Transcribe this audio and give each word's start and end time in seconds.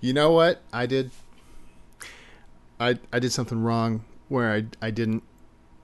You 0.00 0.12
know 0.12 0.32
what? 0.32 0.62
I 0.72 0.86
did. 0.86 1.10
I 2.78 2.98
I 3.12 3.18
did 3.18 3.32
something 3.32 3.62
wrong 3.62 4.04
where 4.28 4.52
I 4.52 4.64
I 4.80 4.90
didn't 4.90 5.22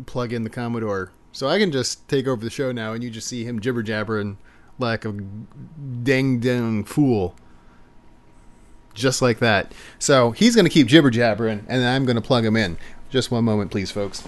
plug 0.06 0.32
in 0.32 0.42
the 0.44 0.50
Commodore, 0.50 1.10
so 1.32 1.48
I 1.48 1.58
can 1.58 1.70
just 1.70 2.08
take 2.08 2.26
over 2.26 2.42
the 2.42 2.50
show 2.50 2.72
now, 2.72 2.92
and 2.92 3.04
you 3.04 3.10
just 3.10 3.28
see 3.28 3.44
him 3.44 3.60
jibber 3.60 3.82
jabbering 3.82 4.38
like 4.78 5.04
a 5.04 5.12
dang 6.02 6.40
dang 6.40 6.84
fool, 6.84 7.34
just 8.94 9.20
like 9.20 9.38
that. 9.40 9.72
So 9.98 10.30
he's 10.30 10.56
gonna 10.56 10.70
keep 10.70 10.86
jibber 10.86 11.10
jabbering, 11.10 11.60
and 11.68 11.82
then 11.82 11.94
I'm 11.94 12.06
gonna 12.06 12.22
plug 12.22 12.44
him 12.44 12.56
in. 12.56 12.78
Just 13.10 13.30
one 13.30 13.44
moment, 13.44 13.70
please, 13.70 13.90
folks. 13.90 14.22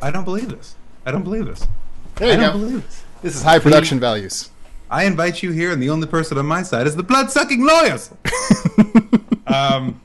I 0.00 0.10
don't 0.12 0.24
believe 0.24 0.48
this. 0.48 0.76
I 1.04 1.10
don't 1.10 1.24
believe 1.24 1.46
this. 1.46 1.66
There 2.16 2.28
you 2.28 2.34
I 2.34 2.36
don't 2.36 2.52
go. 2.52 2.58
believe 2.66 2.84
this. 2.84 3.02
This 3.22 3.36
is 3.36 3.42
high 3.42 3.58
production 3.58 3.98
values. 3.98 4.50
I 4.90 5.04
invite 5.04 5.42
you 5.42 5.50
here, 5.52 5.70
and 5.72 5.82
the 5.82 5.90
only 5.90 6.06
person 6.06 6.38
on 6.38 6.46
my 6.46 6.62
side 6.62 6.86
is 6.86 6.96
the 6.96 7.02
blood 7.02 7.30
sucking 7.30 7.64
lawyers. 7.64 8.10
um, 9.46 10.00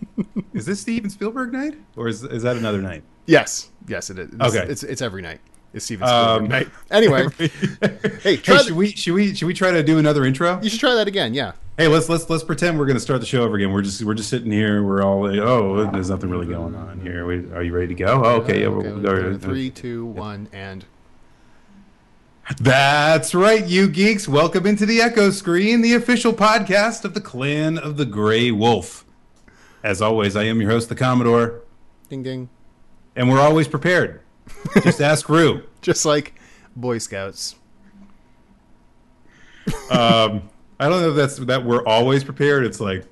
is 0.53 0.65
this 0.65 0.81
Steven 0.81 1.09
Spielberg 1.09 1.53
night, 1.53 1.75
or 1.95 2.07
is 2.07 2.23
is 2.23 2.43
that 2.43 2.57
another 2.57 2.81
night? 2.81 3.03
Yes, 3.25 3.71
yes, 3.87 4.09
it 4.09 4.19
is. 4.19 4.29
It's, 4.33 4.43
Okay. 4.55 4.65
it's 4.69 4.83
it's 4.83 5.01
every 5.01 5.21
night. 5.21 5.39
It's 5.73 5.85
Steven 5.85 6.07
Spielberg 6.07 6.41
Um, 6.43 6.47
night. 6.49 6.67
Anyway, 6.91 7.27
hey, 7.37 7.49
Hey, 8.21 8.37
try 8.37 8.57
should 8.57 8.73
we 8.73 8.91
should 8.91 9.13
we 9.13 9.33
should 9.33 9.47
we 9.47 9.53
try 9.53 9.71
to 9.71 9.81
do 9.83 9.97
another 9.97 10.25
intro? 10.25 10.59
you 10.61 10.69
should 10.69 10.79
try 10.79 10.93
that 10.95 11.07
again. 11.07 11.33
Yeah. 11.33 11.53
Hey, 11.77 11.87
let's 11.87 12.07
let's 12.09 12.29
let's 12.29 12.43
pretend 12.43 12.77
we're 12.77 12.85
going 12.85 12.97
to 12.97 12.99
start 13.01 13.19
the 13.19 13.25
show 13.25 13.43
over 13.43 13.55
again. 13.55 13.71
We're 13.71 13.81
just 13.81 14.03
we're 14.03 14.13
just 14.13 14.29
sitting 14.29 14.51
here. 14.51 14.83
We're 14.83 15.01
all 15.01 15.27
like, 15.27 15.39
oh, 15.39 15.89
there's 15.91 16.09
nothing 16.11 16.29
really 16.29 16.45
going 16.45 16.75
on 16.75 16.99
here. 17.01 17.25
We, 17.25 17.51
are 17.53 17.63
you 17.63 17.73
ready 17.73 17.87
to 17.87 17.95
go? 17.95 18.21
Oh, 18.23 18.41
okay, 18.41 18.61
yeah, 18.61 18.67
Okay, 18.67 18.89
we'll, 18.89 18.97
let's 18.97 19.19
do 19.19 19.29
we'll- 19.29 19.39
Three, 19.39 19.69
two, 19.71 20.05
one, 20.05 20.47
and 20.53 20.85
That's 22.59 23.33
right, 23.33 23.65
you 23.65 23.87
geeks. 23.87 24.27
Welcome 24.27 24.65
into 24.65 24.85
the 24.85 25.01
Echo 25.01 25.29
Screen, 25.29 25.81
the 25.81 25.93
official 25.93 26.33
podcast 26.33 27.05
of 27.05 27.13
the 27.13 27.21
Clan 27.21 27.77
of 27.77 27.95
the 27.97 28.05
Gray 28.05 28.51
Wolf. 28.51 29.05
As 29.81 30.01
always, 30.01 30.35
I 30.35 30.43
am 30.43 30.59
your 30.61 30.69
host, 30.69 30.89
the 30.89 30.95
Commodore, 30.95 31.61
ding 32.09 32.21
ding. 32.23 32.49
and 33.15 33.29
we're 33.29 33.39
always 33.39 33.67
prepared. 33.67 34.21
Just 34.81 34.99
ask 35.01 35.29
Rue. 35.29 35.63
Just 35.81 36.05
like 36.05 36.35
Boy 36.75 36.97
Scouts. 36.97 37.55
Um, 39.89 40.49
I 40.79 40.89
don't 40.89 41.01
know 41.01 41.09
if 41.11 41.15
that's 41.15 41.37
that 41.37 41.63
we're 41.63 41.85
always 41.85 42.25
prepared. 42.25 42.65
It's 42.65 42.81
like 42.81 43.05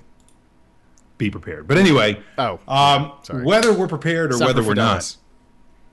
be 1.18 1.30
prepared. 1.32 1.68
But 1.70 1.78
anyway, 1.78 2.22
Oh, 2.38 2.60
um, 2.68 3.14
sorry. 3.24 3.46
whether 3.46 3.72
we're 3.72 3.88
prepared 3.88 4.32
or 4.32 4.38
Semper 4.38 4.54
whether 4.54 4.68
we're 4.68 4.74
not. 4.74 5.16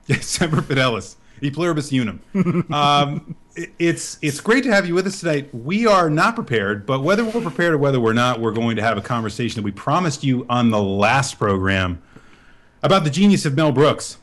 Yes, 0.07 0.25
Semper 0.27 0.61
Fidelis, 0.61 1.15
e 1.41 1.51
pluribus 1.51 1.91
unum. 1.91 2.21
um, 2.73 3.35
it's 3.77 4.17
it's 4.21 4.39
great 4.39 4.63
to 4.63 4.71
have 4.71 4.87
you 4.87 4.93
with 4.93 5.07
us 5.07 5.19
tonight. 5.19 5.53
We 5.53 5.85
are 5.85 6.09
not 6.09 6.35
prepared, 6.35 6.85
but 6.85 7.01
whether 7.03 7.23
we're 7.23 7.41
prepared 7.41 7.73
or 7.73 7.77
whether 7.77 7.99
we're 7.99 8.13
not, 8.13 8.39
we're 8.39 8.51
going 8.51 8.75
to 8.77 8.81
have 8.81 8.97
a 8.97 9.01
conversation 9.01 9.61
that 9.61 9.65
we 9.65 9.71
promised 9.71 10.23
you 10.23 10.45
on 10.49 10.71
the 10.71 10.81
last 10.81 11.37
program 11.37 12.01
about 12.83 13.03
the 13.03 13.09
genius 13.09 13.45
of 13.45 13.55
Mel 13.55 13.71
Brooks. 13.71 14.17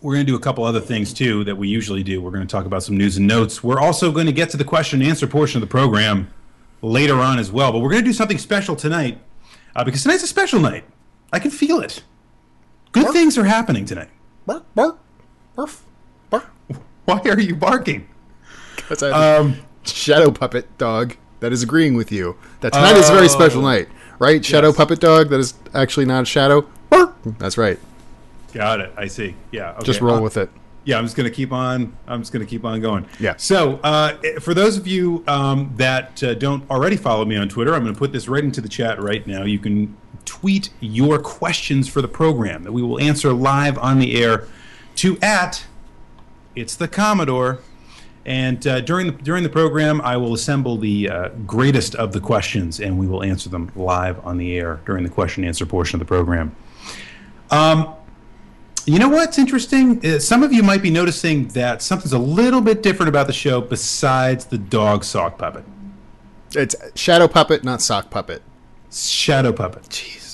We're 0.00 0.14
going 0.14 0.26
to 0.26 0.32
do 0.32 0.36
a 0.36 0.40
couple 0.40 0.64
other 0.64 0.80
things 0.80 1.12
too 1.12 1.44
that 1.44 1.56
we 1.56 1.68
usually 1.68 2.02
do. 2.02 2.20
We're 2.20 2.30
going 2.30 2.46
to 2.46 2.50
talk 2.50 2.66
about 2.66 2.82
some 2.84 2.96
news 2.96 3.16
and 3.16 3.26
notes. 3.26 3.64
We're 3.64 3.80
also 3.80 4.12
going 4.12 4.26
to 4.26 4.32
get 4.32 4.50
to 4.50 4.56
the 4.56 4.64
question 4.64 5.00
and 5.00 5.10
answer 5.10 5.26
portion 5.26 5.60
of 5.60 5.68
the 5.68 5.70
program 5.70 6.28
later 6.82 7.16
on 7.16 7.38
as 7.38 7.50
well. 7.50 7.72
But 7.72 7.80
we're 7.80 7.90
going 7.90 8.02
to 8.02 8.08
do 8.08 8.12
something 8.12 8.38
special 8.38 8.76
tonight 8.76 9.18
uh, 9.74 9.84
because 9.84 10.02
tonight's 10.02 10.22
a 10.22 10.28
special 10.28 10.60
night. 10.60 10.84
I 11.32 11.40
can 11.40 11.50
feel 11.50 11.80
it. 11.80 12.02
Good 12.92 13.12
things 13.12 13.36
are 13.36 13.44
happening 13.44 13.84
tonight. 13.84 14.10
Bark, 14.46 14.64
barf, 14.74 14.96
bark. 15.56 15.70
Why 17.08 17.22
are 17.24 17.40
you 17.40 17.54
barking? 17.56 18.06
That's 18.90 19.00
a 19.00 19.16
Um, 19.16 19.56
shadow 19.82 20.30
puppet 20.30 20.66
dog 20.76 21.14
that 21.40 21.54
is 21.54 21.62
agreeing 21.62 21.94
with 21.94 22.12
you. 22.12 22.36
That 22.60 22.74
tonight 22.74 22.98
is 22.98 23.08
a 23.08 23.14
very 23.14 23.30
special 23.30 23.62
Oh. 23.62 23.70
night, 23.70 23.88
right? 24.18 24.44
Shadow 24.44 24.68
Yes. 24.68 24.76
puppet 24.76 25.00
dog 25.00 25.30
that 25.30 25.40
is 25.40 25.54
actually 25.72 26.04
not 26.04 26.24
a 26.24 26.26
shadow. 26.26 26.66
Bark. 26.90 27.14
That's 27.38 27.56
right. 27.56 27.78
got 28.52 28.80
it. 28.80 28.92
I 28.96 29.06
see. 29.06 29.34
Yeah. 29.52 29.70
Okay. 29.76 29.84
Just 29.84 30.00
roll 30.02 30.16
Uh, 30.16 30.20
with 30.20 30.36
it. 30.36 30.50
Yeah, 30.84 30.98
I'm 30.98 31.04
just 31.04 31.16
gonna 31.16 31.30
keep 31.30 31.50
on. 31.52 31.92
I'm 32.06 32.20
just 32.20 32.32
gonna 32.32 32.44
keep 32.46 32.64
on 32.64 32.80
going. 32.82 33.06
Yeah. 33.18 33.34
So, 33.38 33.78
uh, 33.84 34.14
for 34.40 34.52
those 34.52 34.76
of 34.76 34.86
you 34.86 35.22
um, 35.28 35.70
that 35.76 36.22
uh, 36.22 36.34
don't 36.34 36.62
already 36.70 36.96
follow 36.96 37.24
me 37.24 37.36
on 37.36 37.48
Twitter, 37.48 37.74
I'm 37.74 37.84
gonna 37.84 37.96
put 37.96 38.12
this 38.12 38.26
right 38.28 38.42
into 38.44 38.60
the 38.60 38.68
chat 38.68 39.02
right 39.02 39.26
now. 39.26 39.44
You 39.44 39.58
can 39.58 39.96
tweet 40.26 40.70
your 40.80 41.18
questions 41.18 41.88
for 41.88 42.02
the 42.02 42.08
program 42.08 42.64
that 42.64 42.72
we 42.72 42.82
will 42.82 42.98
answer 43.00 43.32
live 43.32 43.78
on 43.78 43.98
the 43.98 44.20
air 44.22 44.44
to 44.96 45.16
at 45.22 45.64
it's 46.60 46.76
the 46.76 46.88
Commodore. 46.88 47.60
And 48.26 48.66
uh, 48.66 48.80
during 48.80 49.06
the 49.06 49.12
during 49.12 49.42
the 49.42 49.48
program, 49.48 50.00
I 50.02 50.16
will 50.18 50.34
assemble 50.34 50.76
the 50.76 51.08
uh, 51.08 51.28
greatest 51.46 51.94
of 51.94 52.12
the 52.12 52.20
questions, 52.20 52.78
and 52.80 52.98
we 52.98 53.06
will 53.06 53.22
answer 53.22 53.48
them 53.48 53.70
live 53.74 54.24
on 54.26 54.36
the 54.36 54.58
air 54.58 54.80
during 54.84 55.02
the 55.02 55.08
question 55.10 55.44
and 55.44 55.48
answer 55.48 55.64
portion 55.64 55.96
of 55.96 56.00
the 56.06 56.08
program. 56.08 56.54
Um, 57.50 57.94
you 58.84 58.98
know 58.98 59.08
what's 59.08 59.38
interesting? 59.38 60.04
Uh, 60.04 60.18
some 60.18 60.42
of 60.42 60.52
you 60.52 60.62
might 60.62 60.82
be 60.82 60.90
noticing 60.90 61.48
that 61.48 61.80
something's 61.80 62.12
a 62.12 62.18
little 62.18 62.60
bit 62.60 62.82
different 62.82 63.08
about 63.08 63.26
the 63.28 63.32
show 63.32 63.60
besides 63.62 64.44
the 64.46 64.58
dog 64.58 65.04
sock 65.04 65.38
puppet, 65.38 65.64
It's 66.54 66.74
shadow 66.94 67.28
puppet, 67.28 67.64
not 67.64 67.80
sock 67.80 68.10
puppet. 68.10 68.42
shadow 68.90 69.52
puppet. 69.52 69.84
Jeez. 69.84 70.27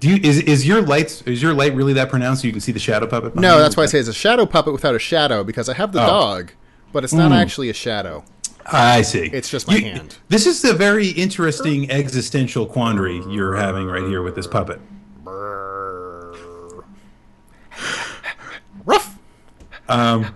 Do 0.00 0.08
you 0.08 0.16
is 0.22 0.38
is 0.40 0.66
your 0.66 0.80
lights 0.82 1.20
is 1.22 1.42
your 1.42 1.52
light 1.52 1.74
really 1.74 1.92
that 1.92 2.08
pronounced 2.08 2.40
so 2.42 2.46
you 2.46 2.52
can 2.52 2.60
see 2.62 2.72
the 2.72 2.78
shadow 2.78 3.06
puppet? 3.06 3.36
No, 3.36 3.58
that's 3.58 3.76
why 3.76 3.82
I 3.82 3.86
say 3.86 3.98
it's 3.98 4.08
a 4.08 4.14
shadow 4.14 4.46
puppet 4.46 4.72
without 4.72 4.94
a 4.94 4.98
shadow 4.98 5.44
because 5.44 5.68
I 5.68 5.74
have 5.74 5.92
the 5.92 6.02
Oh. 6.02 6.06
dog, 6.06 6.52
but 6.92 7.04
it's 7.04 7.12
not 7.12 7.32
actually 7.32 7.68
a 7.68 7.74
shadow. 7.74 8.24
I 8.64 9.02
see. 9.02 9.28
It's 9.32 9.50
just 9.50 9.66
my 9.68 9.78
hand. 9.78 10.16
This 10.28 10.46
is 10.46 10.64
a 10.64 10.72
very 10.72 11.08
interesting 11.08 11.90
existential 11.90 12.66
quandary 12.66 13.22
you're 13.28 13.56
having 13.56 13.86
right 13.86 14.04
here 14.04 14.22
with 14.22 14.34
this 14.36 14.46
puppet. 14.46 14.80
Rough. 18.84 19.18
Um, 19.88 20.34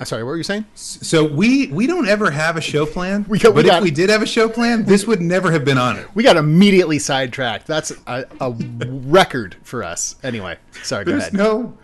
I'm 0.00 0.06
sorry. 0.06 0.24
What 0.24 0.30
were 0.30 0.36
you 0.36 0.42
saying? 0.42 0.66
so 0.74 1.24
we 1.24 1.68
we 1.68 1.86
don't 1.86 2.08
ever 2.08 2.30
have 2.30 2.56
a 2.56 2.60
show 2.60 2.84
plan. 2.84 3.24
We 3.28 3.38
got- 3.38 3.54
we 3.54 3.62
but 3.62 3.68
got- 3.68 3.78
if 3.78 3.84
we 3.84 3.90
did 3.92 4.10
have 4.10 4.22
a 4.22 4.26
show 4.26 4.48
plan, 4.48 4.84
this 4.84 5.06
would 5.06 5.20
never 5.20 5.52
have 5.52 5.64
been 5.64 5.78
on 5.78 5.96
it. 5.98 6.06
We 6.14 6.22
got 6.24 6.36
immediately 6.36 6.98
sidetracked. 6.98 7.66
That's 7.66 7.92
a, 8.06 8.24
a 8.40 8.50
record 8.50 9.56
for 9.62 9.84
us. 9.84 10.16
Anyway, 10.24 10.58
sorry. 10.82 11.04
Go 11.04 11.12
There's 11.12 11.22
ahead. 11.24 11.34
no 11.34 11.78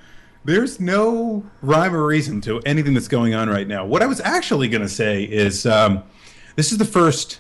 there's 0.45 0.81
no 0.81 1.45
rhyme 1.63 1.95
or 1.95 2.05
reason 2.05 2.41
to 2.43 2.61
anything 2.61 2.95
that's 2.95 3.09
going 3.09 3.35
on 3.35 3.49
right 3.49 3.69
now. 3.69 3.85
What 3.87 4.03
I 4.03 4.07
was 4.07 4.21
actually 4.21 4.69
going 4.69 4.83
to 4.83 4.89
say 4.89 5.23
is 5.23 5.65
um, 5.67 6.03
this 6.57 6.73
is 6.73 6.79
the 6.79 6.85
first 6.87 7.39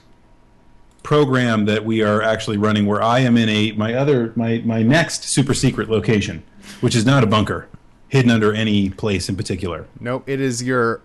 program 1.02 1.64
that 1.64 1.84
we 1.84 2.02
are 2.02 2.22
actually 2.22 2.58
running 2.58 2.86
where 2.86 3.02
I 3.02 3.20
am 3.20 3.36
in 3.36 3.48
a 3.48 3.72
my 3.72 3.94
other 3.94 4.32
my 4.36 4.62
my 4.64 4.82
next 4.82 5.24
super 5.24 5.54
secret 5.54 5.88
location, 5.88 6.42
which 6.80 6.94
is 6.94 7.04
not 7.06 7.24
a 7.24 7.26
bunker 7.26 7.68
hidden 8.10 8.30
under 8.30 8.52
any 8.52 8.90
place 8.90 9.30
in 9.30 9.36
particular. 9.36 9.86
Nope. 9.98 10.28
It 10.28 10.40
is 10.40 10.62
your. 10.62 11.00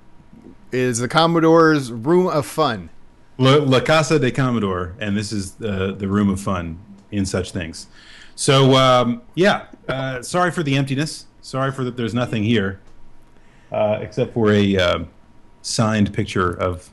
It 0.72 0.80
is 0.80 1.00
the 1.00 1.08
Commodore's 1.08 1.92
room 1.92 2.28
of 2.28 2.46
fun. 2.46 2.90
La, 3.38 3.56
La 3.56 3.80
Casa 3.80 4.20
de 4.20 4.32
Commodore, 4.32 4.96
and 5.00 5.16
this 5.16 5.32
is 5.32 5.54
the 5.54 5.94
the 5.94 6.08
room 6.08 6.30
of 6.30 6.42
fun 6.42 6.80
in 7.12 7.26
such 7.26 7.52
things. 7.52 7.88
So 8.36 8.76
um, 8.76 9.22
yeah, 9.36 9.68
uh, 9.88 10.22
sorry 10.22 10.52
for 10.52 10.64
the 10.64 10.76
emptiness. 10.76 11.28
Sorry 11.42 11.72
for 11.72 11.84
that. 11.86 11.96
There's 11.96 12.14
nothing 12.14 12.44
here 12.44 12.82
uh, 13.72 14.00
except 14.02 14.34
for 14.34 14.52
a 14.52 14.78
uh, 14.78 15.00
signed 15.62 16.14
picture 16.14 16.52
of 16.52 16.90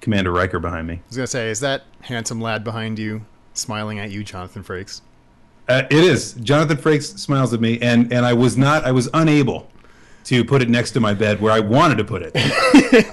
Commander 0.00 0.30
Riker 0.30 0.58
behind 0.58 0.86
me. 0.86 0.94
I 0.94 1.00
was 1.08 1.16
gonna 1.16 1.26
say, 1.26 1.50
is 1.50 1.60
that 1.60 1.84
handsome 2.02 2.40
lad 2.40 2.62
behind 2.64 2.98
you 2.98 3.24
smiling 3.54 3.98
at 3.98 4.10
you, 4.10 4.22
Jonathan 4.22 4.62
Frakes? 4.62 5.00
Uh, 5.68 5.82
it 5.90 6.04
is. 6.04 6.32
Jonathan 6.34 6.76
Frakes 6.78 7.18
smiles 7.18 7.52
at 7.52 7.60
me, 7.60 7.78
and 7.80 8.12
and 8.12 8.24
I 8.24 8.32
was 8.32 8.56
not. 8.56 8.84
I 8.84 8.92
was 8.92 9.08
unable 9.12 9.68
to 10.24 10.44
put 10.44 10.60
it 10.60 10.68
next 10.68 10.90
to 10.90 11.00
my 11.00 11.14
bed 11.14 11.40
where 11.40 11.52
I 11.52 11.60
wanted 11.60 11.96
to 11.98 12.04
put 12.04 12.22
it. 12.22 12.34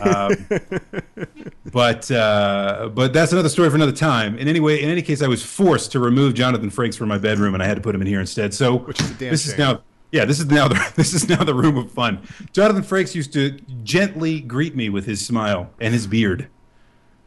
um, 0.01 1.27
but 1.71 2.09
uh, 2.11 2.89
but 2.93 3.13
that's 3.13 3.31
another 3.31 3.49
story 3.49 3.69
for 3.69 3.75
another 3.75 3.91
time. 3.91 4.37
In 4.37 4.47
any 4.47 4.59
way, 4.59 4.81
in 4.81 4.89
any 4.89 5.01
case, 5.01 5.21
I 5.21 5.27
was 5.27 5.43
forced 5.43 5.91
to 5.93 5.99
remove 5.99 6.33
Jonathan 6.33 6.69
Frakes 6.69 6.97
from 6.97 7.09
my 7.09 7.17
bedroom, 7.17 7.53
and 7.53 7.63
I 7.63 7.67
had 7.67 7.75
to 7.75 7.81
put 7.81 7.95
him 7.95 8.01
in 8.01 8.07
here 8.07 8.19
instead. 8.19 8.53
So 8.53 8.77
Which 8.79 8.99
is 8.99 9.11
a 9.11 9.13
damn 9.15 9.31
this 9.31 9.47
is 9.47 9.57
now. 9.57 9.81
Yeah, 10.11 10.23
this 10.23 10.39
is 10.39 10.45
now 10.45 10.67
the 10.67 10.91
this 10.95 11.13
is 11.13 11.27
now 11.27 11.43
the 11.43 11.53
room 11.53 11.77
of 11.77 11.91
fun. 11.91 12.21
Jonathan 12.53 12.83
Frakes 12.83 13.15
used 13.15 13.33
to 13.33 13.51
gently 13.83 14.39
greet 14.39 14.75
me 14.75 14.89
with 14.89 15.05
his 15.05 15.25
smile 15.25 15.71
and 15.79 15.93
his 15.93 16.07
beard 16.07 16.47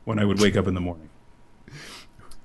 when 0.05 0.19
I 0.19 0.25
would 0.25 0.41
wake 0.41 0.57
up 0.57 0.67
in 0.67 0.75
the 0.75 0.81
morning. 0.81 1.09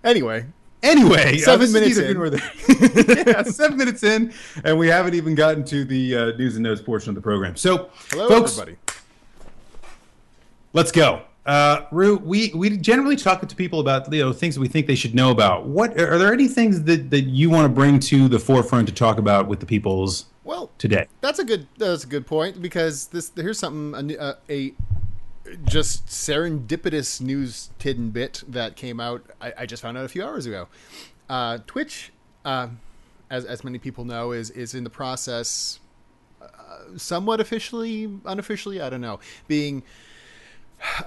Anyway, 0.03 0.47
Anyway, 0.83 1.38
Seven 1.38 1.69
uh, 1.69 1.71
minutes 1.71 1.97
in. 1.97 2.03
here 2.03 2.13
nor 2.13 2.30
there. 2.30 2.51
yeah, 3.27 3.44
seven 3.44 3.77
minutes 3.77 4.03
in, 4.03 4.33
and 4.65 4.77
we 4.77 4.88
haven't 4.88 5.13
even 5.13 5.33
gotten 5.33 5.63
to 5.65 5.85
the 5.85 6.15
uh, 6.15 6.25
news 6.38 6.56
and 6.56 6.63
notes 6.63 6.81
portion 6.81 7.09
of 7.09 7.15
the 7.15 7.21
program. 7.21 7.56
So, 7.56 7.89
hello 8.12 8.27
folks, 8.27 8.59
everybody. 8.59 8.77
let's 10.74 10.91
go. 10.91 11.21
Uh, 11.45 11.85
Rue, 11.91 12.18
we 12.18 12.51
we 12.53 12.77
generally 12.77 13.15
talk 13.15 13.45
to 13.47 13.56
people 13.56 13.80
about 13.80 14.12
you 14.13 14.19
know 14.21 14.33
things 14.33 14.56
that 14.56 14.62
we 14.62 14.68
think 14.68 14.88
they 14.88 14.95
should 14.95 15.15
know 15.15 15.31
about. 15.31 15.65
What 15.65 16.00
are 16.00 16.18
there 16.18 16.33
any 16.33 16.47
things 16.47 16.83
that, 16.83 17.09
that 17.12 17.24
you 17.24 17.50
want 17.50 17.65
to 17.65 17.69
bring 17.69 18.00
to 18.01 18.27
the 18.27 18.39
forefront 18.39 18.88
to 18.88 18.94
talk 18.94 19.18
about 19.18 19.47
with 19.47 19.59
the 19.59 19.65
peoples 19.65 20.25
Well, 20.45 20.69
today? 20.77 21.07
That's 21.21 21.39
a 21.39 21.44
good. 21.45 21.68
That's 21.77 22.03
a 22.03 22.07
good 22.07 22.25
point 22.27 22.62
because 22.62 23.07
this. 23.07 23.31
Here's 23.35 23.59
something. 23.59 24.15
A, 24.19 24.35
a 24.50 24.74
just 25.66 26.08
serendipitous 26.08 27.22
news 27.22 27.70
tidbit 27.80 28.44
that 28.48 28.76
came 28.76 29.00
out. 29.00 29.24
I, 29.42 29.54
I, 29.60 29.66
just 29.66 29.82
found 29.82 29.98
out 29.98 30.06
a 30.06 30.10
few 30.10 30.24
hours 30.24 30.46
ago. 30.46 30.68
Uh, 31.30 31.60
Twitch, 31.68 32.12
uh, 32.46 32.68
as 33.30 33.46
as 33.46 33.64
many 33.64 33.80
people 33.80 34.06
know, 34.06 34.32
is 34.32 34.50
is 34.52 34.74
in 34.74 34.84
the 34.84 34.90
process, 34.90 35.80
uh, 36.42 36.98
somewhat 36.98 37.40
officially, 37.40 38.20
unofficially, 38.26 38.82
I 38.82 38.90
don't 38.90 39.02
know, 39.02 39.20
being 39.48 39.84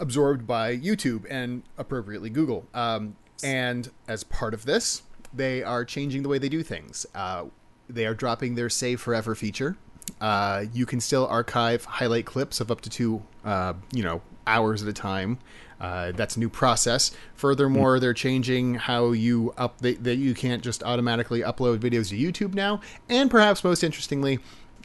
absorbed 0.01 0.47
by 0.47 0.77
YouTube 0.77 1.27
and 1.29 1.63
appropriately 1.79 2.31
Google. 2.31 2.67
Um, 2.75 3.17
and 3.43 3.91
as 4.09 4.25
part 4.25 4.55
of 4.55 4.65
this, 4.65 5.03
they 5.33 5.63
are 5.63 5.85
changing 5.85 6.23
the 6.23 6.29
way 6.29 6.39
they 6.39 6.49
do 6.49 6.63
things. 6.63 7.07
Uh, 7.15 7.47
they 7.89 8.07
are 8.07 8.15
dropping 8.15 8.55
their 8.55 8.71
Save 8.71 9.01
Forever 9.01 9.35
feature. 9.35 9.77
Uh, 10.21 10.65
you 10.73 10.87
can 10.87 11.01
still 11.01 11.27
archive 11.27 11.85
highlight 11.85 12.27
clips 12.27 12.61
of 12.61 12.71
up 12.71 12.81
to 12.81 12.91
two, 12.91 13.23
uh, 13.45 13.75
you 13.93 14.03
know, 14.03 14.23
hours 14.47 14.83
at 14.83 14.89
a 14.89 14.93
time. 14.93 15.39
Uh, 15.81 16.13
that's 16.13 16.37
a 16.37 16.41
new 16.41 16.49
process. 16.49 17.11
Furthermore, 17.35 18.01
they're 18.01 18.15
changing 18.15 18.75
how 18.75 19.13
you 19.13 19.53
up 19.59 19.79
that 19.81 20.17
you 20.17 20.35
can't 20.35 20.63
just 20.63 20.83
automatically 20.83 21.41
upload 21.41 21.79
videos 21.79 22.09
to 22.09 22.17
YouTube 22.17 22.55
now. 22.55 22.81
And 23.09 23.31
perhaps 23.31 23.63
most 23.63 23.85
interestingly, 23.85 24.39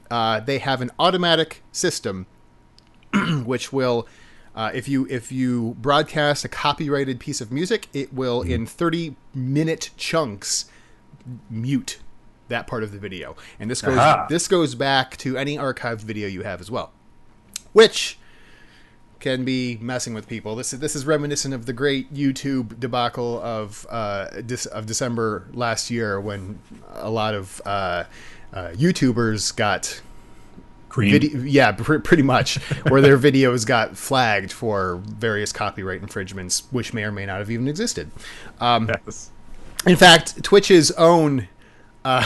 uh, 0.10 0.42
they 0.42 0.60
have 0.60 0.81
an 0.81 0.92
automatic 1.00 1.63
system 1.72 2.28
which 3.46 3.72
will 3.72 4.08
uh, 4.56 4.72
if 4.74 4.88
you 4.88 5.08
if 5.10 5.31
you 5.31 5.75
broadcast 5.80 6.44
a 6.44 6.50
copyrighted 6.50 7.19
piece 7.19 7.42
of 7.42 7.52
music, 7.52 7.88
it 7.94 8.13
will 8.13 8.42
mm-hmm. 8.42 8.52
in 8.52 8.66
30 8.66 9.16
minute 9.34 9.92
chunks 9.98 10.66
mute 11.50 12.00
that 12.50 12.68
part 12.68 12.84
of 12.84 12.92
the 12.92 13.00
video. 13.00 13.36
And 13.60 13.72
this 13.72 13.81
goes 13.81 13.98
Aha. 13.98 14.28
this 14.30 14.48
goes 14.48 14.75
back 14.75 15.16
to 15.18 15.38
any 15.38 15.58
archived 15.58 16.02
video 16.02 16.28
you 16.28 16.44
have 16.44 16.60
as 16.60 16.69
well. 16.69 16.92
Which 17.72 18.19
can 19.21 19.45
be 19.45 19.77
messing 19.79 20.13
with 20.13 20.27
people. 20.27 20.56
This 20.56 20.73
is 20.73 20.79
this 20.79 20.95
is 20.95 21.06
reminiscent 21.06 21.53
of 21.53 21.65
the 21.65 21.73
great 21.73 22.13
YouTube 22.13 22.79
debacle 22.79 23.39
of 23.41 23.88
uh, 23.89 24.27
of 24.71 24.85
December 24.85 25.47
last 25.53 25.89
year 25.89 26.19
when 26.19 26.59
a 26.95 27.09
lot 27.09 27.33
of 27.33 27.62
uh, 27.65 28.03
uh, 28.53 28.69
YouTubers 28.69 29.56
got. 29.56 30.01
Video, 30.94 31.39
yeah, 31.44 31.71
pr- 31.71 32.00
pretty 32.00 32.23
much, 32.23 32.57
where 32.89 33.00
their 33.00 33.18
videos 33.31 33.65
got 33.65 33.95
flagged 33.95 34.51
for 34.51 34.97
various 35.06 35.53
copyright 35.53 36.01
infringements, 36.01 36.63
which 36.71 36.94
may 36.94 37.06
or 37.06 37.13
may 37.13 37.25
not 37.25 37.38
have 37.38 37.50
even 37.50 37.69
existed. 37.69 38.12
Um, 38.59 38.89
yes. 39.06 39.31
In 39.85 39.95
fact, 39.95 40.44
Twitch's 40.44 40.91
own 40.91 41.47
uh, 42.03 42.25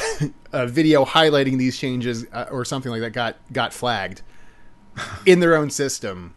video 0.66 1.06
highlighting 1.06 1.60
these 1.60 1.78
changes 1.78 2.26
uh, 2.34 2.48
or 2.50 2.66
something 2.66 2.92
like 2.92 3.02
that 3.02 3.14
got 3.14 3.36
got 3.54 3.72
flagged 3.72 4.24
in 5.26 5.40
their 5.40 5.56
own 5.56 5.70
system. 5.70 6.35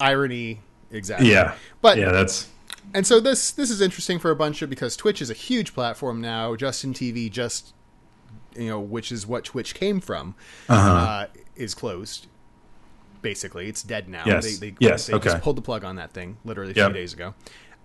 Irony, 0.00 0.60
exactly. 0.90 1.30
Yeah, 1.30 1.54
but 1.80 1.98
yeah, 1.98 2.12
that's 2.12 2.48
and 2.94 3.06
so 3.06 3.20
this 3.20 3.50
this 3.50 3.70
is 3.70 3.80
interesting 3.80 4.18
for 4.18 4.30
a 4.30 4.36
bunch 4.36 4.62
of 4.62 4.70
because 4.70 4.96
Twitch 4.96 5.20
is 5.20 5.30
a 5.30 5.34
huge 5.34 5.74
platform 5.74 6.20
now. 6.20 6.56
Justin 6.56 6.92
TV 6.94 7.30
just 7.30 7.74
you 8.56 8.68
know, 8.68 8.80
which 8.80 9.12
is 9.12 9.26
what 9.26 9.44
Twitch 9.44 9.74
came 9.74 10.00
from, 10.00 10.34
uh-huh. 10.68 10.90
uh, 10.90 11.26
is 11.54 11.74
closed. 11.74 12.26
Basically, 13.22 13.68
it's 13.68 13.82
dead 13.82 14.08
now. 14.08 14.22
Yes. 14.24 14.58
They, 14.58 14.70
they, 14.70 14.76
yes. 14.78 15.06
They 15.06 15.14
okay. 15.14 15.30
just 15.30 15.42
pulled 15.42 15.56
the 15.56 15.62
plug 15.62 15.84
on 15.84 15.96
that 15.96 16.12
thing 16.12 16.36
literally 16.44 16.72
a 16.72 16.74
yep. 16.74 16.90
few 16.90 16.94
days 16.94 17.12
ago. 17.12 17.34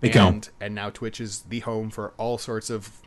They 0.00 0.10
and, 0.12 0.48
and 0.60 0.74
now 0.74 0.90
Twitch 0.90 1.20
is 1.20 1.42
the 1.42 1.60
home 1.60 1.90
for 1.90 2.12
all 2.16 2.36
sorts 2.36 2.70
of 2.70 3.02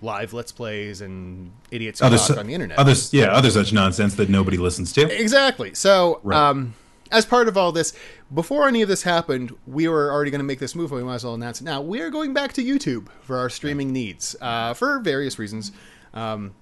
live 0.00 0.32
let's 0.32 0.52
plays 0.52 1.00
and 1.00 1.52
idiots 1.70 2.02
other, 2.02 2.18
talk 2.18 2.38
on 2.38 2.46
the 2.46 2.54
internet. 2.54 2.78
Others, 2.78 3.12
yeah, 3.12 3.26
other 3.26 3.50
such 3.50 3.72
nonsense 3.72 4.14
that 4.16 4.28
nobody 4.28 4.56
listens 4.56 4.92
to. 4.94 5.02
Exactly. 5.02 5.74
So, 5.74 6.20
right. 6.22 6.50
um, 6.50 6.74
as 7.10 7.26
part 7.26 7.48
of 7.48 7.56
all 7.56 7.72
this, 7.72 7.92
before 8.32 8.68
any 8.68 8.82
of 8.82 8.88
this 8.88 9.02
happened, 9.02 9.54
we 9.66 9.88
were 9.88 10.10
already 10.12 10.30
going 10.30 10.40
to 10.40 10.44
make 10.44 10.58
this 10.58 10.74
move. 10.74 10.90
We 10.90 11.02
might 11.02 11.16
as 11.16 11.24
well 11.24 11.34
announce 11.34 11.60
it 11.60 11.64
now. 11.64 11.80
We 11.80 12.00
are 12.00 12.10
going 12.10 12.34
back 12.34 12.52
to 12.54 12.64
YouTube 12.64 13.08
for 13.22 13.36
our 13.38 13.50
streaming 13.50 13.92
needs 13.92 14.36
uh, 14.40 14.74
for 14.74 15.00
various 15.00 15.38
reasons. 15.38 15.72
Um, 16.14 16.54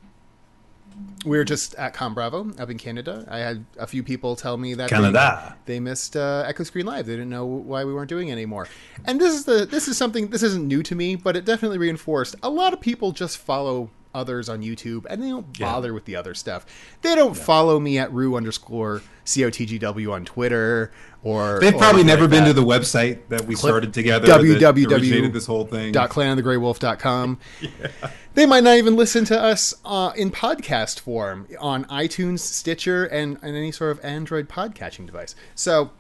we 1.25 1.37
were 1.37 1.45
just 1.45 1.75
at 1.75 1.93
Con 1.93 2.15
Bravo 2.15 2.51
up 2.59 2.71
in 2.71 2.79
Canada. 2.79 3.27
I 3.29 3.39
had 3.39 3.65
a 3.79 3.87
few 3.87 4.03
people 4.03 4.37
tell 4.37 4.57
me 4.57 4.75
that 4.75 4.89
Canada 4.89 5.57
they, 5.67 5.75
they 5.75 5.81
missed 5.81 6.17
uh, 6.17 6.45
Echo 6.47 6.65
Screen 6.65 6.87
Live. 6.87 7.07
They 7.07 7.13
didn't 7.13 7.29
know 7.29 7.45
why 7.45 7.85
we 7.85 7.93
weren't 7.93 8.09
doing 8.09 8.29
it 8.29 8.33
anymore. 8.33 8.69
And 9.05 9.21
this 9.21 9.35
is 9.35 9.45
the 9.45 9.67
this 9.67 9.89
is 9.89 9.97
something 9.99 10.29
this 10.29 10.43
isn't 10.43 10.67
new 10.67 10.83
to 10.85 10.95
me, 10.95 11.17
but 11.17 11.37
it 11.37 11.45
definitely 11.45 11.79
reinforced. 11.79 12.37
A 12.43 12.49
lot 12.49 12.73
of 12.73 12.81
people 12.81 13.13
just 13.13 13.39
follow 13.39 13.91
others 14.17 14.49
on 14.49 14.63
YouTube 14.63 15.05
and 15.09 15.23
they 15.23 15.29
don't 15.29 15.59
bother 15.59 15.89
yeah. 15.89 15.95
with 15.95 16.05
the 16.07 16.17
other 16.17 16.35
stuff. 16.35 16.67
They 17.03 17.15
don't 17.15 17.37
yeah. 17.37 17.45
follow 17.45 17.79
me 17.79 17.99
at 17.99 18.13
Rue 18.13 18.37
underscore 18.37 19.03
COTGW 19.27 20.13
on 20.13 20.25
Twitter 20.25 20.93
or 21.23 21.61
they've 21.61 21.75
or 21.75 21.79
probably 21.79 22.05
never 22.05 22.23
like 22.23 22.31
been 22.31 22.45
that. 22.45 22.49
to 22.49 22.53
the 22.55 22.65
website 22.65 23.29
that 23.29 23.43
we 23.43 23.55
Click 23.55 23.71
started 23.71 23.93
together. 23.95 24.27
www. 24.27 25.33
this 25.33 25.47
whole 25.47 25.67
thing. 25.67 25.93
clanofthegreywolf.com. 25.93 27.39
yeah. 27.61 28.11
They 28.35 28.47
might 28.47 28.65
not 28.65 28.77
even 28.77 28.97
listen 28.97 29.25
to 29.27 29.41
us 29.41 29.75
uh, 29.85 30.13
in 30.17 30.31
podcast 30.31 31.01
form 31.01 31.49
on 31.59 31.85
iTunes, 31.87 32.41
Stitcher, 32.41 33.05
and, 33.05 33.39
and 33.43 33.57
any 33.57 33.73
sort 33.73 33.91
of 33.93 34.05
Android 34.05 34.49
podcatching 34.49 35.07
device. 35.07 35.35
So 35.55 35.91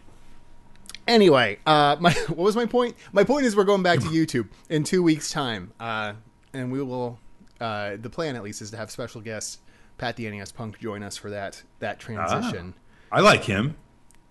anyway, 1.06 1.58
uh, 1.66 1.96
my 2.00 2.12
what 2.28 2.38
was 2.38 2.56
my 2.56 2.66
point? 2.66 2.96
My 3.12 3.24
point 3.24 3.46
is 3.46 3.56
we're 3.56 3.64
going 3.64 3.82
back 3.82 4.00
to 4.00 4.06
YouTube 4.06 4.48
in 4.68 4.84
two 4.84 5.02
weeks' 5.02 5.30
time, 5.30 5.72
uh, 5.80 6.14
and 6.52 6.70
we 6.70 6.82
will. 6.82 7.18
Uh, 7.60 7.96
the 8.00 8.10
plan, 8.10 8.36
at 8.36 8.42
least, 8.42 8.62
is 8.62 8.70
to 8.70 8.76
have 8.76 8.90
special 8.90 9.20
guest 9.20 9.60
Pat 9.98 10.16
the 10.16 10.28
NES 10.28 10.52
Punk 10.52 10.78
join 10.78 11.02
us 11.02 11.16
for 11.16 11.30
that 11.30 11.62
that 11.78 11.98
transition. 11.98 12.74
Ah, 13.12 13.16
I 13.16 13.20
like 13.20 13.44
him. 13.44 13.76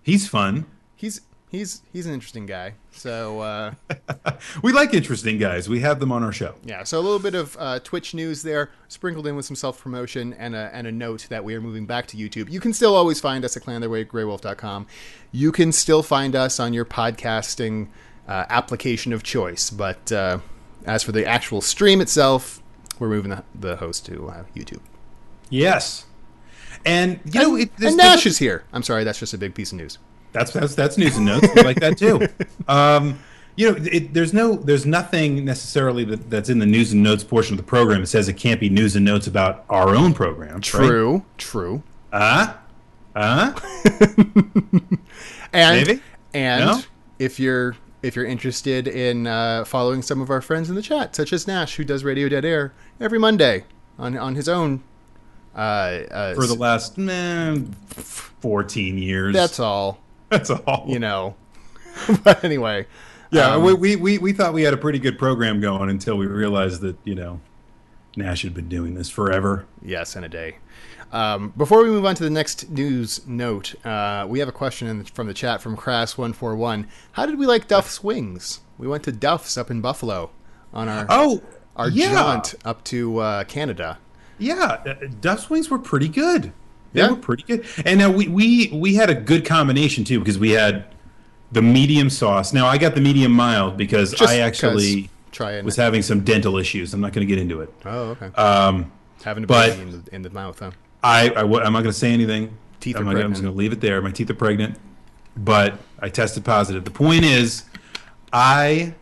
He's 0.04 0.28
fun 0.28 0.66
he's 0.96 1.22
he's 1.50 1.82
he's 1.92 2.06
an 2.06 2.14
interesting 2.14 2.46
guy. 2.46 2.74
So 2.92 3.40
uh, 3.42 3.74
we 4.64 4.72
like 4.72 4.94
interesting 4.94 5.38
guys. 5.38 5.70
We 5.70 5.82
have 5.82 6.00
them 6.00 6.12
on 6.12 6.24
our 6.24 6.32
show. 6.32 6.56
Yeah. 6.64 6.84
So 6.84 7.00
a 7.00 7.02
little 7.02 7.20
bit 7.20 7.36
of 7.36 7.56
uh, 7.60 7.80
Twitch 7.80 8.14
news 8.14 8.42
there, 8.44 8.72
sprinkled 8.88 9.28
in 9.28 9.36
with 9.36 9.46
some 9.46 9.56
self 9.56 9.80
promotion 9.80 10.34
and 10.34 10.56
a 10.56 10.70
and 10.74 10.88
a 10.88 10.92
note 10.92 11.28
that 11.30 11.44
we 11.44 11.56
are 11.56 11.62
moving 11.62 11.86
back 11.86 12.08
to 12.08 12.18
YouTube. 12.18 12.50
You 12.50 12.60
can 12.60 12.74
still 12.74 12.96
always 12.96 13.20
find 13.20 13.46
us 13.46 13.56
at 13.56 13.64
clanthegraywolf.com. 13.64 14.88
You 15.32 15.52
can 15.52 15.72
still 15.72 16.04
find 16.04 16.36
us 16.36 16.60
on 16.60 16.74
your 16.74 16.86
podcasting 16.86 17.90
uh, 18.28 18.46
application 18.50 19.14
of 19.14 19.24
choice. 19.24 19.70
But 19.70 20.12
uh, 20.12 20.40
as 20.86 21.04
for 21.04 21.12
the 21.12 21.26
actual 21.26 21.62
stream 21.62 22.02
itself, 22.02 22.62
we're 23.00 23.10
moving 23.10 23.32
the, 23.32 23.44
the 23.54 23.76
host 23.78 24.06
to 24.08 24.28
uh, 24.28 24.44
YouTube. 24.56 24.82
Yes. 25.50 26.06
And 26.86 27.20
you 27.26 27.42
know, 27.42 27.56
it, 27.56 27.72
and 27.82 27.98
Nash 27.98 28.26
is 28.26 28.38
here. 28.38 28.64
I'm 28.74 28.84
sorry, 28.84 29.04
that's 29.04 29.20
just 29.20 29.34
a 29.34 29.38
big 29.38 29.56
piece 29.56 29.72
of 29.72 29.78
news. 29.78 29.98
That's 30.34 30.52
that's 30.52 30.76
that's 30.76 30.98
news 30.98 31.18
and 31.18 31.26
notes. 31.26 31.48
We 31.56 31.64
like 31.64 31.80
that 31.80 31.98
too. 31.98 32.28
Um, 32.68 33.20
you 33.56 33.72
know, 33.72 33.78
it, 33.92 34.14
there's 34.14 34.34
no, 34.34 34.56
there's 34.56 34.86
nothing 34.86 35.46
necessarily 35.46 36.04
that, 36.06 36.30
that's 36.30 36.50
in 36.50 36.60
the 36.60 36.66
news 36.66 36.92
and 36.92 37.02
notes 37.02 37.24
portion 37.24 37.54
of 37.54 37.58
the 37.58 37.64
program 37.64 38.02
It 38.02 38.08
says 38.08 38.28
it 38.28 38.34
can't 38.34 38.60
be 38.60 38.70
news 38.70 38.96
and 38.96 39.06
notes 39.06 39.28
about 39.28 39.66
our 39.70 39.96
own 39.96 40.14
program. 40.14 40.62
True, 40.62 41.14
right? 41.14 41.38
true. 41.38 41.84
Uh, 42.12 42.54
uh? 43.16 43.54
and 45.54 45.88
Maybe? 45.88 46.02
and 46.34 46.66
no? 46.66 46.82
if 47.18 47.40
you're 47.40 47.76
if 48.06 48.16
you're 48.16 48.26
interested 48.26 48.88
in 48.88 49.26
uh, 49.26 49.66
following 49.66 50.02
some 50.02 50.22
of 50.22 50.30
our 50.30 50.42
friends 50.42 50.70
in 50.70 50.76
the 50.76 50.82
chat, 50.82 51.16
such 51.16 51.34
as 51.34 51.48
Nash, 51.48 51.76
who 51.76 51.84
does 51.84 52.04
Radio 52.04 52.30
Dead 52.30 52.46
Air 52.46 52.74
every 53.00 53.18
Monday 53.18 53.66
on 53.98 54.18
on 54.18 54.36
his 54.36 54.48
own. 54.48 54.84
Uh, 55.56 55.58
uh, 56.12 56.36
For 56.36 56.46
the 56.46 56.56
last 56.56 56.98
man, 56.98 57.74
fourteen 57.88 58.98
years. 58.98 59.34
That's 59.34 59.60
all. 59.60 60.00
That's 60.30 60.50
all. 60.50 60.86
You 60.88 61.00
know. 61.00 61.36
but 62.24 62.44
anyway. 62.44 62.86
Yeah, 63.32 63.56
um, 63.56 63.80
we, 63.80 63.96
we, 63.96 64.18
we 64.18 64.34
thought 64.34 64.54
we 64.54 64.62
had 64.62 64.74
a 64.74 64.78
pretty 64.78 65.00
good 65.00 65.18
program 65.18 65.60
going 65.60 65.90
until 65.90 66.16
we 66.16 66.26
realized 66.28 66.82
that, 66.82 66.96
you 67.04 67.16
know, 67.16 67.42
Nash 68.16 68.44
had 68.44 68.54
been 68.54 68.70
doing 68.70 68.94
this 68.94 69.10
forever. 69.10 69.66
Yes, 69.82 70.16
in 70.16 70.24
a 70.24 70.30
day. 70.30 70.58
Um, 71.16 71.54
before 71.56 71.82
we 71.82 71.88
move 71.90 72.04
on 72.04 72.14
to 72.16 72.24
the 72.26 72.30
next 72.30 72.70
news 72.70 73.26
note, 73.26 73.74
uh, 73.86 74.26
we 74.28 74.40
have 74.40 74.50
a 74.50 74.52
question 74.52 75.00
the, 75.00 75.06
from 75.06 75.28
the 75.28 75.34
chat 75.34 75.62
from 75.62 75.78
Crass141. 75.78 76.88
How 77.14 77.26
did 77.26 77.40
we 77.40 77.46
like 77.46 77.70
Duff's 77.70 78.04
Wings? 78.04 78.60
We 78.78 78.86
went 78.86 79.04
to 79.04 79.14
Duff's 79.14 79.58
up 79.58 79.72
in 79.72 79.80
Buffalo 79.80 80.32
on 80.74 80.90
our 80.90 81.06
oh 81.08 81.42
our 81.78 81.90
yeah. 81.90 82.12
jaunt 82.12 82.56
up 82.66 82.84
to 82.86 83.20
uh, 83.20 83.44
Canada. 83.46 83.98
Yeah, 84.38 84.82
uh, 84.86 85.08
Duff's 85.22 85.50
Wings 85.50 85.70
were 85.70 85.80
pretty 85.80 86.10
good. 86.10 86.52
They 86.92 87.00
yeah. 87.00 87.12
were 87.12 87.16
pretty 87.16 87.44
good. 87.44 87.66
And 87.86 87.98
now 87.98 88.12
we, 88.12 88.28
we 88.28 88.70
we 88.74 88.96
had 88.96 89.10
a 89.10 89.16
good 89.16 89.46
combination 89.46 90.04
too 90.04 90.20
because 90.20 90.38
we 90.38 90.52
had 90.52 90.84
the 91.50 91.62
medium 91.62 92.10
sauce. 92.10 92.52
Now 92.52 92.68
I 92.68 92.78
got 92.78 92.94
the 92.94 93.00
medium 93.00 93.32
mild 93.32 93.78
because 93.78 94.12
Just 94.12 94.34
I 94.34 94.40
actually 94.40 95.10
was 95.40 95.78
having 95.78 96.02
some 96.02 96.26
dental 96.26 96.58
issues. 96.58 96.94
I'm 96.94 97.00
not 97.00 97.14
going 97.14 97.26
to 97.26 97.34
get 97.34 97.42
into 97.42 97.62
it. 97.62 97.74
Oh, 97.86 98.18
okay. 98.22 98.26
Um, 98.36 98.92
having 99.24 99.46
a 99.46 99.48
baby 99.48 99.82
in 99.82 99.92
the, 99.92 100.16
in 100.16 100.22
the 100.22 100.30
mouth, 100.30 100.60
huh? 100.60 100.72
I, 101.04 101.30
I 101.30 101.42
am 101.42 101.50
not 101.52 101.72
going 101.72 101.86
to 101.86 101.94
say 101.94 102.12
anything. 102.12 102.58
Teeth 102.80 102.98
I'm, 102.98 103.08
I'm 103.08 103.32
just 103.32 103.42
going 103.42 103.54
to 103.54 103.58
leave 103.58 103.74
it 103.74 103.82
there. 103.82 104.02
My 104.02 104.12
teeth 104.12 104.30
are 104.30 104.36
pregnant, 104.36 104.78
but 105.36 105.80
I 106.00 106.10
tested 106.10 106.46
positive. 106.46 106.86
The 106.86 106.92
point 106.92 107.26
is, 107.26 107.64
I 108.32 108.94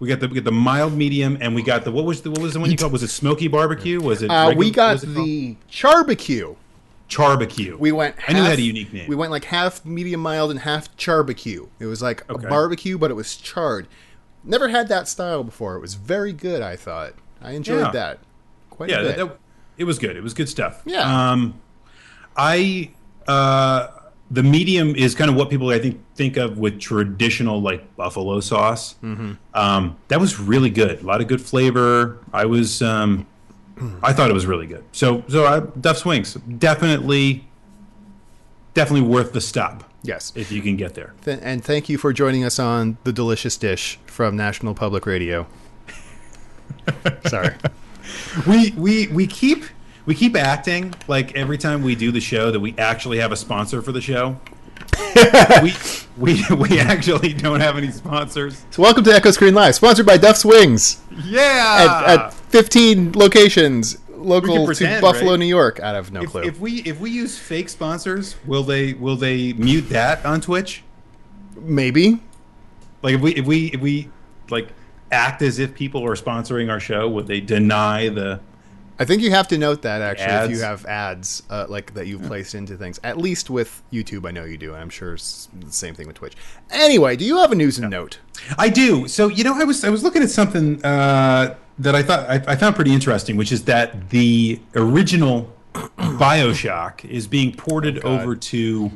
we 0.00 0.08
got 0.08 0.20
the 0.20 0.28
we 0.28 0.34
got 0.34 0.44
the 0.44 0.52
mild 0.52 0.94
medium, 0.94 1.38
and 1.40 1.54
we 1.54 1.62
got 1.62 1.84
the 1.84 1.92
what 1.92 2.04
was 2.04 2.22
the 2.22 2.30
what 2.30 2.40
was 2.40 2.54
the 2.54 2.60
one 2.60 2.70
you 2.70 2.76
called? 2.76 2.92
Was 2.92 3.02
it 3.02 3.08
smoky 3.08 3.48
barbecue? 3.48 4.00
Was 4.00 4.22
it? 4.22 4.30
Uh, 4.30 4.52
we 4.56 4.70
got 4.70 5.00
the 5.00 5.56
charbecue. 5.68 6.54
Charbecue. 7.06 7.76
We 7.78 7.92
went. 7.92 8.16
I 8.26 8.32
knew 8.32 8.42
it 8.42 8.46
had 8.46 8.58
a 8.58 8.62
unique 8.62 8.92
name. 8.92 9.06
We 9.08 9.14
went 9.14 9.30
like 9.30 9.44
half 9.44 9.84
medium 9.84 10.20
mild 10.20 10.50
and 10.50 10.60
half 10.60 10.94
charbecue. 10.96 11.68
It 11.78 11.86
was 11.86 12.02
like 12.02 12.28
Okay. 12.30 12.46
a 12.46 12.48
barbecue, 12.48 12.98
but 12.98 13.10
it 13.10 13.14
was 13.14 13.36
charred. 13.36 13.86
Never 14.42 14.68
had 14.68 14.88
that 14.88 15.06
style 15.08 15.44
before. 15.44 15.76
It 15.76 15.80
was 15.80 15.94
very 15.94 16.32
good. 16.32 16.62
I 16.62 16.76
thought 16.76 17.12
I 17.40 17.52
enjoyed 17.52 17.80
Yeah. 17.80 17.90
that 17.92 18.18
quite 18.70 18.90
yeah, 18.90 18.96
a 18.96 19.02
bit. 19.02 19.16
that, 19.16 19.28
that- 19.28 19.38
it 19.76 19.84
was 19.84 19.98
good. 19.98 20.16
It 20.16 20.22
was 20.22 20.34
good 20.34 20.48
stuff. 20.48 20.82
Yeah. 20.84 21.30
Um, 21.30 21.60
I 22.36 22.90
uh, 23.26 23.88
the 24.30 24.42
medium 24.42 24.94
is 24.94 25.14
kind 25.14 25.30
of 25.30 25.36
what 25.36 25.50
people 25.50 25.70
I 25.70 25.78
think 25.78 26.00
think 26.14 26.36
of 26.36 26.58
with 26.58 26.80
traditional 26.80 27.60
like 27.60 27.96
buffalo 27.96 28.40
sauce. 28.40 28.94
Mm-hmm. 29.02 29.32
Um, 29.54 29.96
that 30.08 30.20
was 30.20 30.40
really 30.40 30.70
good. 30.70 31.02
A 31.02 31.06
lot 31.06 31.20
of 31.20 31.28
good 31.28 31.40
flavor. 31.40 32.18
I 32.32 32.44
was 32.46 32.82
um, 32.82 33.26
I 34.02 34.12
thought 34.12 34.30
it 34.30 34.34
was 34.34 34.46
really 34.46 34.66
good. 34.66 34.84
So 34.92 35.24
so 35.28 35.46
I, 35.46 35.60
Duff's 35.60 36.04
Wings 36.04 36.34
definitely 36.34 37.46
definitely 38.74 39.08
worth 39.08 39.32
the 39.32 39.40
stop 39.40 39.84
yes. 40.02 40.32
if 40.34 40.50
you 40.52 40.62
can 40.62 40.76
get 40.76 40.94
there. 40.94 41.14
Th- 41.24 41.38
and 41.42 41.64
thank 41.64 41.88
you 41.88 41.98
for 41.98 42.12
joining 42.12 42.44
us 42.44 42.58
on 42.58 42.98
the 43.04 43.12
delicious 43.12 43.56
dish 43.56 43.98
from 44.06 44.36
National 44.36 44.74
Public 44.74 45.06
Radio. 45.06 45.46
Sorry. 47.26 47.54
We 48.46 48.70
we 48.72 49.06
we 49.08 49.26
keep 49.26 49.64
we 50.06 50.14
keep 50.14 50.36
acting 50.36 50.94
like 51.08 51.34
every 51.34 51.58
time 51.58 51.82
we 51.82 51.94
do 51.94 52.12
the 52.12 52.20
show 52.20 52.50
that 52.50 52.60
we 52.60 52.74
actually 52.78 53.18
have 53.18 53.32
a 53.32 53.36
sponsor 53.36 53.82
for 53.82 53.92
the 53.92 54.00
show. 54.00 54.38
we 55.62 55.72
we 56.16 56.44
we 56.56 56.80
actually 56.80 57.32
don't 57.32 57.60
have 57.60 57.76
any 57.76 57.90
sponsors. 57.90 58.64
So 58.70 58.82
welcome 58.82 59.04
to 59.04 59.12
Echo 59.12 59.30
Screen 59.30 59.54
Live, 59.54 59.74
sponsored 59.74 60.06
by 60.06 60.16
Duff's 60.16 60.44
Wings 60.44 61.00
Yeah. 61.24 62.02
at, 62.06 62.18
at 62.18 62.34
15 62.34 63.12
locations 63.12 63.98
local 64.24 64.66
to 64.72 65.00
Buffalo, 65.00 65.32
right? 65.32 65.38
New 65.38 65.46
York. 65.46 65.80
I 65.80 65.92
have 65.92 66.12
no 66.12 66.22
if, 66.22 66.30
clue. 66.30 66.42
if 66.42 66.58
we 66.58 66.82
if 66.82 67.00
we 67.00 67.10
use 67.10 67.38
fake 67.38 67.68
sponsors, 67.68 68.36
will 68.46 68.62
they 68.62 68.94
will 68.94 69.16
they 69.16 69.52
mute 69.54 69.88
that 69.90 70.24
on 70.24 70.40
Twitch? 70.40 70.82
Maybe. 71.60 72.20
Like 73.02 73.14
if 73.14 73.20
we 73.20 73.34
if 73.34 73.46
we 73.46 73.66
if 73.68 73.80
we 73.80 74.08
like 74.50 74.68
act 75.14 75.40
as 75.40 75.58
if 75.58 75.74
people 75.74 76.04
are 76.04 76.14
sponsoring 76.14 76.70
our 76.70 76.80
show, 76.80 77.08
would 77.08 77.26
they 77.26 77.40
deny 77.40 78.08
the 78.08 78.40
I 78.98 79.04
think 79.04 79.22
you 79.22 79.30
have 79.30 79.48
to 79.48 79.58
note 79.58 79.82
that 79.82 80.02
actually 80.02 80.52
if 80.52 80.58
you 80.58 80.64
have 80.64 80.86
ads 80.86 81.42
uh, 81.50 81.66
like 81.68 81.94
that 81.94 82.06
you've 82.06 82.22
placed 82.22 82.54
into 82.54 82.76
things. 82.76 83.00
At 83.02 83.18
least 83.18 83.50
with 83.50 83.82
YouTube, 83.92 84.26
I 84.26 84.30
know 84.30 84.44
you 84.44 84.56
do, 84.56 84.72
and 84.72 84.80
I'm 84.80 84.90
sure 84.90 85.14
it's 85.14 85.48
the 85.52 85.72
same 85.72 85.94
thing 85.94 86.06
with 86.06 86.16
Twitch. 86.16 86.34
Anyway, 86.70 87.16
do 87.16 87.24
you 87.24 87.38
have 87.38 87.50
a 87.50 87.56
news 87.56 87.76
and 87.78 87.90
note? 87.90 88.20
I 88.56 88.68
do. 88.68 89.08
So 89.08 89.28
you 89.28 89.42
know, 89.42 89.54
I 89.54 89.64
was 89.64 89.84
I 89.84 89.90
was 89.90 90.04
looking 90.04 90.22
at 90.22 90.30
something 90.30 90.84
uh, 90.84 91.56
that 91.80 91.94
I 91.96 92.02
thought 92.04 92.30
I, 92.30 92.34
I 92.46 92.56
found 92.56 92.76
pretty 92.76 92.92
interesting, 92.92 93.36
which 93.36 93.50
is 93.50 93.64
that 93.64 94.10
the 94.10 94.60
original 94.76 95.52
Bioshock 95.74 97.04
is 97.04 97.26
being 97.26 97.52
ported 97.52 98.02
God. 98.02 98.20
over 98.20 98.36
to 98.36 98.92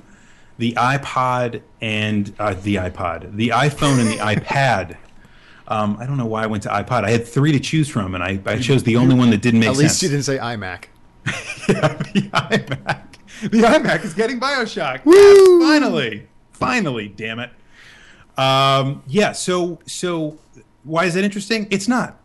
the 0.58 0.74
iPod 0.74 1.62
and 1.80 2.32
uh, 2.38 2.54
the 2.54 2.76
iPod, 2.76 3.34
the 3.34 3.48
iPhone, 3.48 3.98
and 3.98 4.08
the 4.08 4.18
iPad. 4.18 4.96
Um, 5.68 5.98
I 6.00 6.06
don't 6.06 6.16
know 6.16 6.26
why 6.26 6.42
I 6.42 6.46
went 6.46 6.62
to 6.64 6.70
iPod. 6.70 7.04
I 7.04 7.10
had 7.10 7.26
three 7.26 7.52
to 7.52 7.60
choose 7.60 7.88
from, 7.88 8.14
and 8.14 8.24
I, 8.24 8.40
I 8.46 8.58
chose 8.58 8.82
the 8.82 8.96
only 8.96 9.14
one 9.14 9.30
that 9.30 9.42
didn't 9.42 9.60
make 9.60 9.68
sense. 9.68 9.78
At 9.78 9.82
sense. 9.82 9.92
least 9.92 10.02
you 10.02 10.08
didn't 10.08 10.24
say 10.24 10.38
iMac. 10.38 10.84
Yeah, 11.68 11.88
the 12.14 12.22
iMac. 12.30 13.02
The 13.42 13.58
iMac 13.60 14.02
is 14.02 14.14
getting 14.14 14.40
Bioshock. 14.40 15.04
Woo! 15.04 15.60
Finally, 15.60 16.26
finally, 16.52 17.08
damn 17.08 17.38
it. 17.38 17.50
Um, 18.38 19.02
yeah. 19.06 19.32
So, 19.32 19.78
so 19.84 20.38
why 20.84 21.04
is 21.04 21.12
that 21.12 21.24
interesting? 21.24 21.68
It's 21.70 21.86
not. 21.86 22.18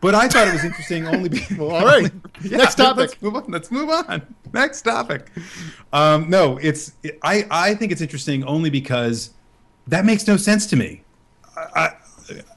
But 0.00 0.14
I 0.14 0.28
thought 0.28 0.46
it 0.46 0.52
was 0.52 0.64
interesting 0.64 1.06
only 1.06 1.30
because. 1.30 1.56
Well, 1.58 1.70
all 1.70 1.86
right. 1.86 2.12
Next 2.44 2.74
topic. 2.74 2.98
Let's 2.98 3.22
move 3.22 3.36
on. 3.36 3.44
Let's 3.48 3.70
move 3.70 3.88
on. 3.88 4.34
Next 4.52 4.82
topic. 4.82 5.30
Um, 5.94 6.28
no, 6.28 6.58
it's. 6.58 6.92
I 7.22 7.46
I 7.50 7.74
think 7.74 7.90
it's 7.90 8.02
interesting 8.02 8.44
only 8.44 8.68
because 8.68 9.30
that 9.86 10.04
makes 10.04 10.26
no 10.26 10.36
sense 10.36 10.66
to 10.66 10.76
me. 10.76 11.02
I, 11.56 11.92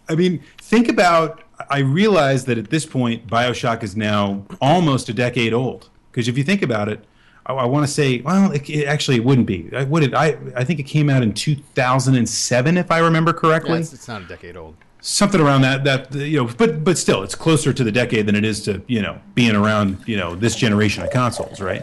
I 0.09 0.15
mean, 0.15 0.41
think 0.57 0.89
about. 0.89 1.43
I 1.69 1.79
realize 1.79 2.45
that 2.45 2.57
at 2.59 2.69
this 2.69 2.85
point, 2.85 3.25
Bioshock 3.27 3.81
is 3.81 3.95
now 3.97 4.45
almost 4.61 5.09
a 5.09 5.13
decade 5.13 5.53
old. 5.53 5.89
Because 6.11 6.27
if 6.27 6.37
you 6.37 6.43
think 6.43 6.61
about 6.61 6.87
it, 6.87 7.03
I, 7.47 7.53
I 7.53 7.65
want 7.65 7.85
to 7.85 7.91
say, 7.91 8.21
well, 8.21 8.51
it, 8.51 8.69
it 8.69 8.85
actually 8.85 9.17
it 9.17 9.23
wouldn't 9.25 9.47
be. 9.47 9.69
I 9.75 9.83
would 9.83 10.03
it. 10.03 10.13
I 10.13 10.37
I 10.55 10.63
think 10.63 10.79
it 10.79 10.83
came 10.83 11.09
out 11.09 11.23
in 11.23 11.33
2007, 11.33 12.77
if 12.77 12.91
I 12.91 12.99
remember 12.99 13.31
Yeah, 13.31 13.39
correctly, 13.39 13.79
it's, 13.79 13.93
it's 13.93 14.07
not 14.07 14.21
a 14.21 14.25
decade 14.25 14.55
old. 14.55 14.75
something 15.01 15.41
around 15.41 15.61
that. 15.61 15.83
That 15.83 16.13
you 16.13 16.37
know, 16.43 16.49
but 16.57 16.83
but 16.83 16.97
still, 16.97 17.23
it's 17.23 17.35
closer 17.35 17.73
to 17.73 17.83
the 17.83 17.91
decade 17.91 18.27
than 18.27 18.35
it 18.35 18.45
is 18.45 18.61
to 18.63 18.81
you 18.87 19.01
know 19.01 19.19
being 19.33 19.55
around 19.55 19.97
you 20.07 20.17
know 20.17 20.35
this 20.35 20.55
generation 20.55 21.03
of 21.03 21.09
consoles, 21.11 21.59
right? 21.59 21.81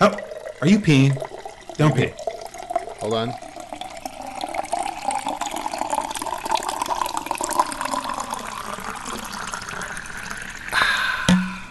Oh, 0.00 0.16
are 0.60 0.68
you 0.68 0.78
peeing? 0.78 1.12
Don't 1.76 1.94
pee. 1.96 2.12
Hold 3.00 3.14
on. 3.14 3.32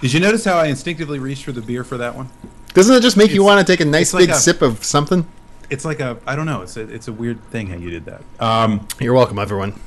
Did 0.02 0.14
you 0.14 0.20
notice 0.20 0.44
how 0.46 0.58
I 0.58 0.66
instinctively 0.66 1.20
reached 1.20 1.44
for 1.46 1.52
the 1.52 1.62
beer 1.62 1.84
for 1.84 1.98
that 1.98 2.16
one? 2.16 2.30
Doesn't 2.74 2.96
it 2.96 3.02
just 3.02 3.18
make 3.18 3.32
you 3.32 3.44
want 3.44 3.66
to 3.66 3.72
take 3.72 3.80
a 3.82 3.86
nice 3.86 4.08
it's 4.08 4.14
like 4.14 4.22
big 4.24 4.30
a- 4.32 4.36
sip 4.36 4.62
of 4.62 4.84
something? 4.84 5.26
It's 5.70 5.86
like 5.86 6.00
a 6.00 6.18
I 6.26 6.36
don't 6.36 6.46
know. 6.46 6.62
It's 6.64 6.76
a 6.76 6.82
it's 6.82 7.08
a 7.08 7.14
weird 7.14 7.42
thing 7.46 7.68
how 7.68 7.78
you 7.78 7.90
did 7.90 8.06
that. 8.06 8.24
Um, 8.40 8.88
You're 9.00 9.14
welcome, 9.14 9.40
everyone. 9.40 9.80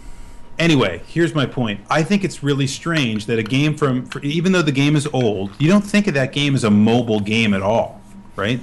anyway, 0.58 1.02
here's 1.06 1.34
my 1.34 1.44
point. 1.46 1.80
I 1.90 2.02
think 2.02 2.24
it's 2.24 2.42
really 2.42 2.66
strange 2.66 3.26
that 3.26 3.38
a 3.38 3.42
game 3.42 3.76
from 3.76 4.06
for, 4.06 4.20
even 4.22 4.52
though 4.52 4.62
the 4.62 4.72
game 4.72 4.96
is 4.96 5.06
old, 5.12 5.50
you 5.58 5.68
don't 5.68 5.82
think 5.82 6.06
of 6.06 6.14
that 6.14 6.32
game 6.32 6.54
as 6.54 6.64
a 6.64 6.70
mobile 6.70 7.20
game 7.20 7.52
at 7.52 7.60
all, 7.62 8.00
right? 8.36 8.60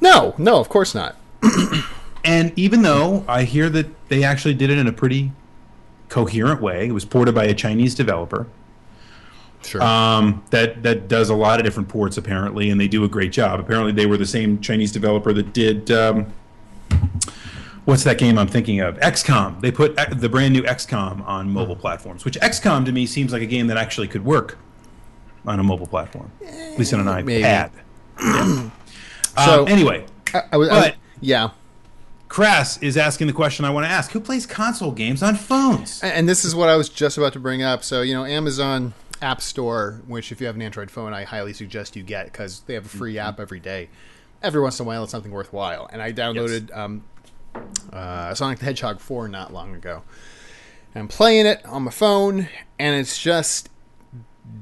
No, 0.00 0.34
no, 0.38 0.58
of 0.58 0.68
course 0.68 0.94
not. 0.94 1.16
And 2.26 2.52
even 2.58 2.82
though 2.82 3.24
I 3.28 3.44
hear 3.44 3.70
that 3.70 3.86
they 4.08 4.24
actually 4.24 4.54
did 4.54 4.68
it 4.68 4.78
in 4.78 4.88
a 4.88 4.92
pretty 4.92 5.30
coherent 6.08 6.60
way, 6.60 6.88
it 6.88 6.92
was 6.92 7.04
ported 7.04 7.36
by 7.36 7.44
a 7.44 7.54
Chinese 7.54 7.94
developer 7.94 8.48
Sure. 9.64 9.82
um, 9.82 10.44
that 10.50 10.82
that 10.84 11.08
does 11.08 11.28
a 11.30 11.34
lot 11.34 11.58
of 11.58 11.64
different 11.64 11.88
ports 11.88 12.16
apparently, 12.16 12.70
and 12.70 12.80
they 12.80 12.88
do 12.88 13.02
a 13.04 13.08
great 13.08 13.32
job. 13.32 13.58
Apparently, 13.58 13.92
they 13.92 14.06
were 14.06 14.16
the 14.16 14.26
same 14.26 14.60
Chinese 14.60 14.92
developer 14.92 15.32
that 15.32 15.52
did 15.52 15.90
um, 15.90 16.32
what's 17.84 18.04
that 18.04 18.18
game 18.18 18.38
I'm 18.38 18.48
thinking 18.48 18.80
of? 18.80 18.96
XCOM. 18.98 19.60
They 19.60 19.70
put 19.70 19.96
the 20.18 20.28
brand 20.28 20.52
new 20.52 20.62
XCOM 20.62 21.26
on 21.26 21.50
mobile 21.50 21.76
platforms, 21.76 22.24
which 22.24 22.38
XCOM 22.40 22.84
to 22.86 22.92
me 22.92 23.06
seems 23.06 23.32
like 23.32 23.42
a 23.42 23.46
game 23.46 23.66
that 23.68 23.76
actually 23.76 24.08
could 24.08 24.24
work 24.24 24.58
on 25.46 25.60
a 25.60 25.62
mobile 25.62 25.86
platform, 25.86 26.30
at 26.44 26.78
least 26.78 26.92
on 26.92 27.06
an 27.06 27.24
Maybe. 27.24 27.42
iPad. 27.42 27.70
Yeah. 28.20 28.70
So- 29.44 29.62
um, 29.62 29.68
anyway, 29.68 30.04
I, 30.34 30.42
I 30.52 30.56
was, 30.56 30.68
I 30.68 30.74
was- 30.74 30.84
but- 30.86 30.96
yeah. 31.20 31.50
Crass 32.28 32.82
is 32.82 32.96
asking 32.96 33.28
the 33.28 33.32
question 33.32 33.64
I 33.64 33.70
want 33.70 33.86
to 33.86 33.90
ask: 33.90 34.10
Who 34.10 34.18
plays 34.18 34.46
console 34.46 34.90
games 34.90 35.22
on 35.22 35.36
phones? 35.36 36.02
And 36.02 36.28
this 36.28 36.44
is 36.44 36.56
what 36.56 36.68
I 36.68 36.74
was 36.74 36.88
just 36.88 37.16
about 37.16 37.32
to 37.34 37.38
bring 37.40 37.62
up. 37.62 37.84
So, 37.84 38.02
you 38.02 38.14
know, 38.14 38.24
Amazon 38.24 38.94
App 39.22 39.40
Store, 39.40 40.02
which 40.06 40.30
if 40.32 40.40
you 40.40 40.46
have 40.46 40.56
an 40.56 40.62
Android 40.62 40.90
phone, 40.90 41.12
I 41.14 41.24
highly 41.24 41.52
suggest 41.52 41.96
you 41.96 42.02
get 42.02 42.26
because 42.26 42.60
they 42.60 42.74
have 42.74 42.84
a 42.86 42.88
free 42.88 43.14
Mm-hmm. 43.14 43.28
app 43.28 43.40
every 43.40 43.60
day. 43.60 43.88
Every 44.42 44.60
once 44.60 44.78
in 44.78 44.84
a 44.84 44.86
while, 44.86 45.02
it's 45.04 45.12
something 45.12 45.32
worthwhile. 45.32 45.88
And 45.92 46.02
I 46.02 46.12
downloaded 46.12 46.76
um, 46.76 47.04
uh, 47.92 48.34
Sonic 48.34 48.58
the 48.58 48.64
Hedgehog 48.66 49.00
4 49.00 49.28
not 49.28 49.52
long 49.52 49.74
ago. 49.74 50.02
And 50.94 51.02
I'm 51.02 51.08
playing 51.08 51.46
it 51.46 51.64
on 51.66 51.82
my 51.84 51.90
phone, 51.90 52.48
and 52.78 53.00
it's 53.00 53.20
just 53.20 53.68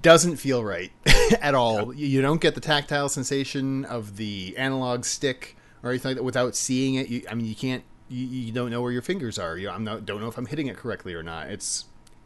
doesn't 0.01 0.37
feel 0.37 0.65
right 0.65 0.91
at 1.43 1.55
all. 1.55 1.93
You 1.95 2.07
you 2.07 2.23
don't 2.23 2.41
get 2.41 2.55
the 2.55 2.61
tactile 2.61 3.09
sensation 3.09 3.85
of 3.85 4.17
the 4.17 4.55
analog 4.57 5.05
stick 5.05 5.57
or 5.83 5.91
anything 5.91 6.11
like 6.11 6.17
that 6.17 6.23
without 6.23 6.57
seeing 6.57 6.95
it. 6.95 7.09
You, 7.09 7.23
I 7.31 7.35
mean, 7.35 7.47
you 7.47 7.55
can't. 7.55 7.85
You, 8.09 8.27
you 8.27 8.53
don't 8.53 8.71
know 8.71 8.81
where 8.83 8.93
your 8.93 9.03
fingers 9.03 9.39
are. 9.39 9.57
You, 9.59 9.69
I'm 9.71 9.85
not. 9.85 10.07
Don't 10.07 10.21
know 10.21 10.29
if 10.29 10.39
I'm 10.39 10.47
hitting 10.47 10.67
it 10.69 10.77
correctly 10.77 11.15
or 11.15 11.23
not. 11.23 11.51
It's 11.51 11.85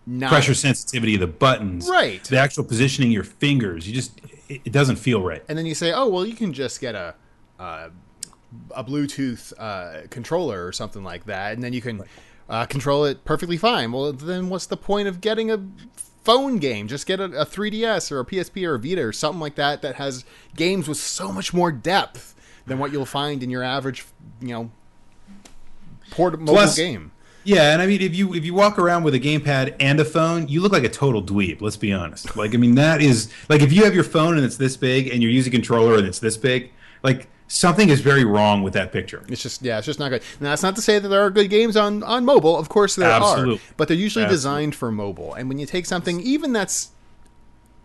not 0.09 0.31
Pressure 0.31 0.55
sensitivity 0.55 1.15
of 1.15 1.21
the 1.21 1.27
buttons, 1.27 1.89
Right. 1.89 2.25
The 2.25 2.39
actual 2.39 2.65
positioning 2.65 3.11
of 3.11 3.15
your 3.15 3.25
fingers, 3.25 3.87
you 3.87 3.95
just 3.95 4.19
it, 4.49 4.63
it 4.65 4.73
doesn't 4.73 4.97
feel 4.97 5.23
right. 5.23 5.45
And 5.49 5.59
then 5.59 5.67
you 5.67 5.75
say, 5.75 5.93
oh 5.93 6.09
well, 6.09 6.25
you 6.25 6.35
can 6.35 6.53
just 6.53 6.81
get 6.81 6.95
a 6.95 7.15
uh, 7.59 7.91
a 8.75 8.83
Bluetooth 8.85 9.53
uh, 9.59 10.07
controller 10.09 10.67
or 10.67 10.73
something 10.73 11.05
like 11.05 11.27
that, 11.27 11.53
and 11.53 11.63
then 11.63 11.73
you 11.75 11.83
can 11.83 12.03
uh, 12.49 12.65
control 12.65 13.05
it 13.05 13.25
perfectly 13.25 13.59
fine. 13.59 13.93
Well, 13.93 14.13
then 14.13 14.49
what's 14.49 14.67
the 14.67 14.77
point 14.77 15.09
of 15.09 15.21
getting 15.21 15.51
a 15.51 15.61
phone 16.25 16.57
game? 16.57 16.89
Just 16.89 17.07
get 17.07 17.21
a, 17.21 17.25
a 17.25 17.45
3DS 17.45 18.11
or 18.11 18.21
a 18.21 18.25
PSP 18.25 18.67
or 18.67 18.77
a 18.77 18.79
Vita 18.79 19.03
or 19.03 19.13
something 19.13 19.41
like 19.41 19.57
that 19.57 19.83
that 19.83 19.97
has 19.97 20.25
games 20.57 20.89
with 20.89 20.97
so 20.97 21.31
much 21.31 21.53
more 21.53 21.71
depth 21.71 22.35
than 22.67 22.79
what 22.79 22.93
you'll 22.93 23.05
find 23.07 23.43
in 23.43 23.51
your 23.51 23.63
average, 23.63 24.07
you 24.41 24.49
know, 24.49 24.71
port 26.11 26.39
mobile 26.39 26.55
Plus- 26.55 26.77
game. 26.77 27.13
Yeah, 27.49 27.73
and 27.73 27.81
I 27.81 27.87
mean, 27.87 28.03
if 28.03 28.15
you 28.15 28.35
if 28.35 28.45
you 28.45 28.53
walk 28.53 28.79
around 28.79 29.05
with 29.05 29.15
a 29.15 29.21
gamepad 29.21 29.77
and 29.81 29.99
a 30.01 30.05
phone, 30.05 30.49
you 30.49 30.61
look 30.61 30.73
like 30.73 30.85
a 30.85 30.89
total 30.91 31.23
dweeb. 31.23 31.63
Let's 31.63 31.79
be 31.79 31.95
honest. 31.95 32.37
Like, 32.37 32.53
I 32.55 32.59
mean, 32.59 32.75
that 32.75 33.01
is 33.01 33.33
like 33.49 33.63
if 33.63 33.73
you 33.73 33.85
have 33.85 33.95
your 33.95 34.05
phone 34.05 34.37
and 34.37 34.45
it's 34.45 34.59
this 34.59 34.77
big, 34.77 35.09
and 35.09 35.23
you're 35.23 35.33
using 35.33 35.51
a 35.55 35.57
controller 35.57 35.97
and 35.97 36.07
it's 36.07 36.19
this 36.19 36.37
big, 36.37 36.71
like 37.03 37.27
something 37.47 37.89
is 37.89 38.03
very 38.03 38.23
wrong 38.23 38.63
with 38.63 38.75
that 38.75 38.93
picture. 38.93 39.25
It's 39.31 39.43
just 39.43 39.63
yeah, 39.63 39.79
it's 39.79 39.87
just 39.87 39.99
not 39.99 40.11
good. 40.11 40.23
Now 40.41 40.51
that's 40.51 40.63
not 40.63 40.77
to 40.77 40.83
say 40.83 40.99
that 40.99 41.09
there 41.09 41.23
are 41.23 41.31
good 41.31 41.49
games 41.49 41.75
on 41.75 42.03
on 42.03 42.27
mobile. 42.27 42.55
Of 42.55 42.69
course 42.69 42.97
there 42.97 43.11
Absolutely. 43.11 43.55
are, 43.55 43.75
but 43.79 43.89
they're 43.89 43.97
usually 43.97 44.25
Absolutely. 44.25 44.37
designed 44.37 44.75
for 44.75 44.93
mobile. 44.93 45.33
And 45.33 45.49
when 45.49 45.59
you 45.59 45.65
take 45.65 45.87
something 45.87 46.21
even 46.21 46.53
that's 46.53 46.91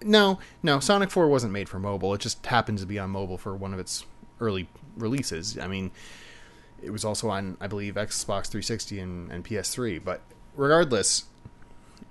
No, 0.03 0.39
no, 0.61 0.81
Sonic 0.81 1.09
4 1.09 1.29
wasn't 1.29 1.53
made 1.53 1.69
for 1.69 1.79
mobile. 1.79 2.13
It 2.13 2.19
just 2.19 2.45
happened 2.47 2.79
to 2.79 2.85
be 2.85 2.99
on 2.99 3.11
mobile 3.11 3.37
for 3.37 3.55
one 3.55 3.73
of 3.73 3.79
its 3.79 4.05
early 4.41 4.67
releases. 4.97 5.57
I 5.57 5.67
mean, 5.67 5.91
it 6.83 6.91
was 6.91 7.05
also 7.05 7.29
on, 7.29 7.57
I 7.59 7.67
believe, 7.67 7.95
Xbox 7.95 8.47
360 8.47 8.99
and, 8.99 9.31
and 9.31 9.45
PS3. 9.45 10.03
But 10.03 10.21
regardless, 10.55 11.25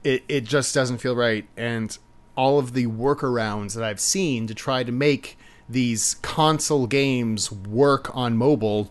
it, 0.05 0.25
it 0.29 0.45
just 0.45 0.75
doesn't 0.75 0.99
feel 0.99 1.15
right. 1.15 1.47
And 1.57 1.97
all 2.37 2.59
of 2.59 2.73
the 2.73 2.87
workarounds 2.87 3.75
that 3.75 3.85
I've 3.85 4.01
seen 4.01 4.47
to 4.47 4.55
try 4.55 4.83
to 4.85 4.93
make 4.93 5.39
these 5.69 6.15
console 6.23 6.87
games 6.87 7.53
work 7.53 8.15
on 8.17 8.37
mobile 8.37 8.91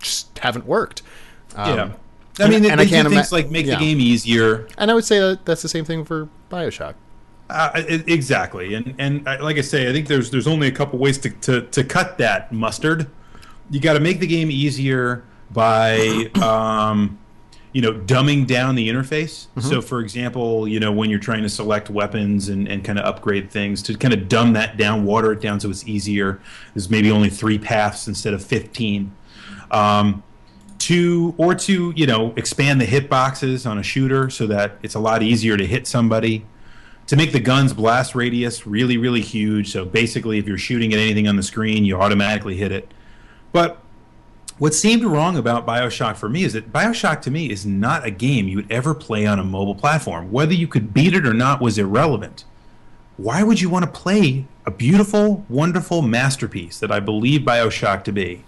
just 0.00 0.38
haven't 0.38 0.66
worked. 0.66 1.02
Um, 1.54 1.76
yeah. 1.76 1.92
I 2.38 2.48
mean, 2.48 2.56
and- 2.56 2.64
they, 2.64 2.70
and 2.70 2.80
I 2.80 2.86
can't 2.86 3.06
do 3.06 3.12
ima- 3.12 3.22
things 3.22 3.32
like 3.32 3.50
make 3.50 3.66
yeah. 3.66 3.74
the 3.74 3.84
game 3.84 4.00
easier. 4.00 4.68
And 4.78 4.90
I 4.90 4.94
would 4.94 5.04
say 5.04 5.18
that 5.18 5.44
that's 5.44 5.62
the 5.62 5.68
same 5.68 5.84
thing 5.84 6.04
for 6.04 6.28
Bioshock. 6.50 6.94
Uh, 7.50 7.82
exactly, 8.06 8.74
and 8.74 8.94
and 8.96 9.28
I, 9.28 9.38
like 9.38 9.58
I 9.58 9.62
say, 9.62 9.90
I 9.90 9.92
think 9.92 10.06
there's 10.06 10.30
there's 10.30 10.46
only 10.46 10.68
a 10.68 10.70
couple 10.70 11.00
ways 11.00 11.18
to 11.18 11.30
to, 11.30 11.62
to 11.62 11.82
cut 11.82 12.16
that 12.18 12.52
mustard. 12.52 13.10
You 13.70 13.80
got 13.80 13.94
to 13.94 14.00
make 14.00 14.20
the 14.20 14.26
game 14.26 14.50
easier 14.50 15.24
by, 15.50 16.30
um, 16.42 17.18
you 17.72 17.80
know, 17.80 17.92
dumbing 17.92 18.46
down 18.46 18.74
the 18.74 18.88
interface. 18.88 19.46
So, 19.60 19.80
for 19.80 20.00
example, 20.00 20.66
you 20.66 20.80
know, 20.80 20.90
when 20.90 21.08
you're 21.08 21.20
trying 21.20 21.42
to 21.42 21.48
select 21.48 21.88
weapons 21.88 22.48
and, 22.48 22.66
and 22.66 22.84
kind 22.84 22.98
of 22.98 23.04
upgrade 23.04 23.50
things, 23.50 23.82
to 23.84 23.96
kind 23.96 24.12
of 24.12 24.28
dumb 24.28 24.54
that 24.54 24.76
down, 24.76 25.04
water 25.04 25.32
it 25.32 25.40
down 25.40 25.60
so 25.60 25.70
it's 25.70 25.86
easier. 25.86 26.40
There's 26.74 26.90
maybe 26.90 27.10
only 27.10 27.30
three 27.30 27.58
paths 27.58 28.08
instead 28.08 28.34
of 28.34 28.44
fifteen. 28.44 29.14
Um, 29.70 30.24
to 30.80 31.34
or 31.36 31.54
to 31.54 31.92
you 31.94 32.06
know 32.06 32.32
expand 32.36 32.80
the 32.80 32.86
hitboxes 32.86 33.68
on 33.70 33.78
a 33.78 33.82
shooter 33.82 34.30
so 34.30 34.46
that 34.46 34.78
it's 34.82 34.94
a 34.94 34.98
lot 34.98 35.22
easier 35.22 35.56
to 35.56 35.66
hit 35.66 35.86
somebody 35.86 36.44
to 37.06 37.16
make 37.16 37.32
the 37.32 37.40
gun's 37.40 37.74
blast 37.74 38.14
radius 38.14 38.66
really 38.66 38.96
really 38.96 39.20
huge 39.20 39.70
so 39.70 39.84
basically 39.84 40.38
if 40.38 40.48
you're 40.48 40.58
shooting 40.58 40.92
at 40.94 40.98
anything 40.98 41.28
on 41.28 41.36
the 41.36 41.42
screen 41.42 41.84
you 41.84 41.96
automatically 42.00 42.56
hit 42.56 42.72
it 42.72 42.90
but 43.52 43.78
what 44.58 44.74
seemed 44.74 45.04
wrong 45.04 45.36
about 45.36 45.66
bioshock 45.66 46.16
for 46.16 46.28
me 46.28 46.44
is 46.44 46.52
that 46.52 46.72
bioshock 46.72 47.22
to 47.22 47.30
me 47.30 47.50
is 47.50 47.64
not 47.64 48.04
a 48.04 48.10
game 48.10 48.46
you 48.46 48.56
would 48.56 48.70
ever 48.70 48.94
play 48.94 49.24
on 49.24 49.38
a 49.38 49.44
mobile 49.44 49.74
platform. 49.74 50.30
Whether 50.30 50.52
you 50.52 50.68
could 50.68 50.92
beat 50.92 51.14
it 51.14 51.26
or 51.26 51.32
not 51.32 51.62
was 51.62 51.78
irrelevant. 51.78 52.44
Why 53.16 53.42
would 53.42 53.60
you 53.60 53.70
want 53.70 53.86
to 53.86 53.90
play 53.90 54.44
a 54.66 54.70
beautiful 54.70 55.44
wonderful 55.48 56.02
masterpiece 56.02 56.78
that 56.78 56.92
i 56.92 57.00
believe 57.00 57.40
bioshock 57.40 58.04
to 58.04 58.12
be 58.12 58.44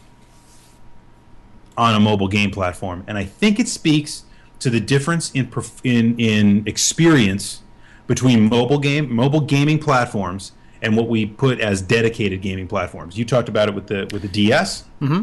on 1.77 1.95
a 1.95 2.01
mobile 2.01 2.29
game 2.29 2.51
platform, 2.51 3.05
and 3.07 3.17
I 3.17 3.25
think 3.25 3.59
it 3.59 3.69
speaks 3.69 4.25
to 4.59 4.71
the 4.71 4.81
difference 4.81 5.31
in 5.33 5.51
in 5.83 6.19
in 6.19 6.63
experience 6.67 7.63
between 8.07 8.49
mobile 8.49 8.79
game 8.79 9.13
mobile 9.13 9.41
gaming 9.41 9.79
platforms 9.79 10.53
and 10.83 10.97
what 10.97 11.09
we 11.09 11.25
put 11.25 11.61
as 11.61 11.81
dedicated 11.81 12.43
gaming 12.43 12.67
platforms. 12.69 13.17
You 13.17 13.25
talked 13.25 13.49
about 13.49 13.69
it 13.69 13.75
with 13.75 13.87
the 13.87 14.09
with 14.13 14.23
the 14.23 14.29
DS, 14.29 14.85
mm-hmm. 15.01 15.23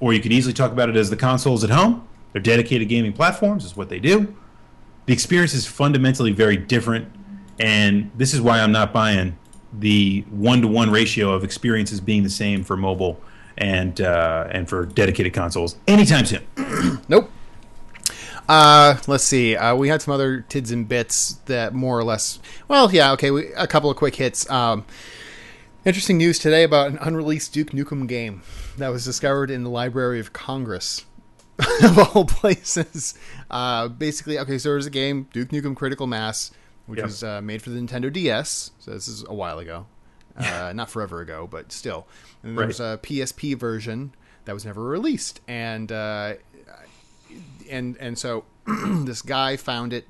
or 0.00 0.12
you 0.12 0.20
could 0.20 0.32
easily 0.32 0.54
talk 0.54 0.72
about 0.72 0.88
it 0.88 0.96
as 0.96 1.10
the 1.10 1.16
consoles 1.16 1.62
at 1.62 1.70
home. 1.70 2.08
They're 2.32 2.42
dedicated 2.42 2.88
gaming 2.88 3.12
platforms, 3.12 3.64
is 3.64 3.76
what 3.76 3.88
they 3.88 4.00
do. 4.00 4.34
The 5.04 5.12
experience 5.12 5.54
is 5.54 5.66
fundamentally 5.66 6.32
very 6.32 6.56
different, 6.56 7.12
and 7.60 8.10
this 8.16 8.34
is 8.34 8.40
why 8.40 8.60
I'm 8.60 8.72
not 8.72 8.92
buying 8.92 9.38
the 9.72 10.24
one 10.30 10.62
to 10.62 10.68
one 10.68 10.90
ratio 10.90 11.32
of 11.32 11.44
experiences 11.44 12.00
being 12.00 12.22
the 12.22 12.30
same 12.30 12.64
for 12.64 12.76
mobile 12.76 13.20
and 13.58 14.00
uh, 14.00 14.48
and 14.50 14.68
for 14.68 14.86
dedicated 14.86 15.32
consoles 15.34 15.76
anytime 15.86 16.24
soon. 16.24 16.42
Nope. 17.08 17.30
Uh, 18.48 18.96
let's 19.06 19.24
see. 19.24 19.56
Uh, 19.56 19.74
we 19.74 19.88
had 19.88 20.02
some 20.02 20.14
other 20.14 20.40
tids 20.42 20.70
and 20.70 20.88
bits 20.88 21.34
that 21.46 21.74
more 21.74 21.98
or 21.98 22.04
less. 22.04 22.38
Well, 22.68 22.92
yeah, 22.92 23.12
okay. 23.12 23.30
We, 23.30 23.52
a 23.54 23.66
couple 23.66 23.90
of 23.90 23.96
quick 23.96 24.16
hits. 24.16 24.48
Um, 24.50 24.84
interesting 25.84 26.16
news 26.18 26.38
today 26.38 26.62
about 26.62 26.90
an 26.90 26.98
unreleased 27.00 27.52
Duke 27.52 27.70
Nukem 27.70 28.06
game 28.06 28.42
that 28.78 28.88
was 28.88 29.04
discovered 29.04 29.50
in 29.50 29.64
the 29.64 29.70
Library 29.70 30.20
of 30.20 30.32
Congress. 30.32 31.04
of 31.82 31.98
all 32.14 32.26
places. 32.26 33.14
Uh, 33.50 33.88
basically, 33.88 34.38
okay, 34.38 34.58
so 34.58 34.74
was 34.74 34.84
a 34.86 34.90
game, 34.90 35.26
Duke 35.32 35.48
Nukem 35.48 35.74
Critical 35.74 36.06
Mass, 36.06 36.50
which 36.84 36.98
Yep. 36.98 37.06
was 37.06 37.24
uh, 37.24 37.40
made 37.40 37.62
for 37.62 37.70
the 37.70 37.80
Nintendo 37.80 38.12
DS. 38.12 38.72
So 38.78 38.90
this 38.90 39.08
is 39.08 39.24
a 39.26 39.32
while 39.34 39.58
ago. 39.58 39.86
Uh, 40.36 40.72
not 40.74 40.90
forever 40.90 41.22
ago, 41.22 41.48
but 41.50 41.72
still. 41.72 42.06
And 42.42 42.58
there 42.58 42.66
was 42.66 42.78
a 42.78 43.00
PSP 43.02 43.58
version 43.58 44.14
that 44.44 44.52
was 44.52 44.66
never 44.66 44.82
released. 44.84 45.40
And 45.48 45.90
uh, 45.90 46.34
and 47.70 47.96
and 47.98 48.18
so 48.18 48.44
this 48.66 49.22
guy 49.22 49.56
found 49.56 49.92
it 49.92 50.06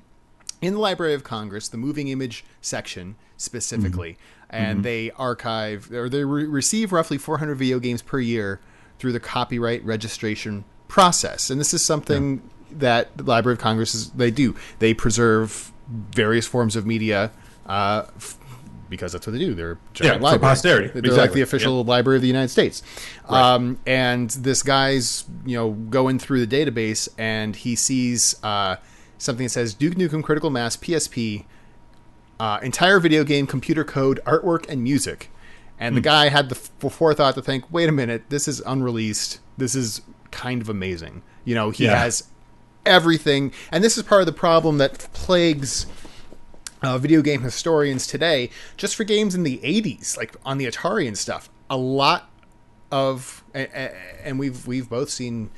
in 0.61 0.73
the 0.73 0.79
Library 0.79 1.13
of 1.13 1.23
Congress, 1.23 1.67
the 1.67 1.77
moving 1.77 2.07
image 2.07 2.43
section 2.61 3.15
specifically, 3.37 4.17
and 4.49 4.83
they 4.83 5.11
archive 5.11 5.91
or 5.91 6.09
they 6.09 6.23
re- 6.23 6.45
receive 6.45 6.91
roughly 6.91 7.17
400 7.17 7.55
video 7.55 7.79
games 7.79 8.01
per 8.01 8.19
year 8.19 8.59
through 8.97 9.11
the 9.11 9.19
copyright 9.19 9.83
registration 9.85 10.65
process. 10.87 11.49
And 11.49 11.59
this 11.59 11.73
is 11.73 11.83
something 11.83 12.41
that 12.71 13.15
the 13.15 13.23
Library 13.23 13.53
of 13.53 13.59
Congress 13.59 13.93
is 13.93 14.11
they 14.11 14.31
do. 14.31 14.55
They 14.79 14.93
preserve 14.93 15.71
various 15.87 16.47
forms 16.47 16.75
of 16.75 16.85
media. 16.85 17.31
Uh, 17.65 18.05
f- 18.15 18.37
because 18.89 19.11
that's 19.13 19.25
what 19.27 19.33
they 19.33 19.39
do. 19.39 19.53
They're 19.53 19.77
giant 19.93 20.17
for 20.17 20.23
library. 20.23 20.39
posterity. 20.39 20.99
They're 21.01 21.13
like 21.17 21.33
the 21.33 21.41
official 21.41 21.83
library 21.83 22.17
of 22.17 22.21
the 22.21 22.27
United 22.27 22.49
States. 22.49 22.83
Um, 23.27 23.79
and 23.85 24.29
this 24.31 24.63
guy's, 24.63 25.25
you 25.45 25.57
know, 25.57 25.71
going 25.71 26.19
through 26.19 26.45
the 26.45 26.65
database 26.65 27.09
and 27.17 27.55
he 27.55 27.75
sees 27.75 28.41
uh, 28.43 28.77
something 29.17 29.45
that 29.45 29.49
says 29.51 29.73
Duke 29.73 29.95
Nukem 29.95 30.23
Critical 30.23 30.49
Mass 30.49 30.77
PSP, 30.77 31.45
uh, 32.39 32.59
entire 32.61 32.99
video 32.99 33.23
game, 33.23 33.47
computer 33.47 33.83
code, 33.83 34.19
artwork, 34.25 34.67
and 34.69 34.83
music. 34.83 35.29
And 35.79 35.93
Hmm. 35.93 35.95
the 35.95 36.01
guy 36.01 36.29
had 36.29 36.49
the 36.49 36.55
f- 36.55 36.91
forethought 36.93 37.35
to 37.35 37.41
think, 37.41 37.65
wait 37.71 37.89
a 37.89 37.91
minute, 37.91 38.23
this 38.29 38.47
is 38.47 38.61
unreleased. 38.65 39.39
This 39.57 39.75
is 39.75 40.01
kind 40.31 40.61
of 40.61 40.69
amazing. 40.69 41.21
You 41.45 41.55
know, 41.55 41.69
he 41.71 41.85
Yeah. 41.85 41.97
has 41.99 42.23
everything. 42.85 43.51
And 43.71 43.83
this 43.83 43.97
is 43.97 44.03
part 44.03 44.21
of 44.21 44.25
the 44.27 44.33
problem 44.33 44.77
that 44.77 45.07
plagues 45.13 45.85
uh, 46.81 46.97
video 46.97 47.21
game 47.21 47.41
historians 47.41 48.07
today, 48.07 48.49
just 48.75 48.95
for 48.95 49.03
games 49.03 49.35
in 49.35 49.43
the 49.43 49.59
80s, 49.63 50.17
like 50.17 50.35
on 50.45 50.57
the 50.57 50.65
Atari 50.65 51.07
and 51.07 51.17
stuff. 51.17 51.49
A 51.69 51.77
lot 51.77 52.29
of, 52.91 53.43
and 53.53 54.39
we've 54.39 54.65
we've 54.65 54.89
both 54.89 55.09
seen 55.09 55.49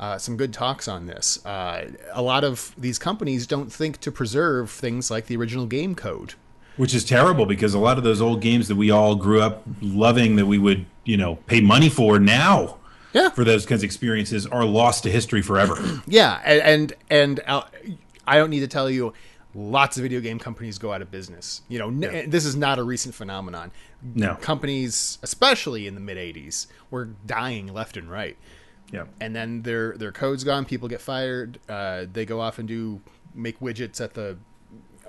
uh, 0.00 0.18
some 0.18 0.36
good 0.36 0.52
talks 0.52 0.88
on 0.88 1.06
this. 1.06 1.44
Uh, 1.46 1.92
a 2.12 2.22
lot 2.22 2.42
of 2.42 2.74
these 2.76 2.98
companies 2.98 3.46
don't 3.46 3.72
think 3.72 4.00
to 4.00 4.10
preserve 4.10 4.70
things 4.70 5.10
like 5.10 5.26
the 5.26 5.36
original 5.36 5.66
game 5.66 5.94
code. 5.94 6.34
Which 6.76 6.94
is 6.94 7.04
terrible 7.04 7.46
because 7.46 7.74
a 7.74 7.78
lot 7.78 7.98
of 7.98 8.04
those 8.04 8.20
old 8.20 8.40
games 8.40 8.66
that 8.68 8.76
we 8.76 8.90
all 8.90 9.14
grew 9.14 9.40
up 9.42 9.62
loving 9.80 10.36
that 10.36 10.46
we 10.46 10.58
would, 10.58 10.86
you 11.04 11.16
know, 11.16 11.36
pay 11.46 11.60
money 11.60 11.90
for 11.90 12.18
now 12.18 12.78
Yeah, 13.12 13.28
for 13.28 13.44
those 13.44 13.66
kinds 13.66 13.82
of 13.82 13.84
experiences 13.84 14.46
are 14.46 14.64
lost 14.64 15.02
to 15.04 15.10
history 15.10 15.42
forever. 15.42 15.76
yeah, 16.06 16.40
and 16.44 16.62
and, 16.62 16.92
and 17.10 17.40
uh, 17.46 17.62
I 18.26 18.38
don't 18.38 18.50
need 18.50 18.60
to 18.60 18.68
tell 18.68 18.90
you. 18.90 19.12
Lots 19.54 19.96
of 19.98 20.02
video 20.02 20.20
game 20.20 20.38
companies 20.38 20.78
go 20.78 20.92
out 20.92 21.02
of 21.02 21.10
business. 21.10 21.62
You 21.68 21.78
know, 21.78 21.88
n- 21.88 22.00
Yeah. 22.02 22.24
this 22.26 22.44
is 22.46 22.56
not 22.56 22.78
a 22.78 22.82
recent 22.82 23.14
phenomenon. 23.14 23.70
No. 24.02 24.34
companies, 24.36 25.18
especially 25.22 25.86
in 25.86 25.94
the 25.94 26.00
mid 26.00 26.16
'80s, 26.16 26.66
were 26.90 27.10
dying 27.26 27.66
left 27.72 27.96
and 27.96 28.10
right. 28.10 28.36
yeah. 28.90 29.04
and 29.20 29.34
then 29.36 29.62
their 29.62 29.96
their 29.96 30.12
code's 30.12 30.42
gone. 30.44 30.64
People 30.64 30.88
get 30.88 31.00
fired. 31.00 31.58
Uh, 31.68 32.06
they 32.12 32.24
go 32.24 32.40
off 32.40 32.58
and 32.58 32.66
do 32.68 33.00
make 33.34 33.60
widgets 33.60 34.00
at 34.00 34.14
the 34.14 34.38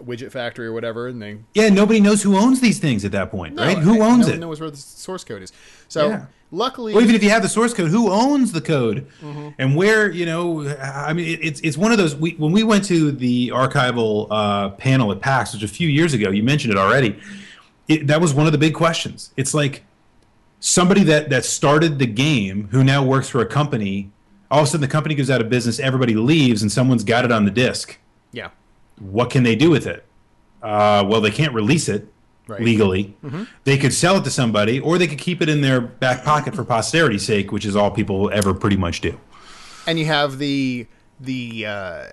widget 0.06 0.32
factory 0.32 0.68
or 0.68 0.74
whatever, 0.74 1.08
and 1.08 1.22
they 1.22 1.38
Yeah, 1.54 1.70
nobody 1.70 2.00
knows 2.00 2.22
who 2.24 2.38
owns 2.38 2.60
these 2.62 2.80
things 2.80 3.04
at 3.06 3.12
that 3.13 3.32
point, 3.32 3.58
right? 3.60 3.78
Who 3.78 4.02
I- 4.02 4.06
owns 4.08 4.28
no 4.28 4.28
it? 4.28 4.32
one 4.32 4.39
knows 4.42 4.60
where 4.60 4.70
the 4.72 4.78
source 4.78 5.24
code 5.24 5.42
is. 5.42 5.52
So 5.88 6.10
Yeah. 6.10 6.26
luckily, 6.52 6.94
Or 6.94 7.02
even 7.02 7.16
if 7.16 7.24
you 7.24 7.30
have 7.30 7.42
the 7.42 7.50
source 7.50 7.74
code, 7.74 7.89
who 7.89 8.10
owns 8.12 8.52
the 8.52 8.62
code, 8.62 9.08
Mm-hmm. 9.24 9.50
and 9.58 9.76
where 9.76 10.10
you 10.12 10.26
know? 10.26 10.68
I 10.82 11.13
mean, 11.13 11.38
it's 11.42 11.60
it's 11.62 11.78
one 11.78 11.92
of 11.92 11.98
those. 11.98 12.16
We, 12.16 12.32
when 12.32 12.52
we 12.52 12.63
went 12.63 12.84
to 12.86 13.12
the 13.12 13.50
archival 13.50 14.28
uh, 14.30 14.70
panel 14.70 15.12
at 15.12 15.20
PAX, 15.22 15.54
which 15.54 15.63
a 15.63 15.68
few 15.68 15.88
years 15.89 16.13
ago, 16.13 16.30
you 16.32 16.44
mentioned 16.44 16.74
it 16.74 16.78
already. 16.80 17.18
It, 17.88 18.08
that 18.08 18.22
was 18.22 18.34
one 18.34 18.46
of 18.46 18.52
the 18.54 18.58
big 18.58 18.74
questions. 18.74 19.32
It's 19.36 19.54
like 19.54 19.84
somebody 20.60 21.04
that 21.04 21.30
that 21.30 21.46
started 21.46 22.00
the 22.00 22.06
game 22.08 22.68
who 22.72 22.84
now 22.84 23.04
works 23.04 23.30
for 23.30 23.42
a 23.42 23.46
company. 23.46 24.10
All 24.52 24.60
of 24.60 24.66
a 24.66 24.68
sudden, 24.68 24.82
the 24.82 24.88
company 24.88 25.16
goes 25.16 25.30
out 25.32 25.42
of 25.42 25.50
business. 25.50 25.80
Everybody 25.80 26.13
leaves, 26.16 26.62
and 26.62 26.72
someone's 26.72 27.04
got 27.04 27.26
it 27.26 27.32
on 27.32 27.46
the 27.46 27.52
disc. 27.52 27.98
yeah, 28.32 28.50
What 29.00 29.30
can 29.30 29.44
they 29.44 29.56
do 29.56 29.70
with 29.70 29.86
it? 29.88 30.06
Uh, 30.62 31.04
well, 31.08 31.20
they 31.22 31.32
can't 31.32 31.54
release 31.54 31.90
it 31.90 32.08
Right. 32.46 32.62
legally. 32.62 33.16
They 33.64 33.78
could 33.78 33.94
sell 33.94 34.18
it 34.18 34.26
to 34.26 34.30
somebody, 34.30 34.78
or 34.78 34.98
they 34.98 35.08
could 35.08 35.18
keep 35.18 35.42
it 35.42 35.48
in 35.48 35.62
their 35.62 35.80
back 35.80 36.26
pocket 36.26 36.54
for 36.54 36.66
posterity's 36.66 37.26
sake, 37.26 37.54
which 37.54 37.66
is 37.66 37.74
all 37.74 37.90
people 37.90 38.30
ever 38.34 38.54
pretty 38.54 38.76
much 38.76 39.00
do. 39.00 39.18
and 39.88 39.98
you 39.98 40.06
have 40.06 40.40
the 40.40 40.86
the 41.22 41.66
uh, 41.66 42.04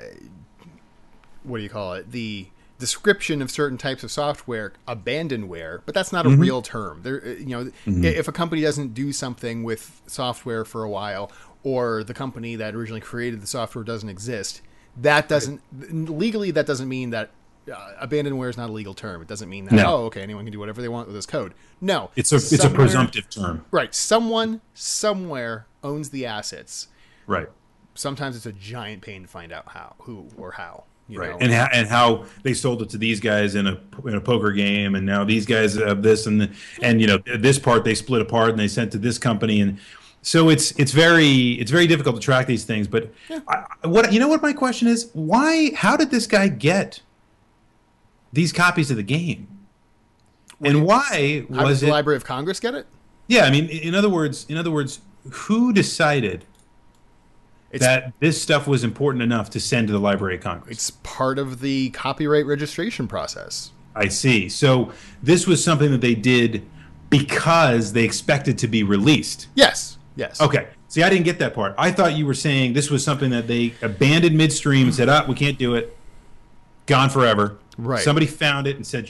what 1.43 1.57
do 1.59 1.63
you 1.65 1.69
call 1.69 1.95
it? 1.95 2.13
The 2.13 2.47
description 2.79 3.43
of 3.43 3.51
certain 3.51 3.77
types 3.77 4.03
of 4.05 4.11
software, 4.11 4.73
abandonware, 4.89 5.81
but 5.85 5.95
that's 5.95 6.13
not 6.13 6.27
a 6.27 6.31
real 6.31 6.63
term. 6.63 7.01
There, 7.03 7.21
uh, 7.25 7.29
you 7.31 7.47
know, 7.47 7.71
i 7.87 8.07
if 8.07 8.29
a 8.29 8.33
company 8.33 8.63
doesn't 8.63 8.95
do 8.95 9.13
something 9.13 9.65
with 9.65 10.01
software 10.07 10.65
for 10.65 10.83
a 10.85 10.89
while, 10.89 11.31
or 11.63 12.05
the 12.05 12.15
company 12.15 12.57
that 12.57 12.75
originally 12.75 13.01
created 13.01 13.41
the 13.43 13.47
software 13.47 13.85
doesn't 13.85 14.09
exist, 14.09 14.61
that 15.03 15.29
doesn't 15.29 15.61
legally 16.11 16.51
that 16.53 16.67
doesn't 16.67 16.89
mean 16.89 17.11
that 17.11 17.31
uh, 17.73 18.07
abandonware 18.07 18.49
is 18.51 18.57
not 18.57 18.71
a 18.71 18.73
legal 18.73 18.95
term. 18.95 19.23
It 19.23 19.29
doesn't 19.29 19.49
mean 19.49 19.67
that 19.67 19.75
No. 19.75 19.87
oh 19.87 20.05
okay 20.07 20.23
anyone 20.23 20.45
can 20.45 20.53
do 20.53 20.59
whatever 20.59 20.81
they 20.83 20.89
want 20.89 21.07
with 21.07 21.15
this 21.17 21.27
code. 21.27 21.55
No, 21.81 22.11
It's 22.17 22.33
a 22.33 22.37
it's 22.37 22.65
a 22.65 22.71
presumptive 22.71 23.29
term, 23.31 23.65
Right, 23.71 23.95
someone 23.95 24.61
somewhere 24.75 25.67
owns 25.83 26.11
the 26.11 26.27
assets. 26.27 26.89
right? 27.27 27.49
Sometimes 27.95 28.37
it's 28.37 28.47
a 28.47 28.53
giant 28.53 29.03
pain 29.03 29.23
to 29.23 29.29
find 29.29 29.53
out 29.53 29.65
how, 29.69 29.95
who, 30.03 30.29
or 30.37 30.53
how. 30.53 30.85
You 31.09 31.19
Right, 31.21 31.31
know? 31.33 31.39
and 31.41 31.53
how, 31.53 31.69
and 31.73 31.89
how 31.89 32.25
they 32.45 32.55
sold 32.55 32.83
it 32.83 32.91
to 32.91 32.99
these 32.99 33.19
guys 33.19 33.57
in 33.57 33.67
a 33.67 33.81
in 34.07 34.15
a 34.15 34.21
poker 34.21 34.53
game, 34.53 34.95
and 34.95 35.05
now 35.05 35.25
these 35.25 35.45
guys 35.45 35.75
have 35.75 36.03
this, 36.03 36.27
and 36.27 36.41
the, 36.41 36.51
and 36.83 37.01
you 37.01 37.09
know 37.09 37.19
this 37.39 37.59
part 37.59 37.83
they 37.85 37.97
split 37.97 38.23
apart 38.23 38.51
and 38.51 38.59
they 38.61 38.69
sent 38.69 38.93
to 38.93 38.99
this 38.99 39.19
company, 39.19 39.61
and 39.61 39.79
so 40.23 40.49
it's 40.51 40.73
it's 40.73 40.93
very 40.93 41.53
it's 41.53 41.71
very 41.71 41.87
difficult 41.87 42.17
to 42.17 42.23
track 42.23 42.47
these 42.47 42.65
things. 42.65 42.87
But 42.89 43.13
I, 43.49 43.65
what 43.85 44.13
you 44.13 44.21
know 44.21 44.29
what 44.29 44.43
my 44.43 44.53
question 44.53 44.89
is? 44.89 45.11
Why? 45.13 45.73
How 45.75 45.97
did 45.97 46.11
this 46.11 46.27
guy 46.27 46.49
get 46.49 47.01
these 48.33 48.53
copies 48.53 48.91
of 48.91 48.97
the 48.97 49.03
game? 49.03 49.49
And 50.63 50.85
why 50.85 51.47
How 51.53 51.65
was 51.65 51.81
did 51.81 51.87
the 51.87 51.91
it? 51.91 51.95
Library 51.95 52.17
of 52.17 52.25
Congress 52.25 52.61
get 52.61 52.75
it? 52.75 52.87
Yeah, 53.29 53.45
I 53.45 53.51
mean, 53.51 53.67
in 53.69 53.95
other 53.95 54.11
words, 54.11 54.45
in 54.49 54.57
other 54.59 54.71
words, 54.71 55.01
who 55.31 55.73
decided 55.73 56.45
It's 57.71 57.83
that 57.85 58.13
this 58.21 58.41
stuff 58.43 58.67
was 58.67 58.85
important 58.85 59.23
enough 59.23 59.49
to 59.51 59.61
send 59.61 59.87
to 59.87 59.93
the 59.93 60.01
Library 60.01 60.35
of 60.37 60.43
Congress? 60.43 60.71
it's 60.77 60.91
part 61.03 61.39
of 61.39 61.61
the 61.61 61.91
copyright 61.91 62.45
registration 62.45 63.09
process. 63.09 63.71
I 63.95 64.09
see. 64.09 64.49
So 64.51 64.93
this 65.23 65.47
was 65.47 65.65
something 65.65 65.91
that 65.93 66.01
they 66.03 66.15
did 66.15 66.67
because 67.09 67.93
they 67.95 68.05
expected 68.05 68.59
to 68.59 68.69
be 68.69 68.83
released. 68.83 69.49
Yes, 69.55 69.97
yes. 70.21 70.41
Okay. 70.41 70.69
See, 70.89 71.03
I 71.03 71.11
didn't 71.11 71.25
get 71.25 71.39
that 71.39 71.55
part. 71.55 71.75
I 71.79 71.91
thought 71.91 72.15
you 72.15 72.27
were 72.27 72.35
saying 72.35 72.75
this 72.75 72.91
was 72.91 73.03
something 73.03 73.31
that 73.31 73.49
they 73.49 73.75
abandoned 73.83 74.37
midstream 74.37 74.87
and 74.87 74.95
said, 74.95 75.09
"Ah, 75.09 75.25
we 75.27 75.35
can't 75.35 75.59
do 75.59 75.75
it. 75.75 75.97
Gone 76.87 77.11
forever." 77.11 77.59
Right. 77.79 78.03
Somebody 78.03 78.27
found 78.27 78.67
it 78.67 78.77
and 78.77 78.87
said, 78.87 79.09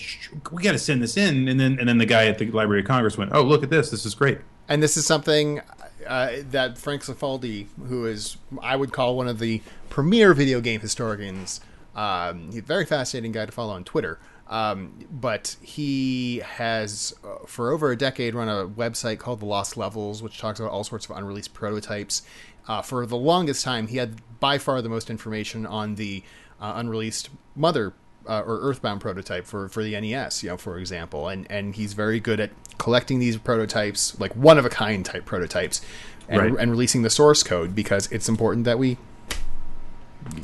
"We 0.52 0.62
got 0.62 0.72
to 0.72 0.78
send 0.78 1.02
this 1.02 1.16
in." 1.16 1.48
And 1.48 1.58
then 1.58 1.78
and 1.78 1.88
then 1.88 1.98
the 1.98 2.06
guy 2.06 2.26
at 2.26 2.38
the 2.38 2.50
Library 2.50 2.80
of 2.80 2.86
Congress 2.86 3.18
went, 3.18 3.32
"Oh, 3.34 3.42
look 3.42 3.62
at 3.62 3.70
this. 3.70 3.90
This 3.90 4.06
is 4.06 4.14
great." 4.14 4.38
And 4.68 4.82
this 4.82 4.96
is 4.96 5.04
something 5.04 5.60
uh, 6.06 6.30
that 6.50 6.78
Frank 6.78 7.02
Cifaldi, 7.02 7.66
who 7.88 8.06
is 8.06 8.36
I 8.62 8.76
would 8.76 8.92
call 8.92 9.16
one 9.16 9.26
of 9.28 9.38
the 9.38 9.62
premier 9.88 10.32
video 10.32 10.60
game 10.60 10.80
historians, 10.80 11.60
um, 11.96 12.46
he's 12.46 12.58
a 12.58 12.62
very 12.62 12.86
fascinating 12.86 13.32
guy 13.32 13.46
to 13.46 13.52
follow 13.52 13.72
on 13.72 13.84
Twitter. 13.84 14.18
Um, 14.50 15.06
but 15.10 15.56
he 15.62 16.40
has, 16.40 17.14
uh, 17.24 17.46
for 17.46 17.70
over 17.70 17.92
a 17.92 17.96
decade, 17.96 18.34
run 18.34 18.48
a 18.48 18.66
website 18.66 19.18
called 19.20 19.38
The 19.40 19.46
Lost 19.46 19.76
Levels, 19.76 20.22
which 20.22 20.38
talks 20.38 20.58
about 20.58 20.72
all 20.72 20.82
sorts 20.82 21.08
of 21.08 21.16
unreleased 21.16 21.54
prototypes. 21.54 22.22
Uh, 22.66 22.82
for 22.82 23.06
the 23.06 23.16
longest 23.16 23.64
time, 23.64 23.86
he 23.86 23.96
had 23.98 24.20
by 24.40 24.58
far 24.58 24.82
the 24.82 24.88
most 24.88 25.08
information 25.08 25.64
on 25.66 25.94
the 25.94 26.24
uh, 26.60 26.72
unreleased 26.76 27.30
Mother 27.54 27.92
uh, 28.28 28.40
or 28.40 28.58
Earthbound 28.60 29.00
prototype 29.00 29.46
for, 29.46 29.68
for 29.68 29.82
the 29.84 29.98
NES, 29.98 30.42
you 30.42 30.50
know, 30.50 30.56
for 30.56 30.78
example, 30.78 31.28
and 31.28 31.46
and 31.50 31.74
he's 31.76 31.94
very 31.94 32.20
good 32.20 32.38
at 32.40 32.50
collecting 32.76 33.18
these 33.18 33.36
prototypes, 33.38 34.18
like 34.20 34.34
one 34.34 34.58
of 34.58 34.64
a 34.64 34.68
kind 34.68 35.06
type 35.06 35.24
prototypes, 35.24 35.80
and, 36.28 36.40
Right. 36.42 36.60
and 36.60 36.70
releasing 36.70 37.02
the 37.02 37.10
source 37.10 37.42
code 37.42 37.74
because 37.74 38.10
it's 38.12 38.28
important 38.28 38.64
that 38.64 38.78
we 38.78 38.98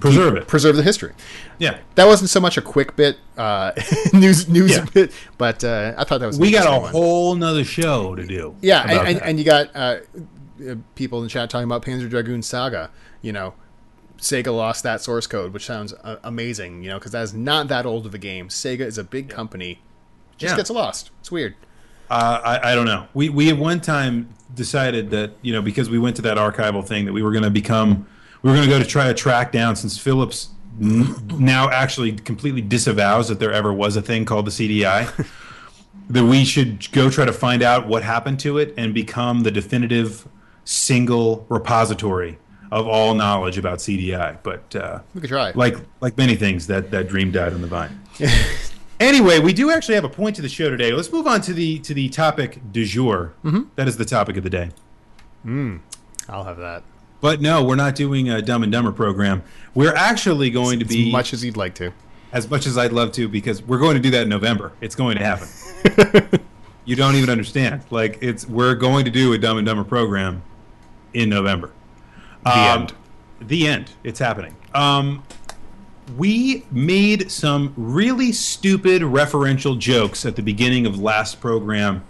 Preserve 0.01 0.37
it. 0.37 0.47
preserve 0.49 0.77
the 0.77 0.83
history. 0.83 1.13
Yeah. 1.59 1.79
That 1.95 2.07
wasn't 2.07 2.31
so 2.31 2.41
much 2.41 2.57
a 2.57 2.63
quick 2.63 2.97
bit, 2.97 3.19
uh, 3.37 3.73
news 4.13 4.49
news 4.49 4.73
Yeah. 4.73 4.85
bit, 4.93 5.13
but 5.39 5.63
uh, 5.65 5.95
I 5.97 6.05
thought 6.05 6.19
that 6.21 6.27
was 6.27 6.39
We 6.39 6.51
got 6.51 6.67
a 6.67 6.81
one. 6.81 6.91
whole 6.93 7.35
nother 7.35 7.65
show 7.65 8.15
to 8.15 8.27
do. 8.27 8.57
Yeah, 8.61 8.83
and, 8.83 9.09
and, 9.09 9.23
and 9.23 9.39
you 9.39 9.45
got 9.45 9.75
uh, 9.75 9.99
uh, 10.69 10.75
people 10.95 11.19
in 11.19 11.25
the 11.25 11.31
chat 11.31 11.49
talking 11.51 11.65
about 11.65 11.83
Panzer 11.83 12.09
Dragoon 12.11 12.43
Saga. 12.43 12.91
You 13.23 13.33
know, 13.33 13.55
Sega 14.19 14.55
lost 14.55 14.83
that 14.83 15.01
source 15.01 15.27
code, 15.27 15.53
which 15.53 15.65
sounds 15.67 15.93
uh, 16.05 16.17
amazing. 16.25 16.83
You 16.83 16.91
know, 16.91 16.99
because 16.99 17.13
that 17.13 17.23
is 17.23 17.35
not 17.35 17.69
that 17.69 17.87
old 17.87 18.07
of 18.07 18.15
a 18.15 18.19
game. 18.19 18.49
Sega 18.49 18.81
is 18.81 18.99
a 18.99 19.05
big 19.05 19.29
company, 19.29 19.81
just 20.37 20.53
Yeah. 20.53 20.57
gets 20.57 20.71
lost. 20.71 21.11
It's 21.21 21.31
weird. 21.31 21.55
Uh, 22.11 22.41
I, 22.45 22.73
I 22.73 22.75
don't 22.75 22.87
know. 22.87 23.07
We 23.15 23.29
we 23.31 23.51
at 23.51 23.59
one 23.59 23.81
time 23.81 24.29
decided 24.55 25.11
that 25.11 25.33
you 25.43 25.53
know 25.53 25.63
because 25.63 25.91
we 25.91 25.99
went 25.99 26.17
to 26.17 26.23
that 26.23 26.37
archival 26.39 26.87
thing 26.87 27.05
that 27.07 27.13
we 27.13 27.23
were 27.23 27.33
going 27.33 27.45
to 27.45 27.51
become 27.51 28.07
we 28.43 28.51
were 28.51 28.57
going 28.57 28.69
to 28.69 28.73
go 28.73 28.79
to 28.79 28.85
try 28.85 29.07
to 29.09 29.15
track 29.15 29.53
down 29.53 29.77
since 29.77 29.99
Philips 29.99 30.51
now 30.79 31.71
actually 31.71 32.13
completely 32.13 32.61
disavows 32.61 33.29
that 33.29 33.41
there 33.41 33.53
ever 33.53 33.73
was 33.73 33.97
a 33.97 34.03
thing 34.03 34.25
called 34.25 34.47
the 34.47 34.51
CDI 34.51 35.27
that 36.11 36.25
we 36.25 36.45
should 36.45 36.91
go 36.93 37.09
try 37.11 37.25
to 37.25 37.33
find 37.33 37.63
out 37.63 37.89
what 37.89 38.03
happened 38.03 38.39
to 38.41 38.59
it 38.59 38.75
and 38.77 38.93
become 38.93 39.43
the 39.43 39.51
definitive 39.51 40.29
single 40.65 41.47
repository 41.49 42.39
of 42.71 42.87
all 42.87 43.15
knowledge 43.15 43.57
about 43.57 43.79
CDI. 43.79 44.37
But 44.43 44.77
uh, 44.77 45.01
We 45.15 45.21
could 45.23 45.31
try. 45.31 45.53
like 45.55 45.79
like 46.01 46.17
many 46.19 46.35
things 46.37 46.67
that 46.67 46.91
that 46.91 47.09
dream 47.09 47.31
died 47.33 47.55
on 47.55 47.63
the 47.63 47.69
vine. 47.69 47.99
anyway, 49.01 49.39
we 49.39 49.53
do 49.53 49.71
actually 49.71 49.95
have 49.95 50.05
a 50.05 50.09
point 50.11 50.37
to 50.37 50.43
the 50.43 50.49
show 50.49 50.69
today. 50.69 50.93
Let's 50.93 51.11
move 51.13 51.27
on 51.27 51.41
to 51.43 51.55
the 51.55 51.79
to 51.81 51.95
the 51.95 52.09
topic 52.11 52.61
du 52.73 52.85
jour. 52.85 53.33
That 53.77 53.89
is 53.89 53.97
the 53.97 54.05
topic 54.05 54.37
of 54.37 54.43
the 54.45 54.51
day. 54.51 54.71
I'll 56.29 56.45
have 56.45 56.57
that. 56.59 56.83
But 57.21 57.41
no, 57.41 57.65
we're 57.65 57.77
not 57.77 57.95
doing 57.95 58.29
a 58.29 58.43
Dumb 58.43 58.63
and 58.63 58.71
Dumber 58.71 58.93
program. 58.93 59.43
We're 59.75 59.95
actually 59.95 60.51
going 60.51 60.79
to 60.81 60.85
be 60.85 61.09
As 61.09 61.13
much 61.13 61.33
as 61.33 61.45
you'd 61.45 61.57
like 61.57 61.75
to. 61.77 61.93
as 62.33 62.49
much 62.51 62.67
as 62.67 62.77
I'd 62.77 62.93
love 62.93 63.13
to 63.13 63.29
because 63.29 63.63
we're 63.63 63.79
going 63.79 63.95
to 63.95 64.01
do 64.03 64.11
that 64.11 64.23
in 64.25 64.29
November. 64.29 64.73
It's 64.81 64.95
going 64.95 65.17
to 65.19 65.25
happen. 65.25 66.41
you 66.85 66.95
don't 66.97 67.15
even 67.15 67.31
understand. 67.31 67.83
Like 67.91 68.19
it's 68.21 68.47
we're 68.47 68.75
going 68.75 69.05
to 69.07 69.11
do 69.11 69.33
a 69.33 69.39
Dumb 69.39 69.57
and 69.59 69.67
Dumber 69.67 69.85
program 69.85 70.43
in 71.15 71.29
November. 71.31 71.71
The 72.45 72.51
Um, 72.51 72.81
end. 72.83 72.93
The 73.41 73.67
end. 73.69 73.91
It's 74.05 74.19
happening. 74.19 74.55
Um, 74.75 75.23
we 76.17 76.65
made 76.71 77.31
some 77.31 77.73
really 77.77 78.31
stupid 78.33 79.03
referential 79.03 79.77
jokes 79.79 80.25
at 80.25 80.37
the 80.37 80.43
beginning 80.43 80.87
of 80.87 81.01
last 81.01 81.41
program 81.41 82.05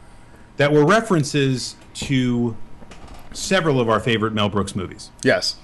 that 0.58 0.72
were 0.72 0.84
references 0.84 1.76
to 1.94 2.56
several 3.36 3.80
of 3.80 3.88
our 3.88 4.00
favorite 4.00 4.32
Mel 4.32 4.48
Brooks 4.48 4.74
movies. 4.74 5.10
Yes. 5.22 5.56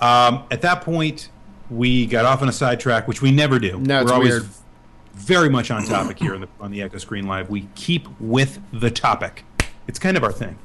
Um, 0.00 0.44
at 0.50 0.62
that 0.62 0.82
point, 0.82 1.28
we 1.70 2.06
got 2.06 2.24
off 2.24 2.40
on 2.42 2.48
a 2.48 2.52
sidetrack, 2.52 3.08
which 3.08 3.20
we 3.22 3.30
never 3.32 3.58
do. 3.58 3.78
No, 3.78 4.00
it's 4.02 4.08
We're 4.10 4.14
always 4.14 4.30
weird. 4.30 4.48
very 5.14 5.48
much 5.50 5.70
on 5.70 5.84
topic 5.84 6.18
here 6.18 6.34
on 6.34 6.40
the 6.42 6.48
on 6.60 6.70
the 6.70 6.82
Echo 6.82 6.98
Screen 6.98 7.26
Live. 7.26 7.50
We 7.50 7.68
keep 7.74 8.06
with 8.20 8.60
the 8.72 8.90
topic. 8.90 9.44
It's 9.86 9.98
kind 9.98 10.16
of 10.16 10.22
our 10.24 10.32
thing. 10.32 10.56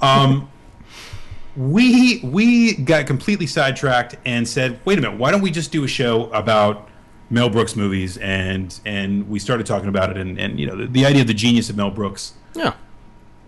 Um, 0.00 0.48
we 1.56 2.20
we 2.24 2.74
got 2.74 3.06
completely 3.06 3.46
sidetracked 3.46 4.16
and 4.24 4.48
said, 4.48 4.78
"Wait 4.84 4.98
a 4.98 5.00
minute, 5.02 5.18
why 5.18 5.30
don't 5.30 5.42
we 5.42 5.50
just 5.50 5.70
do 5.70 5.84
a 5.84 5.88
show 5.88 6.30
about 6.32 6.88
Mel 7.30 7.48
Brooks 7.48 7.76
movies?" 7.76 8.16
And 8.18 8.78
and 8.84 9.28
we 9.28 9.38
started 9.38 9.66
talking 9.66 9.88
about 9.88 10.10
it, 10.10 10.16
and 10.16 10.38
and 10.38 10.58
you 10.58 10.66
know 10.66 10.76
the, 10.76 10.86
the 10.86 11.06
idea 11.06 11.20
of 11.22 11.28
the 11.28 11.34
genius 11.34 11.70
of 11.70 11.76
Mel 11.76 11.90
Brooks 11.90 12.32
Yeah. 12.54 12.74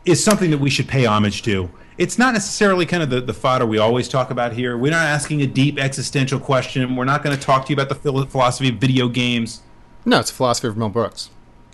is 0.04 0.22
something 0.22 0.50
that 0.50 0.58
we 0.58 0.70
should 0.70 0.86
pay 0.88 1.04
homage 1.06 1.42
to. 1.42 1.70
It's 1.98 2.18
not 2.18 2.34
necessarily 2.34 2.84
kind 2.84 3.02
of 3.02 3.08
the, 3.10 3.20
the 3.20 3.32
fodder 3.32 3.64
we 3.64 3.78
always 3.78 4.08
talk 4.08 4.30
about 4.30 4.52
here. 4.52 4.76
We're 4.76 4.90
not 4.92 5.06
asking 5.06 5.40
a 5.42 5.46
deep 5.46 5.78
existential 5.78 6.38
question. 6.38 6.94
We're 6.94 7.04
not 7.04 7.22
going 7.22 7.34
to 7.36 7.42
talk 7.42 7.64
to 7.66 7.72
you 7.72 7.80
about 7.80 7.88
the 7.88 8.26
philosophy 8.26 8.68
of 8.68 8.74
video 8.76 9.08
games. 9.08 9.62
No, 10.04 10.20
it's 10.20 10.30
a 10.30 10.34
philosophy 10.34 10.68
of 10.68 10.76
Mel 10.76 10.90
Brooks. 10.90 11.30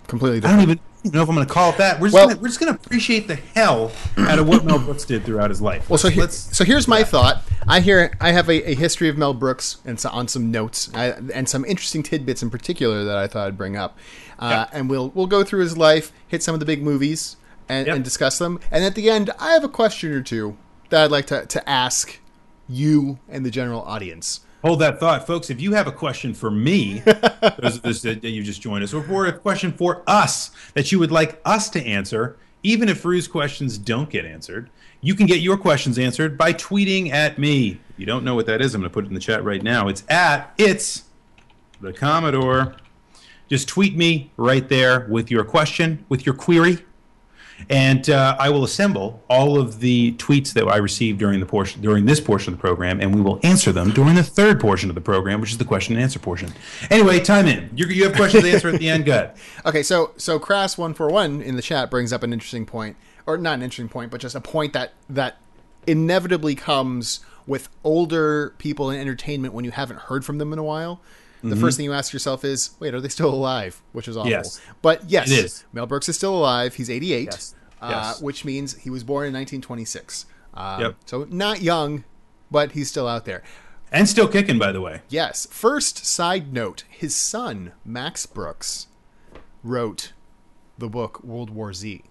Completely 0.07 0.39
different. 0.39 0.61
I 0.61 0.65
don't 0.65 0.79
even 1.05 1.13
know 1.13 1.23
if 1.23 1.29
I'm 1.29 1.35
going 1.35 1.45
to 1.45 1.53
call 1.53 1.71
it 1.71 1.77
that. 1.77 1.99
We're 1.99 2.07
just 2.07 2.13
Well- 2.13 2.27
gonna, 2.29 2.39
we're 2.39 2.47
just 2.47 2.59
going 2.61 2.73
to 2.73 2.79
appreciate 2.79 3.27
the 3.27 3.35
hell 3.35 3.91
out 4.17 4.39
of 4.39 4.47
what 4.47 4.63
Mel 4.63 4.79
Brooks 4.79 5.03
did 5.03 5.25
throughout 5.25 5.49
his 5.49 5.61
life. 5.61 5.89
Well, 5.89 5.97
so 5.97 6.07
let's 6.09 6.55
so 6.55 6.63
here's 6.63 6.87
my 6.87 7.03
thought. 7.03 7.43
I 7.67 7.81
hear 7.81 8.13
I 8.21 8.31
have 8.31 8.49
a, 8.49 8.71
a 8.71 8.75
history 8.75 9.09
of 9.09 9.17
Mel 9.17 9.33
Brooks 9.33 9.77
and 9.85 9.99
so, 9.99 10.09
on 10.09 10.27
some 10.29 10.51
notes 10.51 10.89
I, 10.93 11.11
and 11.33 11.47
some 11.49 11.63
interesting 11.65 12.01
tidbits 12.03 12.41
in 12.43 12.49
particular 12.49 13.03
that 13.03 13.17
I 13.17 13.27
thought 13.27 13.47
I'd 13.47 13.57
bring 13.57 13.75
up. 13.75 13.97
Uh, 14.39 14.65
And 14.73 14.89
we'll 14.89 15.09
we'll 15.09 15.27
go 15.27 15.43
through 15.43 15.61
his 15.61 15.77
life, 15.77 16.11
hit 16.27 16.41
some 16.43 16.53
of 16.53 16.59
the 16.59 16.65
big 16.65 16.81
movies, 16.81 17.35
and, 17.73 17.87
Yep. 17.87 17.95
and 17.97 18.03
discuss 18.03 18.37
them. 18.37 18.59
And 18.71 18.83
at 18.83 18.95
the 18.95 19.09
end, 19.09 19.31
I 19.39 19.51
have 19.53 19.63
a 19.63 19.69
question 19.69 20.11
or 20.11 20.21
two 20.21 20.57
that 20.89 21.03
I'd 21.05 21.11
like 21.11 21.25
to, 21.27 21.45
to 21.45 21.69
ask 21.69 22.19
you 22.69 23.19
and 23.29 23.45
the 23.45 23.51
general 23.51 23.81
audience. 23.81 24.41
hold 24.63 24.79
that 24.79 24.99
thought, 24.99 25.27
folks. 25.27 25.49
If 25.49 25.59
you 25.59 25.73
have 25.73 25.87
a 25.87 25.91
question 25.91 26.33
for 26.33 26.49
me, 26.49 26.99
those 27.59 27.77
of 27.77 27.85
us 27.85 28.01
that 28.03 28.23
you 28.23 28.43
just 28.43 28.61
joined 28.61 28.83
us, 28.83 28.93
or 28.93 29.03
for 29.03 29.25
a 29.25 29.33
question 29.33 29.73
for 29.73 30.03
us 30.07 30.51
that 30.73 30.91
you 30.91 30.99
would 30.99 31.11
like 31.11 31.41
us 31.45 31.69
to 31.71 31.85
answer, 31.85 32.37
even 32.63 32.87
if 32.87 33.03
Rue's 33.03 33.27
questions 33.27 33.77
don't 33.77 34.09
get 34.09 34.23
answered, 34.25 34.69
you 35.01 35.15
can 35.15 35.25
get 35.25 35.41
your 35.41 35.57
questions 35.57 35.99
answered 35.99 36.37
by 36.37 36.53
tweeting 36.53 37.11
at 37.11 37.37
me. 37.37 37.71
If 37.89 37.99
you 37.99 38.05
don't 38.05 38.23
know 38.23 38.35
what 38.35 38.45
that 38.45 38.61
is, 38.61 38.73
I'm 38.73 38.79
going 38.79 38.89
to 38.89 38.93
put 38.93 39.03
it 39.03 39.09
in 39.09 39.13
the 39.13 39.19
chat 39.19 39.43
right 39.43 39.61
now. 39.61 39.89
It's 39.89 40.03
at 40.09 40.53
it's 40.57 41.03
the 41.81 41.91
Commodore. 41.91 42.77
Just 43.49 43.67
tweet 43.67 43.97
me 43.97 44.31
right 44.37 44.67
there 44.69 45.05
with 45.09 45.29
your 45.29 45.43
question, 45.43 46.05
with 46.07 46.25
your 46.25 46.33
query, 46.35 46.77
and 47.69 48.09
uh, 48.09 48.35
I 48.39 48.49
will 48.49 48.63
assemble 48.63 49.23
all 49.29 49.57
of 49.57 49.79
the 49.79 50.13
tweets 50.13 50.53
that 50.53 50.67
I 50.67 50.77
received 50.77 51.19
during 51.19 51.39
the 51.39 51.45
portion 51.45 51.81
during 51.81 52.05
this 52.05 52.19
portion 52.19 52.53
of 52.53 52.59
the 52.59 52.61
program, 52.61 52.99
and 53.01 53.13
we 53.13 53.21
will 53.21 53.39
answer 53.43 53.71
them 53.71 53.91
during 53.91 54.15
the 54.15 54.23
third 54.23 54.59
portion 54.59 54.89
of 54.89 54.95
the 54.95 55.01
program, 55.01 55.41
which 55.41 55.51
is 55.51 55.57
the 55.57 55.65
question 55.65 55.95
and 55.95 56.03
answer 56.03 56.19
portion. 56.19 56.53
Anyway, 56.89 57.19
time 57.19 57.47
in. 57.47 57.69
You, 57.75 57.87
you 57.87 58.03
have 58.03 58.15
questions 58.15 58.43
to 58.43 58.51
answer 58.51 58.69
at 58.69 58.79
the 58.79 58.89
end. 58.89 59.05
Good. 59.05 59.31
Okay, 59.65 59.83
so 59.83 60.11
so 60.17 60.39
Crass 60.39 60.77
one 60.77 60.93
four 60.93 61.09
one 61.09 61.41
in 61.41 61.55
the 61.55 61.61
chat 61.61 61.89
brings 61.89 62.11
up 62.11 62.21
an 62.23 62.33
interesting 62.33 62.65
point, 62.65 62.97
or 63.25 63.37
not 63.37 63.53
an 63.55 63.61
interesting 63.61 63.87
point, 63.87 64.11
but 64.11 64.19
just 64.19 64.35
a 64.35 64.41
point 64.41 64.73
that 64.73 64.91
that 65.09 65.37
inevitably 65.87 66.55
comes 66.55 67.21
with 67.47 67.69
older 67.83 68.53
people 68.57 68.89
in 68.89 68.99
entertainment 68.99 69.53
when 69.53 69.63
you 69.63 69.71
haven't 69.71 69.99
heard 69.99 70.25
from 70.25 70.37
them 70.37 70.51
in 70.51 70.59
a 70.59 70.63
while. 70.63 71.01
The 71.43 71.55
first 71.55 71.77
thing 71.77 71.83
you 71.85 71.93
ask 71.93 72.13
yourself 72.13 72.43
is, 72.45 72.71
wait, 72.79 72.93
are 72.93 73.01
they 73.01 73.09
still 73.09 73.33
alive? 73.33 73.81
Which 73.91 74.07
is 74.07 74.15
awful. 74.17 74.29
Yes. 74.31 74.61
But 74.81 75.09
yes. 75.09 75.65
Mel 75.73 75.85
Brooks 75.85 76.07
is 76.09 76.15
still 76.15 76.35
alive. 76.35 76.75
He's 76.75 76.89
88, 76.89 77.25
Yes. 77.25 77.55
Uh, 77.81 77.89
Yes. 77.91 78.21
which 78.21 78.45
means 78.45 78.75
he 78.77 78.89
was 78.89 79.03
born 79.03 79.27
in 79.27 79.33
1926. 79.33 80.25
Um, 80.53 80.81
Yep. 80.81 80.95
So 81.05 81.27
not 81.29 81.61
young, 81.61 82.03
but 82.49 82.71
he's 82.71 82.87
still 82.89 83.07
out 83.07 83.25
there. 83.25 83.43
And 83.91 84.07
still 84.09 84.27
kicking, 84.27 84.57
by 84.57 84.71
the 84.71 84.81
way. 84.81 85.01
Yes. 85.09 85.45
First 85.51 86.05
side 86.05 86.53
note 86.53 86.83
his 86.89 87.15
son, 87.15 87.73
Max 87.85 88.25
Brooks, 88.25 88.87
wrote 89.63 90.13
the 90.77 90.87
book 90.89 91.23
World 91.23 91.49
War 91.49 91.73
Z. 91.73 92.03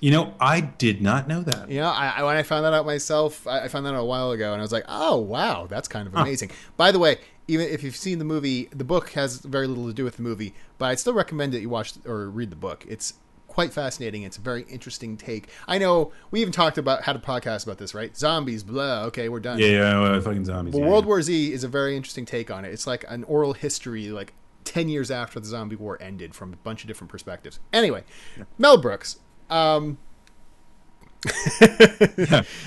You 0.00 0.10
know, 0.10 0.34
I 0.40 0.60
did 0.60 1.02
not 1.02 1.28
know 1.28 1.42
that. 1.42 1.70
You 1.70 1.80
know, 1.80 1.88
I, 1.88 2.14
I, 2.16 2.22
when 2.22 2.36
I 2.36 2.42
found 2.42 2.64
that 2.64 2.72
out 2.72 2.86
myself, 2.86 3.46
I, 3.46 3.64
I 3.64 3.68
found 3.68 3.84
that 3.86 3.94
out 3.94 4.00
a 4.00 4.04
while 4.04 4.30
ago, 4.30 4.52
and 4.52 4.60
I 4.60 4.64
was 4.64 4.72
like, 4.72 4.84
"Oh, 4.88 5.18
wow, 5.18 5.66
that's 5.66 5.88
kind 5.88 6.08
of 6.08 6.14
amazing." 6.14 6.50
By 6.76 6.90
the 6.90 6.98
way, 6.98 7.18
even 7.48 7.66
if 7.68 7.82
you've 7.82 7.96
seen 7.96 8.18
the 8.18 8.24
movie, 8.24 8.68
the 8.72 8.84
book 8.84 9.10
has 9.10 9.38
very 9.40 9.66
little 9.66 9.86
to 9.86 9.92
do 9.92 10.04
with 10.04 10.16
the 10.16 10.22
movie, 10.22 10.54
but 10.78 10.86
I'd 10.86 10.98
still 10.98 11.14
recommend 11.14 11.52
that 11.52 11.60
you 11.60 11.68
watch 11.68 11.94
or 12.06 12.30
read 12.30 12.50
the 12.50 12.56
book. 12.56 12.84
It's 12.88 13.14
quite 13.46 13.72
fascinating. 13.72 14.22
It's 14.22 14.38
a 14.38 14.40
very 14.40 14.62
interesting 14.70 15.16
take. 15.16 15.48
I 15.68 15.76
know 15.76 16.12
we 16.30 16.40
even 16.40 16.52
talked 16.52 16.78
about 16.78 17.02
had 17.02 17.16
a 17.16 17.18
podcast 17.18 17.64
about 17.64 17.78
this, 17.78 17.94
right? 17.94 18.16
Zombies, 18.16 18.62
blah. 18.62 19.02
Okay, 19.06 19.28
we're 19.28 19.40
done. 19.40 19.58
Yeah, 19.58 19.66
yeah, 19.66 20.00
uh, 20.00 20.20
fucking 20.20 20.46
zombies. 20.46 20.74
Well, 20.74 20.84
yeah, 20.84 20.90
World 20.90 21.04
yeah. 21.04 21.08
War 21.08 21.22
Z 21.22 21.52
is 21.52 21.64
a 21.64 21.68
very 21.68 21.96
interesting 21.96 22.24
take 22.24 22.50
on 22.50 22.64
it. 22.64 22.72
It's 22.72 22.86
like 22.86 23.04
an 23.08 23.24
oral 23.24 23.52
history, 23.52 24.08
like 24.08 24.32
ten 24.64 24.88
years 24.88 25.10
after 25.10 25.40
the 25.40 25.46
zombie 25.46 25.76
war 25.76 25.98
ended, 26.00 26.34
from 26.34 26.52
a 26.52 26.56
bunch 26.56 26.84
of 26.84 26.88
different 26.88 27.10
perspectives. 27.10 27.58
Anyway, 27.72 28.04
Mel 28.56 28.80
Brooks. 28.80 29.18
Um, 29.50 29.98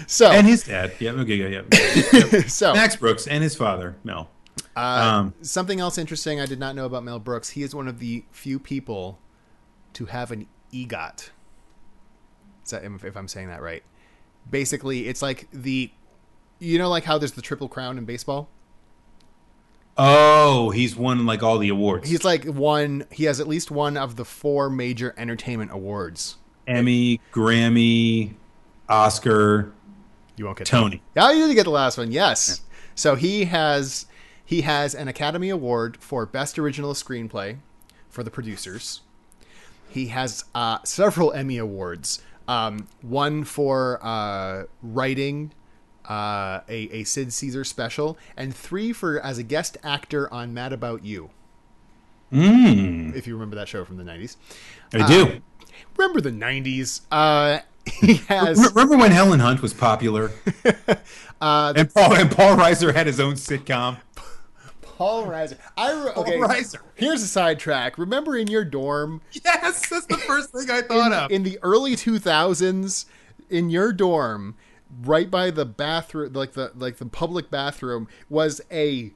so 0.08 0.32
And 0.32 0.46
his 0.46 0.64
dad. 0.64 0.94
Yeah, 1.00 1.12
okay, 1.12 1.36
yeah, 1.36 1.64
yeah. 1.64 2.42
so 2.48 2.74
Max 2.74 2.96
Brooks 2.96 3.26
and 3.26 3.42
his 3.42 3.56
father, 3.56 3.96
Mel. 4.04 4.30
uh, 4.76 4.80
um, 4.80 5.34
something 5.42 5.80
else 5.80 5.98
interesting 5.98 6.40
I 6.40 6.46
did 6.46 6.60
not 6.60 6.76
know 6.76 6.86
about 6.86 7.04
Mel 7.04 7.20
Brooks. 7.20 7.50
He 7.50 7.64
is 7.64 7.74
one 7.74 7.88
of 7.88 8.00
the 8.00 8.26
few 8.32 8.60
people 8.60 9.20
to 9.94 10.06
have 10.06 10.32
an 10.32 10.48
EGOT. 10.72 11.30
Is 12.64 12.72
that, 12.72 12.84
if 12.84 13.16
I'm 13.16 13.28
saying 13.28 13.48
that 13.48 13.62
right? 13.62 13.84
Basically, 14.50 15.08
it's 15.08 15.22
like 15.22 15.48
the, 15.52 15.92
you 16.60 16.78
know, 16.78 16.90
like 16.90 17.06
how 17.06 17.18
there's 17.18 17.32
the 17.32 17.42
triple 17.42 17.68
crown 17.68 17.98
in 17.98 18.06
baseball. 18.06 18.50
Oh, 19.98 20.72
he's 20.72 20.96
won 20.96 21.26
like 21.26 21.44
all 21.44 21.58
the 21.60 21.70
awards. 21.70 22.10
He's 22.10 22.24
like 22.24 22.46
one. 22.46 23.06
He 23.12 23.26
has 23.26 23.40
at 23.40 23.48
least 23.48 23.70
one 23.70 23.96
of 23.96 24.16
the 24.16 24.26
four 24.26 24.70
major 24.70 25.14
entertainment 25.18 25.72
awards. 25.72 26.38
Emmy, 26.68 27.20
Grammy, 27.34 28.34
Oscar, 28.90 29.72
You 30.38 30.46
won't 30.46 30.58
get 30.58 30.68
Tony. 30.68 31.02
That. 31.14 31.32
Yeah, 31.34 31.38
you 31.40 31.48
did 31.48 31.56
get 31.56 31.64
the 31.66 31.70
last 31.72 31.98
one. 31.98 32.12
Yes. 32.12 32.62
So 32.96 33.16
he 33.16 33.46
has 33.46 34.06
he 34.46 34.62
has 34.62 34.94
an 34.94 35.08
Academy 35.08 35.50
Award 35.50 35.98
for 35.98 36.26
Best 36.26 36.60
Original 36.60 36.94
Screenplay 36.94 37.58
for 38.10 38.24
the 38.24 38.30
producers. 38.32 39.02
He 39.90 40.08
has 40.08 40.46
uh, 40.54 40.80
several 40.84 41.32
Emmy 41.34 41.58
awards. 41.58 42.22
Um, 42.48 42.88
one 43.02 43.44
for 43.46 44.00
uh, 44.04 44.66
writing 44.82 45.54
uh, 46.10 46.60
a, 46.68 46.90
a 46.92 47.04
Sid 47.06 47.32
Caesar 47.32 47.64
special, 47.64 48.18
and 48.36 48.54
three 48.54 48.92
for 48.92 49.20
as 49.22 49.38
a 49.38 49.44
guest 49.44 49.78
actor 49.84 50.32
on 50.34 50.54
Mad 50.54 50.74
About 50.74 51.06
You. 51.06 51.30
Mm, 52.32 53.16
If 53.16 53.28
you 53.28 53.34
remember 53.36 53.56
that 53.58 53.68
show 53.68 53.86
from 53.86 53.98
the 53.98 54.04
nineties. 54.04 54.38
I 54.94 55.08
do. 55.08 55.42
Remember 55.98 56.22
the 56.22 56.32
nineties? 56.32 57.02
Uh, 57.12 57.60
he 57.86 58.16
has. 58.28 58.58
Remember 58.74 58.98
when 58.98 59.12
Helen 59.12 59.40
Hunt 59.40 59.62
was 59.62 59.74
popular? 59.74 60.32
Uh, 61.42 61.74
and 61.76 61.94
Paul 61.94 62.14
and 62.16 62.32
Paul 62.32 62.56
Reiser 62.56 62.94
had 62.96 63.06
his 63.06 63.20
own 63.20 63.34
sitcom. 63.34 63.98
Paul 64.82 65.26
Reiser. 65.26 65.58
I 65.76 65.92
re- 65.92 66.12
okay. 66.16 66.38
Reiser. 66.38 66.80
Here's 66.96 67.22
a 67.22 67.28
sidetrack. 67.28 67.98
Remember 67.98 68.38
in 68.38 68.48
your 68.48 68.64
dorm 68.64 69.20
Yes, 69.34 69.90
that's 69.90 70.06
the 70.06 70.16
first 70.20 70.52
thing 70.52 70.72
I 70.72 70.84
thought 70.84 71.12
of. 71.12 71.32
in 71.32 71.44
the 71.44 71.60
early 71.62 71.98
2000s 71.98 73.06
in 73.50 73.70
your 73.70 73.92
dorm, 73.92 74.56
right 75.02 75.30
by 75.30 75.52
the 75.52 75.66
bathroom, 75.66 76.32
like 76.32 76.54
the 76.54 76.72
like 76.76 76.96
the 76.96 77.08
public 77.08 77.52
bathroom, 77.52 78.08
was 78.30 78.62
a 78.72 79.12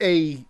a 0.00 0.46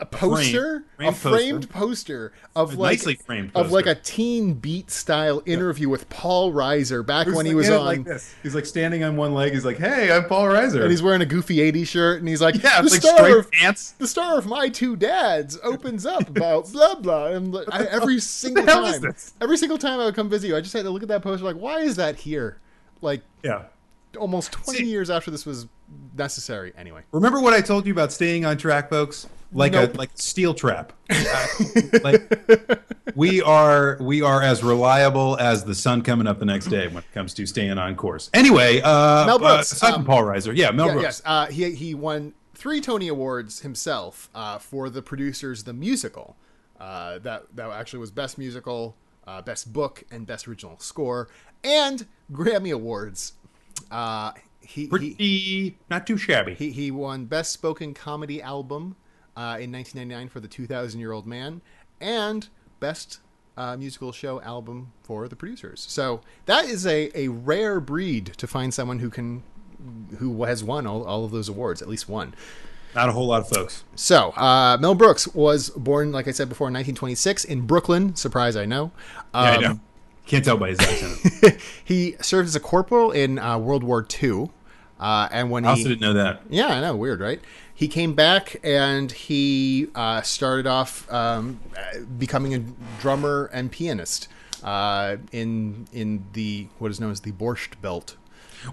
a 0.00 0.06
poster, 0.06 0.84
Framed 0.96 1.12
a 1.12 1.16
framed 1.16 1.70
poster, 1.70 2.32
of 2.56 2.74
A 2.74 2.76
like 2.80 2.98
nicely 2.98 3.14
framed 3.16 3.52
of 3.54 3.70
like 3.70 3.86
a 3.86 3.94
teen 3.94 4.54
beat 4.54 4.90
style 4.90 5.42
interview 5.46 5.88
with 5.88 6.08
Paul 6.08 6.52
Reiser 6.52 7.04
back 7.04 7.26
when 7.26 7.44
he 7.46 7.54
was 7.54 7.68
on. 7.70 7.84
like 7.84 8.04
this. 8.04 8.34
He's 8.42 8.54
like 8.54 8.66
standing 8.66 9.04
on 9.04 9.16
one 9.16 9.34
leg. 9.34 9.52
He's 9.52 9.64
like, 9.64 9.76
"Hey, 9.78 10.10
I'm 10.10 10.24
Paul 10.24 10.46
Reiser." 10.46 10.80
and 10.82 10.90
he's 10.90 11.02
wearing 11.02 11.20
a 11.20 11.26
goofy 11.26 11.56
80s 11.58 11.86
shirt, 11.86 12.18
and 12.20 12.28
he's 12.28 12.40
like, 12.40 12.54
yeah, 12.62 12.80
the 12.82 12.88
like 12.90 13.02
star 13.02 13.38
of 13.38 13.50
pants. 13.52 13.92
the 13.98 14.06
star 14.08 14.38
of 14.38 14.46
my 14.46 14.68
two 14.68 14.96
dads 14.96 15.58
opens 15.62 16.06
up 16.06 16.28
about 16.28 16.68
blah 16.72 16.94
blah 16.94 17.26
and 17.26 17.56
I, 17.70 17.84
every 17.84 18.20
single 18.20 18.64
hell 18.64 18.84
is 18.86 18.92
time 18.94 19.02
this? 19.02 19.34
every 19.40 19.56
single 19.56 19.78
time 19.78 20.00
i 20.00 20.04
would 20.06 20.14
come 20.14 20.28
visit 20.28 20.48
you 20.48 20.56
i 20.56 20.60
just 20.60 20.72
had 20.72 20.82
to 20.84 20.90
look 20.90 21.02
at 21.02 21.08
that 21.08 21.22
poster 21.22 21.44
like 21.44 21.56
why 21.56 21.80
is 21.80 21.96
that 21.96 22.16
here 22.16 22.58
like 23.02 23.22
Yeah. 23.42 23.64
almost 24.18 24.52
20 24.52 24.78
See- 24.78 24.84
years 24.86 25.10
after 25.10 25.30
this 25.30 25.44
was 25.46 25.66
necessary 26.16 26.72
anyway 26.76 27.02
Remember 27.12 27.40
what 27.40 27.52
I 27.52 27.60
told 27.60 27.86
you 27.86 27.92
about 27.92 28.12
staying 28.12 28.44
on 28.44 28.56
track, 28.56 28.88
folks? 28.90 29.26
Like 29.52 29.72
Nope. 29.72 29.94
a 29.94 29.98
like 29.98 30.10
steel 30.14 30.54
trap. 30.54 30.92
Uh, 31.10 31.46
like 32.04 32.22
we 33.16 33.42
are 33.42 33.96
we 34.00 34.22
are 34.22 34.40
as 34.42 34.62
reliable 34.62 35.36
as 35.38 35.64
the 35.64 35.74
sun 35.74 36.02
coming 36.02 36.26
up 36.26 36.38
the 36.38 36.44
next 36.44 36.66
day 36.66 36.86
when 36.86 36.98
it 36.98 37.12
comes 37.12 37.34
to 37.34 37.46
staying 37.46 37.76
on 37.78 37.96
course. 37.96 38.30
Anyway, 38.32 38.80
uh, 38.80 39.26
Mel 39.26 39.38
Brooks, 39.38 39.72
uh, 39.72 39.76
aside 39.76 39.88
um, 39.88 39.94
from 39.94 40.04
Paul 40.04 40.22
Reiser, 40.22 40.56
yeah, 40.56 40.70
Mel 40.70 40.86
yeah, 40.86 40.92
Brooks. 40.92 41.04
yes 41.04 41.22
uh, 41.24 41.46
he, 41.46 41.72
he 41.72 41.94
won 41.94 42.32
three 42.54 42.80
tony 42.80 43.08
awards 43.08 43.60
himself 43.60 44.28
uh, 44.34 44.58
for 44.58 44.88
the 44.88 45.02
producers 45.02 45.64
the 45.64 45.72
musical 45.72 46.36
uh, 46.78 47.18
that 47.18 47.44
that 47.54 47.70
actually 47.70 47.98
was 47.98 48.10
best 48.10 48.38
musical 48.38 48.94
uh, 49.26 49.42
best 49.42 49.72
book 49.72 50.04
and 50.10 50.26
best 50.26 50.46
original 50.46 50.78
score 50.78 51.28
and 51.64 52.06
grammy 52.32 52.72
awards 52.72 53.32
uh, 53.90 54.32
he, 54.60 54.82
he, 54.82 54.86
Pretty 54.88 55.78
not 55.88 56.06
too 56.06 56.16
shabby. 56.16 56.54
He, 56.54 56.70
he 56.70 56.90
won 56.90 57.24
Best 57.24 57.52
Spoken 57.52 57.94
Comedy 57.94 58.40
Album 58.42 58.94
uh, 59.40 59.56
in 59.58 59.72
1999 59.72 60.28
for 60.28 60.40
The 60.40 60.48
2,000 60.48 61.00
Year 61.00 61.12
Old 61.12 61.26
Man 61.26 61.62
and 62.00 62.48
Best 62.78 63.20
uh, 63.56 63.76
Musical 63.76 64.12
Show 64.12 64.40
Album 64.42 64.92
for 65.02 65.28
the 65.28 65.36
producers. 65.36 65.84
So 65.88 66.20
that 66.46 66.64
is 66.66 66.86
a, 66.86 67.10
a 67.18 67.28
rare 67.28 67.80
breed 67.80 68.26
to 68.36 68.46
find 68.46 68.72
someone 68.74 68.98
who 68.98 69.08
can 69.10 69.42
who 70.18 70.44
has 70.44 70.62
won 70.62 70.86
all, 70.86 71.04
all 71.04 71.24
of 71.24 71.30
those 71.30 71.48
awards, 71.48 71.80
at 71.80 71.88
least 71.88 72.06
one. 72.08 72.34
Not 72.94 73.08
a 73.08 73.12
whole 73.12 73.28
lot 73.28 73.40
of 73.42 73.48
folks. 73.48 73.84
So 73.94 74.30
uh, 74.32 74.76
Mel 74.78 74.94
Brooks 74.94 75.26
was 75.28 75.70
born, 75.70 76.12
like 76.12 76.28
I 76.28 76.32
said 76.32 76.48
before, 76.50 76.66
in 76.68 76.74
1926 76.74 77.44
in 77.44 77.62
Brooklyn. 77.62 78.14
Surprise, 78.16 78.56
I 78.56 78.66
know. 78.66 78.92
Yeah, 79.32 79.40
I 79.40 79.54
Um, 79.56 79.62
know. 79.62 79.80
Can't 80.26 80.44
tell 80.44 80.58
by 80.58 80.70
his 80.70 80.80
accent. 80.80 81.60
he 81.84 82.16
served 82.20 82.46
as 82.46 82.54
a 82.56 82.60
corporal 82.60 83.10
in 83.10 83.38
uh, 83.38 83.58
World 83.58 83.82
War 83.84 84.06
II. 84.22 84.50
Uh, 85.00 85.28
and 85.32 85.50
when 85.50 85.64
I 85.64 85.70
also 85.70 85.82
he 85.82 85.88
didn't 85.88 86.02
know 86.02 86.12
that. 86.12 86.42
Yeah, 86.50 86.66
I 86.66 86.80
know. 86.80 86.94
Weird, 86.94 87.20
right? 87.20 87.40
He 87.74 87.88
came 87.88 88.14
back 88.14 88.56
and 88.62 89.10
he 89.10 89.88
uh, 89.94 90.20
started 90.20 90.66
off 90.66 91.10
um, 91.10 91.58
becoming 92.18 92.54
a 92.54 92.58
drummer 93.00 93.48
and 93.54 93.72
pianist 93.72 94.28
uh, 94.62 95.16
in 95.32 95.88
in 95.92 96.26
the 96.34 96.68
what 96.78 96.90
is 96.90 97.00
known 97.00 97.10
as 97.10 97.20
the 97.20 97.32
Borscht 97.32 97.80
Belt. 97.80 98.16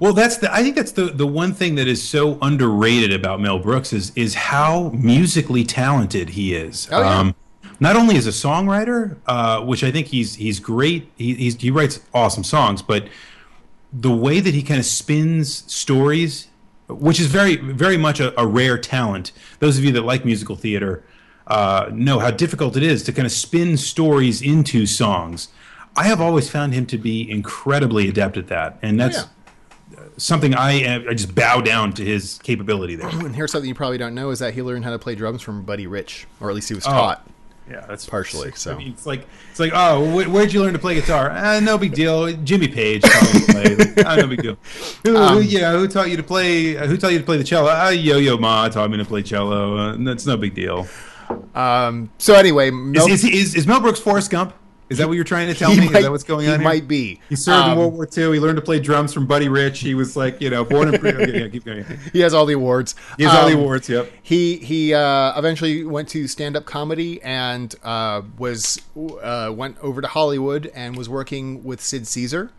Well, 0.02 0.12
that's 0.12 0.38
the. 0.38 0.54
I 0.54 0.62
think 0.64 0.76
that's 0.76 0.92
the 0.92 1.06
the 1.06 1.26
one 1.26 1.54
thing 1.54 1.76
that 1.76 1.88
is 1.88 2.04
so 2.04 2.38
underrated 2.42 3.14
about 3.14 3.40
Mel 3.40 3.60
Brooks 3.60 3.94
is 3.94 4.12
is 4.16 4.34
how 4.36 4.90
musically 4.90 5.64
talented 5.64 6.30
he 6.32 6.54
is. 6.54 6.90
Oh, 6.92 7.00
yeah. 7.00 7.32
not 7.80 7.96
only 7.96 8.18
as 8.18 8.28
a 8.28 8.32
songwriter, 8.32 9.16
uh, 9.28 9.62
which 9.62 9.86
I 9.86 9.92
think 9.92 10.08
he's 10.08 10.36
he's 10.36 10.60
great. 10.60 11.10
He 11.18 11.34
he's, 11.36 11.56
he 11.56 11.72
writes 11.72 12.02
awesome 12.14 12.44
songs, 12.44 12.82
but 12.82 13.08
the 13.92 14.12
way 14.12 14.40
that 14.40 14.54
he 14.54 14.64
kind 14.64 14.80
of 14.80 14.86
spins 14.86 15.64
stories, 15.72 16.48
which 16.88 17.20
is 17.20 17.28
very 17.28 17.56
very 17.56 17.98
much 17.98 18.20
a, 18.20 18.40
a 18.40 18.46
rare 18.46 18.78
talent. 18.78 19.32
Those 19.60 19.78
of 19.78 19.84
you 19.84 19.92
that 19.94 20.04
like 20.04 20.26
musical 20.26 20.56
theater 20.56 21.04
uh, 21.48 21.90
know 21.94 22.20
how 22.20 22.32
difficult 22.32 22.76
it 22.76 22.84
is 22.84 23.04
to 23.04 23.14
kind 23.14 23.26
of 23.26 23.32
spin 23.32 23.78
stories 23.78 24.42
into 24.42 24.86
songs. 24.86 25.48
I 25.96 26.04
have 26.04 26.22
always 26.22 26.50
found 26.50 26.74
him 26.74 26.86
to 26.88 26.98
be 26.98 27.30
incredibly 27.30 28.08
adept 28.08 28.38
at 28.38 28.48
that, 28.48 28.78
and 28.82 29.00
that's 29.00 29.26
yeah. 29.90 30.00
something 30.18 30.54
I 30.54 31.08
I 31.10 31.14
just 31.14 31.34
bow 31.34 31.62
down 31.62 31.94
to 31.94 32.06
his 32.06 32.40
capability 32.44 32.96
there. 32.96 33.08
And 33.08 33.36
here's 33.36 33.52
something 33.52 33.68
you 33.68 33.76
probably 33.76 33.98
don't 33.98 34.14
know 34.14 34.30
is 34.30 34.40
that 34.40 34.54
he 34.54 34.62
learned 34.62 34.86
how 34.86 34.92
to 34.92 35.00
play 35.00 35.16
drums 35.16 35.42
from 35.42 35.64
Buddy 35.64 35.88
Rich, 35.88 36.28
or 36.40 36.50
at 36.50 36.56
least 36.56 36.70
he 36.70 36.76
was 36.76 36.86
Oh. 36.86 37.16
Yeah, 37.70 37.86
that's 37.88 38.06
Partially, 38.06 38.52
so. 38.54 38.74
I 38.74 38.78
mean, 38.78 38.90
it's 38.94 39.06
like 39.06 39.28
it's 39.52 39.60
like 39.60 39.72
oh, 39.76 40.06
wh- 40.12 40.32
where'd 40.32 40.54
you 40.54 40.62
learn 40.62 40.74
to 40.74 40.80
play 40.80 40.96
guitar? 40.96 41.32
Uh, 41.32 41.60
no 41.60 41.78
big 41.78 41.94
deal. 41.94 42.32
Jimmy 42.44 42.68
Page 42.70 43.02
taught 43.02 43.34
me 43.34 43.40
to 43.42 43.52
play. 43.52 43.76
Like, 43.76 43.98
oh, 44.08 44.16
no 44.16 44.28
big 44.28 44.42
deal. 44.42 44.58
Who, 45.04 45.18
Um, 45.18 45.34
who, 45.38 45.42
yeah, 45.42 45.72
who 45.74 45.88
taught 45.88 46.10
you 46.10 46.16
to 46.18 46.24
play? 46.24 46.74
Who 46.76 46.96
taught 46.96 47.12
you 47.12 47.20
to 47.20 47.26
play 47.26 47.38
the 47.38 47.44
cello? 47.44 47.70
Uh, 47.70 47.90
Yo 47.90 48.18
Yo 48.18 48.38
Ma 48.38 48.70
taught 48.70 48.90
me 48.90 48.98
to 48.98 49.06
play 49.06 49.22
cello. 49.22 49.76
Uh, 49.78 49.96
that's 50.00 50.26
no 50.26 50.38
big 50.38 50.54
deal. 50.54 50.88
Um, 51.56 52.10
so 52.18 52.36
anyway, 52.36 52.72
Mel, 52.72 53.06
Is, 53.08 53.24
is, 53.26 53.34
is, 53.34 53.56
is 53.56 53.68
Mel 53.68 53.82
Brooks 53.82 54.00
Forrest 54.00 54.32
Gump? 54.32 54.54
Is 54.90 54.98
that 55.00 55.08
what 55.08 55.16
you're 55.16 55.24
trying 55.24 55.48
to 55.48 55.54
tell 55.60 55.70
He 55.72 55.80
me? 55.82 55.86
might- 55.88 55.96
Is 55.98 56.04
that 56.04 56.12
what's 56.12 56.24
going 56.24 56.46
he 56.46 56.52
on 56.54 56.60
here? 56.60 56.68
might 56.70 56.88
be. 56.88 57.20
He 57.30 57.36
served 57.36 57.64
Um, 57.66 57.72
in 57.72 57.78
World 57.78 57.94
War 57.94 58.08
II. 58.16 58.34
He 58.34 58.40
learned 58.40 58.56
to 58.56 58.62
play 58.62 58.80
drums 58.80 59.14
from 59.14 59.26
Buddy 59.26 59.50
Rich. 59.50 59.80
He 59.82 59.96
was 59.96 60.16
like, 60.16 60.40
you 60.42 60.50
know, 60.50 60.64
born 60.64 60.94
in. 60.94 61.04
yeah, 61.36 61.48
keep 61.50 61.66
going. 61.66 61.84
He 62.14 62.20
has 62.22 62.34
all 62.34 62.46
the 62.46 62.54
awards. 62.54 62.96
He 63.18 63.24
has 63.24 63.34
all 63.36 63.48
the 63.48 63.54
Um, 63.56 63.60
awards. 63.62 63.90
Yep. 63.90 64.12
He 64.24 64.58
he 64.58 64.94
uh, 64.94 65.38
eventually 65.38 65.84
went 65.84 66.08
to 66.10 66.28
stand 66.28 66.56
up 66.56 66.66
comedy 66.66 67.22
and 67.22 67.74
uh, 67.84 68.22
was 68.38 68.80
uh, 69.22 69.52
went 69.56 69.78
over 69.82 70.02
to 70.02 70.08
Hollywood 70.08 70.72
and 70.74 70.96
was 70.96 71.10
working 71.10 71.64
with 71.64 71.82
Sid 71.82 72.08
Caesar 72.08 72.52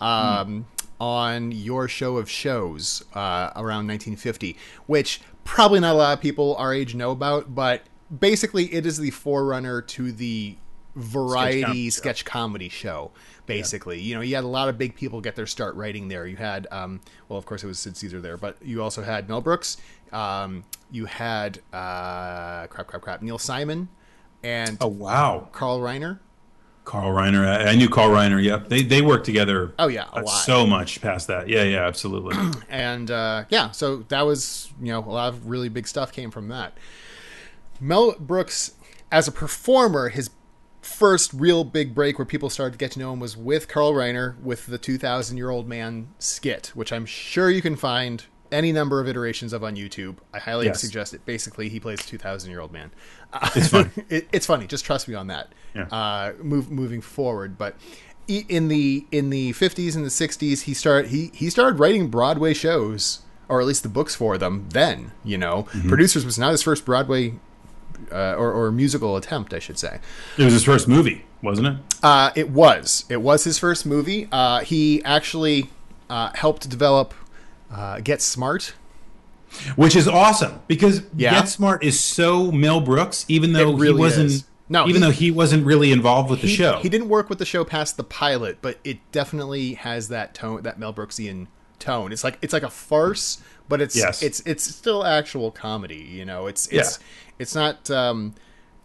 um, 0.00 0.66
on 1.00 1.50
your 1.52 1.88
show 1.88 2.16
of 2.16 2.30
shows 2.30 3.02
uh, 3.14 3.50
around 3.56 3.86
1950, 3.88 4.56
which 4.86 5.20
probably 5.44 5.80
not 5.80 5.94
a 5.94 5.98
lot 5.98 6.12
of 6.12 6.20
people 6.20 6.54
our 6.56 6.72
age 6.72 6.94
know 6.94 7.10
about, 7.10 7.54
but 7.54 7.82
basically 8.16 8.72
it 8.72 8.86
is 8.86 8.98
the 8.98 9.10
forerunner 9.10 9.82
to 9.82 10.12
the 10.12 10.56
variety 10.94 11.62
comedy 11.62 11.90
sketch, 11.90 12.24
comedy 12.24 12.68
show. 12.68 13.10
Basically, 13.46 14.00
you 14.00 14.14
know, 14.14 14.20
you 14.20 14.34
had 14.34 14.44
a 14.44 14.48
lot 14.48 14.68
of 14.68 14.78
big 14.78 14.94
people 14.94 15.20
get 15.20 15.34
their 15.34 15.46
start 15.46 15.74
writing 15.74 16.08
there. 16.08 16.26
You 16.26 16.36
had, 16.36 16.68
um, 16.70 17.00
well, 17.28 17.38
of 17.38 17.44
course, 17.44 17.64
it 17.64 17.66
was 17.66 17.78
Sid 17.78 17.96
Caesar 17.96 18.20
there, 18.20 18.36
but 18.36 18.56
you 18.62 18.82
also 18.82 19.02
had 19.02 19.28
Mel 19.28 19.40
Brooks. 19.40 19.76
Um, 20.12 20.64
you 20.90 21.06
had 21.06 21.58
uh, 21.72 22.66
crap, 22.68 22.86
crap, 22.86 23.02
crap, 23.02 23.22
Neil 23.22 23.38
Simon, 23.38 23.88
and 24.42 24.76
Oh 24.80 24.88
wow, 24.88 25.48
Carl 25.52 25.80
Reiner. 25.80 26.20
Carl 26.84 27.12
Reiner. 27.12 27.46
I, 27.46 27.76
knew 27.76 27.88
Carl 27.88 28.10
Reiner. 28.10 28.42
Yep. 28.42 28.68
They 28.68 28.82
they 28.82 29.02
worked 29.02 29.24
together. 29.24 29.72
Oh 29.78 29.88
yeah, 29.88 30.08
a 30.12 30.22
lot. 30.22 30.26
so 30.26 30.66
much 30.66 31.00
past 31.00 31.28
that. 31.28 31.48
Yeah, 31.48 31.62
yeah, 31.62 31.86
absolutely. 31.86 32.36
and 32.68 33.10
uh, 33.10 33.44
yeah, 33.50 33.70
so 33.70 33.98
that 34.08 34.22
was 34.22 34.72
you 34.80 34.92
know 34.92 34.98
a 34.98 35.10
lot 35.10 35.28
of 35.28 35.46
really 35.46 35.68
big 35.68 35.86
stuff 35.86 36.12
came 36.12 36.30
from 36.30 36.48
that. 36.48 36.76
Mel 37.80 38.14
Brooks, 38.18 38.72
as 39.10 39.28
a 39.28 39.32
performer, 39.32 40.08
his 40.08 40.30
first 40.82 41.32
real 41.32 41.64
big 41.64 41.94
break 41.94 42.18
where 42.18 42.26
people 42.26 42.50
started 42.50 42.72
to 42.72 42.78
get 42.78 42.90
to 42.92 42.98
know 42.98 43.12
him 43.12 43.20
was 43.20 43.36
with 43.36 43.68
Carl 43.68 43.92
Reiner 43.94 44.38
with 44.42 44.66
the 44.66 44.78
2,000 44.78 45.36
year 45.36 45.48
old 45.50 45.66
man 45.68 46.08
skit, 46.18 46.72
which 46.74 46.92
I'm 46.92 47.06
sure 47.06 47.48
you 47.50 47.62
can 47.62 47.76
find 47.76 48.24
any 48.50 48.70
number 48.72 49.00
of 49.00 49.08
iterations 49.08 49.52
of 49.54 49.64
on 49.64 49.76
YouTube. 49.76 50.16
I 50.34 50.38
highly 50.38 50.66
Yes. 50.66 50.80
suggest 50.80 51.14
it. 51.14 51.24
Basically, 51.24 51.68
he 51.70 51.80
plays 51.80 52.00
a 52.00 52.04
2,000 52.04 52.50
year 52.50 52.60
old 52.60 52.72
man. 52.72 52.90
It's 53.54 53.68
funny. 53.68 53.90
it, 54.10 54.28
it's 54.32 54.44
funny. 54.46 54.66
Just 54.66 54.84
trust 54.84 55.08
me 55.08 55.14
on 55.14 55.28
that. 55.28 55.52
Yeah. 55.74 55.84
Uh, 55.84 56.32
move 56.42 56.70
moving 56.70 57.00
forward, 57.00 57.56
but 57.56 57.76
in 58.28 58.68
the 58.68 59.06
in 59.10 59.30
the 59.30 59.52
50s 59.52 59.96
and 59.96 60.04
the 60.04 60.10
60s, 60.10 60.62
he 60.62 60.74
started 60.74 61.10
he 61.10 61.30
he 61.34 61.48
started 61.48 61.78
writing 61.78 62.08
Broadway 62.08 62.52
shows, 62.54 63.20
or 63.48 63.60
at 63.60 63.66
least 63.66 63.82
the 63.84 63.88
books 63.88 64.14
for 64.14 64.36
them. 64.36 64.66
Then 64.70 65.12
you 65.24 65.38
know, 65.38 65.62
Mm-hmm. 65.72 65.88
producers 65.88 66.24
was 66.26 66.38
not 66.38 66.50
his 66.50 66.62
first 66.62 66.84
Broadway. 66.84 67.34
Uh, 68.10 68.34
or, 68.34 68.52
or 68.52 68.72
musical 68.72 69.16
attempt, 69.16 69.52
I 69.54 69.58
should 69.58 69.78
say. 69.78 70.00
it 70.38 70.44
was 70.44 70.52
his 70.52 70.64
first 70.64 70.88
movie, 70.88 71.24
wasn't 71.42 71.66
it? 71.68 71.76
Uh, 72.02 72.30
it 72.34 72.50
was. 72.50 73.04
It 73.08 73.22
was 73.22 73.44
his 73.44 73.58
first 73.58 73.84
movie. 73.86 74.28
Uh, 74.32 74.60
he 74.60 75.02
actually 75.04 75.70
uh, 76.10 76.30
helped 76.34 76.68
develop 76.68 77.14
uh, 77.70 78.00
Get 78.00 78.20
Smart. 78.22 78.74
Which 79.76 79.94
is 79.94 80.08
awesome 80.08 80.60
because 80.66 81.02
Yeah. 81.14 81.32
Get 81.32 81.48
Smart 81.48 81.84
is 81.84 82.00
so 82.00 82.50
Mel 82.50 82.80
Brooks, 82.80 83.26
even 83.28 83.52
though 83.52 83.72
really 83.74 83.94
he 83.94 84.00
wasn't. 84.00 84.26
is. 84.30 84.44
No, 84.68 84.84
even 84.88 84.94
he- 84.94 85.00
though 85.00 85.10
he 85.12 85.30
wasn't 85.30 85.66
really 85.66 85.92
involved 85.92 86.30
with 86.30 86.40
the 86.40 86.46
he, 86.46 86.54
show. 86.56 86.78
He 86.78 86.88
didn't 86.88 87.10
work 87.10 87.28
with 87.28 87.38
the 87.38 87.44
show 87.44 87.62
past 87.62 87.98
the 87.98 88.04
pilot, 88.04 88.58
but 88.62 88.78
it 88.82 88.98
definitely 89.12 89.74
has 89.74 90.08
that 90.08 90.32
tone, 90.34 90.62
that 90.62 90.78
Mel 90.78 90.94
Brooksian 90.94 91.48
tone. 91.78 92.12
It's 92.12 92.24
like 92.24 92.38
it's 92.40 92.54
like 92.54 92.62
a 92.62 92.70
farce, 92.70 93.42
but 93.68 93.82
it's 93.82 93.94
Yes. 93.94 94.22
it's 94.22 94.40
it's 94.46 94.64
still 94.64 95.04
actual 95.04 95.50
comedy. 95.50 95.96
You 95.96 96.24
know, 96.24 96.46
it's 96.46 96.66
it's 96.68 96.98
it's 97.42 97.54
not 97.54 97.90
um, 97.90 98.34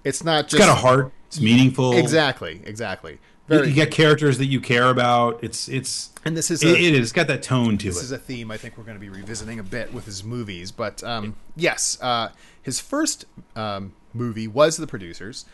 it's 0.04 0.24
not 0.24 0.46
it's 0.46 0.54
just 0.54 0.60
got 0.60 0.70
a 0.70 0.82
heart. 0.82 1.13
It's 1.28 1.39
meaningful. 1.39 1.93
exactly 1.93 2.62
exactly. 2.65 3.13
You, 3.13 3.20
Very, 3.56 3.67
you 3.70 3.74
get 3.74 3.91
characters 3.91 4.38
that 4.39 4.48
you 4.48 4.60
care 4.60 4.89
about. 4.89 5.43
It's 5.43 5.70
it's 5.70 6.12
and 6.26 6.36
this 6.36 6.52
is 6.52 6.63
it, 6.63 6.70
a, 6.70 6.76
it 6.76 6.93
is. 6.93 7.00
It's 7.00 7.12
got 7.12 7.28
that 7.28 7.43
tone 7.43 7.78
to 7.78 7.88
it. 7.88 7.93
this 7.93 8.04
is 8.04 8.12
a 8.12 8.17
theme 8.17 8.52
I 8.52 8.58
think 8.58 8.78
we're 8.78 8.84
going 8.84 8.98
to 8.98 9.02
be 9.02 9.10
revisiting 9.10 9.60
a 9.60 9.63
bit 9.63 9.93
with 9.93 10.06
his 10.06 10.24
movies. 10.24 10.72
But 10.72 11.04
um, 11.04 11.36
yes, 11.56 11.98
uh, 12.02 12.30
his 12.62 12.82
first 12.82 13.26
um, 13.56 13.93
movie 14.13 14.48
was 14.48 14.78
The 14.78 14.88
Producers, 14.88 15.46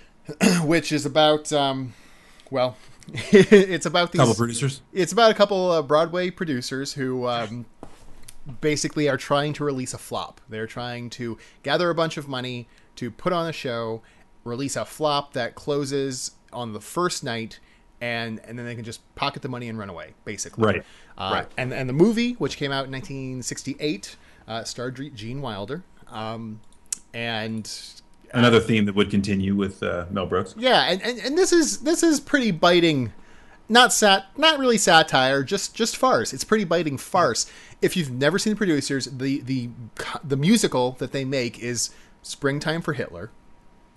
which 0.62 0.92
is 0.92 1.04
about 1.04 1.52
um, 1.52 1.92
well, 2.50 2.76
it's 3.12 3.86
about 3.86 4.12
these 4.12 4.20
couple 4.20 4.34
producers. 4.34 4.80
it's 4.92 5.12
about 5.12 5.30
a 5.30 5.34
couple 5.34 5.72
of 5.72 5.88
Broadway 5.88 6.30
producers 6.30 6.94
who 6.94 7.26
um, 7.26 7.66
basically 8.60 9.08
are 9.08 9.16
trying 9.16 9.52
to 9.54 9.64
release 9.64 9.94
a 9.94 9.98
flop. 9.98 10.40
They're 10.48 10.66
trying 10.66 11.10
to 11.10 11.38
gather 11.62 11.90
a 11.90 11.94
bunch 11.94 12.16
of 12.16 12.28
money 12.28 12.68
to 12.96 13.10
put 13.10 13.32
on 13.32 13.48
a 13.48 13.52
show, 13.52 14.02
release 14.44 14.76
a 14.76 14.84
flop 14.84 15.32
that 15.34 15.54
closes 15.54 16.32
on 16.52 16.72
the 16.72 16.80
first 16.80 17.22
night, 17.22 17.60
and 18.00 18.40
and 18.44 18.58
then 18.58 18.66
they 18.66 18.74
can 18.74 18.84
just 18.84 19.00
pocket 19.14 19.42
the 19.42 19.48
money 19.48 19.68
and 19.68 19.78
run 19.78 19.90
away, 19.90 20.14
basically. 20.24 20.64
Right. 20.64 20.84
Uh, 21.16 21.30
Right. 21.32 21.46
And 21.56 21.72
and 21.72 21.88
the 21.88 21.94
movie, 21.94 22.32
which 22.34 22.56
came 22.56 22.72
out 22.72 22.86
in 22.86 22.92
1968, 22.92 24.16
uh, 24.46 24.64
starred 24.64 25.14
Gene 25.14 25.40
Wilder, 25.42 25.82
um, 26.08 26.60
and 27.12 27.70
Another 28.32 28.60
theme 28.60 28.84
that 28.84 28.94
would 28.94 29.10
continue 29.10 29.54
with 29.54 29.82
uh, 29.82 30.04
Mel 30.10 30.26
Brooks. 30.26 30.54
yeah, 30.58 30.90
and, 30.90 31.02
and, 31.02 31.18
and 31.20 31.38
this 31.38 31.52
is 31.52 31.78
this 31.78 32.02
is 32.02 32.20
pretty 32.20 32.50
biting, 32.50 33.12
not 33.68 33.92
sat, 33.92 34.26
not 34.36 34.58
really 34.58 34.78
satire, 34.78 35.42
just 35.42 35.74
just 35.74 35.96
farce. 35.96 36.32
It's 36.32 36.44
pretty 36.44 36.64
biting 36.64 36.96
mm. 36.96 37.00
farce. 37.00 37.50
If 37.82 37.96
you've 37.96 38.10
never 38.10 38.38
seen 38.38 38.54
the 38.54 38.56
producers, 38.56 39.06
the 39.06 39.40
the 39.40 39.70
the 40.24 40.36
musical 40.36 40.92
that 40.92 41.12
they 41.12 41.24
make 41.24 41.58
is 41.58 41.90
Springtime 42.22 42.82
for 42.82 42.94
Hitler. 42.94 43.30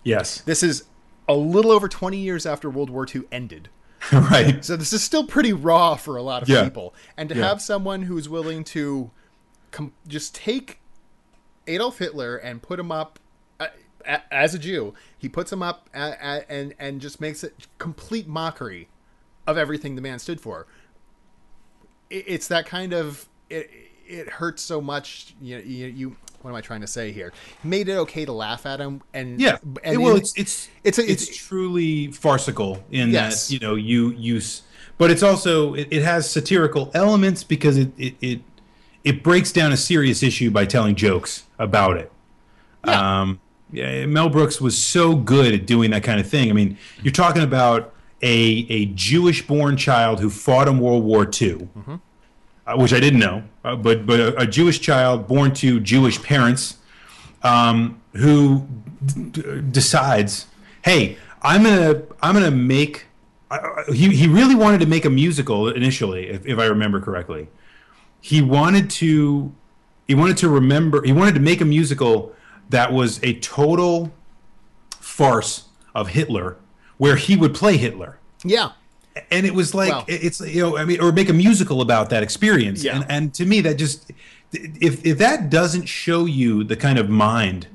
Yes. 0.04 0.42
This 0.42 0.64
is 0.64 0.84
a 1.28 1.34
little 1.36 1.72
over 1.72 1.88
twenty 1.88 2.18
years 2.18 2.46
after 2.46 2.70
World 2.70 2.90
War 2.90 3.08
II 3.14 3.24
ended. 3.32 3.70
right. 4.12 4.64
So 4.66 4.76
this 4.76 4.94
is 4.94 5.04
still 5.04 5.26
pretty 5.26 5.54
raw 5.54 5.96
for 5.96 6.18
a 6.18 6.24
lot 6.24 6.42
of 6.42 6.50
Yeah. 6.50 6.64
people, 6.64 6.94
and 7.16 7.30
to 7.30 7.36
Yeah. 7.36 7.48
have 7.48 7.62
someone 7.62 8.04
who's 8.04 8.28
willing 8.28 8.64
to 8.66 9.12
com- 9.72 9.94
just 10.08 10.34
take 10.36 10.80
Adolf 11.68 12.00
Hitler 12.00 12.36
and 12.36 12.62
put 12.62 12.80
him 12.80 12.92
up 12.92 13.20
uh, 13.60 13.68
as 14.32 14.56
a 14.56 14.60
Jew, 14.60 14.96
he 15.18 15.30
puts 15.30 15.54
him 15.54 15.62
up 15.62 15.88
a- 15.94 16.18
a- 16.20 16.52
and 16.52 16.74
and 16.80 17.00
just 17.00 17.22
makes 17.22 17.44
it 17.44 17.68
complete 17.78 18.28
mockery 18.28 18.88
of 19.48 19.58
everything 19.58 19.96
the 19.96 20.02
man 20.02 20.20
stood 20.20 20.40
for. 20.42 20.68
It's 22.10 22.48
that 22.50 22.66
kind 22.66 22.94
of 22.94 23.28
it. 23.50 23.70
It 24.06 24.28
hurts 24.28 24.62
so 24.62 24.82
much. 24.82 25.34
You, 25.42 25.58
you 25.60 25.88
you 25.88 26.16
what 26.42 26.50
am 26.52 26.56
I 26.56 26.62
trying 26.62 26.82
to 26.82 26.88
say 26.88 27.12
here? 27.14 27.32
Made 27.64 27.88
it 27.88 27.96
okay 27.98 28.26
to 28.26 28.34
laugh 28.34 28.66
at 28.66 28.80
him, 28.80 29.02
and 29.14 29.40
Yeah. 29.40 29.60
and 29.84 30.02
well, 30.04 30.18
it's 30.18 30.34
it's 30.38 30.68
it's 30.84 30.98
a- 31.00 31.10
it's, 31.10 31.24
it's- 31.24 31.38
truly 31.38 32.12
farcical 32.12 32.84
in 32.92 33.12
Yes. 33.12 33.48
that 33.48 33.54
you 33.54 33.60
know 33.60 33.76
you 33.76 34.10
use, 34.12 34.64
but 34.98 35.10
it's 35.12 35.24
also 35.24 35.76
it, 35.76 35.88
it 35.92 36.04
has 36.04 36.30
satirical 36.30 36.92
elements 36.94 37.44
because 37.46 37.78
it, 37.78 37.92
it 37.98 38.16
it 38.20 38.42
it 39.06 39.24
breaks 39.24 39.52
down 39.54 39.72
a 39.72 39.78
serious 39.78 40.22
issue 40.24 40.52
by 40.52 40.66
telling 40.66 40.96
jokes 40.96 41.46
about 41.58 41.96
it. 41.96 42.12
Yeah. 42.86 43.22
Um, 43.22 43.40
yeah, 43.72 44.06
Mel 44.06 44.28
Brooks 44.28 44.60
was 44.60 44.78
so 44.78 45.16
good 45.16 45.54
at 45.54 45.66
doing 45.66 45.92
that 45.92 46.04
kind 46.04 46.20
of 46.20 46.28
thing. 46.30 46.50
I 46.50 46.54
mean, 46.54 46.78
you're 47.02 47.14
talking 47.14 47.42
about 47.44 47.94
a 48.24 48.66
a 48.70 48.86
Jewish-born 48.88 49.78
child 49.78 50.20
who 50.20 50.30
fought 50.30 50.68
in 50.68 50.80
World 50.80 51.04
War 51.04 51.28
II, 51.42 51.68
uh, 52.68 52.76
which 52.76 52.94
I 52.94 53.00
didn't 53.00 53.20
know, 53.20 53.44
uh, 53.64 53.76
but 53.76 54.06
but 54.06 54.20
a, 54.20 54.42
a 54.42 54.46
Jewish 54.48 54.80
child 54.80 55.28
born 55.28 55.54
to 55.56 55.80
Jewish 55.80 56.22
parents 56.22 56.78
um, 57.44 58.00
who 58.14 58.68
d- 59.06 59.62
decides, 59.72 60.46
"Hey, 60.84 61.18
I'm 61.42 61.64
gonna 61.64 62.04
I'm 62.22 62.34
gonna 62.34 62.52
make." 62.52 63.06
He 63.94 64.16
he 64.16 64.28
really 64.28 64.56
wanted 64.56 64.80
to 64.80 64.86
make 64.86 65.04
a 65.04 65.10
musical 65.10 65.68
initially, 65.68 66.30
if, 66.30 66.46
if 66.46 66.58
I 66.58 66.66
remember 66.66 67.02
correctly. 67.02 67.50
He 68.22 68.42
wanted 68.42 68.90
to 68.92 69.52
he 70.08 70.16
wanted 70.16 70.38
to 70.38 70.48
remember 70.50 71.02
he 71.04 71.12
wanted 71.12 71.34
to 71.36 71.42
make 71.42 71.60
a 71.60 71.66
musical 71.66 72.34
that 72.70 72.94
was 72.94 73.20
a 73.24 73.34
total 73.40 74.14
farce 75.02 75.66
of 75.94 76.10
Hitler, 76.10 76.56
where 76.98 77.16
he 77.18 77.36
would 77.36 77.54
play 77.54 77.76
Hitler 77.76 78.18
yeah, 78.44 78.72
and 79.30 79.46
it 79.46 79.54
was 79.54 79.74
like 79.74 79.90
Well- 79.92 80.06
it's 80.08 80.42
you 80.42 80.62
know 80.62 80.78
I 80.78 80.86
mean 80.86 81.00
or 81.02 81.12
make 81.12 81.30
a 81.30 81.34
musical 81.34 81.82
about 81.82 82.10
that 82.10 82.24
experience. 82.24 82.84
Yeah. 82.84 82.96
and 82.98 83.06
and 83.10 83.34
to 83.36 83.46
me 83.46 83.62
that 83.62 83.76
just 83.76 84.12
if 84.54 85.06
if 85.06 85.18
that 85.20 85.50
doesn't 85.50 85.88
show 85.88 86.26
you 86.26 86.64
the 86.64 86.76
kind 86.76 87.00
of 87.00 87.10
mind 87.10 87.68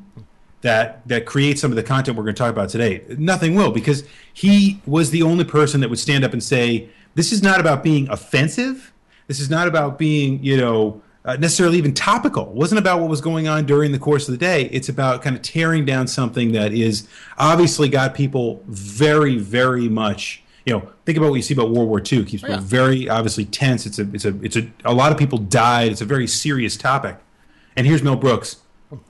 that 0.62 1.07
that 1.09 1.27
creates 1.27 1.61
some 1.61 1.71
of 1.71 1.77
the 1.77 1.83
content 1.83 2.17
we're 2.17 2.25
going 2.25 2.35
to 2.35 2.39
talk 2.39 2.51
about 2.51 2.69
today 2.69 3.03
nothing 3.19 3.55
will 3.55 3.71
because 3.71 4.05
he 4.33 4.81
was 4.87 5.11
the 5.11 5.23
only 5.23 5.45
person 5.45 5.81
that 5.81 5.89
would 5.89 5.99
stand 5.99 6.25
up 6.25 6.33
and 6.33 6.43
say 6.43 6.89
this 7.14 7.33
is 7.33 7.43
not 7.43 7.61
about 7.61 7.83
being 7.83 8.09
offensive. 8.11 8.93
This 9.27 9.41
is 9.41 9.49
not 9.51 9.67
about 9.69 9.99
being 9.99 10.43
you 10.45 10.57
know 10.59 11.03
uh, 11.25 11.37
necessarily 11.37 11.77
even 11.79 11.93
topical. 11.95 12.51
It 12.51 12.55
wasn't 12.55 12.79
about 12.79 13.01
what 13.01 13.09
was 13.09 13.21
going 13.21 13.49
on 13.49 13.67
during 13.67 13.91
the 13.91 13.99
course 13.99 14.29
of 14.29 14.33
the 14.33 14.39
day. 14.39 14.67
It's 14.67 14.89
about 14.89 15.23
kind 15.23 15.35
of 15.35 15.43
tearing 15.43 15.85
down 15.85 16.07
something 16.07 16.53
that 16.53 16.73
is 16.73 17.09
obviously 17.39 17.89
got 17.89 18.14
people 18.14 18.62
very 18.67 19.39
very 19.39 19.89
much 19.89 20.43
you 20.67 20.73
know 20.73 20.89
think 21.07 21.17
about 21.17 21.31
what 21.31 21.37
you 21.37 21.43
see 21.43 21.55
about 21.55 21.71
world 21.71 21.89
war 21.89 22.01
ii 22.01 22.19
it 22.19 22.27
keeps 22.27 22.43
people 22.43 22.57
yeah. 22.57 22.61
very 22.61 23.09
obviously 23.09 23.45
tense 23.45 23.87
it's 23.87 23.99
a 23.99 24.03
it's 24.12 24.25
a 24.25 24.45
it's 24.45 24.57
a 24.57 24.71
a 24.85 24.93
lot 24.93 25.12
of 25.12 25.19
people 25.19 25.39
died 25.39 25.91
it's 25.91 26.03
a 26.03 26.05
very 26.05 26.27
serious 26.27 26.77
topic 26.77 27.17
and 27.77 27.87
here's 27.87 28.03
mel 28.03 28.17
brooks 28.17 28.57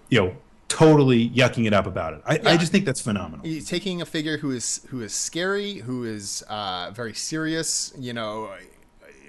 you 0.09 0.21
know 0.21 0.37
totally 0.69 1.31
yucking 1.31 1.67
it 1.67 1.73
up 1.73 1.87
about 1.87 2.15
it. 2.15 2.23
I, 2.27 2.53
I 2.53 2.57
just 2.57 2.73
think 2.73 2.85
that's 2.85 3.01
phenomenal. 3.01 3.45
He's 3.45 3.69
taking 3.69 4.03
a 4.03 4.07
figure 4.07 4.39
who 4.39 4.51
is 4.51 4.87
who 4.89 5.01
is 5.01 5.15
scary, 5.15 5.75
who 5.75 6.05
is 6.05 6.43
uh, 6.49 6.91
very 6.93 7.15
serious. 7.15 7.93
You 7.99 8.13
know, 8.13 8.51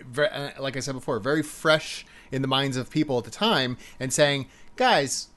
very, 0.05 0.29
uh, 0.29 0.51
like 0.59 0.77
I 0.77 0.79
said 0.79 0.93
before, 0.93 1.19
very 1.19 1.43
fresh 1.43 2.05
in 2.31 2.41
the 2.41 2.47
minds 2.47 2.77
of 2.77 2.89
people 2.89 3.17
at 3.17 3.23
the 3.23 3.31
time, 3.31 3.77
and 3.99 4.11
saying, 4.11 4.47
"Guys, 4.75 5.27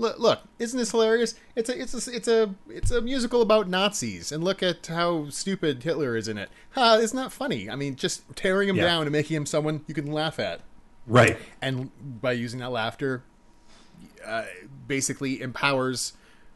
look, 0.00 0.18
look, 0.18 0.40
isn't 0.58 0.76
this 0.78 0.90
hilarious? 0.90 1.34
It's 1.54 1.68
a 1.68 1.80
it's 1.80 2.06
a 2.08 2.10
it's 2.16 2.28
a 2.28 2.54
it's 2.68 2.90
a 2.90 3.00
musical 3.00 3.42
about 3.42 3.68
Nazis, 3.68 4.32
and 4.32 4.42
look 4.42 4.62
at 4.62 4.86
how 4.86 5.28
stupid 5.30 5.82
Hitler 5.82 6.16
is 6.16 6.26
in 6.26 6.38
it. 6.38 6.48
Ha! 6.72 6.96
Isn't 6.96 7.16
that 7.16 7.30
funny? 7.32 7.68
I 7.70 7.76
mean, 7.76 7.94
just 7.96 8.22
tearing 8.34 8.68
him 8.68 8.76
Yeah. 8.76 8.84
down 8.84 9.02
and 9.02 9.12
making 9.12 9.36
him 9.36 9.46
someone 9.46 9.84
you 9.86 9.94
can 9.94 10.10
laugh 10.10 10.38
at." 10.40 10.60
Right. 11.06 11.38
and 11.62 11.90
by 12.20 12.32
using 12.32 12.60
that 12.60 12.70
laughter, 12.70 13.22
uh, 14.24 14.44
basically 14.86 15.40
empowers 15.40 16.12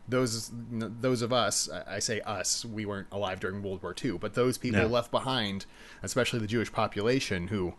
those 0.08 0.50
those 0.52 1.22
of 1.22 1.32
us. 1.32 1.68
I 1.70 1.96
I 1.96 1.98
say 1.98 2.20
us. 2.20 2.64
We 2.64 2.84
weren't 2.86 3.08
alive 3.12 3.40
during 3.40 3.62
World 3.62 3.82
War 3.82 3.94
II, 4.02 4.18
but 4.18 4.34
those 4.34 4.58
people 4.58 4.82
No. 4.82 4.86
left 4.86 5.10
behind, 5.10 5.66
especially 6.02 6.38
the 6.40 6.46
Jewish 6.46 6.70
population, 6.72 7.48
who 7.48 7.74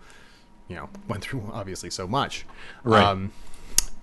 you 0.67 0.75
know 0.75 0.89
went 1.07 1.23
through 1.23 1.49
obviously 1.53 1.89
so 1.91 2.07
much. 2.07 2.45
Right. 2.83 3.03
Um, 3.03 3.31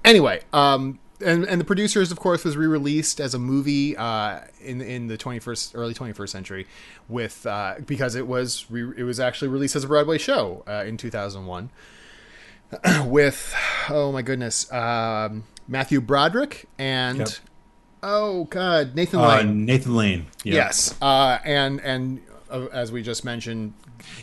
anyway, 0.04 0.42
um, 0.52 1.00
and 1.24 1.44
and 1.44 1.60
the 1.60 1.64
producers, 1.64 2.10
of 2.12 2.18
course, 2.20 2.44
was 2.44 2.56
re-released 2.56 3.20
as 3.20 3.34
a 3.34 3.38
movie 3.38 3.96
uh, 3.96 4.40
in 4.60 4.80
in 4.80 5.06
the 5.08 5.16
21st 5.18 5.72
early 5.74 5.94
21st 5.94 6.28
century, 6.28 6.66
with 7.08 7.46
uh, 7.46 7.76
because 7.86 8.14
it 8.14 8.26
was 8.26 8.66
re- 8.70 8.94
it 8.96 9.04
was 9.04 9.18
actually 9.20 9.48
released 9.48 9.76
as 9.76 9.84
a 9.84 9.88
Broadway 9.88 10.18
show 10.18 10.62
uh, 10.66 10.84
in 10.86 10.96
2001 10.96 11.70
with 13.04 13.54
oh 13.90 14.12
my 14.12 14.22
goodness 14.22 14.70
um, 14.72 15.44
Matthew 15.68 16.00
Broderick 16.00 16.66
and 16.78 17.18
Yep. 17.18 17.28
oh 18.02 18.44
god 18.44 18.94
Nathan 18.94 19.20
Uh, 19.20 19.28
Lane 19.28 19.64
Nathan 19.66 19.94
Lane. 19.94 20.26
Yeah. 20.44 20.54
yes 20.54 20.94
uh, 21.02 21.38
and 21.44 21.80
and 21.80 22.20
uh, 22.50 22.66
as 22.72 22.90
we 22.90 23.02
just 23.02 23.24
mentioned 23.24 23.74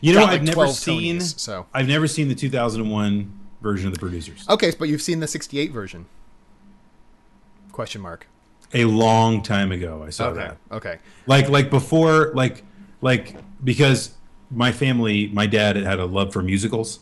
You 0.01 0.13
know, 0.13 0.21
got, 0.21 0.33
I've 0.33 0.43
never 0.43 0.67
seen. 0.67 1.19
Tonys, 1.19 1.39
so 1.39 1.67
I've 1.73 1.87
never 1.87 2.07
seen 2.07 2.27
the 2.27 2.35
2001 2.35 3.31
version 3.61 3.87
of 3.87 3.93
the 3.93 3.99
producers. 3.99 4.45
okay 4.49 4.71
but 4.77 4.89
you've 4.89 5.01
seen 5.01 5.19
the 5.19 5.27
68 5.27 5.71
version 5.71 6.05
question 7.79 8.01
mark 8.01 8.27
A 8.73 8.83
long 8.85 9.41
time 9.41 9.71
ago, 9.71 10.03
I 10.05 10.09
saw 10.11 10.27
okay 10.29 10.39
that. 10.39 10.57
okay 10.77 10.95
Like, 11.27 11.47
like 11.49 11.69
before, 11.69 12.31
like, 12.33 12.63
like 13.01 13.35
because 13.63 13.99
my 14.51 14.71
family, 14.71 15.27
my 15.33 15.45
dad 15.47 15.75
had 15.77 15.99
a 15.99 16.05
love 16.05 16.33
for 16.33 16.41
musicals. 16.43 16.99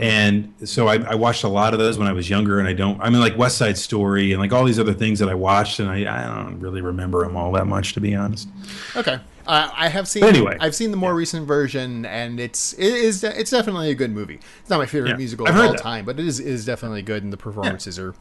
And 0.00 0.52
so 0.64 0.86
I, 0.86 0.96
I 1.12 1.14
watched 1.14 1.44
a 1.44 1.48
lot 1.48 1.72
of 1.72 1.78
those 1.80 1.96
when 1.98 2.06
I 2.06 2.12
was 2.12 2.28
younger, 2.28 2.58
and 2.58 2.68
I 2.68 2.74
don't. 2.74 3.00
I 3.00 3.08
mean, 3.08 3.20
like 3.20 3.38
West 3.38 3.56
Side 3.56 3.78
Story 3.78 4.32
and 4.32 4.40
like 4.40 4.52
all 4.52 4.64
these 4.66 4.78
other 4.78 4.92
things 4.92 5.18
that 5.20 5.30
I 5.30 5.34
watched, 5.34 5.80
and 5.80 5.88
I, 5.88 6.00
I 6.14 6.44
don't 6.44 6.60
really 6.60 6.82
remember 6.82 7.22
them 7.24 7.36
all 7.38 7.52
that 7.52 7.66
much, 7.66 7.94
to 7.94 8.00
be 8.00 8.14
honest. 8.14 8.48
okay 8.94 9.18
uh, 9.46 9.70
I 9.74 9.88
have 9.88 10.06
seen 10.06 10.20
But 10.20 10.36
anyway. 10.36 10.58
I've 10.60 10.74
seen 10.74 10.90
the 10.90 10.98
more 10.98 11.14
recent 11.14 11.46
version 11.46 12.04
and 12.04 12.38
it's 12.38 12.74
it 12.74 12.92
is 13.08 13.24
it's 13.24 13.50
definitely 13.50 13.90
a 13.90 13.94
good 13.94 14.10
movie 14.12 14.40
it's 14.60 14.68
not 14.68 14.76
my 14.78 14.84
favorite 14.84 15.12
Yeah, 15.12 15.16
musical 15.16 15.48
I've 15.48 15.54
of 15.56 15.60
all 15.64 15.72
that. 15.72 15.80
time 15.80 16.04
but 16.04 16.20
it 16.20 16.26
is 16.26 16.38
it 16.38 16.46
is 16.46 16.66
definitely 16.66 17.00
good 17.00 17.22
and 17.24 17.32
the 17.32 17.38
performances 17.38 17.98
are 17.98 18.14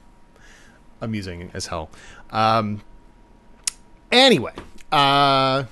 amusing 1.02 1.52
as 1.54 1.68
hell 1.68 1.89
um 2.32 2.82
anyway 4.12 4.54
uh 4.91 5.64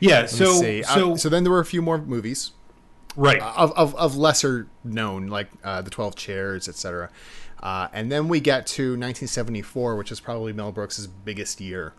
Yeah. 0.00 0.26
So. 0.26 0.64
Uh, 0.64 0.82
so, 0.82 1.16
so 1.16 1.28
then 1.28 1.42
there 1.44 1.52
were 1.52 1.60
a 1.60 1.64
few 1.64 1.82
more 1.82 1.98
movies 1.98 2.52
right. 3.16 3.40
of, 3.40 3.72
of, 3.72 3.94
of 3.96 4.16
lesser 4.16 4.68
known, 4.84 5.26
like 5.26 5.48
uh, 5.64 5.82
the 5.82 5.90
Twelve 5.90 6.14
Chairs, 6.14 6.68
etc. 6.68 7.10
Uh, 7.60 7.88
and 7.92 8.12
then 8.12 8.28
we 8.28 8.38
get 8.38 8.66
to 8.66 8.90
1974, 8.92 9.96
which 9.96 10.12
is 10.12 10.20
probably 10.20 10.52
Mel 10.52 10.70
Brooks' 10.70 11.06
biggest 11.06 11.60
year, 11.60 11.94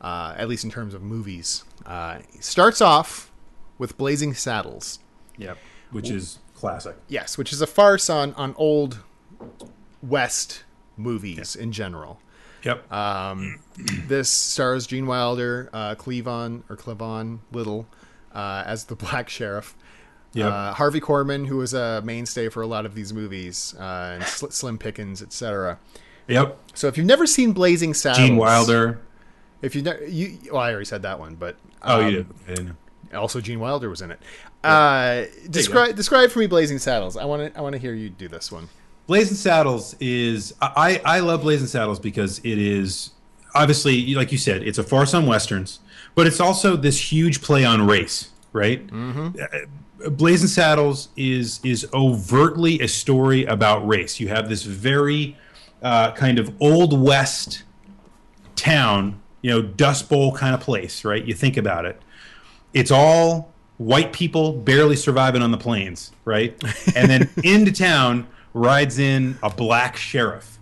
uh, 0.00 0.34
at 0.38 0.48
least 0.48 0.64
in 0.64 0.70
terms 0.70 0.94
of 0.94 1.02
movies. 1.02 1.64
Uh, 1.84 2.20
starts 2.40 2.80
off 2.80 3.30
with 3.76 3.98
Blazing 3.98 4.32
Saddles, 4.32 4.98
Yep. 5.36 5.58
Which 5.90 6.08
is 6.08 6.38
classic. 6.54 6.96
yes, 7.08 7.36
which 7.36 7.52
is 7.52 7.60
a 7.60 7.66
farce 7.66 8.08
on 8.08 8.32
on 8.34 8.54
old 8.56 9.00
West 10.02 10.64
movies 10.96 11.56
in 11.56 11.72
general. 11.72 12.20
Yep. 12.64 12.92
Um, 12.92 13.58
this 14.06 14.28
stars 14.30 14.86
Gene 14.86 15.06
Wilder, 15.06 15.68
uh, 15.72 15.94
Cleavon 15.96 16.62
or 16.68 16.76
Clevon 16.76 17.38
Little 17.50 17.86
uh, 18.34 18.62
as 18.66 18.84
the 18.84 18.94
Black 18.96 19.28
Sheriff. 19.28 19.74
Yep. 20.34 20.50
Uh, 20.50 20.72
Harvey 20.74 21.00
Korman, 21.00 21.46
who 21.46 21.58
was 21.58 21.74
a 21.74 22.00
mainstay 22.02 22.48
for 22.48 22.62
a 22.62 22.66
lot 22.66 22.86
of 22.86 22.94
these 22.94 23.12
movies, 23.12 23.74
uh, 23.78 24.12
and 24.14 24.24
Sl- 24.24 24.46
Slim 24.48 24.78
Pickens, 24.78 25.20
etc. 25.20 25.78
yep. 26.26 26.58
So 26.72 26.86
if 26.88 26.96
you've 26.96 27.06
never 27.06 27.26
seen 27.26 27.52
Blazing 27.52 27.92
Saddles, 27.92 28.26
Gene 28.28 28.36
Wilder. 28.36 29.00
if 29.60 29.74
you, 29.74 29.82
ne- 29.82 30.08
you, 30.08 30.38
well, 30.50 30.62
I 30.62 30.70
already 30.70 30.86
said 30.86 31.02
that 31.02 31.18
one, 31.18 31.34
but 31.34 31.56
Oh, 31.82 32.00
um, 32.00 32.06
you 32.06 32.10
did. 32.12 32.26
I 32.46 32.48
didn't 32.54 32.66
know. 32.68 33.18
Also, 33.18 33.42
Gene 33.42 33.60
Wilder 33.60 33.90
was 33.90 34.00
in 34.00 34.10
it. 34.10 34.20
Uh, 34.64 35.24
describe 35.50 35.96
describe 35.96 36.30
for 36.30 36.38
me 36.38 36.46
Blazing 36.46 36.78
Saddles. 36.78 37.16
I 37.18 37.24
want 37.26 37.52
to 37.52 37.58
I 37.58 37.60
want 37.62 37.74
to 37.74 37.78
hear 37.78 37.92
you 37.92 38.08
do 38.08 38.28
this 38.28 38.50
one. 38.50 38.68
Blazing 39.06 39.36
Saddles 39.36 39.96
is 40.00 40.54
I, 40.60 41.00
I 41.04 41.20
love 41.20 41.42
Blazing 41.42 41.66
Saddles 41.66 41.98
because 41.98 42.38
it 42.38 42.58
is 42.58 43.10
obviously 43.54 44.14
like 44.14 44.32
you 44.32 44.38
said 44.38 44.62
it's 44.62 44.78
a 44.78 44.82
farce 44.82 45.14
on 45.14 45.26
westerns, 45.26 45.80
but 46.14 46.26
it's 46.26 46.40
also 46.40 46.76
this 46.76 47.12
huge 47.12 47.42
play 47.42 47.64
on 47.64 47.86
race, 47.86 48.30
right? 48.52 48.86
Mm-hmm. 48.86 50.14
Blazing 50.16 50.48
Saddles 50.48 51.08
is 51.16 51.60
is 51.64 51.86
overtly 51.92 52.80
a 52.80 52.88
story 52.88 53.44
about 53.44 53.86
race. 53.86 54.20
You 54.20 54.28
have 54.28 54.48
this 54.48 54.62
very 54.62 55.36
uh, 55.82 56.12
kind 56.12 56.38
of 56.38 56.54
old 56.60 56.98
west 56.98 57.64
town, 58.54 59.20
you 59.42 59.50
know, 59.50 59.62
Dust 59.62 60.08
Bowl 60.08 60.32
kind 60.32 60.54
of 60.54 60.60
place, 60.60 61.04
right? 61.04 61.24
You 61.24 61.34
think 61.34 61.56
about 61.56 61.84
it. 61.84 62.00
It's 62.72 62.90
all 62.90 63.52
white 63.78 64.12
people 64.12 64.52
barely 64.52 64.96
surviving 64.96 65.42
on 65.42 65.50
the 65.50 65.58
plains, 65.58 66.12
right? 66.24 66.56
And 66.94 67.10
then 67.10 67.28
into 67.44 67.72
town 67.72 68.28
rides 68.54 68.98
in 68.98 69.38
a 69.42 69.50
black 69.50 69.96
sheriff 69.96 70.58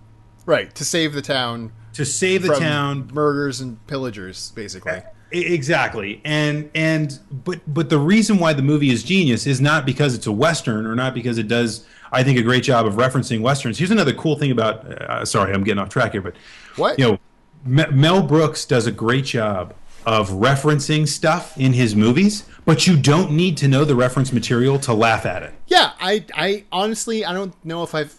Right 0.47 0.75
to 0.75 0.85
save 0.85 1.13
the 1.13 1.23
town 1.23 1.73
to 1.93 2.05
save 2.05 2.43
the 2.43 2.49
from 2.49 2.59
town 2.61 3.11
murders 3.13 3.61
and 3.61 3.85
pillagers, 3.87 4.53
basically. 4.53 5.03
Exactly, 5.33 6.21
and 6.25 6.71
and 6.75 7.19
but 7.31 7.61
but 7.73 7.89
the 7.91 7.99
reason 7.99 8.39
why 8.39 8.53
the 8.53 8.63
movie 8.63 8.91
is 8.91 9.03
genius 9.05 9.47
is 9.47 9.61
not 9.61 9.87
because 9.87 10.15
it's 10.15 10.27
a 10.27 10.33
western 10.33 10.87
or 10.87 10.95
not 10.97 11.15
because 11.15 11.39
it 11.39 11.47
does 11.47 11.87
I 12.11 12.25
think 12.25 12.39
a 12.39 12.43
great 12.43 12.65
job 12.65 12.87
of 12.87 12.95
referencing 12.95 13.41
westerns. 13.41 13.79
Here's 13.79 13.91
another 13.93 14.13
cool 14.13 14.37
thing 14.37 14.51
about. 14.51 14.87
Uh, 14.87 15.25
sorry, 15.25 15.53
I'm 15.53 15.63
getting 15.63 15.79
off 15.81 15.89
track 15.89 16.13
here, 16.13 16.23
but 16.23 16.35
What? 16.77 16.99
you 16.99 17.05
know, 17.07 17.19
Me- 17.65 17.87
Mel 17.93 18.23
Brooks 18.23 18.65
does 18.65 18.87
a 18.87 18.93
great 18.93 19.27
job 19.27 19.75
of 20.07 20.31
referencing 20.31 21.07
stuff 21.07 21.57
in 21.59 21.75
his 21.75 21.95
movies, 21.95 22.45
but 22.65 22.87
you 22.87 22.97
don't 22.97 23.31
need 23.33 23.57
to 23.59 23.69
know 23.69 23.85
the 23.85 23.95
reference 23.95 24.33
material 24.33 24.79
to 24.81 24.93
laugh 24.95 25.27
at 25.27 25.43
it. 25.43 25.55
Yeah, 25.71 25.93
I, 26.01 26.25
I 26.35 26.65
honestly, 26.73 27.25
I 27.25 27.33
don't 27.33 27.55
know 27.65 27.83
if 27.85 27.95
I've. 27.95 28.15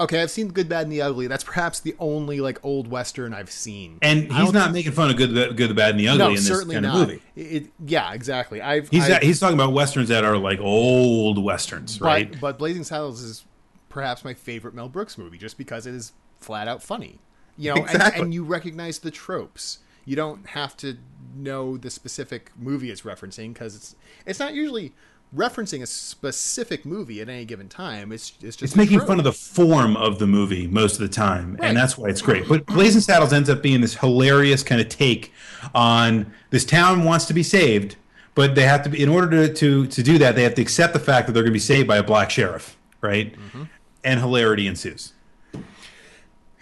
Okay, 0.00 0.22
I've 0.22 0.30
seen 0.30 0.48
the 0.48 0.54
Good, 0.54 0.68
Bad, 0.68 0.84
and 0.84 0.92
the 0.92 1.02
Ugly. 1.02 1.26
That's 1.26 1.44
perhaps 1.44 1.80
the 1.80 1.94
only 1.98 2.40
like 2.40 2.58
old 2.64 2.88
western 2.88 3.34
I've 3.34 3.50
seen. 3.50 3.98
And 4.02 4.32
he's 4.32 4.52
not 4.52 4.72
making 4.72 4.92
fun 4.92 5.10
of 5.10 5.16
good, 5.16 5.34
the, 5.34 5.52
good, 5.52 5.70
the 5.70 5.74
bad, 5.74 5.90
and 5.90 6.00
the 6.00 6.08
ugly 6.08 6.18
no, 6.18 6.28
in 6.30 6.34
this 6.36 6.46
certainly 6.46 6.76
kind 6.76 6.86
not. 6.86 7.02
of 7.02 7.08
movie. 7.08 7.22
It, 7.36 7.66
yeah, 7.84 8.12
exactly. 8.12 8.62
I've 8.62 8.88
He's 8.88 9.08
I've, 9.08 9.22
he's 9.22 9.38
talking 9.38 9.54
about 9.54 9.72
westerns 9.72 10.08
that 10.08 10.24
are 10.24 10.38
like 10.38 10.60
old 10.60 11.42
westerns, 11.42 11.98
but, 11.98 12.06
right? 12.06 12.40
But 12.40 12.58
Blazing 12.58 12.84
Saddles 12.84 13.20
is 13.20 13.44
perhaps 13.88 14.24
my 14.24 14.34
favorite 14.34 14.74
Mel 14.74 14.88
Brooks 14.88 15.18
movie, 15.18 15.38
just 15.38 15.58
because 15.58 15.86
it 15.86 15.94
is 15.94 16.12
flat 16.40 16.66
out 16.66 16.82
funny. 16.82 17.18
You 17.56 17.74
know, 17.74 17.84
and, 17.84 18.02
and 18.02 18.34
you 18.34 18.44
recognize 18.44 19.00
the 19.00 19.10
tropes. 19.10 19.80
You 20.04 20.16
don't 20.16 20.48
have 20.48 20.76
to 20.78 20.96
know 21.36 21.76
the 21.76 21.90
specific 21.90 22.50
movie 22.56 22.90
it's 22.90 23.02
referencing 23.02 23.52
because 23.52 23.76
it's 23.76 23.94
it's 24.26 24.38
not 24.38 24.54
usually 24.54 24.94
referencing 25.34 25.82
a 25.82 25.86
specific 25.86 26.84
movie 26.84 27.20
at 27.20 27.28
any 27.28 27.44
given 27.44 27.68
time. 27.68 28.12
It's 28.12 28.32
it's 28.42 28.56
just 28.56 28.62
It's 28.62 28.76
making 28.76 29.00
fun 29.00 29.18
of 29.18 29.24
the 29.24 29.32
form 29.32 29.96
of 29.96 30.18
the 30.18 30.26
movie 30.26 30.66
most 30.66 30.94
of 30.94 31.00
the 31.00 31.08
time, 31.08 31.56
Right. 31.56 31.68
and 31.68 31.76
that's 31.76 31.96
why 31.96 32.08
it's 32.08 32.22
great. 32.22 32.46
But 32.48 32.66
Blazing 32.66 33.00
Saddles 33.00 33.32
ends 33.32 33.48
up 33.48 33.62
being 33.62 33.80
this 33.80 33.94
hilarious 33.96 34.62
kind 34.62 34.80
of 34.80 34.88
take 34.88 35.32
on 35.74 36.32
this 36.50 36.64
town 36.64 37.04
wants 37.04 37.24
to 37.26 37.34
be 37.34 37.42
saved, 37.42 37.96
but 38.34 38.54
they 38.54 38.62
have 38.66 38.82
to 38.82 38.90
be 38.90 39.02
in 39.02 39.08
order 39.08 39.46
to 39.48 39.54
to, 39.54 39.86
to 39.86 40.02
do 40.02 40.18
that, 40.18 40.34
they 40.36 40.42
have 40.42 40.54
to 40.54 40.62
accept 40.62 40.92
the 40.92 40.98
fact 41.00 41.26
that 41.26 41.32
they're 41.32 41.42
going 41.42 41.52
to 41.52 41.54
be 41.54 41.58
saved 41.58 41.88
by 41.88 41.96
a 41.96 42.02
black 42.02 42.30
sheriff, 42.30 42.76
right? 43.00 43.32
Mm-hmm. 43.34 43.64
And 44.04 44.20
hilarity 44.20 44.66
ensues. 44.66 45.12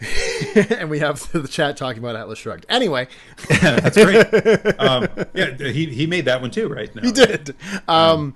and 0.54 0.88
we 0.88 0.98
have 0.98 1.30
the 1.32 1.48
chat 1.48 1.76
talking 1.76 2.02
about 2.02 2.16
Atlas 2.16 2.38
Shrugged. 2.38 2.66
Anyway, 2.68 3.08
That's 3.60 3.96
great. 3.96 4.80
um, 4.80 5.08
yeah, 5.34 5.56
he 5.56 5.86
he 5.86 6.06
made 6.06 6.24
that 6.24 6.40
one 6.40 6.50
too, 6.50 6.68
right? 6.68 6.94
No. 6.94 7.02
he 7.02 7.12
did. 7.12 7.54
Um, 7.86 8.34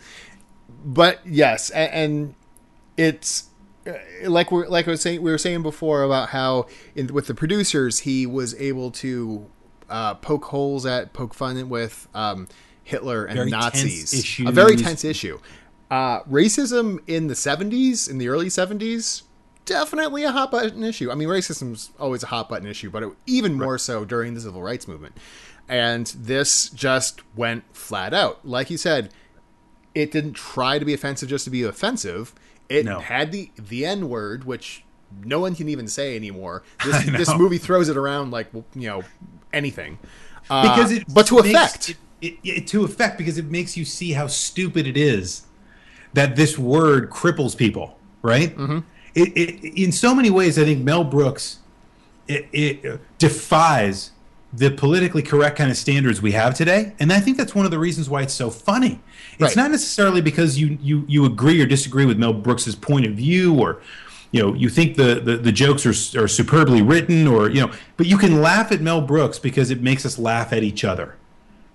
but 0.85 1.21
yes, 1.27 1.71
and, 1.71 1.93
and 1.93 2.35
it's 2.97 3.49
uh, 3.87 3.93
like 4.29 4.53
we're 4.53 4.69
like 4.69 4.87
I 4.87 4.93
was 4.93 5.01
saying 5.01 5.23
we 5.23 5.31
were 5.31 5.39
saying 5.39 5.63
before 5.63 6.03
about 6.03 6.31
how 6.31 6.67
in, 6.95 7.09
with 7.09 7.27
the 7.27 7.35
producers 7.35 8.01
he 8.01 8.27
was 8.27 8.55
able 8.57 8.91
to 8.93 9.47
uh, 9.89 10.15
poke 10.15 10.45
holes 10.47 10.85
at 10.85 11.13
poke 11.13 11.35
fun 11.35 11.69
with 11.69 12.09
um, 12.15 12.49
Hitler 12.83 13.25
and 13.25 13.37
Very 13.37 13.51
Nazis. 13.51 14.41
A 14.41 14.53
very 14.53 14.77
tense 14.77 15.05
issue. 15.05 15.39
Uh, 15.91 16.23
racism 16.25 16.99
in 17.07 17.29
the 17.29 17.35
seventies, 17.35 18.09
in 18.09 18.19
the 18.19 18.29
early 18.29 18.51
seventies, 18.51 19.23
definitely 19.65 20.25
a 20.25 20.33
hot 20.33 20.51
button 20.51 20.83
issue. 20.85 21.11
I 21.11 21.15
mean, 21.15 21.29
racism's 21.29 21.91
always 21.99 22.23
a 22.23 22.27
hot 22.27 22.49
button 22.49 22.67
issue, 22.69 22.91
but 22.91 23.03
it, 23.03 23.11
even 23.27 23.55
more 23.55 23.79
so 23.79 24.05
during 24.05 24.35
the 24.35 24.41
civil 24.41 24.63
rights 24.63 24.87
movement. 24.89 25.17
And 25.69 26.07
this 26.19 26.69
just 26.71 27.23
went 27.37 27.65
flat 27.75 28.13
out. 28.13 28.47
Like 28.47 28.71
you 28.71 28.77
said, 28.77 29.13
it 29.95 30.11
didn't 30.11 30.35
try 30.35 30.79
to 30.79 30.85
be 30.85 30.93
offensive 30.93 31.29
just 31.29 31.45
to 31.45 31.51
be 31.51 31.63
offensive. 31.63 32.35
It 32.69 32.85
No. 32.85 32.99
had 33.01 33.33
the 33.33 33.51
the 33.57 33.87
N 33.87 34.09
word, 34.09 34.45
which 34.45 34.85
no 35.23 35.39
one 35.41 35.55
can 35.55 35.69
even 35.69 35.87
say 35.89 36.17
anymore. 36.17 36.63
This, 36.85 37.05
this 37.07 37.35
movie 37.37 37.59
throws 37.59 37.89
it 37.89 37.97
around 37.97 38.31
like 38.31 38.49
you 38.75 38.89
know 38.89 39.03
anything. 39.53 39.99
Uh, 40.51 40.63
because 40.77 40.93
it 40.93 41.05
but 41.13 41.27
to 41.29 41.39
effect. 41.39 41.91
it, 41.91 41.97
it, 42.21 42.39
it- 42.45 42.67
to 42.69 42.85
effect 42.85 43.17
because 43.17 43.39
it 43.39 43.47
makes 43.51 43.77
you 43.77 43.85
see 43.85 44.13
how 44.13 44.27
stupid 44.27 44.87
it 44.87 44.97
is 44.97 45.47
that 46.13 46.37
this 46.37 46.59
word 46.59 47.11
cripples 47.11 47.57
people 47.57 47.99
right 48.23 48.57
mm-hmm. 48.57 48.79
It, 49.15 49.29
it, 49.37 49.81
in 49.83 49.93
so 49.93 50.15
many 50.15 50.31
ways 50.31 50.59
i 50.59 50.65
think 50.65 50.83
mel 50.85 51.05
brooks 51.05 51.59
it, 52.29 52.47
it 52.53 52.85
uh, 52.87 52.97
defies 53.19 54.11
the 54.53 54.71
politically 54.71 55.23
correct 55.23 55.57
kind 55.59 55.71
of 55.71 55.77
standards 55.77 56.23
we 56.23 56.33
have 56.33 56.55
today 56.55 56.93
and 56.99 57.13
i 57.13 57.21
think 57.21 57.37
that's 57.37 57.55
one 57.55 57.65
of 57.65 57.71
the 57.71 57.79
reasons 57.79 58.09
why 58.09 58.23
it's 58.23 58.35
so 58.35 58.51
funny 58.51 59.01
it's 59.35 59.41
Right. 59.43 59.57
not 59.57 59.71
necessarily 59.73 60.21
because 60.21 60.59
you, 60.59 60.79
you 60.81 61.05
you 61.09 61.25
agree 61.25 61.61
or 61.61 61.67
disagree 61.67 62.07
with 62.07 62.19
mel 62.19 62.33
brooks's 62.33 62.75
point 62.77 63.05
of 63.07 63.13
view 63.15 63.55
or 63.61 63.81
you 64.31 64.41
know 64.43 64.55
you 64.55 64.69
think 64.69 64.97
the, 64.97 65.21
the, 65.21 65.37
the 65.37 65.53
jokes 65.53 65.85
are, 65.87 66.23
are 66.23 66.29
superbly 66.29 66.83
written 66.83 67.27
or 67.27 67.49
you 67.51 67.61
know 67.61 67.73
but 67.97 68.07
you 68.07 68.17
can 68.17 68.41
laugh 68.41 68.71
at 68.73 68.81
mel 68.81 69.01
brooks 69.01 69.39
because 69.39 69.71
it 69.71 69.81
makes 69.83 70.07
us 70.07 70.19
laugh 70.19 70.53
at 70.53 70.63
each 70.63 70.85
other 70.85 71.17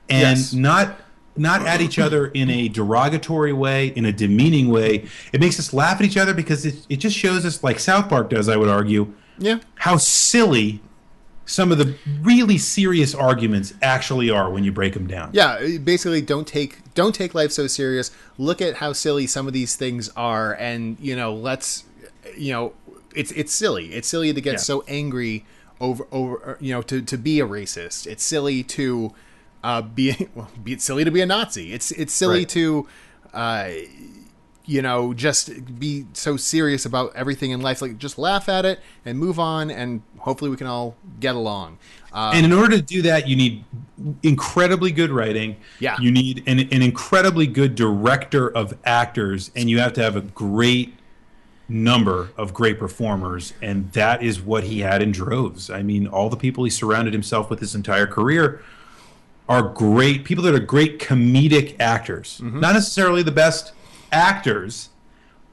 and 0.10 0.38
Yes. 0.38 0.54
not 0.54 1.00
not 1.40 1.66
at 1.66 1.82
each 1.82 1.98
other 1.98 2.28
in 2.28 2.50
a 2.50 2.68
derogatory 2.68 3.54
way 3.54 3.88
in 3.88 4.06
a 4.06 4.12
demeaning 4.12 4.70
way 4.70 5.06
it 5.34 5.40
makes 5.40 5.58
us 5.60 5.74
laugh 5.74 6.00
at 6.00 6.06
each 6.06 6.18
other 6.18 6.34
because 6.34 6.66
it, 6.66 6.86
it 6.90 6.98
just 6.98 7.16
shows 7.18 7.46
us 7.46 7.64
like 7.64 7.80
south 7.80 8.10
park 8.10 8.30
does 8.30 8.48
i 8.50 8.56
would 8.58 8.70
argue 8.70 9.12
yeah. 9.38 9.60
how 9.76 9.96
silly 9.98 10.82
some 11.46 11.72
of 11.72 11.80
the 11.80 11.96
really 12.22 12.58
serious 12.60 13.16
arguments 13.16 13.74
actually 13.82 14.30
are 14.30 14.52
when 14.52 14.64
you 14.64 14.72
break 14.72 14.94
them 14.94 15.08
down 15.08 15.32
Yeah, 15.34 15.78
basically 15.84 16.22
don't 16.22 16.48
take 16.48 16.94
don't 16.94 17.16
take 17.16 17.34
life 17.34 17.52
so 17.52 17.66
serious. 17.66 18.12
Look 18.38 18.62
at 18.62 18.76
how 18.76 18.94
silly 18.94 19.26
some 19.26 19.48
of 19.48 19.54
these 19.54 19.76
things 19.76 20.10
are 20.16 20.54
and, 20.54 20.96
you 21.00 21.16
know, 21.16 21.34
let's 21.34 21.86
you 22.38 22.52
know, 22.54 22.74
it's 23.16 23.32
it's 23.32 23.52
silly. 23.52 23.94
It's 23.94 24.08
silly 24.08 24.32
to 24.32 24.42
get 24.42 24.54
Yeah. 24.54 24.58
so 24.58 24.84
angry 24.88 25.44
over 25.82 26.06
over 26.12 26.58
you 26.60 26.72
know, 26.72 26.84
to 26.84 27.02
to 27.02 27.18
be 27.18 27.40
a 27.40 27.48
racist. 27.48 28.06
It's 28.06 28.24
silly 28.24 28.62
to 28.64 29.14
uh 29.64 29.82
be 29.82 30.28
well, 30.36 30.50
be 30.64 30.74
it's 30.74 30.84
silly 30.84 31.04
to 31.04 31.12
be 31.12 31.22
a 31.22 31.26
Nazi. 31.26 31.74
It's 31.74 31.92
it's 31.92 32.14
silly 32.14 32.40
Right. 32.40 32.50
to 32.50 32.88
uh 33.34 33.70
you 34.66 34.84
know, 34.84 35.16
just 35.16 35.80
be 35.80 36.06
so 36.14 36.38
serious 36.38 36.86
about 36.86 37.12
everything 37.16 37.50
in 37.50 37.60
life. 37.60 37.82
Like, 37.82 37.98
just 37.98 38.20
laugh 38.20 38.48
at 38.48 38.66
it 38.66 38.80
and 39.04 39.18
move 39.18 39.40
on, 39.40 39.72
and 39.72 40.04
hopefully 40.20 40.52
we 40.52 40.58
can 40.58 40.68
all 40.68 40.96
get 41.20 41.34
along. 41.34 41.80
Uh, 42.14 42.34
and 42.36 42.46
in 42.46 42.54
order 42.54 42.76
to 42.76 42.82
do 42.84 43.02
that 43.02 43.28
you 43.28 43.36
need 43.36 43.64
incredibly 44.24 44.92
good 44.92 45.10
writing 45.12 45.56
Yeah. 45.80 45.96
you 46.00 46.12
need 46.12 46.44
an, 46.48 46.60
an 46.60 46.82
incredibly 46.84 47.46
good 47.48 47.74
director 47.76 48.48
of 48.50 48.76
actors 48.84 49.50
and 49.56 49.70
you 49.72 49.80
have 49.80 49.94
to 49.94 50.02
have 50.04 50.16
a 50.16 50.22
great 50.22 50.96
number 51.68 52.30
of 52.36 52.52
great 52.54 52.80
performers 52.80 53.54
and 53.62 53.92
that 53.92 54.24
is 54.24 54.42
what 54.42 54.64
he 54.64 54.80
had 54.80 55.04
in 55.04 55.12
droves 55.12 55.70
i 55.70 55.84
mean 55.84 56.08
all 56.08 56.28
the 56.30 56.36
people 56.38 56.64
he 56.64 56.70
surrounded 56.72 57.14
himself 57.14 57.48
with 57.50 57.60
his 57.60 57.76
entire 57.76 58.08
career 58.08 58.60
are 59.50 59.64
great 59.64 60.24
people 60.24 60.44
that 60.44 60.56
are 60.56 60.60
great 60.60 61.00
comedic 61.00 61.76
actors 61.80 62.40
not 62.42 62.74
necessarily 62.74 63.22
the 63.24 63.32
best 63.32 63.74
actors 64.12 64.90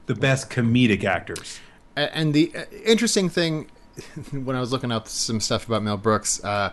the 0.05 0.15
best 0.15 0.49
comedic 0.49 1.03
actors 1.03 1.59
And 1.97 2.31
the 2.33 2.51
uh, 2.55 2.65
interesting 2.85 3.27
thing, 3.27 3.71
when 4.31 4.55
I 4.55 4.59
was 4.59 4.71
looking 4.71 4.91
up 4.91 5.07
some 5.07 5.39
stuff 5.39 5.65
about 5.67 5.81
Mel 5.81 5.97
Brooks, 5.97 6.43
uh, 6.43 6.71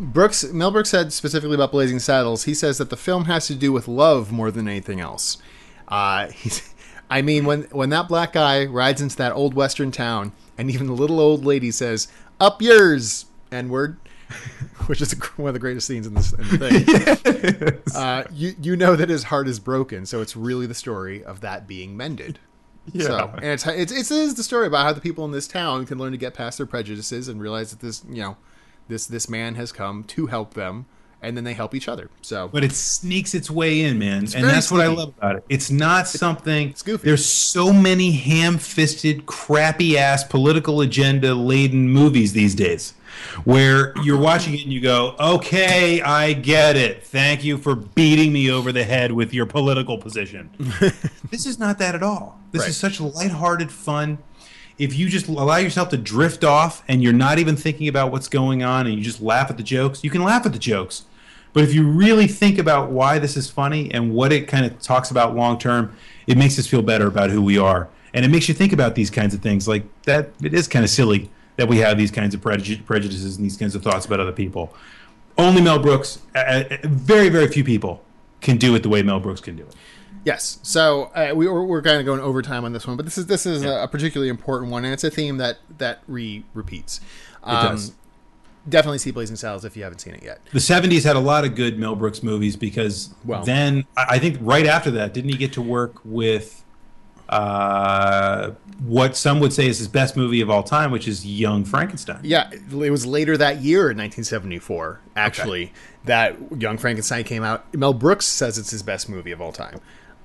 Brooks 0.00 0.42
Mel 0.52 0.72
Brooks 0.72 0.90
said 0.90 1.12
specifically 1.12 1.54
about 1.54 1.70
Blazing 1.70 2.00
Saddles. 2.00 2.42
He 2.44 2.54
says 2.54 2.78
that 2.78 2.90
the 2.90 2.96
film 2.96 3.26
has 3.26 3.46
to 3.46 3.54
do 3.54 3.70
with 3.70 3.86
love 3.86 4.32
more 4.32 4.50
than 4.50 4.66
anything 4.66 4.98
else. 4.98 5.38
Uh, 5.86 6.26
he's, 6.30 6.74
I 7.08 7.22
mean, 7.22 7.44
when 7.44 7.62
when 7.70 7.90
that 7.90 8.08
black 8.08 8.32
guy 8.32 8.66
rides 8.66 9.00
into 9.00 9.16
that 9.18 9.30
old 9.32 9.54
western 9.54 9.92
town, 9.92 10.32
and 10.58 10.68
even 10.72 10.88
the 10.88 10.92
little 10.92 11.20
old 11.20 11.44
lady 11.44 11.70
says 11.70 12.08
"Up 12.40 12.60
yours," 12.60 13.26
N 13.52 13.68
word. 13.68 13.96
Which 14.86 15.00
is 15.00 15.12
one 15.36 15.48
of 15.48 15.54
the 15.54 15.60
greatest 15.60 15.86
scenes 15.86 16.06
in 16.06 16.14
this 16.14 16.32
in 16.32 16.48
the 16.48 16.58
thing. 16.58 17.80
Uh, 17.94 18.24
you 18.32 18.54
you 18.60 18.76
know 18.76 18.96
that 18.96 19.08
his 19.08 19.24
heart 19.24 19.46
is 19.46 19.60
broken, 19.60 20.04
so 20.04 20.20
it's 20.20 20.36
really 20.36 20.66
the 20.66 20.74
story 20.74 21.22
of 21.22 21.40
that 21.40 21.66
being 21.66 21.96
mended. 21.96 22.38
So, 22.98 23.30
and 23.36 23.44
it's, 23.44 23.66
it's 23.66 23.92
it's 23.92 24.10
it 24.10 24.18
is 24.18 24.34
the 24.34 24.42
story 24.42 24.66
about 24.66 24.84
how 24.84 24.92
the 24.92 25.00
people 25.00 25.24
in 25.24 25.30
this 25.30 25.48
town 25.48 25.86
can 25.86 25.98
learn 25.98 26.12
to 26.12 26.18
get 26.18 26.34
past 26.34 26.58
their 26.58 26.66
prejudices 26.66 27.28
and 27.28 27.40
realize 27.40 27.70
that 27.70 27.80
this 27.80 28.04
you 28.08 28.22
know 28.22 28.36
this 28.88 29.06
this 29.06 29.28
man 29.28 29.54
has 29.54 29.72
come 29.72 30.04
to 30.04 30.26
help 30.26 30.54
them, 30.54 30.86
and 31.22 31.36
then 31.36 31.44
they 31.44 31.54
help 31.54 31.74
each 31.74 31.88
other. 31.88 32.10
So 32.20 32.48
but 32.48 32.62
it 32.62 32.72
sneaks 32.72 33.34
its 33.34 33.50
way 33.50 33.80
in, 33.80 33.98
man, 33.98 34.18
and 34.18 34.30
very 34.30 34.46
that's 34.46 34.70
what 34.70 34.82
I 34.82 34.88
love 34.88 35.14
about 35.16 35.36
it. 35.36 35.44
It's 35.48 35.70
not 35.70 36.06
something. 36.08 36.74
goofy. 36.84 37.06
There's 37.06 37.24
so 37.24 37.72
many 37.72 38.12
ham-fisted, 38.12 39.24
crappy-ass, 39.24 40.24
political 40.24 40.82
agenda-laden 40.82 41.88
movies 41.88 42.34
these 42.34 42.54
days, 42.54 42.94
where 43.44 43.92
you're 44.02 44.18
watching 44.18 44.54
it 44.54 44.62
and 44.62 44.72
you 44.72 44.80
go, 44.80 45.14
"Okay, 45.18 46.00
I 46.02 46.32
get 46.32 46.76
it. 46.76 47.04
Thank 47.04 47.44
you 47.44 47.58
for 47.58 47.74
beating 47.74 48.32
me 48.32 48.50
over 48.50 48.72
the 48.72 48.84
head 48.84 49.12
with 49.12 49.34
your 49.34 49.46
political 49.46 49.98
position." 49.98 50.50
this 51.30 51.46
is 51.46 51.58
not 51.58 51.78
that 51.78 51.94
at 51.94 52.02
all. 52.02 52.38
This 52.52 52.62
Right. 52.62 52.68
is 52.70 52.76
such 52.76 53.00
lighthearted 53.00 53.70
fun. 53.70 54.18
If 54.78 54.96
you 54.98 55.08
just 55.08 55.28
allow 55.28 55.56
yourself 55.56 55.88
to 55.90 55.96
drift 55.96 56.42
off 56.44 56.82
and 56.88 57.02
you're 57.02 57.12
not 57.12 57.38
even 57.38 57.56
thinking 57.56 57.86
about 57.88 58.10
what's 58.10 58.28
going 58.28 58.62
on 58.64 58.86
and 58.86 58.96
you 58.96 59.02
just 59.04 59.20
laugh 59.22 59.48
at 59.50 59.56
the 59.56 59.62
jokes, 59.62 60.02
you 60.02 60.10
can 60.10 60.22
laugh 60.24 60.44
at 60.46 60.52
the 60.52 60.58
jokes. 60.58 61.02
But 61.52 61.62
if 61.62 61.72
you 61.72 61.84
really 61.88 62.26
think 62.26 62.58
about 62.58 62.90
why 62.90 63.20
this 63.20 63.36
is 63.36 63.48
funny 63.48 63.88
and 63.92 64.12
what 64.12 64.32
it 64.32 64.48
kind 64.48 64.66
of 64.66 64.80
talks 64.80 65.12
about 65.12 65.36
long 65.36 65.58
term, 65.60 65.94
it 66.26 66.36
makes 66.36 66.58
us 66.58 66.66
feel 66.66 66.82
better 66.82 67.06
about 67.06 67.30
who 67.30 67.40
we 67.40 67.56
are. 67.56 67.88
And 68.12 68.24
it 68.24 68.28
makes 68.28 68.48
you 68.48 68.54
think 68.54 68.72
about 68.72 68.96
these 68.96 69.10
kinds 69.10 69.34
of 69.34 69.40
things. 69.40 69.68
Like 69.68 69.84
that, 70.04 70.30
it 70.42 70.52
is 70.54 70.66
kind 70.66 70.84
of 70.84 70.90
silly 70.90 71.30
that 71.56 71.68
we 71.68 71.78
have 71.78 71.96
these 71.98 72.10
kinds 72.10 72.34
of 72.34 72.40
preju- 72.40 72.84
prejudices 72.84 73.36
and 73.36 73.44
these 73.44 73.56
kinds 73.56 73.74
of 73.74 73.82
thoughts 73.82 74.06
about 74.06 74.20
other 74.20 74.32
people. 74.32 74.74
Only 75.38 75.60
Mel 75.62 75.78
Brooks, 75.78 76.18
uh, 76.34 76.64
very, 76.84 77.28
very 77.28 77.48
few 77.48 77.64
people 77.64 78.02
can 78.40 78.56
do 78.56 78.74
it 78.74 78.82
the 78.82 78.88
way 78.88 79.02
Mel 79.02 79.20
Brooks 79.20 79.40
can 79.40 79.56
do 79.56 79.62
it. 79.64 79.74
yes, 80.24 80.58
so 80.62 81.04
uh, 81.14 81.32
we 81.34 81.48
we're, 81.48 81.64
we're 81.64 81.82
kind 81.82 81.98
of 81.98 82.06
going 82.06 82.20
overtime 82.20 82.64
on 82.64 82.72
this 82.72 82.86
one, 82.86 82.96
but 82.96 83.04
this 83.04 83.18
is 83.18 83.26
this 83.26 83.46
is 83.46 83.64
a, 83.64 83.82
a 83.82 83.88
particularly 83.88 84.28
important 84.30 84.70
one, 84.70 84.84
and 84.84 84.92
it's 84.94 85.04
a 85.04 85.10
theme 85.10 85.38
that 85.38 85.58
that 85.78 86.02
re 86.06 86.44
repeats. 86.54 87.00
Um, 87.42 87.66
does. 87.74 87.92
Definitely 88.66 88.96
see 88.98 89.10
Blazing 89.10 89.36
Saddles 89.36 89.66
if 89.66 89.76
you 89.76 89.82
haven't 89.82 89.98
seen 89.98 90.14
it 90.14 90.22
yet. 90.22 90.40
The 90.50 90.58
70s 90.58 91.04
had 91.04 91.16
a 91.16 91.20
lot 91.20 91.44
of 91.44 91.54
good 91.54 91.78
Mel 91.78 91.94
Brooks 91.94 92.22
movies 92.22 92.56
because 92.56 93.12
Well- 93.22 93.44
then 93.44 93.84
I 93.94 94.18
think 94.18 94.38
right 94.40 94.64
after 94.64 94.90
that, 94.92 95.12
didn't 95.12 95.30
he 95.30 95.36
get 95.36 95.52
to 95.54 95.60
work 95.60 95.96
with 96.02 96.63
uh, 97.34 98.52
what 98.86 99.16
some 99.16 99.40
would 99.40 99.52
say 99.52 99.66
is 99.66 99.78
his 99.78 99.88
best 99.88 100.16
movie 100.16 100.40
of 100.40 100.50
all 100.50 100.62
time, 100.62 100.90
which 100.90 101.08
is 101.08 101.26
Young 101.26 101.64
Frankenstein? 101.64 102.20
Yeah, 102.22 102.50
it 102.52 102.90
was 102.90 103.04
later 103.06 103.36
that 103.36 103.60
year 103.60 103.90
in 103.90 103.96
1974, 103.98 105.00
actually, 105.16 105.72
that 106.04 106.36
Young 106.60 106.78
Frankenstein 106.78 107.24
came 107.24 107.42
out. 107.42 107.74
Mel 107.74 107.92
Brooks 107.94 108.26
says 108.26 108.56
it's 108.58 108.70
his 108.70 108.82
best 108.82 109.08
movie 109.08 109.32
of 109.32 109.40
all 109.40 109.52
time. 109.52 109.80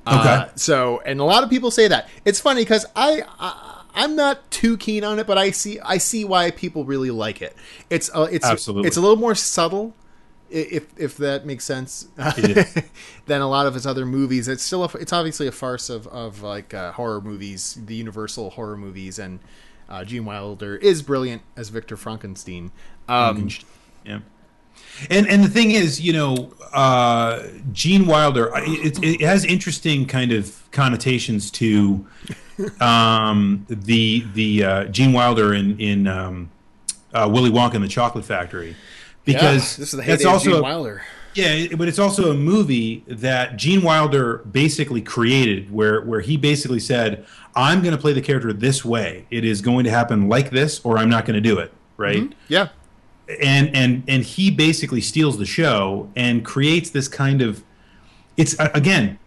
Uh, 0.05 0.41
Okay. 0.45 0.51
so, 0.55 1.01
and 1.05 1.19
a 1.19 1.23
lot 1.23 1.43
of 1.43 1.49
people 1.49 1.71
say 1.71 1.87
that. 1.87 2.07
It's 2.25 2.39
funny 2.39 2.61
because 2.61 2.85
I, 2.95 3.23
I, 3.39 3.83
I'm 3.95 4.15
not 4.15 4.49
too 4.51 4.77
keen 4.77 5.03
on 5.03 5.19
it, 5.19 5.25
but 5.27 5.37
I 5.37 5.51
see, 5.51 5.79
I 5.79 5.97
see 5.97 6.25
why 6.25 6.51
people 6.51 6.85
really 6.85 7.11
like 7.11 7.41
it. 7.41 7.55
It's, 7.89 8.09
uh, 8.15 8.27
it's, 8.31 8.45
Absolutely. 8.45 8.87
it's 8.87 8.97
a 8.97 9.01
little 9.01 9.17
more 9.17 9.35
subtle, 9.35 9.95
if 10.49 10.87
if 10.97 11.17
that 11.17 11.45
makes 11.45 11.65
sense, 11.65 12.07
It 12.17 12.85
than 13.25 13.41
a 13.41 13.49
lot 13.49 13.65
of 13.67 13.73
his 13.73 13.85
other 13.85 14.05
movies. 14.05 14.47
It's 14.47 14.63
still, 14.63 14.83
a, 14.83 14.89
it's 14.97 15.13
obviously 15.13 15.47
a 15.47 15.51
farce 15.51 15.89
of 15.89 16.07
of 16.07 16.41
like 16.41 16.73
uh, 16.73 16.91
horror 16.93 17.21
movies, 17.21 17.77
the 17.85 17.95
Universal 17.95 18.51
horror 18.51 18.77
movies, 18.77 19.19
and 19.19 19.39
uh, 19.87 20.03
Gene 20.03 20.25
Wilder 20.25 20.75
is 20.75 21.01
brilliant 21.01 21.41
as 21.55 21.69
Victor 21.69 21.97
Frankenstein. 21.97 22.71
Um, 23.07 23.49
Yeah. 24.05 24.19
And 25.09 25.27
and 25.27 25.43
the 25.43 25.49
thing 25.49 25.71
is, 25.71 25.99
you 25.99 26.13
know, 26.13 26.53
uh, 26.73 27.47
Gene 27.71 28.05
Wilder, 28.05 28.51
it, 28.55 29.01
it 29.03 29.21
has 29.21 29.45
interesting 29.45 30.05
kind 30.05 30.31
of 30.31 30.61
connotations 30.71 31.51
to 31.51 32.05
um, 32.79 33.65
the 33.69 34.25
the 34.33 34.63
uh, 34.63 34.83
Gene 34.85 35.13
Wilder 35.13 35.53
in 35.53 35.79
in 35.79 36.07
um, 36.07 36.49
uh, 37.13 37.29
Willy 37.31 37.49
Wonka 37.49 37.75
and 37.75 37.83
the 37.83 37.89
Chocolate 37.89 38.25
Factory, 38.25 38.75
because 39.25 39.77
this 39.77 39.93
is 39.93 39.99
the 39.99 40.05
that's 40.05 40.25
also 40.25 40.53
Gene 40.53 40.61
Wilder. 40.61 41.01
yeah, 41.35 41.67
but 41.75 41.87
it's 41.87 41.99
also 41.99 42.31
a 42.31 42.33
movie 42.33 43.03
that 43.07 43.57
Gene 43.57 43.81
Wilder 43.81 44.37
basically 44.51 45.01
created, 45.01 45.71
where 45.71 46.01
where 46.01 46.21
he 46.21 46.37
basically 46.37 46.79
said, 46.79 47.25
"I'm 47.55 47.81
going 47.81 47.95
to 47.95 48.01
play 48.01 48.13
the 48.13 48.21
character 48.21 48.51
this 48.53 48.83
way. 48.83 49.25
It 49.29 49.45
is 49.45 49.61
going 49.61 49.83
to 49.85 49.91
happen 49.91 50.27
like 50.27 50.49
this, 50.49 50.79
or 50.83 50.97
I'm 50.97 51.09
not 51.09 51.25
going 51.25 51.35
to 51.35 51.41
do 51.41 51.59
it." 51.59 51.71
Right 51.97 52.23
mm-hmm. 52.23 52.33
Yeah, 52.47 52.69
and 53.41 53.75
and 53.75 54.03
and 54.07 54.23
he 54.23 54.49
basically 54.49 55.01
steals 55.01 55.37
the 55.37 55.45
show 55.45 56.09
and 56.15 56.43
creates 56.43 56.89
this 56.89 57.07
kind 57.07 57.41
of 57.41 57.63
it's 58.37 58.55
again 58.59 59.19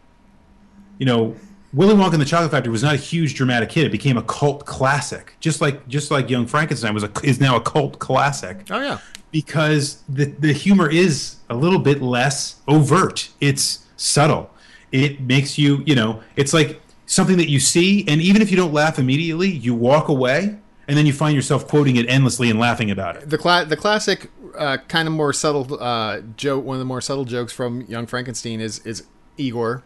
you 0.98 1.06
know 1.06 1.36
Willy 1.72 1.94
Wonka 1.94 2.12
and 2.12 2.20
the 2.20 2.26
Chocolate 2.26 2.50
Factory 2.50 2.70
was 2.70 2.82
not 2.82 2.94
a 2.94 2.98
huge 2.98 3.34
dramatic 3.34 3.72
hit. 3.72 3.86
It 3.86 3.92
became 3.92 4.18
a 4.18 4.22
cult 4.22 4.66
classic, 4.66 5.36
just 5.40 5.60
like 5.60 5.86
just 5.88 6.10
like 6.10 6.28
Young 6.28 6.46
Frankenstein 6.46 6.94
was 6.94 7.04
a 7.04 7.10
is 7.22 7.40
now 7.40 7.56
a 7.56 7.60
cult 7.60 7.98
classic 7.98 8.66
Oh 8.70 8.80
yeah. 8.80 8.98
Because 9.32 10.02
the 10.08 10.26
the 10.26 10.52
humor 10.52 10.88
is 10.88 11.36
a 11.50 11.56
little 11.56 11.78
bit 11.80 12.00
less 12.00 12.60
overt. 12.68 13.30
It's 13.40 13.84
subtle. 13.96 14.50
It 14.92 15.20
makes 15.20 15.58
you, 15.58 15.82
you 15.86 15.94
know, 15.94 16.22
it's 16.36 16.52
like 16.52 16.80
something 17.06 17.38
that 17.38 17.48
you 17.48 17.58
see, 17.58 18.06
and 18.06 18.20
even 18.20 18.42
if 18.42 18.50
you 18.50 18.56
don't 18.56 18.72
laugh 18.72 18.98
immediately, 18.98 19.50
you 19.50 19.74
walk 19.74 20.08
away, 20.08 20.56
and 20.86 20.96
then 20.96 21.06
you 21.06 21.12
find 21.14 21.34
yourself 21.34 21.66
quoting 21.66 21.96
it 21.96 22.08
endlessly 22.08 22.50
and 22.50 22.58
laughing 22.60 22.90
about 22.90 23.16
it. 23.16 23.28
The 23.30 23.38
cla- 23.38 23.64
the 23.64 23.76
classic 23.76 24.30
uh, 24.56 24.76
kind 24.88 25.08
of 25.08 25.14
more 25.14 25.32
subtle 25.32 25.82
uh, 25.82 26.20
joke. 26.36 26.64
One 26.64 26.76
of 26.76 26.78
the 26.78 26.84
more 26.84 27.00
subtle 27.00 27.24
jokes 27.24 27.52
from 27.54 27.80
Young 27.82 28.06
Frankenstein 28.06 28.60
is 28.60 28.80
is 28.80 29.04
Igor 29.38 29.82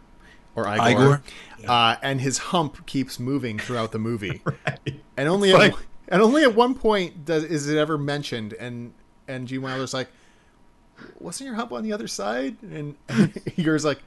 or 0.55 0.67
Igor, 0.67 0.89
Igor? 0.89 1.23
Uh, 1.67 1.95
and 2.01 2.19
his 2.19 2.37
hump 2.37 2.85
keeps 2.85 3.17
moving 3.19 3.57
throughout 3.59 3.91
the 3.93 3.99
movie, 3.99 4.41
Right. 4.45 4.99
and 5.15 5.29
only 5.29 5.51
It's 5.51 5.55
at, 5.59 5.71
like- 5.73 5.85
and 6.09 6.21
only 6.21 6.43
at 6.43 6.53
one 6.53 6.73
point 6.75 7.23
does 7.25 7.43
is 7.45 7.69
it 7.69 7.77
ever 7.77 7.97
mentioned, 7.97 8.53
and 8.53 8.93
and 9.27 9.47
Gene 9.47 9.61
Wilder's 9.61 9.93
like, 9.93 10.09
"Wasn't 11.19 11.45
your 11.47 11.55
hump 11.55 11.71
on 11.71 11.83
the 11.83 11.93
other 11.93 12.07
side?" 12.07 12.57
And 12.63 12.95
Igor's 13.57 13.85
like, 13.91 13.99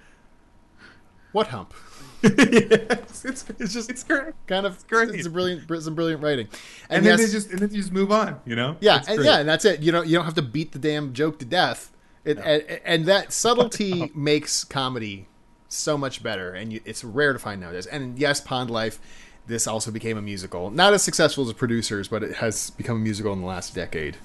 "What 1.33 1.49
hump?" 1.49 1.75
it's, 2.23 3.25
it's, 3.25 3.45
It's 3.59 3.73
just 3.73 3.89
it's 3.91 4.05
great. 4.05 4.35
kind 4.47 4.67
of 4.67 4.87
great. 4.89 5.09
It's 5.11 5.27
a 5.27 5.31
brilliant, 5.31 5.63
some 5.83 5.95
brilliant 5.95 6.23
writing, 6.23 6.49
And, 6.91 7.05
then 7.07 7.19
yes- 7.19 7.27
they 7.29 7.33
just 7.33 7.51
and 7.51 7.59
then 7.61 7.71
you 7.71 7.79
just 7.81 7.93
move 7.93 8.13
on, 8.13 8.41
you 8.45 8.55
know? 8.55 8.77
Yeah, 8.81 8.99
It's 8.99 9.09
and 9.09 9.25
yeah, 9.25 9.39
and 9.39 9.49
that's 9.49 9.65
it. 9.65 9.81
You 9.81 9.91
don't 9.91 10.07
you 10.07 10.17
don't 10.17 10.27
have 10.27 10.35
to 10.35 10.43
beat 10.43 10.73
the 10.73 10.79
damn 10.79 11.15
joke 11.15 11.39
to 11.39 11.47
death. 11.47 11.91
It, 12.25 12.37
and, 12.39 12.63
and 12.85 13.05
that 13.07 13.33
subtlety 13.45 14.13
makes 14.15 14.65
comedy 14.65 15.29
so 15.69 15.97
much 15.97 16.23
better, 16.23 16.53
and 16.53 16.75
you, 16.75 16.81
it's 16.85 17.03
rare 17.03 17.33
to 17.33 17.39
find 17.39 17.59
nowadays. 17.61 17.87
And 17.87 18.19
yes, 18.19 18.41
Pond 18.43 18.71
Life, 18.71 19.01
this 19.47 19.67
also 19.67 19.91
became 19.91 20.19
a 20.19 20.23
musical, 20.23 20.69
not 20.71 20.93
as 20.93 21.03
successful 21.03 21.45
as 21.45 21.49
the 21.49 21.55
producers, 21.55 22.09
but 22.09 22.23
it 22.23 22.35
has 22.37 22.69
become 22.71 22.97
a 22.97 23.01
musical 23.01 23.33
in 23.33 23.41
the 23.41 23.47
last 23.47 23.75
decade. 23.75 24.19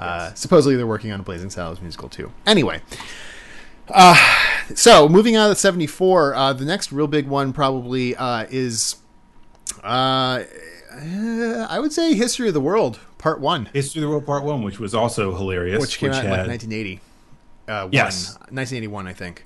Uh, 0.00 0.32
supposedly, 0.34 0.76
they're 0.76 0.86
working 0.86 1.12
on 1.12 1.20
a 1.20 1.22
Blazing 1.22 1.50
Saddles 1.50 1.80
musical 1.80 2.08
too. 2.08 2.32
Anyway, 2.46 2.80
uh, 3.88 4.16
so 4.74 5.08
moving 5.08 5.36
on 5.36 5.50
to 5.50 5.54
'74, 5.54 6.34
uh, 6.34 6.52
the 6.54 6.64
next 6.64 6.90
real 6.90 7.06
big 7.06 7.26
one 7.28 7.52
probably 7.52 8.16
uh, 8.16 8.46
is, 8.50 8.96
uh, 9.84 10.42
I 10.92 11.78
would 11.78 11.92
say, 11.92 12.14
History 12.14 12.48
of 12.48 12.54
the 12.54 12.60
World 12.60 12.98
Part 13.18 13.40
One 13.40 13.66
History 13.72 14.00
of 14.00 14.04
the 14.06 14.10
World 14.10 14.26
Part 14.26 14.44
One, 14.44 14.62
which 14.62 14.78
was 14.80 14.94
also 14.94 15.34
hilarious. 15.36 15.80
which 15.80 15.98
came 15.98 16.10
out 16.12 16.24
in 16.24 16.30
had- 16.30 16.46
like 16.48 16.48
1980. 16.48 17.00
Uh, 17.68 17.88
Yes. 17.92 18.32
one, 18.32 18.54
1981, 18.56 19.06
I 19.06 19.12
think. 19.12 19.44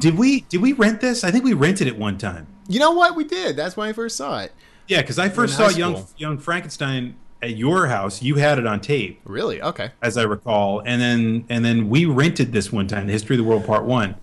did 0.00 0.16
we 0.16 0.40
did 0.42 0.62
we 0.62 0.72
rent 0.72 1.00
this? 1.00 1.24
I 1.24 1.30
think 1.30 1.44
we 1.44 1.52
rented 1.54 1.86
it 1.88 1.98
one 1.98 2.18
time. 2.18 2.46
You 2.68 2.78
know 2.78 2.92
what? 2.92 3.16
We 3.16 3.24
did. 3.24 3.56
That's 3.56 3.76
when 3.76 3.88
I 3.88 3.92
first 3.92 4.16
saw 4.16 4.40
it. 4.40 4.52
Yeah, 4.86 5.00
because 5.00 5.18
I 5.18 5.28
first 5.28 5.56
saw 5.56 5.68
Young. 5.68 6.06
Young 6.16 6.38
Frankenstein 6.38 7.14
at 7.42 7.56
your 7.56 7.86
house. 7.88 8.22
You 8.22 8.36
had 8.36 8.58
it 8.58 8.66
on 8.66 8.80
tape, 8.80 9.20
Really? 9.24 9.60
Okay. 9.60 9.90
as 10.00 10.16
I 10.16 10.22
recall, 10.22 10.80
and 10.86 11.00
then 11.00 11.44
and 11.48 11.64
then 11.64 11.88
we 11.88 12.04
rented 12.04 12.52
this 12.52 12.72
one 12.72 12.86
time, 12.86 13.06
the 13.06 13.12
History 13.12 13.36
of 13.36 13.38
the 13.38 13.48
World 13.48 13.64
Part 13.66 13.84
One. 13.84 14.14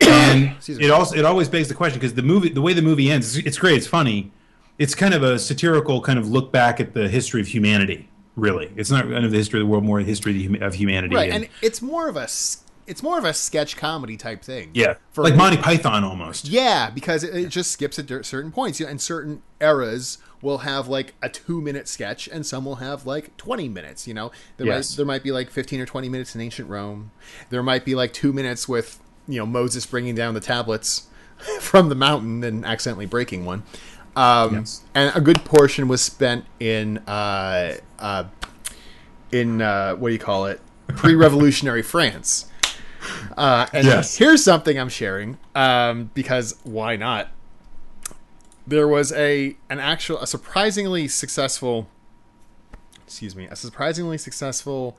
And 0.00 0.56
it 0.68 0.90
also 0.90 1.16
it 1.16 1.24
always 1.24 1.48
begs 1.48 1.68
the 1.68 1.74
question 1.74 1.98
because 2.00 2.14
the 2.14 2.22
movie 2.22 2.48
the 2.48 2.62
way 2.62 2.72
the 2.72 2.82
movie 2.82 3.10
ends, 3.10 3.36
it's, 3.36 3.58
great, 3.58 3.76
it's 3.76 3.86
funny, 3.86 4.32
it's 4.78 4.94
kind 4.94 5.14
of 5.14 5.22
a 5.22 5.38
satirical 5.38 6.00
kind 6.00 6.18
of 6.18 6.28
look 6.28 6.50
back 6.52 6.80
at 6.80 6.94
the 6.94 7.08
history 7.08 7.40
of 7.40 7.46
humanity. 7.48 8.08
Really, 8.36 8.72
it's 8.74 8.90
not 8.90 9.04
kind 9.04 9.24
of 9.24 9.30
the 9.30 9.36
history 9.38 9.60
of 9.60 9.66
the 9.66 9.70
world, 9.70 9.84
more 9.84 10.00
the 10.00 10.08
history 10.08 10.58
of 10.60 10.74
humanity. 10.74 11.14
Right, 11.14 11.30
and- 11.30 11.44
and 11.44 11.52
it's 11.62 11.80
more 11.80 12.08
of 12.08 12.16
a 12.16 12.26
it's 12.86 13.02
more 13.02 13.16
of 13.16 13.24
a 13.24 13.32
sketch 13.32 13.76
comedy 13.78 14.16
type 14.16 14.42
thing. 14.42 14.70
yeah, 14.74 14.94
like 15.16 15.36
Monty 15.36 15.56
Python 15.56 16.04
almost. 16.04 16.48
Yeah, 16.48 16.90
because 16.90 17.24
it, 17.24 17.34
it 17.34 17.48
just 17.48 17.70
skips 17.70 17.98
at 17.98 18.08
certain 18.26 18.50
points, 18.52 18.78
you 18.78 18.84
know, 18.86 18.90
and 18.90 19.00
certain 19.00 19.42
eras 19.60 20.18
will 20.44 20.58
have 20.58 20.86
like 20.86 21.14
a 21.22 21.28
two 21.28 21.60
minute 21.60 21.88
sketch, 21.88 22.28
and 22.28 22.46
some 22.46 22.64
will 22.64 22.76
have 22.76 23.04
like 23.06 23.36
twenty 23.36 23.68
minutes. 23.68 24.06
You 24.06 24.14
know, 24.14 24.30
there 24.58 24.66
Yes. 24.66 24.90
might 24.92 24.96
there 24.98 25.06
might 25.06 25.22
be 25.24 25.32
like 25.32 25.50
fifteen 25.50 25.80
or 25.80 25.86
twenty 25.86 26.08
minutes 26.08 26.34
in 26.36 26.40
ancient 26.40 26.68
Rome. 26.68 27.10
There 27.50 27.62
might 27.62 27.84
be 27.84 27.96
like 27.96 28.12
two 28.12 28.32
minutes 28.32 28.68
with 28.68 29.00
you 29.26 29.38
know 29.40 29.46
Moses 29.46 29.84
bringing 29.86 30.14
down 30.14 30.34
the 30.34 30.40
tablets 30.40 31.08
from 31.60 31.88
the 31.88 31.94
mountain 31.96 32.44
and 32.44 32.64
accidentally 32.64 33.06
breaking 33.06 33.44
one. 33.44 33.64
Um, 34.14 34.54
Yes. 34.54 34.82
And 34.94 35.10
a 35.16 35.20
good 35.20 35.44
portion 35.44 35.88
was 35.88 36.00
spent 36.00 36.44
in 36.60 36.98
uh, 36.98 37.78
uh, 37.98 38.24
in 39.32 39.60
uh, 39.60 39.94
what 39.96 40.08
do 40.10 40.12
you 40.12 40.20
call 40.20 40.46
it? 40.46 40.60
Pre-revolutionary 40.88 41.82
France. 41.94 42.46
Uh, 43.36 43.66
and 43.72 43.86
Yes. 43.86 44.16
here's 44.16 44.42
something 44.44 44.78
I'm 44.78 44.88
sharing 44.88 45.38
um, 45.54 46.10
because 46.14 46.56
why 46.64 46.96
not? 46.96 47.30
There 48.66 48.88
was 48.88 49.12
a 49.12 49.56
an 49.68 49.80
actual 49.80 50.18
a 50.20 50.26
surprisingly 50.26 51.08
successful 51.08 51.88
excuse 53.06 53.36
me 53.36 53.46
a 53.46 53.56
surprisingly 53.56 54.18
successful 54.18 54.96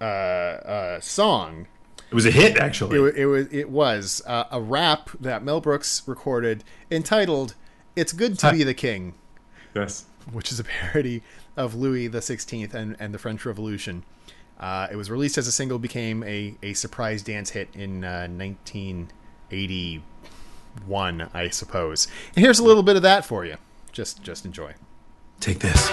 uh, 0.00 0.04
uh, 0.04 1.00
song 1.00 1.66
It 2.10 2.14
was 2.14 2.26
a 2.26 2.30
hit, 2.30 2.58
actually. 2.58 2.98
it, 2.98 3.16
it 3.16 3.26
was 3.26 3.46
it 3.50 3.70
was 3.70 4.22
uh, 4.26 4.44
a 4.50 4.60
rap 4.60 5.10
that 5.20 5.42
Mel 5.42 5.60
Brooks 5.60 6.02
recorded 6.06 6.64
entitled 6.90 7.54
"It's 7.94 8.12
Good 8.12 8.38
to 8.40 8.52
Be 8.52 8.62
the 8.62 8.74
King," 8.74 9.14
yes. 9.74 10.04
which 10.32 10.52
is 10.52 10.60
a 10.60 10.64
parody 10.80 11.22
of 11.56 11.74
Louis 11.74 12.08
the 12.08 12.20
Sixteenth 12.20 12.74
and, 12.74 12.96
and 12.98 13.14
the 13.14 13.18
French 13.18 13.46
Revolution. 13.46 14.04
Uh, 14.58 14.88
it 14.90 14.96
was 14.96 15.10
released 15.10 15.36
as 15.38 15.46
a 15.46 15.52
single, 15.52 15.78
became 15.78 16.22
a, 16.24 16.56
a 16.62 16.72
surprise 16.72 17.22
dance 17.22 17.50
hit 17.50 17.68
in 17.74 18.04
uh, 18.04 18.26
1981, 20.86 21.30
I 21.34 21.48
suppose. 21.48 22.08
And 22.34 22.44
here's 22.44 22.58
a 22.58 22.64
little 22.64 22.82
bit 22.82 22.96
of 22.96 23.02
that 23.02 23.24
for 23.24 23.44
you. 23.44 23.56
Just 23.92 24.22
just 24.22 24.44
enjoy. 24.44 24.74
Take 25.40 25.60
this. 25.60 25.90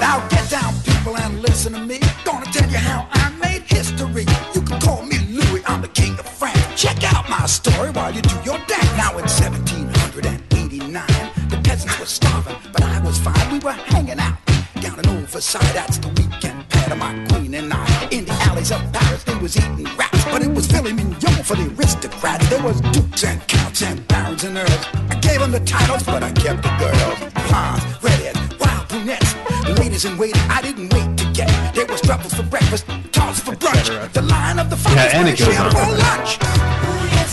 Now 0.00 0.26
get 0.28 0.48
down, 0.50 0.74
people, 0.84 1.16
and 1.16 1.40
listen 1.42 1.72
to 1.72 1.80
me. 1.80 1.98
Gonna 2.24 2.46
tell 2.46 2.68
you 2.70 2.78
how 2.78 3.08
I 3.10 3.30
made 3.42 3.62
history. 3.62 4.26
You 4.54 4.60
can 4.62 4.80
call 4.80 5.02
me 5.02 5.18
Louis, 5.28 5.62
I'm 5.66 5.80
the 5.82 5.88
king 5.88 6.18
of 6.18 6.28
France. 6.28 6.80
Check 6.80 7.02
out 7.12 7.28
my 7.28 7.46
story 7.46 7.90
while 7.90 8.12
you 8.12 8.22
do 8.22 8.36
your 8.44 8.58
dance. 8.66 8.96
Now 8.96 9.10
in 9.18 9.26
1789, 9.26 11.06
the 11.48 11.56
peasants 11.64 11.98
were 11.98 12.06
starving, 12.06 12.56
but 12.72 12.82
I 12.82 13.00
was 13.00 13.18
fine. 13.18 13.52
We 13.52 13.58
were 13.60 13.72
hanging 13.72 14.18
out 14.20 14.38
down 14.80 14.98
in 14.98 15.08
old 15.08 15.28
Versailles. 15.28 15.72
That's 15.72 15.98
the 15.98 16.08
weekend 16.08 16.53
my 16.90 17.12
queen 17.28 17.54
and 17.54 17.72
I. 17.72 18.08
In 18.10 18.24
the 18.24 18.32
alleys 18.48 18.70
of 18.72 18.80
Paris, 18.92 19.24
they 19.24 19.34
was 19.36 19.56
eating 19.56 19.84
rats, 19.96 20.24
but 20.26 20.42
it 20.42 20.50
was 20.52 20.66
filet 20.66 20.92
mignon 20.92 21.42
for 21.44 21.56
the 21.56 21.72
aristocrats. 21.76 22.48
There 22.50 22.62
was 22.62 22.80
dukes 22.92 23.24
and 23.24 23.46
counts 23.48 23.82
and 23.82 24.06
barons 24.08 24.44
and 24.44 24.56
earls. 24.58 24.84
I 25.10 25.16
gave 25.20 25.40
them 25.40 25.50
the 25.52 25.60
titles, 25.60 26.02
but 26.04 26.22
I 26.22 26.32
kept 26.32 26.62
the 26.62 26.72
girls. 26.78 27.18
Blondes, 27.48 27.84
redheads, 28.02 28.58
wild 28.60 28.88
brunettes. 28.88 29.34
Ladies 29.78 30.04
in 30.04 30.16
waiting, 30.18 30.40
I 30.50 30.60
didn't 30.62 30.92
wait 30.92 31.16
to 31.18 31.24
get. 31.32 31.48
There 31.74 31.86
was 31.86 32.00
truffles 32.02 32.34
for 32.34 32.42
breakfast, 32.44 32.86
tarts 33.12 33.40
for 33.40 33.52
brunch. 33.52 34.12
The 34.12 34.22
line 34.22 34.58
of 34.58 34.68
the 34.70 34.76
Yeah, 34.94 35.18
and 35.18 35.28
it 35.28 35.38
goes 35.38 35.56
on. 35.58 35.70
for 35.70 35.96
lunch. 35.96 36.38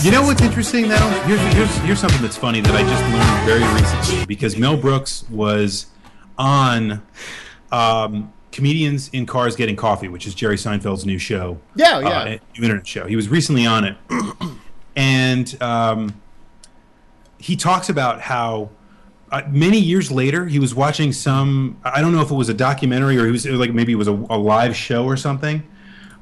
You 0.04 0.10
know 0.10 0.22
what's 0.22 0.42
interesting? 0.42 0.88
That 0.88 1.00
here's, 1.26 1.40
here's 1.54 1.76
here's 1.86 2.00
something 2.00 2.20
that's 2.22 2.36
funny 2.36 2.60
that 2.60 2.74
I 2.74 2.82
just 2.82 3.04
learned 3.12 3.46
very 3.46 3.62
recently 3.80 4.26
because 4.26 4.56
Mel 4.56 4.76
Brooks 4.76 5.24
was 5.30 5.86
on 6.36 7.00
um, 7.70 8.32
comedians 8.52 9.08
in 9.08 9.26
cars 9.26 9.56
getting 9.56 9.74
coffee, 9.74 10.08
which 10.08 10.26
is 10.26 10.34
Jerry 10.34 10.56
Seinfeld's 10.56 11.04
new 11.04 11.18
show. 11.18 11.58
Yeah, 11.74 12.00
yeah. 12.00 12.08
uh, 12.08 12.24
new 12.56 12.64
internet 12.64 12.86
show. 12.86 13.06
He 13.06 13.16
was 13.16 13.28
recently 13.28 13.66
on 13.66 13.84
it, 13.84 13.96
and 14.96 15.60
um, 15.62 16.22
he 17.38 17.56
talks 17.56 17.88
about 17.88 18.20
how 18.20 18.70
uh, 19.32 19.42
many 19.48 19.78
years 19.78 20.12
later 20.12 20.46
he 20.46 20.58
was 20.58 20.74
watching 20.74 21.12
some. 21.12 21.78
I 21.82 22.00
don't 22.00 22.12
know 22.12 22.20
if 22.20 22.30
it 22.30 22.34
was 22.34 22.48
a 22.48 22.54
documentary 22.54 23.18
or 23.18 23.24
he 23.24 23.32
was 23.32 23.46
it 23.46 23.50
was 23.50 23.60
like 23.60 23.72
maybe 23.72 23.92
it 23.92 23.96
was 23.96 24.08
a, 24.08 24.12
a 24.12 24.38
live 24.38 24.76
show 24.76 25.04
or 25.04 25.16
something. 25.16 25.66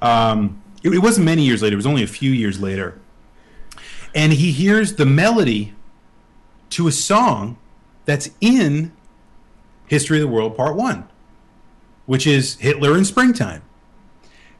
Um, 0.00 0.62
it, 0.82 0.94
it 0.94 0.98
wasn't 1.00 1.26
many 1.26 1.44
years 1.44 1.60
later. 1.60 1.74
It 1.74 1.76
was 1.76 1.86
only 1.86 2.02
a 2.02 2.08
few 2.08 2.30
years 2.30 2.60
later, 2.60 2.98
and 4.14 4.32
he 4.32 4.52
hears 4.52 4.94
the 4.94 5.04
melody 5.04 5.74
to 6.70 6.86
a 6.86 6.92
song 6.92 7.58
that's 8.04 8.30
in 8.40 8.92
History 9.88 10.18
of 10.18 10.22
the 10.22 10.32
World 10.32 10.56
Part 10.56 10.76
One, 10.76 11.08
which 12.10 12.26
is 12.26 12.56
Hitler 12.56 12.98
in 12.98 13.04
Springtime. 13.04 13.62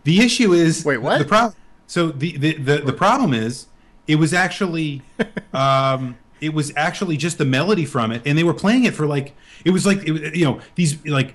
The 0.05 0.21
issue 0.21 0.53
is 0.53 0.85
Wait, 0.85 0.99
what? 0.99 1.19
The 1.19 1.25
problem. 1.25 1.57
So 1.89 2.13
the, 2.13 2.37
the 2.37 2.53
the 2.53 2.79
the 2.79 2.93
problem 2.93 3.35
is 3.35 3.67
it 4.07 4.15
was 4.15 4.33
actually 4.33 5.03
um, 5.53 6.17
it 6.41 6.55
was 6.55 6.73
actually 6.77 7.17
just 7.17 7.39
the 7.39 7.45
melody 7.45 7.85
from 7.85 8.13
it, 8.13 8.23
and 8.25 8.39
they 8.39 8.45
were 8.45 8.55
playing 8.55 8.85
it 8.85 8.95
for 8.95 9.05
like 9.05 9.35
it 9.65 9.73
was 9.73 9.85
like 9.85 9.99
it, 10.07 10.37
you 10.37 10.45
know 10.45 10.61
these 10.77 11.05
like 11.05 11.35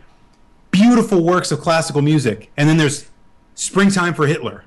beautiful 0.71 1.21
works 1.21 1.51
of 1.51 1.59
classical 1.59 2.01
music, 2.01 2.49
and 2.55 2.69
then 2.69 2.77
there's 2.77 3.09
Springtime 3.55 4.13
for 4.13 4.25
Hitler, 4.25 4.63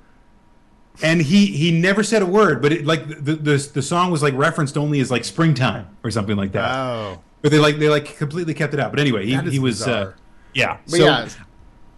and 1.03 1.22
he 1.22 1.46
he 1.46 1.70
never 1.70 2.03
said 2.03 2.20
a 2.20 2.26
word, 2.26 2.61
but 2.61 2.72
it 2.72 2.84
like 2.84 3.09
the 3.09 3.36
the 3.36 3.70
the 3.72 3.82
song 3.82 4.11
was 4.11 4.22
like 4.22 4.34
referenced 4.34 4.76
only 4.76 5.01
as 5.01 5.11
like 5.11 5.24
springtime 5.24 5.96
or 6.05 6.11
something 6.11 6.36
like 6.36 6.53
that. 6.53 6.76
Oh. 6.76 7.20
But 7.40 7.53
they 7.53 7.59
like 7.59 7.78
they 7.78 7.88
like 7.88 8.18
completely 8.18 8.53
kept 8.53 8.74
it 8.74 8.80
out. 8.80 8.90
But 8.90 9.01
anyway, 9.01 9.24
he, 9.24 9.34
he 9.51 9.59
was 9.59 9.88
uh. 9.88 10.12
Yeah. 10.55 10.78
But 10.86 10.96
so 10.96 11.05
yeah, 11.05 11.28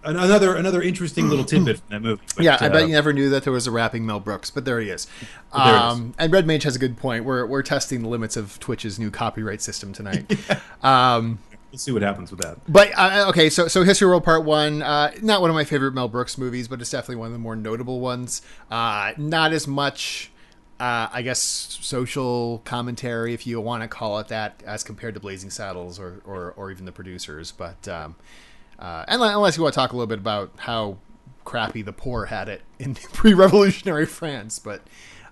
another 0.04 0.54
another 0.54 0.82
interesting 0.82 1.28
little 1.28 1.44
tidbit 1.46 1.78
from 1.78 1.86
that 1.90 2.02
movie. 2.02 2.22
But, 2.36 2.44
Yeah, 2.44 2.58
I 2.60 2.68
bet 2.68 2.82
uh, 2.82 2.86
you 2.86 2.92
never 2.92 3.12
knew 3.12 3.30
that 3.30 3.44
there 3.44 3.52
was 3.52 3.66
a 3.66 3.70
rapping 3.70 4.06
Mel 4.06 4.20
Brooks, 4.20 4.50
but 4.50 4.64
there 4.64 4.80
he 4.80 4.90
is. 4.90 5.06
there 5.54 5.64
he 5.64 5.70
is. 5.70 5.76
Um, 5.76 6.14
and 6.18 6.32
Red 6.32 6.46
Mage 6.46 6.62
has 6.64 6.76
a 6.76 6.78
good 6.78 6.96
point. 6.96 7.24
We're 7.24 7.46
we're 7.46 7.62
testing 7.62 8.02
the 8.02 8.08
limits 8.08 8.36
of 8.36 8.58
Twitch's 8.60 8.98
new 8.98 9.10
copyright 9.10 9.62
system 9.62 9.92
tonight. 9.92 10.38
um, 10.82 11.38
We'll 11.70 11.78
see 11.78 11.92
what 11.92 12.02
happens 12.02 12.32
with 12.32 12.40
that. 12.40 12.58
but 12.66 12.90
uh, 12.96 13.26
okay, 13.28 13.48
so 13.48 13.68
so 13.68 13.84
History 13.84 14.08
World 14.08 14.24
Part 14.24 14.44
One, 14.44 14.82
uh, 14.82 15.12
not 15.22 15.40
one 15.40 15.50
of 15.50 15.54
my 15.54 15.62
favorite 15.62 15.94
Mel 15.94 16.08
Brooks 16.08 16.36
movies, 16.36 16.66
but 16.66 16.80
it's 16.80 16.90
definitely 16.90 17.16
one 17.16 17.26
of 17.26 17.32
the 17.32 17.38
more 17.38 17.54
notable 17.54 18.00
ones. 18.00 18.42
Uh, 18.70 19.12
not 19.16 19.52
as 19.52 19.68
much, 19.68 20.32
uh, 20.80 21.08
I 21.12 21.20
guess, 21.20 21.40
social 21.40 22.62
commentary, 22.64 23.34
if 23.34 23.46
you 23.46 23.60
want 23.60 23.82
to 23.82 23.88
call 23.88 24.18
it 24.18 24.28
that, 24.28 24.62
as 24.64 24.82
compared 24.82 25.12
to 25.14 25.20
Blazing 25.20 25.50
Saddles 25.50 26.00
or 26.00 26.22
or, 26.24 26.54
or 26.56 26.70
even 26.70 26.86
the 26.86 26.92
producers. 26.92 27.52
But 27.52 27.86
um, 27.86 28.16
uh, 28.78 29.04
unless 29.06 29.58
you 29.58 29.62
want 29.62 29.74
to 29.74 29.78
talk 29.78 29.92
a 29.92 29.96
little 29.96 30.06
bit 30.06 30.18
about 30.18 30.52
how 30.56 30.96
crappy 31.44 31.82
the 31.82 31.92
poor 31.92 32.24
had 32.26 32.48
it 32.48 32.62
in 32.78 32.94
pre-revolutionary 32.94 34.06
France, 34.06 34.58
but 34.58 34.80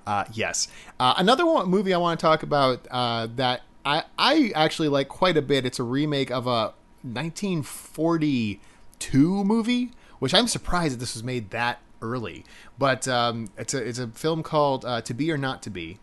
uh, 0.07 0.25
yes, 0.33 0.69
uh, 1.01 1.15
another 1.17 1.47
one, 1.47 1.67
movie 1.69 1.95
I 1.95 1.99
want 1.99 2.21
to 2.21 2.27
talk 2.27 2.43
about 2.43 2.87
uh, 2.91 3.29
that 3.37 3.63
I 3.87 4.05
I 4.19 4.53
actually 4.55 4.89
like 4.89 5.09
quite 5.09 5.39
a 5.39 5.43
bit. 5.43 5.65
It's 5.65 5.79
a 5.79 5.83
remake 5.83 6.31
of 6.31 6.47
a 6.47 6.75
1942 7.03 9.45
movie, 9.45 9.93
which 10.19 10.35
I'm 10.35 10.47
surprised 10.47 10.93
that 10.95 10.99
this 10.99 11.15
was 11.15 11.25
made 11.25 11.53
that 11.53 11.81
early. 12.03 12.45
But 12.79 13.07
um, 13.09 13.49
it's 13.57 13.75
a 13.75 13.79
it's 13.87 13.99
a 13.99 14.09
film 14.09 14.43
called 14.43 14.85
uh, 14.85 15.01
To 15.03 15.15
Be 15.15 15.31
or 15.31 15.39
Not 15.39 15.63
to 15.65 15.71
Be, 15.71 15.99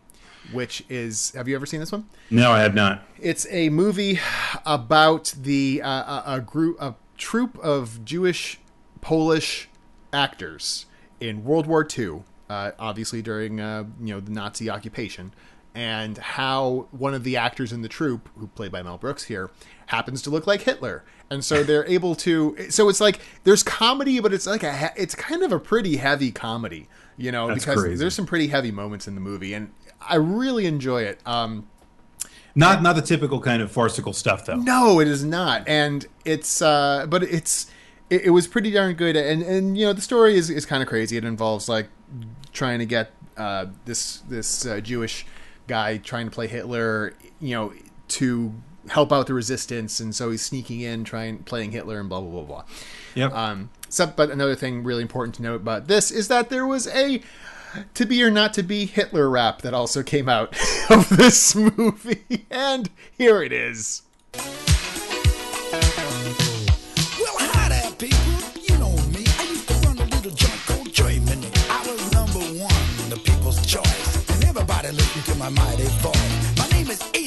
which 0.52 0.84
is 0.90 1.32
have 1.32 1.48
you 1.48 1.56
ever 1.56 1.66
seen 1.66 1.80
this 1.80 1.92
one? 1.92 2.08
No, 2.30 2.52
I 2.52 2.62
have 2.62 2.76
not. 2.76 3.04
It's 3.20 3.48
a 3.50 3.70
movie 3.70 4.20
about 4.66 5.34
the 5.38 5.82
uh, 5.82 5.90
a, 5.90 6.24
a 6.36 6.42
group, 6.42 6.82
a 6.82 6.96
troupe 7.18 7.58
of 7.60 8.04
Jewish 8.06 8.60
Polish 9.02 9.70
actors 10.12 10.86
in 11.20 11.44
World 11.44 11.68
War 11.68 11.88
II, 11.98 12.24
uh, 12.50 12.72
obviously 12.80 13.22
during 13.22 13.60
uh, 13.60 13.86
you 14.00 14.14
know 14.14 14.20
the 14.20 14.32
Nazi 14.32 14.70
occupation, 14.70 15.34
and 15.74 16.18
how 16.18 16.88
one 16.92 17.14
of 17.14 17.24
the 17.24 17.38
actors 17.38 17.72
in 17.72 17.82
the 17.82 17.90
troupe, 17.90 18.30
who 18.38 18.48
played 18.48 18.72
by 18.72 18.82
Mel 18.82 18.98
Brooks 18.98 19.26
here, 19.26 19.52
happens 19.88 20.22
to 20.24 20.30
look 20.30 20.48
like 20.48 20.62
Hitler, 20.62 21.04
and 21.30 21.44
so 21.44 21.64
they're 21.64 21.86
able 21.88 22.16
to. 22.16 22.56
So 22.70 22.90
it's 22.90 23.02
like 23.02 23.20
there's 23.44 23.64
comedy, 23.64 24.20
but 24.20 24.34
it's 24.34 24.48
like 24.48 24.64
a 24.64 24.92
it's 24.96 25.16
kind 25.16 25.44
of 25.44 25.52
a 25.52 25.60
pretty 25.60 25.98
heavy 25.98 26.32
comedy, 26.32 26.88
you 27.18 27.32
know, 27.32 27.48
That's 27.48 27.66
because 27.66 27.82
crazy. 27.82 27.96
there's 27.98 28.16
some 28.16 28.26
pretty 28.26 28.48
heavy 28.48 28.72
moments 28.72 29.08
in 29.08 29.16
the 29.16 29.22
movie, 29.22 29.54
and 29.54 29.72
I 30.02 30.16
really 30.16 30.66
enjoy 30.66 31.04
it. 31.04 31.20
Um, 31.26 31.68
Not 32.56 32.82
not 32.82 32.96
the 32.96 33.02
typical 33.02 33.40
kind 33.42 33.62
of 33.62 33.72
farcical 33.72 34.14
stuff 34.14 34.46
though. 34.46 34.56
no, 34.56 35.00
it 35.00 35.08
is 35.08 35.24
not, 35.24 35.68
and 35.68 36.06
it's 36.24 36.62
uh, 36.62 37.06
but 37.10 37.24
it's 37.24 37.70
it, 38.10 38.26
it 38.26 38.30
was 38.30 38.48
pretty 38.48 38.72
darn 38.72 38.94
good, 38.96 39.16
and 39.16 39.42
and 39.42 39.78
you 39.78 39.86
know 39.86 39.94
the 39.94 40.02
story 40.02 40.36
is 40.36 40.50
is 40.50 40.66
kind 40.66 40.82
of 40.84 40.88
crazy. 40.90 41.18
It 41.18 41.26
involves 41.26 41.68
like 41.68 41.90
trying 42.54 42.80
to 42.80 42.86
get 42.86 43.12
uh, 43.36 43.66
this 43.86 44.18
this 44.30 44.66
uh, 44.66 44.80
Jewish 44.80 45.26
guy 45.68 45.98
trying 45.98 46.26
to 46.28 46.32
play 46.32 46.48
Hitler, 46.48 47.14
you 47.42 47.56
know, 47.56 47.74
to 48.10 48.54
help 48.90 49.12
out 49.12 49.28
the 49.28 49.34
resistance, 49.34 50.00
and 50.00 50.16
so 50.16 50.32
he's 50.32 50.44
sneaking 50.44 50.82
in, 50.82 51.04
trying 51.04 51.40
playing 51.40 51.72
Hitler, 51.72 52.00
and 52.00 52.10
blah 52.10 52.22
blah 52.22 52.32
blah 52.32 52.44
blah. 52.44 52.64
Yep. 53.16 53.34
Um, 53.34 53.70
so, 53.90 54.06
but 54.08 54.30
another 54.30 54.56
thing 54.56 54.84
really 54.84 55.02
important 55.02 55.36
to 55.36 55.42
note 55.42 55.62
about 55.62 55.88
this 55.88 56.12
is 56.12 56.28
that 56.28 56.50
there 56.50 56.68
was 56.68 56.88
a 56.88 57.22
to 57.94 58.06
be 58.06 58.24
or 58.24 58.32
not 58.32 58.54
to 58.54 58.64
be 58.64 58.86
Hitler 58.86 59.30
rap 59.30 59.62
that 59.62 59.74
also 59.74 60.04
came 60.04 60.30
out 60.30 60.56
of 60.90 61.10
this 61.10 61.56
movie, 61.56 62.46
and 62.50 62.90
here 63.18 63.42
it 63.42 63.52
is. 63.52 64.02
Well, 67.20 67.36
hi 67.38 67.70
there, 67.70 67.92
people. 67.92 68.18
You 68.62 68.78
know 68.78 68.92
me. 69.12 69.26
I 69.40 69.44
used 69.50 69.68
to 69.68 69.74
run 69.88 69.98
a 69.98 70.06
little 70.06 70.32
joint 70.32 70.62
called 70.66 70.92
Germany. 70.92 71.48
I 71.70 71.84
was 71.88 72.12
number 72.14 72.40
one, 72.40 73.10
the 73.10 73.20
people's 73.24 73.66
choice. 73.66 74.30
And 74.32 74.44
everybody 74.46 74.92
listened 74.92 75.26
to 75.26 75.36
my 75.36 75.50
mighty 75.50 75.84
voice. 76.00 76.58
My 76.58 76.68
name 76.70 76.90
is 76.90 77.02
Adolf. 77.14 77.25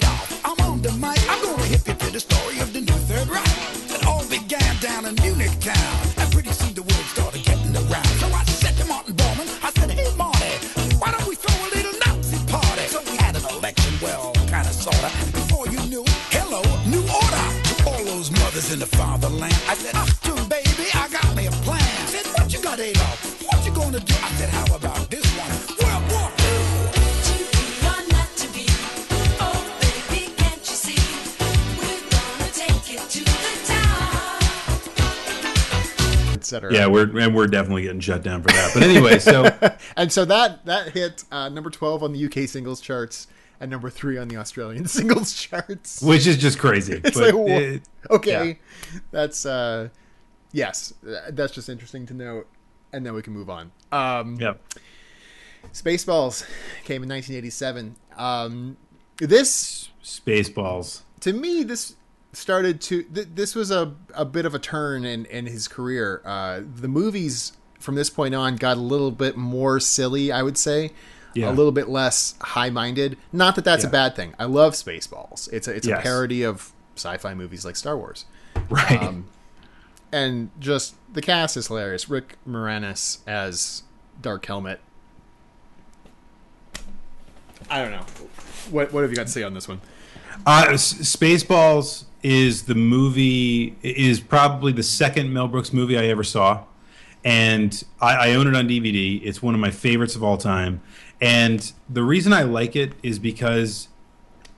I'm 1.89 1.97
gonna 1.97 2.03
hip 2.03 2.03
you 2.03 2.07
to 2.07 2.13
the 2.13 2.21
story 2.21 2.61
of 2.61 2.73
the 2.73 2.81
new 2.81 2.99
Third 3.09 3.29
Reich. 3.29 3.49
It 3.89 4.07
all 4.07 4.25
began 4.29 4.77
down 4.81 5.07
in 5.07 5.15
Munich 5.23 5.59
town. 5.61 5.97
And 6.19 6.31
pretty 6.33 6.53
soon 6.53 6.75
the 6.75 6.83
word 6.83 7.05
started 7.17 7.43
getting 7.45 7.75
around. 7.75 8.13
So 8.21 8.27
I 8.29 8.45
said 8.45 8.77
to 8.77 8.85
Martin 8.85 9.15
Bormann, 9.15 9.49
I 9.65 9.71
said, 9.73 9.91
hey, 9.91 10.13
Marty, 10.17 10.53
why 11.01 11.13
don't 11.13 11.27
we 11.27 11.35
throw 11.35 11.57
a 11.57 11.69
little 11.73 11.97
Nazi 12.05 12.37
party? 12.53 12.85
So 12.93 13.01
we 13.11 13.17
had 13.17 13.37
an 13.37 13.45
election, 13.57 13.93
well, 14.03 14.33
kinda 14.53 14.73
sorta. 14.73 15.09
Before 15.33 15.67
you 15.69 15.81
knew 15.89 16.05
hello, 16.29 16.61
new 16.85 17.05
order. 17.09 17.47
To 17.69 17.75
all 17.89 18.05
those 18.05 18.31
mothers 18.31 18.73
in 18.73 18.81
the 18.81 18.91
fatherland. 18.99 19.55
I 19.69 19.75
said, 19.75 19.95
Achtung, 19.95 20.49
baby, 20.49 20.89
I 20.93 21.09
got 21.09 21.35
me 21.35 21.47
a 21.47 21.55
plan. 21.65 22.07
Said, 22.13 22.27
what 22.37 22.53
you 22.53 22.61
got, 22.61 22.79
Adolf? 22.81 23.43
What 23.47 23.65
you 23.65 23.73
gonna 23.73 24.01
do? 24.01 24.15
I 24.23 24.31
said, 24.37 24.51
how 24.51 24.77
about 24.77 24.88
yeah, 36.53 36.87
we're 36.87 37.19
and 37.19 37.35
we're 37.35 37.47
definitely 37.47 37.83
getting 37.83 38.01
shut 38.01 38.23
down 38.23 38.43
for 38.43 38.49
that. 38.49 38.71
But 38.75 38.83
anyway, 38.83 39.19
so 39.19 39.45
and 39.97 40.13
so 40.13 40.25
that 40.25 40.65
that 40.67 40.91
hit 40.91 41.25
uh, 41.31 41.49
number 41.49 41.71
twelve 41.71 42.03
on 42.03 42.13
the 42.13 42.25
UK 42.27 42.49
singles 42.49 42.81
charts 42.81 43.27
and 43.61 43.71
number 43.71 43.91
three 43.91 44.19
on 44.19 44.29
the 44.29 44.37
Australian 44.37 44.87
singles 44.89 45.33
charts. 45.35 46.01
which 46.03 46.27
is 46.27 46.37
just 46.37 46.59
crazy. 46.59 47.01
It's 47.05 47.19
but 47.19 47.35
like, 47.35 47.49
it- 47.51 47.83
okay, 48.11 48.59
that's 49.11 49.45
uh, 49.47 49.89
yes, 50.53 50.95
that's 51.31 51.53
just 51.55 51.69
interesting 51.69 52.07
to 52.07 52.15
note, 52.15 52.47
and 52.93 53.05
then 53.05 53.15
we 53.15 53.23
can 53.23 53.33
move 53.33 53.51
on. 53.51 53.73
Um, 53.93 54.37
yeah. 54.41 54.55
Spaceballs 55.73 56.45
came 56.85 57.03
in 57.03 57.09
1987. 57.09 57.97
Um, 58.17 58.77
this 59.19 59.91
Spaceballs. 60.03 61.03
to 61.21 61.33
me 61.33 61.63
this 61.63 61.97
started 62.39 62.81
to 62.83 63.03
th- 63.03 63.29
this 63.35 63.55
was 63.55 63.71
a, 63.71 63.95
a 64.15 64.25
bit 64.25 64.47
of 64.47 64.55
a 64.55 64.59
turn 64.59 65.05
in, 65.05 65.27
in 65.27 65.47
his 65.47 65.69
career. 65.69 66.23
Uh, 66.25 66.61
the 66.77 66.89
movies 66.89 67.53
from 67.79 67.95
this 67.95 68.09
point 68.11 68.35
on 68.35 68.57
got 68.57 68.77
a 68.77 68.81
little 68.81 69.11
bit 69.13 69.37
more 69.37 69.79
silly 69.81 70.33
i 70.33 70.43
would 70.43 70.57
say. 70.59 70.91
Yeah. 71.35 71.51
a 71.51 71.53
little 71.53 71.71
bit 71.73 71.89
less 71.89 72.35
high-minded. 72.41 73.17
Not 73.33 73.55
that 73.57 73.65
that's 73.65 73.85
Yeah. 73.85 73.91
a 73.91 73.93
bad 73.93 74.17
thing. 74.17 74.35
I 74.41 74.47
love 74.47 74.73
spaceballs. 74.73 75.49
It's 75.53 75.69
a, 75.69 75.73
it's 75.75 75.87
Yes. 75.87 76.01
a 76.01 76.03
parody 76.03 76.43
of 76.43 76.73
sci-fi 76.97 77.35
movies 77.35 77.65
like 77.65 77.77
star 77.77 77.97
wars. 77.97 78.25
Right. 78.69 79.01
Um, 79.01 79.27
and 80.11 80.51
just 80.59 80.95
the 81.13 81.21
cast 81.23 81.57
is 81.57 81.69
hilarious. 81.69 82.09
Rick 82.09 82.39
moranis 82.49 83.19
as 83.27 83.83
dark 84.21 84.47
helmet. 84.47 84.81
I 87.71 87.83
don't 87.83 87.91
know. 87.93 88.07
What, 88.71 88.93
what 88.93 89.03
have 89.03 89.11
you 89.11 89.17
got 89.17 89.27
to 89.27 89.33
say 89.33 89.43
on 89.43 89.55
this 89.55 89.69
one? 89.69 89.81
Uh, 90.47 90.69
Spaceballs 90.73 92.05
is 92.23 92.65
the 92.65 92.75
movie 92.75 93.77
is 93.83 94.21
probably 94.21 94.73
the 94.73 94.83
second 94.83 95.33
Mel 95.33 95.49
Brooks 95.49 95.73
movie 95.73 95.99
I 95.99 96.07
ever 96.07 96.25
saw, 96.25 96.65
and 97.25 97.83
I, 98.01 98.31
I 98.31 98.35
own 98.35 98.47
it 98.47 98.57
on 98.57 98.69
DVD. 98.69 99.21
It's 99.23 99.43
one 99.43 99.55
of 99.55 99.61
my 99.61 99.71
favorites 99.71 100.17
of 100.17 100.23
all 100.23 100.37
time, 100.37 100.81
and 101.21 101.73
the 101.89 102.03
reason 102.03 102.33
I 102.33 102.43
like 102.43 102.77
it 102.77 102.93
is 103.03 103.19
because 103.19 103.89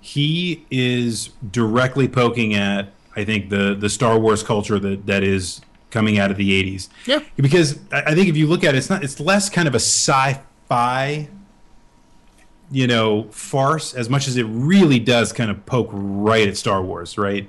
he 0.00 0.64
is 0.70 1.30
directly 1.50 2.08
poking 2.08 2.54
at 2.54 2.92
I 3.16 3.24
think 3.24 3.50
the 3.50 3.74
the 3.74 3.88
Star 3.88 4.18
Wars 4.18 4.42
culture 4.42 4.78
that 4.78 5.06
that 5.06 5.22
is 5.22 5.60
coming 5.90 6.18
out 6.18 6.30
of 6.30 6.36
the 6.36 6.50
'80s. 6.62 6.88
Yeah. 7.06 7.20
because 7.36 7.78
I, 7.92 8.02
I 8.06 8.14
think 8.14 8.28
if 8.28 8.36
you 8.36 8.46
look 8.46 8.64
at 8.64 8.74
it, 8.74 8.78
it's 8.78 8.90
not 8.90 9.04
it's 9.04 9.20
less 9.20 9.50
kind 9.50 9.68
of 9.68 9.74
a 9.74 9.80
sci-fi 9.80 11.28
you 12.70 12.86
know, 12.86 13.24
farce 13.30 13.94
as 13.94 14.08
much 14.08 14.28
as 14.28 14.36
it 14.36 14.44
really 14.44 14.98
does 14.98 15.32
kind 15.32 15.50
of 15.50 15.64
poke 15.66 15.90
right 15.92 16.48
at 16.48 16.56
Star 16.56 16.82
Wars, 16.82 17.18
right? 17.18 17.48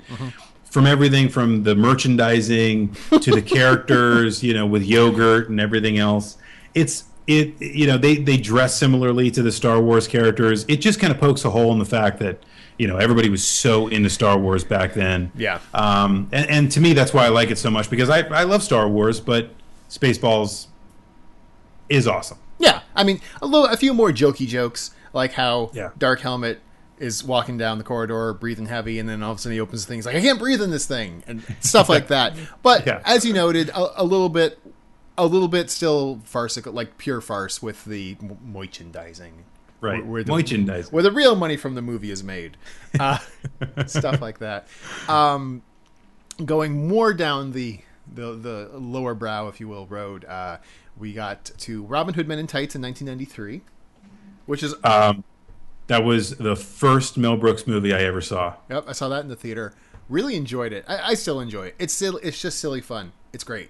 From 0.64 0.88
everything 0.88 1.30
from 1.30 1.64
the 1.64 1.76
merchandising 1.76 2.96
to 3.10 3.32
the 3.32 3.42
characters, 3.42 4.44
you 4.44 4.54
know, 4.54 4.66
with 4.66 4.84
yogurt 4.84 5.50
and 5.50 5.60
everything 5.60 5.98
else. 5.98 6.38
It's 6.74 7.06
it 7.28 7.62
you 7.62 7.86
know, 7.86 7.98
they 7.98 8.16
they 8.16 8.38
dress 8.38 8.76
similarly 8.76 9.30
to 9.32 9.44
the 9.44 9.52
Star 9.52 9.80
Wars 9.80 10.08
characters. 10.08 10.66
It 10.68 10.78
just 10.78 11.00
kind 11.00 11.14
of 11.14 11.20
pokes 11.20 11.46
a 11.46 11.50
hole 11.50 11.72
in 11.72 11.80
the 11.80 11.86
fact 11.86 12.20
that, 12.20 12.44
you 12.80 12.88
know, 12.88 12.98
everybody 12.98 13.30
was 13.30 13.48
so 13.48 13.88
into 13.88 14.10
Star 14.10 14.40
Wars 14.40 14.64
back 14.64 14.94
then. 14.94 15.32
Yeah. 15.36 15.60
Um 15.74 16.30
and, 16.32 16.50
and 16.50 16.72
to 16.72 16.82
me 16.82 16.94
that's 16.94 17.14
why 17.14 17.26
I 17.26 17.30
like 17.30 17.52
it 17.52 17.58
so 17.58 17.70
much 17.70 17.90
because 17.90 18.10
I 18.10 18.22
I 18.22 18.44
love 18.44 18.64
Star 18.64 18.88
Wars, 18.88 19.20
but 19.20 19.52
Spaceballs 19.90 20.68
is 21.90 22.08
awesome. 22.08 22.38
Yeah, 22.58 22.82
I 22.96 23.04
mean, 23.04 23.20
a 23.42 23.48
little, 23.48 23.68
a 23.68 23.76
few 23.76 23.94
more 23.94 24.12
jokey 24.12 24.48
jokes, 24.48 24.92
like 25.14 25.34
how 25.34 25.72
Yeah. 25.74 25.90
Dark 25.98 26.20
Helmet 26.22 26.60
is 27.00 27.24
walking 27.24 27.58
down 27.58 27.78
the 27.80 27.84
corridor, 27.84 28.34
breathing 28.34 28.68
heavy, 28.68 29.00
and 29.00 29.10
then 29.10 29.24
all 29.24 29.32
of 29.32 29.38
a 29.38 29.42
sudden 29.42 29.54
he 29.56 29.60
opens 29.60 29.84
the 29.86 29.90
thing. 29.90 29.98
He's 29.98 30.06
like, 30.06 30.16
"I 30.16 30.22
can't 30.22 30.38
breathe 30.38 30.62
in 30.62 30.70
this 30.70 30.86
thing," 30.86 31.24
and 31.28 31.42
stuff 31.60 31.90
like 31.90 32.08
that. 32.10 32.36
But 32.64 32.86
Yeah. 32.86 33.02
as 33.06 33.26
you 33.26 33.34
noted, 33.34 33.70
a, 33.70 34.02
a 34.02 34.06
little 34.06 34.30
bit, 34.30 34.60
a 35.18 35.26
little 35.26 35.48
bit 35.48 35.72
still 35.72 36.20
farcical, 36.26 36.74
like 36.74 36.98
pure 37.00 37.20
farce 37.22 37.62
with 37.62 37.86
the 37.86 38.18
merchandising, 38.46 39.46
Right. 39.82 39.98
Where, 40.04 40.06
where 40.12 40.24
the, 40.24 40.32
Merchandising. 40.32 40.92
where 40.92 41.02
the 41.02 41.12
real 41.12 41.36
money 41.36 41.58
from 41.58 41.74
the 41.74 41.82
movie 41.82 42.12
is 42.12 42.24
made, 42.24 42.56
uh, 43.00 43.18
stuff 43.88 44.22
like 44.22 44.38
that. 44.40 44.68
Um, 45.10 45.64
going 46.46 46.88
more 46.88 47.14
down 47.16 47.52
the 47.54 47.80
the 48.14 48.34
the 48.36 48.70
lower 48.78 49.16
brow, 49.16 49.48
if 49.48 49.60
you 49.60 49.68
will, 49.68 49.88
road. 49.88 50.24
Uh, 50.26 50.58
we 51.00 51.14
got 51.14 51.46
to 51.46 51.84
Robin 51.86 52.14
Hood 52.14 52.28
Men 52.28 52.38
in 52.38 52.46
Tights 52.46 52.76
in 52.76 52.82
1993, 52.84 53.62
which 54.52 54.64
is 54.64 54.76
Um, 54.84 55.24
that 55.88 56.04
was 56.04 56.32
the 56.32 56.58
first 56.58 57.18
Mel 57.18 57.38
Brooks 57.38 57.66
movie 57.66 57.94
I 57.94 58.02
ever 58.02 58.20
saw. 58.20 58.56
Yep, 58.70 58.84
I 58.90 58.92
saw 58.92 59.08
that 59.08 59.24
in 59.24 59.30
the 59.30 59.36
theater. 59.38 59.74
Really 60.10 60.36
enjoyed 60.36 60.74
it. 60.74 60.84
I, 60.90 61.12
I 61.12 61.14
still 61.14 61.40
enjoy 61.40 61.68
it. 61.68 61.76
It's 61.80 62.02
it's 62.02 62.42
just 62.42 62.60
silly 62.60 62.82
fun. 62.82 63.14
It's 63.32 63.46
great. 63.46 63.70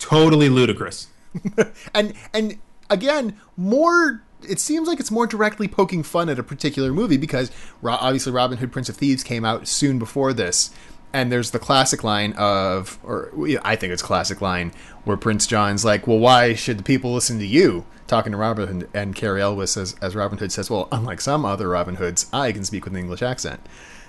Totally 0.00 0.48
ludicrous. 0.48 1.06
And 1.94 2.12
and 2.34 2.58
again, 2.90 3.36
more. 3.56 4.22
It 4.48 4.58
seems 4.58 4.88
like 4.88 4.98
it's 5.00 5.10
more 5.12 5.26
directly 5.28 5.68
poking 5.68 6.02
fun 6.02 6.28
at 6.28 6.38
a 6.38 6.42
particular 6.42 6.92
movie 6.92 7.16
because 7.16 7.50
Ro- 7.80 7.96
obviously 8.00 8.32
Robin 8.32 8.58
Hood 8.58 8.72
Prince 8.72 8.88
of 8.88 8.96
Thieves 8.96 9.22
came 9.22 9.44
out 9.44 9.68
soon 9.68 9.98
before 9.98 10.32
this, 10.32 10.70
and 11.12 11.30
there's 11.30 11.52
the 11.52 11.58
classic 11.58 12.02
line 12.04 12.32
of, 12.36 12.98
or 13.04 13.30
I 13.62 13.76
think 13.76 13.92
it's 13.92 14.02
classic 14.02 14.40
line 14.40 14.72
where 15.04 15.16
Prince 15.16 15.46
John's 15.46 15.84
like, 15.84 16.06
"Well, 16.06 16.18
why 16.18 16.54
should 16.54 16.78
the 16.78 16.82
people 16.82 17.14
listen 17.14 17.38
to 17.38 17.46
you?" 17.46 17.86
Talking 18.06 18.32
to 18.32 18.38
Robin 18.38 18.66
Hood, 18.80 18.88
and 18.94 19.14
Cary 19.14 19.42
Elwes 19.42 19.76
as 19.76 19.96
as 20.00 20.14
Robin 20.14 20.38
Hood 20.38 20.52
says, 20.52 20.70
"Well, 20.70 20.88
unlike 20.92 21.20
some 21.20 21.44
other 21.44 21.68
Robin 21.68 21.96
Hoods, 21.96 22.26
I 22.32 22.52
can 22.52 22.64
speak 22.64 22.84
with 22.84 22.92
an 22.94 23.00
English 23.00 23.22
accent." 23.22 23.60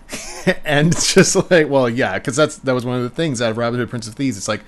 and 0.63 0.93
it's 0.93 1.13
just 1.13 1.35
like, 1.51 1.67
well, 1.69 1.89
yeah, 1.89 2.13
because 2.17 2.35
that's 2.35 2.57
that 2.59 2.73
was 2.73 2.85
one 2.85 2.95
of 2.97 3.03
the 3.03 3.09
things 3.09 3.41
out 3.41 3.51
of 3.51 3.57
Robin 3.57 3.79
Hood 3.79 3.89
Prince 3.89 4.07
of 4.07 4.13
Thieves. 4.15 4.37
It's 4.37 4.47
like, 4.47 4.63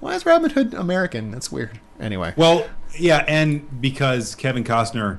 why 0.00 0.14
is 0.14 0.24
Robin 0.24 0.48
Hood 0.50 0.72
American? 0.74 1.30
That's 1.30 1.52
weird. 1.52 1.78
Anyway, 2.00 2.32
Well, 2.36 2.66
yeah, 2.96 3.24
and 3.28 3.80
because 3.82 4.34
Kevin 4.36 4.64
Costner 4.64 5.18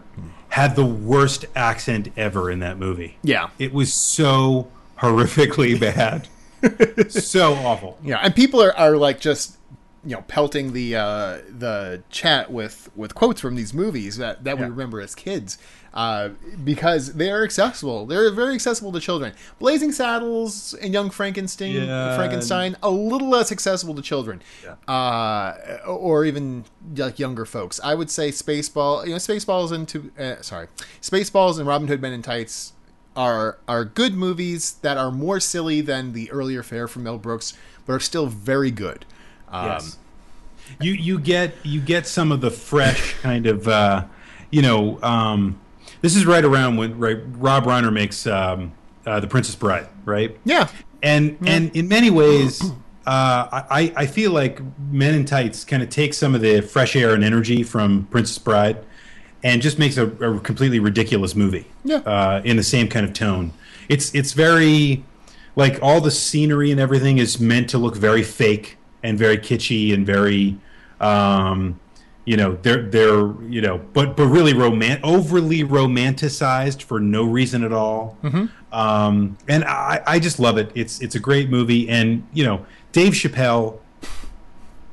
had 0.49 0.76
the 0.76 0.86
worst 0.86 1.45
accent 1.55 2.07
ever 2.18 2.49
in 2.49 2.60
that 2.60 2.80
movie. 2.80 3.18
yeah, 3.22 3.49
It 3.60 3.74
was 3.74 3.93
so 3.93 4.70
horrifically 4.99 5.80
bad. 5.80 6.28
so 7.12 7.53
awful. 7.53 7.97
yeah, 8.03 8.18
and 8.24 8.34
people 8.36 8.64
are, 8.64 8.76
are 8.76 8.97
like 8.97 9.20
just 9.20 9.57
you 10.06 10.16
know 10.16 10.22
pelting 10.28 10.74
the 10.74 10.95
uh, 10.95 11.38
the 11.50 12.04
chat 12.10 12.52
with 12.52 12.89
with 12.95 13.16
quotes 13.16 13.41
from 13.41 13.56
these 13.56 13.74
movies 13.74 14.18
that 14.18 14.43
that 14.43 14.58
we 14.58 14.66
remember 14.66 15.02
as 15.02 15.16
kids. 15.16 15.58
Uh, 15.91 16.30
because 16.64 17.14
they 17.16 17.32
are 17.32 17.43
accessible. 17.43 18.06
They're 18.06 18.30
very 18.32 18.54
accessible 18.54 18.91
to 18.91 19.00
children. 19.00 19.34
Blazing 19.58 19.91
Saddles 19.91 20.76
and 20.76 20.93
Young 20.93 21.10
Frankenstein, 21.10 21.72
Yeah. 21.72 22.16
Frankenstein, 22.16 22.78
a 22.84 22.91
little 22.91 23.28
less 23.28 23.52
accessible 23.52 23.95
to 23.95 24.02
children, 24.04 24.39
uh, 24.88 25.54
or 25.88 26.26
even 26.26 26.66
like 26.95 27.18
younger 27.18 27.43
folks. 27.43 27.80
I 27.84 27.95
would 27.95 28.12
say 28.12 28.30
Spaceball. 28.30 29.06
You 29.06 29.14
know, 29.14 29.18
Spaceballs 29.18 29.72
into 29.72 30.12
uh, 30.20 30.41
sorry, 30.43 30.68
Spaceballs 31.02 31.58
and 31.58 31.68
Robin 31.68 31.88
Hood 31.88 32.02
Men 32.04 32.14
in 32.14 32.22
Tights 32.22 32.74
are 33.16 33.58
are 33.68 33.84
good 33.84 34.14
movies 34.14 34.74
that 34.84 34.97
are 34.97 35.10
more 35.12 35.39
silly 35.39 35.82
than 35.82 36.14
the 36.14 36.30
earlier 36.32 36.62
fare 36.62 36.88
from 36.88 37.04
Mel 37.04 37.18
Brooks, 37.18 37.54
but 37.88 37.93
are 37.93 38.00
still 38.00 38.28
very 38.28 38.70
good. 38.70 39.06
Um, 39.52 39.66
Yes. 39.66 39.97
You 40.80 40.91
you 40.93 41.20
get 41.20 41.56
you 41.64 41.82
get 41.82 42.06
some 42.06 42.32
of 42.32 42.41
the 42.41 42.52
fresh 42.52 43.16
kind 43.22 43.47
of 43.47 43.68
uh, 43.68 44.06
you 44.52 44.62
know 44.62 45.00
um, 45.02 45.60
this 46.02 46.16
is 46.16 46.26
right 46.28 46.45
around 46.45 46.78
when 46.78 46.97
right 47.00 47.18
Rob 47.38 47.64
Reiner 47.66 47.91
makes 47.91 48.28
um, 48.28 48.72
uh, 49.06 49.20
the 49.20 49.26
Princess 49.28 49.56
Bride 49.56 49.88
right 50.06 50.38
Yeah, 50.45 50.68
and 51.02 51.38
and 51.45 51.76
in 51.76 51.88
many 51.88 52.12
ways 52.12 52.62
uh, 53.08 53.47
I 53.52 53.91
I 53.95 54.06
feel 54.06 54.32
like 54.32 54.62
Men 54.91 55.16
in 55.16 55.26
Tights 55.26 55.66
kind 55.66 55.82
of 55.82 55.89
takes 55.89 56.18
some 56.18 56.36
of 56.36 56.41
the 56.41 56.62
fresh 56.62 56.95
air 56.95 57.16
and 57.16 57.24
energy 57.24 57.64
from 57.64 58.06
Princess 58.12 58.38
Bride 58.38 58.78
and 59.43 59.64
just 59.64 59.80
makes 59.80 59.97
a, 59.97 60.06
a 60.06 60.39
completely 60.41 60.80
ridiculous 60.80 61.34
movie 61.36 61.66
Yeah. 61.84 61.97
uh, 62.06 62.41
in 62.45 62.58
the 62.58 62.64
same 62.64 62.88
kind 62.89 63.08
of 63.08 63.14
tone. 63.14 63.54
It's 63.89 64.14
it's 64.14 64.34
very 64.34 65.04
like 65.56 65.80
all 65.82 66.00
the 66.00 66.12
scenery 66.12 66.70
and 66.70 66.80
everything 66.80 67.18
is 67.18 67.39
meant 67.39 67.72
to 67.72 67.80
look 67.80 67.95
very 67.95 68.22
fake 68.22 68.78
and 69.04 69.18
very 69.18 69.38
kitschy 69.38 69.93
and 69.93 70.06
very 70.06 70.58
um, 71.00 71.80
you 72.26 72.38
know 72.38 72.58
they're 72.62 72.84
they're 72.84 73.34
you 73.43 73.62
know 73.62 73.80
but 73.93 74.16
but 74.18 74.28
really 74.28 74.54
roman 74.54 75.00
overly 75.04 75.64
romanticized 75.64 76.84
for 76.84 77.00
no 77.00 77.24
reason 77.24 77.64
at 77.64 77.72
all. 77.74 78.18
Um, 78.72 79.38
and 79.47 79.64
I, 79.64 80.02
I 80.06 80.20
just 80.20 80.39
love 80.39 80.58
it. 80.58 80.72
It's 80.76 81.02
it's 81.02 81.16
a 81.16 81.20
great 81.20 81.50
movie. 81.50 81.89
And 81.89 82.28
you 82.34 82.43
know 82.43 82.66
Dave 82.91 83.14
Chappelle 83.14 83.80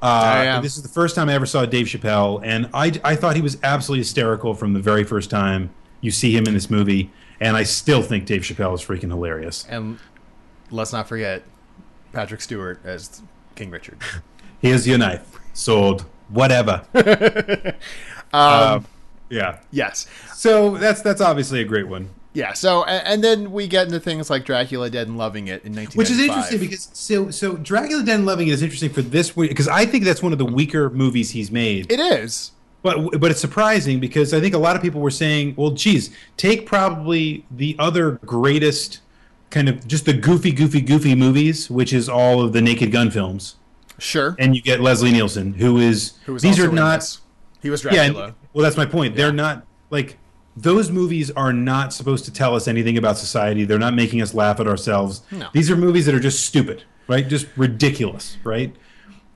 uh, 0.03 0.61
this 0.61 0.77
is 0.77 0.83
the 0.83 0.89
first 0.89 1.15
time 1.17 1.29
I 1.29 1.35
ever 1.35 1.47
saw 1.47 1.65
Dave 1.65 1.87
Chappelle, 1.87 2.41
and 2.45 2.69
I, 2.75 2.93
I 3.03 3.17
thought 3.17 3.35
he 3.35 3.43
was 3.43 3.57
absolutely 3.63 4.01
hysterical 4.01 4.55
from 4.55 4.73
the 4.75 4.81
very 4.81 5.05
first 5.05 5.31
time 5.31 5.71
you 6.01 6.11
see 6.11 6.37
him 6.37 6.47
in 6.47 6.55
this 6.55 6.69
movie, 6.71 7.11
and 7.41 7.57
I 7.57 7.63
still 7.63 8.03
think 8.03 8.27
Dave 8.27 8.43
Chappelle 8.43 8.75
is 8.75 8.83
freaking 8.83 9.09
hilarious. 9.09 9.67
and 9.69 9.99
let's 10.71 10.93
not 10.93 11.09
forget 11.09 11.43
Patrick 12.13 12.41
Stewart 12.43 12.79
as 12.85 13.23
King 13.57 13.71
Richard. 13.71 13.99
Here's 14.61 14.87
your 14.87 14.99
knife, 14.99 15.27
sword, 15.53 16.03
whatever. 16.29 16.83
Um, 18.33 18.85
yeah. 19.31 19.61
yes, 19.71 20.07
So 20.35 20.77
that's 20.77 21.01
that's 21.01 21.21
obviously 21.21 21.61
a 21.61 21.65
great 21.65 21.89
one. 21.89 22.11
yeah. 22.35 22.53
So 22.53 22.85
and 22.85 23.23
then 23.25 23.53
we 23.53 23.67
get 23.67 23.87
into 23.87 24.01
things 24.01 24.29
like 24.29 24.45
Dracula 24.45 24.91
Dead 24.91 25.07
and 25.09 25.17
Loving 25.17 25.49
It 25.49 25.65
in 25.65 25.75
1995. 25.75 25.97
Which 25.97 26.11
is 26.11 26.19
interesting 26.21 26.59
because 26.61 26.89
so 26.93 27.31
so 27.31 27.57
Dracula 27.57 28.03
Dead 28.03 28.17
and 28.17 28.27
Loving 28.27 28.49
It 28.49 28.53
is 28.53 28.63
interesting 28.63 28.91
for 28.91 29.03
this 29.03 29.37
week, 29.37 29.51
because 29.51 29.69
I 29.69 29.87
think 29.87 30.05
that's 30.05 30.23
one 30.23 30.33
of 30.33 30.39
the 30.39 30.45
weaker 30.45 30.91
movies 30.91 31.31
he's 31.31 31.51
made. 31.51 31.91
it 31.91 32.01
is. 32.01 32.51
But 32.83 33.19
but 33.21 33.31
it's 33.31 33.41
surprising 33.41 34.01
because 34.01 34.35
I 34.35 34.41
think 34.41 34.55
a 34.55 34.59
lot 34.59 34.77
of 34.77 34.83
people 34.83 35.01
were 35.01 35.11
saying, 35.11 35.55
well, 35.57 35.71
geez, 35.71 36.11
take 36.37 36.67
probably 36.67 37.45
the 37.51 37.75
other 37.79 38.13
greatest 38.27 39.01
kind 39.51 39.69
of 39.69 39.87
just 39.87 40.05
the 40.05 40.13
goofy, 40.13 40.53
goofy, 40.53 40.81
goofy 40.81 41.15
movies, 41.15 41.71
which 41.71 41.93
is 41.93 42.09
all 42.09 42.43
of 42.43 42.53
the 42.53 42.61
Naked 42.61 42.91
Gun 42.93 43.11
films, 43.11 43.57
Sure. 43.99 44.35
and 44.39 44.55
you 44.57 44.63
get 44.63 44.81
Leslie 44.81 45.13
Nielsen, 45.13 45.55
who 45.55 45.79
is 45.79 46.15
Who 46.27 46.39
these 46.39 46.59
are 46.59 46.71
not 46.71 47.01
this. 47.01 47.21
He 47.63 47.71
was 47.71 47.83
yeah. 47.85 47.91
Dracula. 47.93 48.25
and- 48.27 48.35
well, 48.53 48.63
that's 48.65 48.77
my 48.77 48.87
point. 48.87 49.17
They're 49.17 49.33
not 49.33 49.67
like 49.91 50.19
those 50.57 50.91
movies 50.91 51.31
are 51.33 51.53
not 51.53 51.93
supposed 51.93 52.25
to 52.25 52.33
tell 52.33 52.55
us 52.55 52.67
anything 52.67 52.97
about 52.97 53.19
society. 53.19 53.65
They're 53.65 53.79
not 53.79 53.93
making 53.95 54.23
us 54.23 54.33
laugh 54.33 54.59
at 54.61 54.67
ourselves. 54.67 55.23
No. 55.31 55.49
These 55.53 55.71
are 55.71 55.77
movies 55.77 56.07
that 56.07 56.15
are 56.15 56.21
just 56.21 56.47
stupid, 56.47 56.85
right? 57.09 57.29
Just 57.29 57.47
ridiculous, 57.57 58.39
right? 58.45 58.75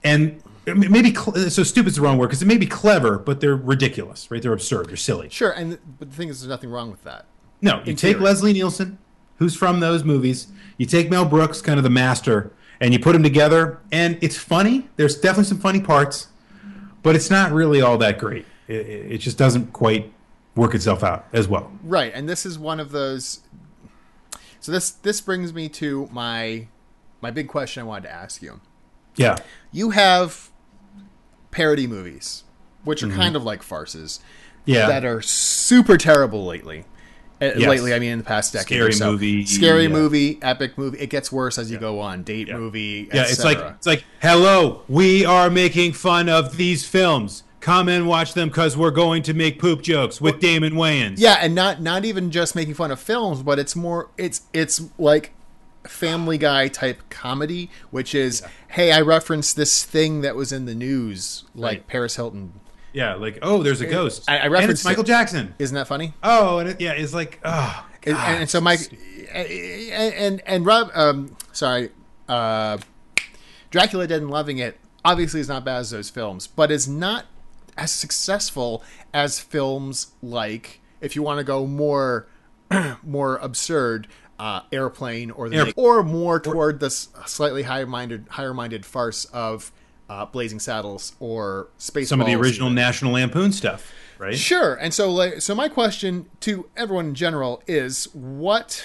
And 0.02 0.42
maybe 0.66 1.14
cl- 1.14 1.36
uh, 1.36 1.50
so 1.50 1.62
stupid's 1.62 1.96
the 1.96 2.02
wrong 2.02 2.16
word 2.16 2.28
because 2.28 2.40
it 2.40 2.46
may 2.46 2.56
be 2.56 2.66
clever, 2.66 3.18
but 3.18 3.40
they're 3.40 3.56
ridiculous, 3.56 4.30
right? 4.30 4.40
They're 4.40 4.52
absurd. 4.54 4.88
They're 4.88 4.96
silly. 4.96 5.28
Sure, 5.28 5.50
and 5.50 5.78
but 5.98 6.11
the 6.11 6.16
thing 6.16 6.28
is, 6.30 6.40
there's 6.40 6.48
nothing 6.48 6.70
wrong 6.70 6.90
with 6.90 7.04
that. 7.04 7.26
No, 7.61 7.76
you 7.84 7.90
In 7.90 7.96
take 7.96 8.16
theory. 8.16 8.20
Leslie 8.24 8.52
Nielsen, 8.54 8.96
who's 9.41 9.57
from 9.57 9.80
those 9.80 10.05
movies. 10.05 10.47
You 10.78 10.86
take 10.86 11.11
Mel 11.11 11.24
Brooks, 11.24 11.61
kind 11.61 11.78
of 11.78 11.82
the 11.82 11.91
master, 11.91 12.53
and 12.80 12.93
you 12.93 13.01
put 13.01 13.12
them 13.14 13.22
together, 13.24 13.80
and 13.91 14.16
it's 14.20 14.36
funny. 14.36 14.88
There's 14.97 15.16
definitely 15.16 15.45
some 15.45 15.59
funny 15.59 15.80
parts, 15.80 16.28
but 17.03 17.16
it's 17.16 17.28
not 17.30 17.51
really 17.51 17.80
all 17.80 17.99
that 17.99 18.18
great. 18.18 18.47
It, 18.68 18.86
it 18.86 19.18
just 19.18 19.36
doesn't 19.36 19.72
quite 19.72 20.12
work 20.55 20.74
itself 20.74 21.03
out 21.03 21.26
as 21.32 21.49
well. 21.49 21.72
Right, 21.82 22.12
and 22.14 22.28
this 22.28 22.47
is 22.47 22.59
one 22.59 22.78
of 22.78 22.93
those. 22.93 23.41
So 24.61 24.70
this 24.72 24.91
this 24.91 25.20
brings 25.20 25.53
me 25.53 25.68
to 25.70 26.09
my 26.12 26.68
my 27.20 27.30
big 27.30 27.49
question 27.49 27.82
I 27.82 27.84
wanted 27.86 28.09
to 28.09 28.12
ask 28.14 28.41
you. 28.43 28.61
Yeah, 29.16 29.36
You 29.72 29.91
have 29.91 30.51
parody 31.51 31.86
movies, 31.86 32.45
which 32.84 33.03
are 33.03 33.09
kind 33.09 33.34
of 33.36 33.43
like 33.43 33.62
farces, 33.62 34.20
Mm-hmm. 34.61 34.70
yeah. 34.72 34.86
that 34.86 35.05
are 35.05 35.20
super 35.22 35.97
terrible 35.97 36.45
lately. 36.47 36.84
Uh, 37.43 37.53
Yes. 37.57 37.68
Lately, 37.68 37.95
I 37.95 37.99
mean, 37.99 38.11
in 38.12 38.18
the 38.18 38.24
past 38.24 38.53
decade 38.53 38.66
Scary 38.76 38.88
or 38.91 38.93
so. 38.93 39.12
movie, 39.12 39.47
scary 39.47 39.82
yeah. 39.84 39.88
movie, 39.88 40.38
epic 40.43 40.76
movie. 40.76 40.99
It 40.99 41.09
gets 41.11 41.32
worse 41.32 41.59
as 41.59 41.70
you 41.70 41.78
go 41.78 41.99
on. 42.01 42.22
Date 42.22 42.49
Yeah. 42.49 42.57
movie, 42.59 43.09
yeah, 43.12 43.22
it's 43.28 43.43
like 43.45 43.59
it's 43.59 43.86
like, 43.86 44.05
hello, 44.20 44.82
we 44.88 45.24
are 45.24 45.49
making 45.51 45.93
fun 45.95 46.28
of 46.28 46.57
these 46.57 46.86
films. 46.86 47.43
Come 47.61 47.88
and 47.88 48.07
watch 48.07 48.32
them 48.34 48.49
because 48.49 48.76
we're 48.76 48.91
going 48.91 49.22
to 49.24 49.34
make 49.34 49.59
poop 49.59 49.82
jokes 49.82 50.18
with 50.20 50.41
Damon 50.41 50.72
Wayans. 50.74 51.14
Yeah, 51.18 51.34
and 51.41 51.55
not 51.55 51.80
not 51.82 52.05
even 52.07 52.30
just 52.30 52.55
making 52.55 52.74
fun 52.74 52.91
of 52.91 53.01
films, 53.01 53.43
but 53.43 53.59
it's 53.59 53.74
more 53.76 54.09
it's 54.16 54.43
it's 54.55 54.82
like 54.99 55.32
Family 55.86 56.36
Guy 56.38 56.68
type 56.68 57.01
comedy, 57.11 57.70
which 57.91 58.14
is 58.14 58.43
hey, 58.68 58.93
I 58.93 59.01
referenced 59.01 59.57
this 59.57 59.82
thing 59.84 60.20
that 60.22 60.36
was 60.36 60.53
in 60.53 60.64
the 60.66 60.74
news, 60.74 61.45
like 61.55 61.70
Right. 61.78 61.86
Paris 61.86 62.16
Hilton. 62.16 62.53
Yeah, 62.93 63.14
like 63.14 63.38
oh, 63.43 63.62
there's 63.62 63.80
a 63.80 63.86
ghost. 63.86 64.24
I- 64.28 64.34
I 64.34 64.36
and 64.45 64.53
referenced 64.53 64.80
it's 64.80 64.84
Michael 64.84 65.05
it. 65.05 65.07
Jackson. 65.07 65.55
Isn't 65.59 65.74
that 65.74 65.86
funny? 65.86 66.14
Oh, 66.22 66.59
and 66.59 66.70
it, 66.70 66.80
yeah, 66.80 66.93
it's 66.93 67.14
like 67.14 67.41
oh, 67.45 67.86
And, 68.05 68.14
God, 68.16 68.41
and, 68.41 68.51
so 68.51 68.61
Mike 68.61 68.80
and 69.32 69.49
and 70.14 70.43
and 70.47 70.66
Rob, 70.66 70.91
um, 70.95 71.36
sorry, 71.53 71.91
uh, 72.28 72.78
Dracula 73.70 74.07
Dead 74.07 74.22
and 74.22 74.30
Loving 74.30 74.59
It 74.59 74.78
obviously 75.05 75.41
is 75.41 75.49
not 75.49 75.64
bad 75.64 75.78
as 75.78 75.91
those 75.91 76.11
films, 76.11 76.47
but 76.47 76.70
is 76.70 76.88
not 76.88 77.26
as 77.76 77.93
successful 77.93 78.82
as 79.14 79.38
films 79.38 80.09
like 80.22 80.80
if 81.01 81.16
you 81.16 81.22
want 81.22 81.38
to 81.38 81.45
go 81.45 81.66
more 81.66 82.26
more 83.03 83.36
absurd. 83.36 84.09
Uh, 84.38 84.62
airplane 84.72 85.30
or 85.30 85.51
the 85.51 85.57
Air- 85.59 85.72
or 85.76 86.03
more 86.03 86.41
toward 86.41 86.80
the 86.80 86.88
slightly 86.88 87.62
higher 87.64 87.84
minded 87.84 88.26
higher 88.30 88.55
minded 88.55 88.86
farce 88.86 89.26
of 89.26 89.70
uh, 90.11 90.26
Blazing 90.26 90.58
Saddles 90.58 91.14
or 91.20 91.68
Space 91.78 92.08
some 92.08 92.20
of 92.20 92.26
the 92.26 92.34
original 92.34 92.68
National 92.68 93.12
Lampoon 93.12 93.52
stuff, 93.52 93.92
right? 94.18 94.36
Sure. 94.36 94.74
And 94.74 94.92
so 94.92 95.11
like 95.12 95.40
so 95.40 95.54
my 95.54 95.68
question 95.68 96.28
to 96.40 96.68
everyone 96.76 97.06
in 97.06 97.14
general 97.14 97.62
is 97.68 98.06
what 98.12 98.84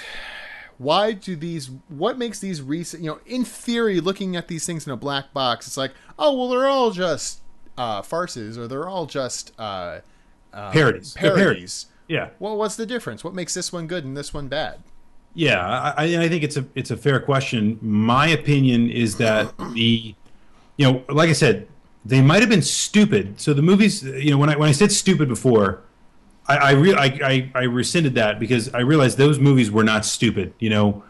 why 0.77 1.13
do 1.13 1.35
these? 1.35 1.71
What 1.89 2.19
makes 2.19 2.39
these 2.39 2.61
recent? 2.61 3.01
You 3.01 3.11
know, 3.11 3.19
in 3.25 3.43
theory, 3.43 3.99
looking 3.99 4.35
at 4.35 4.47
these 4.47 4.67
things 4.67 4.85
in 4.85 4.93
a 4.93 4.97
black 4.97 5.33
box, 5.33 5.65
it's 5.65 5.77
like, 5.77 5.93
oh 6.19 6.37
well, 6.37 6.49
they're 6.49 6.67
all 6.67 6.91
just 6.91 7.39
uh, 7.75 8.03
farces, 8.03 8.55
or 8.55 8.67
they're 8.67 8.87
all 8.87 9.07
just 9.07 9.51
uh, 9.59 10.01
parodies. 10.51 11.15
They're 11.15 11.35
parodies. 11.35 11.87
Yeah. 12.07 12.29
Well, 12.37 12.55
what's 12.55 12.75
the 12.75 12.85
difference? 12.85 13.23
What 13.23 13.33
makes 13.33 13.55
this 13.55 13.73
one 13.73 13.87
good 13.87 14.05
and 14.05 14.15
this 14.15 14.31
one 14.31 14.47
bad? 14.47 14.83
Yeah, 15.33 15.65
I, 15.65 15.93
I 15.97 16.23
I 16.23 16.29
think 16.29 16.43
it's 16.43 16.55
a 16.55 16.65
it's 16.75 16.91
a 16.91 16.97
fair 16.97 17.19
question. 17.19 17.79
My 17.81 18.27
opinion 18.27 18.91
is 18.91 19.17
that 19.17 19.57
the, 19.73 20.13
you 20.77 20.91
know, 20.91 21.03
like 21.09 21.29
I 21.29 21.33
said, 21.33 21.67
they 22.03 22.21
might 22.21 22.41
have 22.41 22.49
been 22.49 22.61
stupid. 22.61 23.39
So 23.39 23.53
the 23.53 23.61
movies, 23.61 24.03
you 24.03 24.31
know, 24.31 24.37
when 24.37 24.49
I 24.49 24.55
when 24.55 24.69
I 24.69 24.71
said 24.71 24.91
stupid 24.91 25.27
before, 25.27 25.81
I 26.47 26.57
I, 26.57 26.71
re- 26.71 26.93
I, 26.93 27.05
I 27.05 27.51
I 27.55 27.63
rescinded 27.63 28.13
that 28.15 28.39
because 28.39 28.73
I 28.73 28.81
realized 28.81 29.17
those 29.17 29.39
movies 29.39 29.71
were 29.71 29.83
not 29.83 30.05
stupid. 30.05 30.53
You 30.59 30.69
know, 30.69 31.03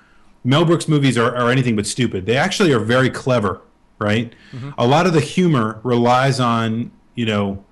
Mel 0.44 0.64
Brooks 0.64 0.88
movies 0.88 1.18
are, 1.18 1.36
are 1.36 1.52
anything 1.52 1.76
but 1.76 1.86
stupid. 1.86 2.26
They 2.26 2.38
actually 2.38 2.72
are 2.72 2.80
very 2.80 3.10
clever, 3.10 3.62
right? 4.00 4.34
A 4.78 4.88
lot 4.88 5.06
of 5.06 5.14
the 5.14 5.20
humor 5.20 5.80
relies 5.84 6.40
on 6.40 6.92
you 7.16 7.26
know. 7.26 7.64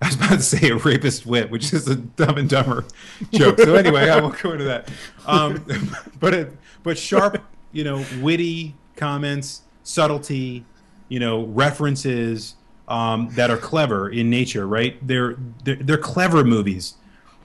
I 0.00 0.06
was 0.06 0.16
about 0.16 0.30
to 0.30 0.42
say 0.42 0.70
a 0.70 0.76
rapist 0.76 1.26
wit, 1.26 1.48
which 1.48 1.72
is 1.72 1.86
a 1.86 1.94
Dumb 1.94 2.36
and 2.36 2.48
Dumber 2.50 2.84
joke. 3.32 3.60
So 3.60 3.76
anyway, 3.76 4.10
I 4.10 4.20
won't 4.20 4.36
go 4.42 4.50
into 4.50 4.64
that. 4.64 4.90
Um, 5.26 5.64
but 6.18 6.34
it, 6.34 6.56
but 6.82 6.98
sharp, 6.98 7.40
you 7.70 7.84
know, 7.84 8.04
witty 8.20 8.74
comments, 8.96 9.62
subtlety, 9.84 10.64
you 11.12 11.20
know, 11.20 11.44
references 11.44 12.54
um, 12.88 13.28
that 13.36 13.50
are 13.50 13.56
clever 13.58 14.08
in 14.08 14.30
nature. 14.30 14.66
Right? 14.66 14.94
They're, 15.06 15.36
they're 15.64 15.76
they're 15.86 15.98
clever 16.14 16.42
movies. 16.44 16.94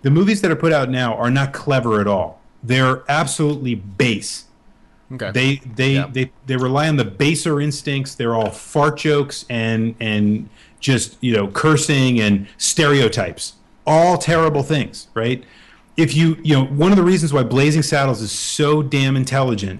The 0.03 0.11
movies 0.11 0.41
that 0.41 0.51
are 0.51 0.55
put 0.65 0.73
out 0.73 0.89
now 0.89 1.15
are 1.15 1.31
not 1.31 1.53
clever 1.53 1.99
at 2.01 2.07
all. 2.07 2.41
They're 2.63 3.03
absolutely 3.09 3.75
base. 3.75 4.45
Okay. 5.13 5.31
They 5.31 5.55
they, 5.75 5.93
Yeah. 5.95 6.07
they 6.11 6.31
they 6.45 6.57
rely 6.57 6.87
on 6.89 6.97
the 6.97 7.05
baser 7.05 7.61
instincts. 7.61 8.15
They're 8.15 8.35
all 8.35 8.49
fart 8.51 8.97
jokes 8.97 9.45
and 9.49 9.95
and 9.99 10.49
just 10.79 11.17
you 11.21 11.33
know 11.33 11.47
cursing 11.47 12.19
and 12.19 12.47
stereotypes. 12.57 13.53
All 13.85 14.17
terrible 14.17 14.63
things, 14.63 15.07
right? 15.13 15.43
If 15.95 16.15
you 16.15 16.37
you 16.43 16.53
know 16.55 16.65
one 16.65 16.91
of 16.91 16.97
the 16.97 17.03
reasons 17.03 17.31
why 17.33 17.43
Blazing 17.43 17.83
Saddles 17.83 18.21
is 18.21 18.31
so 18.31 18.81
damn 18.83 19.15
intelligent 19.15 19.79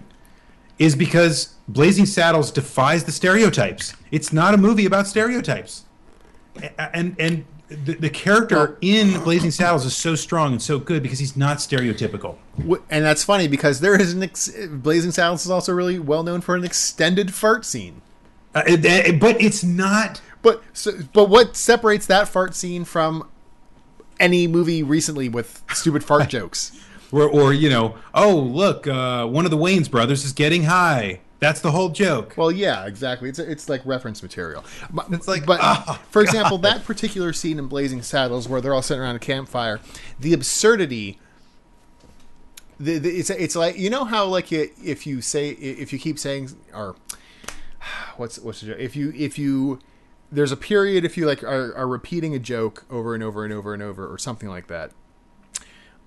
is 0.80 0.95
because 0.95 1.55
Blazing 1.67 2.05
Saddles 2.05 2.51
defies 2.51 3.03
the 3.03 3.11
stereotypes. 3.11 3.93
It's 4.11 4.32
not 4.32 4.53
a 4.53 4.57
movie 4.57 4.86
about 4.86 5.07
stereotypes, 5.07 5.86
and 6.78 7.15
and 7.19 7.45
the, 7.69 7.95
the 7.95 8.09
character 8.09 8.78
in 8.82 9.21
Blazing 9.23 9.51
Saddles 9.51 9.86
is 9.86 9.95
so 9.95 10.15
strong 10.15 10.53
and 10.53 10.61
so 10.61 10.80
good 10.80 11.03
because 11.03 11.19
he's 11.19 11.36
not 11.36 11.57
stereotypical. 11.57 12.38
And 12.89 13.03
that's 13.03 13.23
funny 13.23 13.47
because 13.47 13.82
there 13.82 13.99
is 13.99 14.13
an 14.13 14.23
ex- 14.23 14.49
Blazing 14.69 15.11
Saddles 15.11 15.45
is 15.45 15.51
also 15.51 15.73
really 15.73 15.99
well 15.99 16.23
known 16.23 16.41
for 16.41 16.55
an 16.55 16.63
extended 16.63 17.34
fart 17.34 17.65
scene. 17.65 18.01
Uh, 18.55 18.63
but 19.19 19.41
it's 19.41 19.63
not. 19.63 20.21
But 20.41 20.63
so, 20.73 20.91
but 21.13 21.30
what 21.30 21.55
separates 21.55 22.05
that 22.05 22.28
fart 22.28 22.55
scene 22.55 22.86
from 22.86 23.28
any 24.19 24.47
movie 24.47 24.82
recently 24.82 25.28
with 25.30 25.63
stupid 25.73 26.03
fart 26.03 26.30
jokes? 26.30 26.71
Or, 27.12 27.24
or 27.24 27.53
you 27.53 27.70
know, 27.70 27.95
oh 28.14 28.36
look, 28.36 28.88
uh, 28.88 29.26
one 29.26 29.45
of 29.45 29.51
the 29.51 29.58
Wayans 29.58 29.89
brothers 29.89 30.26
is 30.26 30.34
getting 30.34 30.64
high. 30.64 31.22
That's 31.39 31.62
the 31.62 31.72
whole 31.72 31.89
joke. 31.89 32.34
Well, 32.36 32.51
yeah, 32.51 32.86
exactly. 32.86 33.30
It's 33.30 33.39
it's 33.39 33.70
like 33.70 33.86
reference 33.86 34.24
material. 34.24 34.66
But, 34.89 35.08
It's 35.12 35.28
like, 35.28 35.45
but 35.45 35.60
oh, 35.62 36.01
for 36.10 36.22
example, 36.22 36.58
that 36.60 36.84
particular 36.84 37.32
scene 37.32 37.60
in 37.60 37.68
Blazing 37.68 38.01
Saddles 38.01 38.49
where 38.49 38.60
they're 38.60 38.74
all 38.74 38.82
sitting 38.82 39.01
around 39.01 39.16
a 39.16 39.20
campfire, 39.20 39.80
the 40.20 40.34
absurdity. 40.34 41.20
The, 42.80 42.99
the, 42.99 43.10
it's 43.10 43.30
it's 43.32 43.55
like 43.55 43.78
you 43.78 43.89
know 43.89 44.05
how 44.05 44.26
like 44.26 44.51
you, 44.51 44.70
if 44.84 45.08
you 45.08 45.22
say 45.22 45.49
if 45.49 45.91
you 45.91 45.97
keep 45.97 46.20
saying 46.20 46.49
or 46.74 46.95
what's 48.18 48.38
what's 48.39 48.62
the 48.62 48.68
joke? 48.68 48.78
if 48.80 48.95
you 48.95 49.14
if 49.16 49.39
you 49.39 49.80
there's 50.32 50.51
a 50.51 50.58
period 50.58 51.03
if 51.03 51.18
you 51.18 51.26
like 51.26 51.41
are, 51.43 51.76
are 51.76 51.88
repeating 51.88 52.36
a 52.36 52.39
joke 52.39 52.86
over 52.91 53.16
and 53.16 53.24
over 53.24 53.43
and 53.43 53.51
over 53.51 53.74
and 53.74 53.82
over 53.82 54.05
or 54.08 54.20
something 54.20 54.47
like 54.47 54.68
that 54.68 54.91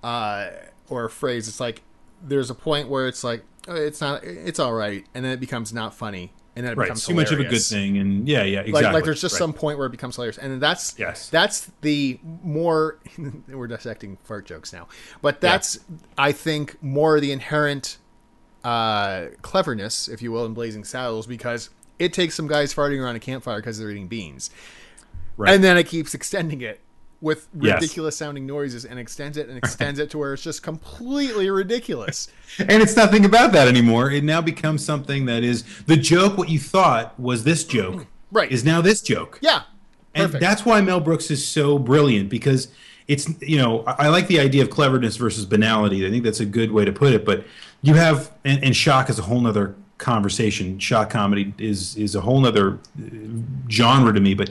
uh, 0.03 0.49
or 0.91 1.05
a 1.05 1.09
phrase. 1.09 1.47
It's 1.47 1.59
like 1.59 1.81
there's 2.23 2.49
a 2.51 2.55
point 2.55 2.89
where 2.89 3.07
it's 3.07 3.23
like 3.23 3.43
oh, 3.67 3.75
it's 3.75 4.01
not, 4.01 4.23
it's 4.23 4.59
all 4.59 4.73
right, 4.73 5.05
and 5.15 5.23
then 5.25 5.31
it 5.31 5.39
becomes 5.39 5.73
not 5.73 5.93
funny, 5.95 6.31
and 6.55 6.65
then 6.65 6.73
it 6.73 6.77
right, 6.77 6.85
becomes 6.85 7.05
too 7.05 7.13
much 7.15 7.31
of 7.31 7.39
a 7.39 7.43
good 7.45 7.61
thing, 7.61 7.97
and 7.97 8.27
yeah, 8.27 8.43
yeah, 8.43 8.59
exactly. 8.59 8.71
Like, 8.83 8.93
like 8.93 9.03
there's 9.05 9.21
just 9.21 9.33
Right. 9.33 9.39
some 9.39 9.53
point 9.53 9.77
where 9.77 9.87
it 9.87 9.91
becomes 9.91 10.15
hilarious, 10.15 10.37
and 10.37 10.61
that's 10.61 10.93
Yes. 10.99 11.29
that's 11.29 11.71
the 11.81 12.19
more 12.43 12.99
we're 13.47 13.67
dissecting 13.67 14.17
fart 14.23 14.45
jokes 14.45 14.71
now, 14.73 14.87
but 15.21 15.41
that's 15.41 15.79
I 16.17 16.31
think 16.31 16.81
more 16.83 17.19
the 17.19 17.31
inherent 17.31 17.97
uh, 18.63 19.27
cleverness, 19.41 20.07
if 20.07 20.21
you 20.21 20.31
will, 20.31 20.45
in 20.45 20.53
Blazing 20.53 20.83
Saddles 20.83 21.25
because 21.25 21.69
it 21.97 22.13
takes 22.13 22.35
some 22.35 22.47
guys 22.47 22.73
farting 22.73 23.01
around 23.01 23.15
a 23.15 23.19
campfire 23.19 23.57
because 23.57 23.79
they're 23.79 23.89
eating 23.89 24.07
beans, 24.07 24.49
Right. 25.37 25.53
and 25.53 25.63
then 25.63 25.77
it 25.77 25.87
keeps 25.87 26.13
extending 26.13 26.61
it 26.61 26.79
with 27.21 27.47
Yes. 27.59 27.81
ridiculous 27.81 28.17
sounding 28.17 28.45
noises 28.47 28.83
and 28.83 28.97
extends 28.99 29.37
it 29.37 29.47
and 29.47 29.57
extends 29.57 29.99
it 29.99 30.09
to 30.09 30.17
where 30.17 30.33
it's 30.33 30.41
just 30.43 30.63
completely 30.63 31.49
ridiculous. 31.51 32.27
and 32.59 32.81
it's 32.81 32.95
nothing 32.95 33.25
about 33.25 33.51
that 33.51 33.67
anymore. 33.67 34.09
It 34.11 34.23
now 34.23 34.41
becomes 34.41 34.83
something 34.83 35.25
that 35.27 35.43
is 35.43 35.63
the 35.85 35.95
joke. 35.97 36.37
What 36.37 36.49
you 36.49 36.57
thought 36.59 37.17
was 37.19 37.43
this 37.43 37.63
joke, 37.63 38.07
Right. 38.31 38.51
is 38.51 38.65
now 38.65 38.81
this 38.81 39.01
joke. 39.01 39.37
Yeah. 39.41 39.61
and 40.15 40.25
Perfect. 40.25 40.41
that's 40.41 40.65
why 40.65 40.81
Mel 40.81 40.99
Brooks 40.99 41.29
is 41.29 41.47
so 41.47 41.77
brilliant 41.77 42.29
because 42.29 42.69
it's 43.07 43.27
you 43.41 43.57
know 43.57 43.83
I, 43.85 44.05
I 44.05 44.07
like 44.09 44.27
the 44.27 44.39
idea 44.39 44.63
of 44.63 44.69
cleverness 44.69 45.15
versus 45.17 45.45
banality. 45.45 46.05
I 46.07 46.09
think 46.09 46.23
that's 46.23 46.39
a 46.39 46.45
good 46.45 46.71
way 46.71 46.85
to 46.85 46.91
put 46.91 47.13
it. 47.13 47.23
But 47.25 47.45
you 47.83 47.93
have 47.95 48.31
and, 48.45 48.63
and 48.63 48.75
shock 48.75 49.09
is 49.09 49.19
a 49.19 49.23
whole 49.23 49.41
nother 49.41 49.75
conversation. 49.99 50.79
Shock 50.79 51.09
comedy 51.11 51.53
is 51.59 51.95
is 51.97 52.15
a 52.15 52.21
whole 52.21 52.39
nother 52.41 52.79
uh, 52.99 53.05
genre 53.69 54.11
to 54.13 54.19
me. 54.19 54.33
But 54.33 54.49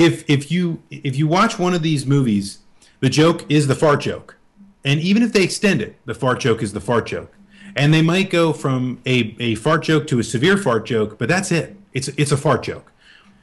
if 0.00 0.28
if 0.28 0.50
you 0.50 0.82
if 0.90 1.16
you 1.16 1.26
watch 1.26 1.58
one 1.58 1.74
of 1.74 1.82
these 1.82 2.06
movies, 2.06 2.60
the 3.00 3.10
joke 3.10 3.44
is 3.50 3.66
the 3.66 3.74
fart 3.74 4.00
joke, 4.00 4.36
and 4.82 4.98
even 4.98 5.22
if 5.22 5.32
they 5.32 5.42
extend 5.42 5.82
it, 5.82 5.96
the 6.06 6.14
fart 6.14 6.40
joke 6.40 6.62
is 6.62 6.72
the 6.72 6.80
fart 6.80 7.06
joke. 7.06 7.34
And 7.76 7.94
they 7.94 8.02
might 8.02 8.30
go 8.30 8.52
from 8.52 9.00
a, 9.06 9.36
a 9.38 9.54
fart 9.54 9.84
joke 9.84 10.08
to 10.08 10.18
a 10.18 10.24
severe 10.24 10.56
fart 10.56 10.86
joke, 10.86 11.18
but 11.18 11.28
that's 11.28 11.52
it. 11.52 11.76
It's 11.92 12.08
it's 12.08 12.32
a 12.32 12.36
fart 12.36 12.62
joke. 12.62 12.90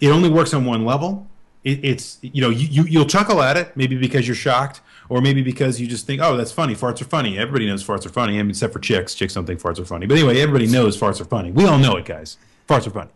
It 0.02 0.10
only 0.10 0.30
works 0.30 0.54
on 0.54 0.66
one 0.66 0.84
level. 0.84 1.28
It, 1.64 1.86
it's 1.86 2.18
you 2.22 2.42
know 2.42 2.50
you, 2.50 2.68
you 2.68 2.84
you'll 2.84 3.06
chuckle 3.06 3.42
at 3.42 3.56
it 3.56 3.78
maybe 3.78 3.96
because 3.96 4.28
you're 4.28 4.36
shocked 4.36 4.82
or 5.10 5.22
maybe 5.22 5.44
because 5.44 5.80
you 5.80 5.88
just 5.88 6.06
think 6.06 6.22
oh 6.22 6.38
that's 6.38 6.52
funny 6.52 6.76
farts 6.76 7.02
are 7.02 7.06
funny 7.06 7.38
everybody 7.38 7.66
knows 7.66 7.84
farts 7.84 8.06
are 8.06 8.10
funny 8.10 8.40
I 8.40 8.44
mean, 8.44 8.52
except 8.52 8.74
for 8.74 8.80
chicks 8.80 9.16
chicks 9.16 9.34
don't 9.34 9.48
think 9.48 9.60
farts 9.60 9.80
are 9.80 9.86
funny 9.86 10.06
but 10.06 10.18
anyway 10.18 10.40
everybody 10.40 10.68
knows 10.68 10.96
farts 10.96 11.20
are 11.20 11.26
funny 11.26 11.52
we 11.52 11.66
all 11.66 11.80
know 11.80 11.98
it 11.98 12.06
guys 12.06 12.38
farts 12.70 12.86
are 12.86 12.92
funny 12.92 13.10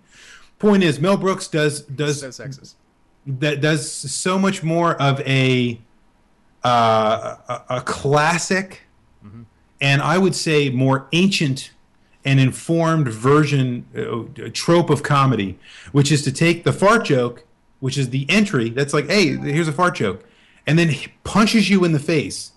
point 0.62 0.84
is 0.84 1.00
Mel 1.00 1.18
Brooks 1.18 1.48
does 1.48 1.82
does 1.82 2.22
so 2.22 2.30
sexist. 2.30 2.76
That 3.26 3.62
does 3.62 3.92
so 3.92 4.38
much 4.40 4.64
more 4.64 5.00
of 5.02 5.20
a 5.22 5.80
uh, 6.64 7.38
a, 7.48 7.78
a 7.78 7.82
classic 7.82 8.82
and 9.82 10.02
I 10.02 10.18
would 10.20 10.36
say 10.36 10.70
more 10.70 11.08
ancient 11.12 11.72
and 12.24 12.40
informed 12.40 13.08
version 13.08 13.86
uh, 13.98 14.50
trope 14.54 14.92
of 14.92 15.02
comedy, 15.02 15.58
which 15.92 16.12
is 16.12 16.22
to 16.24 16.32
take 16.32 16.64
the 16.64 16.72
fart 16.72 17.04
joke, 17.04 17.46
which 17.80 17.98
is 17.98 18.12
the 18.12 18.28
entry 18.30 18.70
that's 18.70 18.94
like, 18.94 19.08
hey, 19.08 19.36
here's 19.38 19.68
a 19.68 19.74
fart 19.74 19.96
joke, 19.96 20.24
and 20.68 20.78
then 20.78 20.94
punches 21.24 21.70
you 21.70 21.84
in 21.84 21.94
the 21.94 22.00
face 22.00 22.52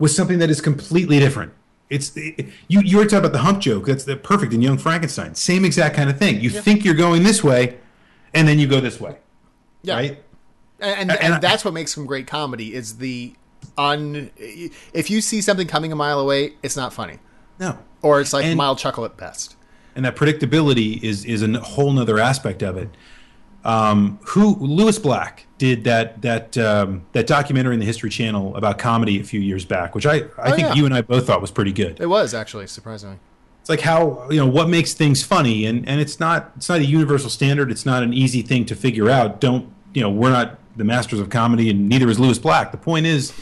with 0.00 0.10
something 0.10 0.40
that 0.40 0.50
is 0.50 0.60
completely 0.60 1.20
different. 1.20 1.52
It's 1.88 2.14
you. 2.16 2.42
You 2.68 2.98
were 2.98 3.04
talking 3.04 3.20
about 3.20 3.32
the 3.32 3.38
hump 3.38 3.60
joke. 3.60 3.86
That's 3.86 4.04
the 4.04 4.16
perfect 4.16 4.52
in 4.52 4.60
Young 4.60 4.76
Frankenstein. 4.76 5.34
Same 5.36 5.64
exact 5.64 5.96
kind 5.96 6.10
of 6.10 6.18
thing. 6.18 6.40
You 6.40 6.50
think 6.50 6.84
you're 6.84 6.94
going 6.94 7.22
this 7.22 7.42
way, 7.42 7.78
and 8.34 8.46
then 8.46 8.58
you 8.58 8.66
go 8.66 8.80
this 8.80 9.00
way, 9.00 9.16
Yeah. 9.88 9.96
right? 9.96 10.22
And 10.80 11.00
and, 11.00 11.10
And 11.10 11.34
and 11.34 11.42
that's 11.42 11.64
what 11.64 11.74
makes 11.74 11.92
some 11.92 12.06
great 12.06 12.26
comedy 12.26 12.74
is 12.74 12.98
the 12.98 13.34
un 13.76 14.30
if 14.38 15.10
you 15.10 15.20
see 15.20 15.40
something 15.40 15.66
coming 15.66 15.92
a 15.92 15.96
mile 15.96 16.20
away, 16.20 16.54
it's 16.62 16.76
not 16.76 16.92
funny. 16.92 17.18
No, 17.58 17.78
Or 18.02 18.20
it's 18.20 18.32
like 18.32 18.44
And- 18.44 18.56
mild 18.56 18.78
chuckle 18.78 19.04
at 19.04 19.16
best. 19.16 19.56
and 19.96 20.04
that 20.04 20.14
predictability 20.14 21.02
is 21.02 21.24
is 21.24 21.42
a 21.42 21.58
whole 21.60 21.92
nother 21.92 22.18
aspect 22.18 22.62
of 22.62 22.76
it. 22.76 22.90
Um, 23.64 24.20
who 24.28 24.54
Lewis 24.60 24.98
Black 25.00 25.46
did 25.58 25.82
that 25.84 26.22
that 26.22 26.56
um, 26.56 27.02
that 27.12 27.26
documentary 27.26 27.74
in 27.74 27.80
the 27.80 27.86
History 27.86 28.08
Channel 28.08 28.54
about 28.56 28.78
comedy 28.78 29.20
a 29.20 29.24
few 29.24 29.40
years 29.40 29.64
back, 29.64 29.94
which 29.96 30.06
I 30.06 30.14
I 30.14 30.22
Oh, 30.44 30.50
think 30.54 30.68
yeah. 30.68 30.74
you 30.74 30.84
and 30.84 30.94
I 30.94 31.02
both 31.02 31.26
thought 31.26 31.40
was 31.40 31.50
pretty 31.50 31.72
good. 31.72 31.98
It 32.00 32.06
was 32.06 32.32
actually 32.34 32.68
surprisingly. 32.68 33.16
It's 33.60 33.68
like 33.68 33.80
how 33.80 34.28
you 34.30 34.36
know 34.36 34.46
what 34.46 34.68
makes 34.68 34.94
things 34.94 35.24
funny, 35.24 35.66
and 35.66 35.86
and 35.88 36.00
it's 36.00 36.20
not 36.20 36.52
it's 36.56 36.68
not 36.68 36.78
a 36.78 36.84
universal 36.84 37.28
standard. 37.28 37.70
It's 37.72 37.84
not 37.84 38.04
an 38.04 38.14
easy 38.14 38.42
thing 38.42 38.64
to 38.66 38.76
figure 38.76 39.10
out. 39.10 39.40
Don't 39.40 39.68
you 39.94 40.02
know? 40.02 40.10
We're 40.10 40.30
not 40.30 40.58
the 40.76 40.84
masters 40.84 41.20
of 41.20 41.30
comedy, 41.30 41.70
and 41.70 41.88
neither 41.88 42.08
is 42.08 42.18
Lewis 42.18 42.38
Black. 42.38 42.70
The 42.72 42.78
point 42.78 43.06
is, 43.06 43.32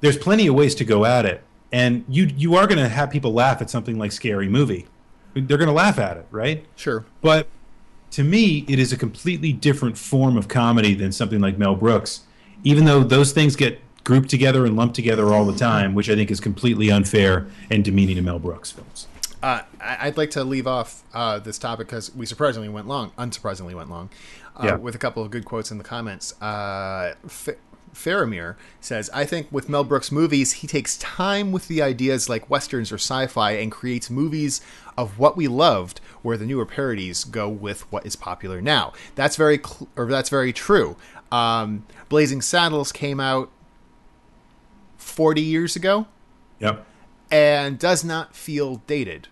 there's 0.00 0.18
plenty 0.18 0.46
of 0.46 0.54
ways 0.54 0.74
to 0.76 0.84
go 0.84 1.04
at 1.04 1.26
it, 1.26 1.42
and 1.72 2.04
you 2.08 2.24
you 2.36 2.54
are 2.56 2.66
going 2.66 2.78
to 2.78 2.88
have 2.88 3.10
people 3.10 3.32
laugh 3.32 3.60
at 3.60 3.70
something 3.70 3.98
like 3.98 4.12
Scary 4.12 4.48
Movie. 4.48 4.86
They're 5.34 5.58
going 5.58 5.68
to 5.68 5.72
laugh 5.72 5.98
at 5.98 6.16
it, 6.16 6.26
right? 6.30 6.64
Sure. 6.76 7.04
But 7.20 7.48
to 8.12 8.24
me, 8.24 8.64
it 8.68 8.78
is 8.78 8.92
a 8.92 8.96
completely 8.96 9.52
different 9.52 9.98
form 9.98 10.36
of 10.36 10.48
comedy 10.48 10.94
than 10.94 11.12
something 11.12 11.40
like 11.40 11.58
Mel 11.58 11.74
Brooks. 11.74 12.22
Even 12.64 12.86
though 12.86 13.02
those 13.02 13.32
things 13.32 13.54
get 13.54 13.80
grouped 14.06 14.30
together 14.30 14.64
and 14.64 14.76
lumped 14.76 14.94
together 14.94 15.34
all 15.34 15.44
the 15.44 15.58
time, 15.58 15.94
which 15.94 16.08
I 16.08 16.14
think 16.14 16.30
is 16.30 16.40
completely 16.40 16.90
unfair 16.90 17.48
and 17.70 17.84
demeaning 17.84 18.16
to 18.16 18.22
Mel 18.22 18.38
Brooks 18.38 18.70
films. 18.70 19.08
Uh, 19.42 19.62
I'd 19.80 20.16
like 20.16 20.30
to 20.30 20.44
leave 20.44 20.66
off 20.66 21.02
uh, 21.12 21.38
this 21.40 21.58
topic 21.58 21.88
because 21.88 22.14
we 22.14 22.24
surprisingly 22.24 22.68
went 22.68 22.88
long, 22.88 23.10
unsurprisingly 23.18 23.74
went 23.74 23.90
long, 23.90 24.08
uh, 24.56 24.62
Yeah. 24.64 24.74
with 24.76 24.94
a 24.94 24.98
couple 24.98 25.22
of 25.22 25.30
good 25.30 25.44
quotes 25.44 25.70
in 25.70 25.78
the 25.78 25.84
comments. 25.84 26.40
Uh, 26.40 27.14
F- 27.24 27.48
Faramir 27.94 28.56
says, 28.80 29.08
I 29.14 29.24
think 29.24 29.50
with 29.50 29.68
Mel 29.70 29.82
Brooks' 29.84 30.12
movies, 30.12 30.52
he 30.52 30.66
takes 30.66 30.98
time 30.98 31.50
with 31.50 31.66
the 31.68 31.80
ideas 31.80 32.28
like 32.28 32.48
westerns 32.50 32.92
or 32.92 32.96
sci 32.96 33.26
fi 33.26 33.52
and 33.52 33.72
creates 33.72 34.10
movies 34.10 34.60
of 34.98 35.18
what 35.18 35.36
we 35.36 35.48
loved, 35.48 36.00
where 36.22 36.36
the 36.36 36.44
newer 36.44 36.66
parodies 36.66 37.24
go 37.24 37.48
with 37.48 37.90
what 37.90 38.04
is 38.04 38.14
popular 38.16 38.60
now. 38.60 38.92
That's 39.14 39.36
very, 39.36 39.56
cl- 39.58 39.88
or 39.96 40.06
that's 40.06 40.28
very 40.28 40.52
true. 40.52 40.96
Um, 41.32 41.86
Blazing 42.10 42.42
Saddles 42.42 42.92
came 42.92 43.18
out 43.18 43.50
40 44.98 45.40
years 45.40 45.76
ago 45.76 46.06
Yep. 46.60 46.84
and 47.30 47.78
does 47.78 48.04
not 48.04 48.34
feel 48.34 48.76
dated. 48.86 49.28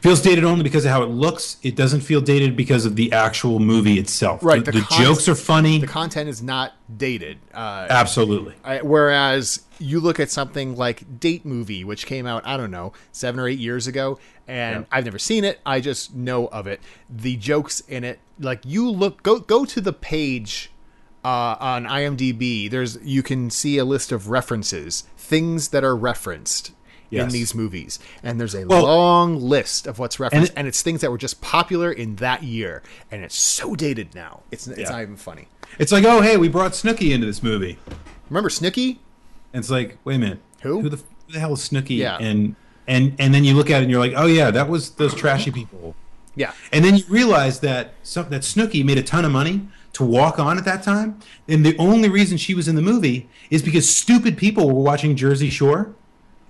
Feels 0.00 0.20
dated 0.22 0.44
only 0.44 0.62
because 0.62 0.84
of 0.84 0.90
how 0.90 1.02
it 1.02 1.10
looks. 1.10 1.56
It 1.62 1.76
doesn't 1.76 2.00
feel 2.00 2.20
dated 2.20 2.56
because 2.56 2.84
of 2.86 2.96
the 2.96 3.12
actual 3.12 3.58
movie 3.58 3.98
itself. 3.98 4.42
Right, 4.42 4.64
The, 4.64 4.72
the 4.72 4.78
the 4.80 4.84
con- 4.86 5.02
jokes 5.04 5.28
are 5.28 5.34
funny. 5.34 5.78
The 5.78 5.86
content 5.86 6.28
is 6.28 6.42
not 6.42 6.72
dated. 6.96 7.38
Uh, 7.52 7.86
Absolutely. 7.90 8.54
I- 8.64 8.80
whereas 8.82 9.62
you 9.78 10.00
look 10.00 10.20
at 10.20 10.30
something 10.30 10.76
like 10.76 11.18
Date 11.20 11.44
Movie, 11.44 11.84
which 11.84 12.06
came 12.06 12.26
out, 12.26 12.46
I 12.46 12.56
don't 12.56 12.70
know, 12.70 12.92
seven 13.12 13.40
or 13.40 13.48
eight 13.48 13.58
years 13.58 13.86
ago, 13.86 14.18
and 14.48 14.80
Yeah. 14.80 14.84
I've 14.92 15.04
never 15.04 15.18
seen 15.18 15.44
it. 15.44 15.60
I 15.66 15.80
just 15.80 16.14
know 16.14 16.46
of 16.48 16.66
it. 16.66 16.80
The 17.10 17.36
jokes 17.36 17.80
in 17.80 18.04
it, 18.04 18.20
like 18.38 18.60
you 18.64 18.88
look, 18.90 19.22
go 19.22 19.38
go 19.40 19.64
to 19.64 19.80
the 19.80 19.92
page 19.92 20.70
uh, 21.24 21.56
on 21.60 21.84
IMDb. 21.84 22.68
There's 22.70 22.98
you 23.02 23.22
can 23.22 23.50
see 23.50 23.78
a 23.78 23.84
list 23.84 24.10
of 24.12 24.28
references, 24.28 25.04
things 25.16 25.68
that 25.68 25.84
are 25.84 25.96
referenced. 25.96 26.72
In 27.12 27.28
these 27.28 27.54
movies, 27.54 27.98
and 28.22 28.40
there's 28.40 28.54
a 28.54 28.64
Well- 28.66 28.82
long 28.84 29.38
list 29.40 29.86
of 29.86 29.98
what's 29.98 30.18
referenced, 30.18 30.52
it- 30.52 30.54
and 30.56 30.66
it's 30.66 30.80
things 30.80 31.02
that 31.02 31.10
were 31.10 31.18
just 31.18 31.40
popular 31.42 31.92
in 31.92 32.16
that 32.16 32.42
year, 32.42 32.82
and 33.10 33.22
it's 33.22 33.36
so 33.36 33.74
dated 33.74 34.14
now. 34.14 34.40
It's 34.50 34.66
it's 34.66 34.78
Yeah. 34.80 34.90
not 34.90 35.02
even 35.02 35.16
funny. 35.16 35.48
It's 35.78 35.92
like, 35.92 36.04
oh, 36.04 36.20
hey, 36.22 36.36
we 36.36 36.48
brought 36.48 36.72
Snooki 36.72 37.10
into 37.12 37.26
this 37.26 37.42
movie. 37.42 37.78
Remember 38.30 38.48
Snooki? 38.48 38.96
And 39.52 39.60
it's 39.60 39.70
like, 39.70 39.98
wait 40.04 40.16
a 40.16 40.18
minute, 40.18 40.38
Who? 40.62 40.80
Who 40.80 40.88
the, 40.88 40.96
who 40.96 41.32
the 41.32 41.40
hell 41.40 41.52
is 41.52 41.60
Snooki? 41.60 41.96
Yeah. 41.98 42.16
And 42.18 42.56
and 42.88 43.14
and 43.18 43.34
then 43.34 43.44
you 43.44 43.54
look 43.54 43.70
at 43.70 43.80
it 43.80 43.82
and 43.82 43.90
you're 43.90 44.00
like, 44.00 44.14
oh 44.16 44.26
yeah, 44.26 44.50
that 44.50 44.68
was 44.68 44.90
those 44.92 45.14
trashy 45.14 45.50
people. 45.50 45.94
Yeah, 46.34 46.52
And 46.72 46.82
then 46.82 46.96
you 46.96 47.04
realize 47.10 47.60
that 47.60 47.92
some, 48.02 48.30
that 48.30 48.40
Snooki 48.40 48.82
made 48.82 48.96
a 48.96 49.02
ton 49.02 49.26
of 49.26 49.32
money 49.32 49.68
to 49.92 50.02
walk 50.02 50.38
on 50.38 50.56
at 50.56 50.64
that 50.64 50.82
time, 50.82 51.18
and 51.46 51.64
the 51.66 51.76
only 51.76 52.08
reason 52.08 52.38
she 52.38 52.54
was 52.54 52.68
in 52.68 52.74
the 52.74 52.80
movie 52.80 53.28
is 53.50 53.60
because 53.60 53.86
stupid 53.86 54.38
people 54.38 54.66
were 54.66 54.82
watching 54.82 55.14
Jersey 55.14 55.50
Shore, 55.50 55.94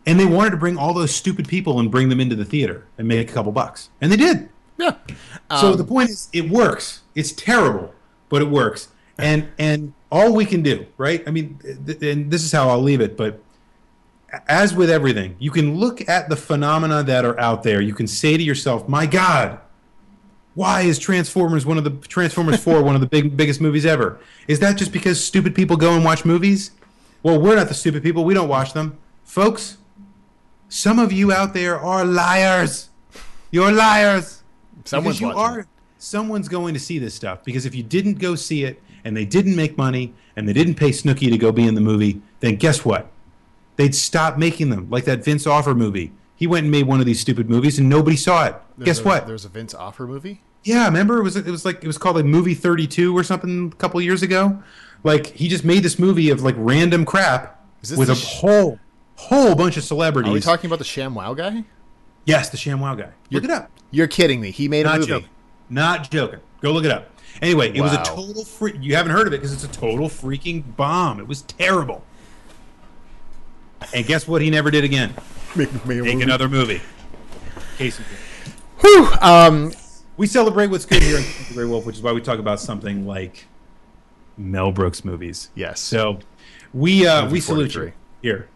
and 0.07 0.19
they 0.19 0.25
wanted 0.27 0.51
to 0.51 0.57
bring 0.57 0.77
all 0.77 0.93
those 0.95 1.15
stupid 1.15 1.49
people 1.49 1.79
and 1.79 1.91
bring 1.91 2.09
them 2.09 2.21
into 2.21 2.35
the 2.37 2.45
theater 2.45 2.87
and 2.99 3.07
make 3.07 3.31
a 3.31 3.33
couple 3.33 3.53
bucks, 3.53 3.91
and 4.01 4.11
they 4.11 4.17
did. 4.17 4.49
yeah. 4.79 4.97
So 5.61 5.73
um, 5.73 5.77
the 5.77 5.85
point 5.85 6.11
is, 6.11 6.29
it 6.33 6.49
works. 6.49 7.03
It's 7.15 7.33
terrible, 7.33 7.95
but 8.29 8.43
it 8.43 8.49
works. 8.49 8.89
And 9.19 9.49
and 9.59 9.93
all 10.11 10.35
we 10.35 10.45
can 10.45 10.63
do, 10.63 10.87
right? 10.97 11.23
I 11.27 11.31
mean, 11.31 11.59
th- 11.87 12.03
and 12.03 12.31
this 12.31 12.43
is 12.43 12.51
how 12.53 12.69
I'll 12.69 12.83
leave 12.83 13.01
it. 13.01 13.17
But 13.17 13.41
as 14.49 14.75
with 14.75 14.91
everything, 14.91 15.37
you 15.39 15.51
can 15.51 15.77
look 15.79 16.09
at 16.09 16.29
the 16.29 16.37
phenomena 16.37 17.03
that 17.03 17.25
are 17.25 17.39
out 17.39 17.63
there. 17.63 17.81
You 17.81 17.95
can 17.95 18.07
say 18.07 18.37
to 18.37 18.43
yourself, 18.43 18.89
"My 18.89 19.07
God, 19.07 19.61
why 20.55 20.83
is 20.83 20.99
Transformers 20.99 21.65
one 21.65 21.79
of 21.79 21.85
the 21.85 21.91
Transformers 22.09 22.63
Four 22.63 22.83
one 22.83 22.95
of 22.95 23.01
the 23.01 23.07
big 23.07 23.37
biggest 23.37 23.61
movies 23.61 23.87
ever? 23.87 24.19
Is 24.49 24.59
that 24.61 24.77
just 24.77 24.93
because 24.93 25.23
stupid 25.23 25.55
people 25.55 25.77
go 25.77 25.93
and 25.93 26.05
watch 26.05 26.25
movies? 26.25 26.73
Well, 27.23 27.41
we're 27.41 27.57
not 27.57 27.69
the 27.69 27.75
stupid 27.75 28.03
people. 28.03 28.25
We 28.25 28.35
don't 28.35 28.49
watch 28.49 28.73
them, 28.73 28.99
folks. 29.25 29.79
Some 30.73 30.99
of 30.99 31.13
you 31.13 31.33
out 31.33 31.53
there 31.53 31.79
are 31.79 32.03
liars. 32.03 32.89
You're 33.51 33.71
liars. 33.71 34.43
Someone's 34.87 35.21
you 35.21 35.27
watching 35.27 35.41
are 35.61 35.67
someone's 35.99 36.49
going 36.49 36.73
to 36.73 36.81
see 36.81 36.99
this 36.99 37.15
stuff 37.15 37.45
because 37.45 37.67
if 37.67 37.75
you 37.75 37.83
didn't 37.83 38.15
go 38.15 38.35
see 38.35 38.65
it 38.65 38.83
and 39.05 39.15
they 39.15 39.27
didn't 39.27 39.55
make 39.55 39.77
money 39.77 40.15
and 40.35 40.49
they 40.49 40.55
didn't 40.55 40.77
pay 40.77 40.89
Snooki 40.89 41.31
to 41.31 41.37
go 41.37 41.53
be 41.53 41.67
in 41.67 41.75
the 41.75 41.83
movie, 41.83 42.23
then 42.41 42.57
guess 42.57 42.87
what? 42.87 43.09
They'd 43.77 43.95
stop 43.95 44.39
making 44.39 44.71
them. 44.71 44.89
Like 44.89 45.05
that 45.05 45.23
Vince 45.23 45.47
Offer 45.47 45.75
movie. 45.75 46.11
He 46.37 46.47
went 46.47 46.65
and 46.65 46.71
made 46.71 46.87
one 46.87 47.01
of 47.01 47.07
these 47.07 47.21
stupid 47.21 47.51
movies 47.51 47.79
and 47.79 47.91
nobody 47.91 48.17
saw 48.17 48.47
it. 48.47 48.57
There's 48.79 48.87
guess 48.87 49.01
a- 49.01 49.05
what? 49.05 49.27
There's 49.27 49.45
a 49.45 49.51
Vince 49.51 49.75
Offer 49.75 50.07
movie. 50.07 50.41
Yeah, 50.65 50.87
remember 50.87 51.19
it 51.19 51.23
was 51.23 51.37
it 51.37 51.45
was 51.45 51.67
like 51.67 51.85
it 51.85 51.87
was 51.87 51.99
called 51.99 52.17
like 52.17 52.25
movie 52.25 52.55
32 52.55 53.15
or 53.15 53.23
something 53.23 53.71
a 53.71 53.77
couple 53.77 54.01
years 54.01 54.23
ago. 54.23 54.63
Like 55.05 55.27
he 55.27 55.49
just 55.49 55.67
made 55.67 55.83
this 55.83 55.99
movie 55.99 56.31
of 56.31 56.43
like 56.43 56.55
random 56.57 57.05
crap 57.05 57.63
Is 57.83 57.91
this 57.91 57.99
with 57.99 58.09
a 58.09 58.15
sh- 58.15 58.37
whole 58.41 58.79
whole 59.23 59.55
bunch 59.55 59.77
of 59.77 59.85
celebrities. 59.85 60.31
Are 60.31 60.35
we 60.35 60.41
talking 60.41 60.69
about 60.69 60.79
the 60.79 60.85
ShamWow 60.85 61.37
guy? 61.37 61.65
yes, 62.25 62.51
the 62.51 62.57
ShamWow 62.57 62.97
guy. 62.99 63.11
Look 63.31 63.45
it 63.45 63.51
up. 63.51 63.71
You're 63.91 64.07
kidding 64.09 64.41
me. 64.41 64.51
He 64.51 64.69
made 64.69 64.83
a 64.87 64.91
Not 64.91 64.99
movie. 65.01 65.09
joking. 65.13 65.29
Not 65.71 66.11
joking. 66.11 66.41
Go 66.61 66.73
look 66.73 66.85
it 66.85 66.91
up. 66.91 67.09
Anyway, 67.41 67.71
it 67.75 67.81
was 67.81 67.93
a 67.95 68.03
total 68.03 68.45
free. 68.45 68.77
You 68.81 68.95
haven't 68.95 69.13
heard 69.13 69.27
of 69.27 69.33
it 69.33 69.39
because 69.39 69.53
it's 69.53 69.65
a 69.65 69.69
total 69.69 70.09
freaking 70.09 70.77
bomb. 70.77 71.19
It 71.19 71.27
was 71.27 71.43
terrible. 71.43 72.05
And 73.95 74.07
guess 74.07 74.29
what? 74.29 74.43
He 74.43 74.51
never 74.51 74.71
did 74.71 74.85
again. 74.85 75.15
Make, 75.57 75.73
make 75.73 75.85
Make 75.87 76.15
movie. 76.15 76.23
another 76.23 76.49
movie. 76.49 76.81
Case 77.77 77.99
in. 77.99 78.05
Whew, 78.81 79.09
um, 79.21 79.73
We 80.17 80.27
celebrate 80.27 80.69
what's 80.69 80.85
good 80.87 81.03
here 81.03 81.17
in 81.19 81.23
the 81.49 81.55
Grey 81.55 81.65
Wolf, 81.65 81.85
which 81.85 81.97
is 81.97 82.03
why 82.03 82.13
we 82.13 82.21
talk 82.21 82.39
about 82.39 82.61
something 82.61 83.07
like 83.07 83.47
Mel 84.37 84.73
Brooks 84.73 85.05
movies. 85.05 85.51
yes. 85.55 85.81
So 85.81 86.21
we 86.73 87.07
uh, 87.07 87.29
we 87.29 87.41
salute 87.41 87.75
you 87.75 87.93
here, 88.23 88.49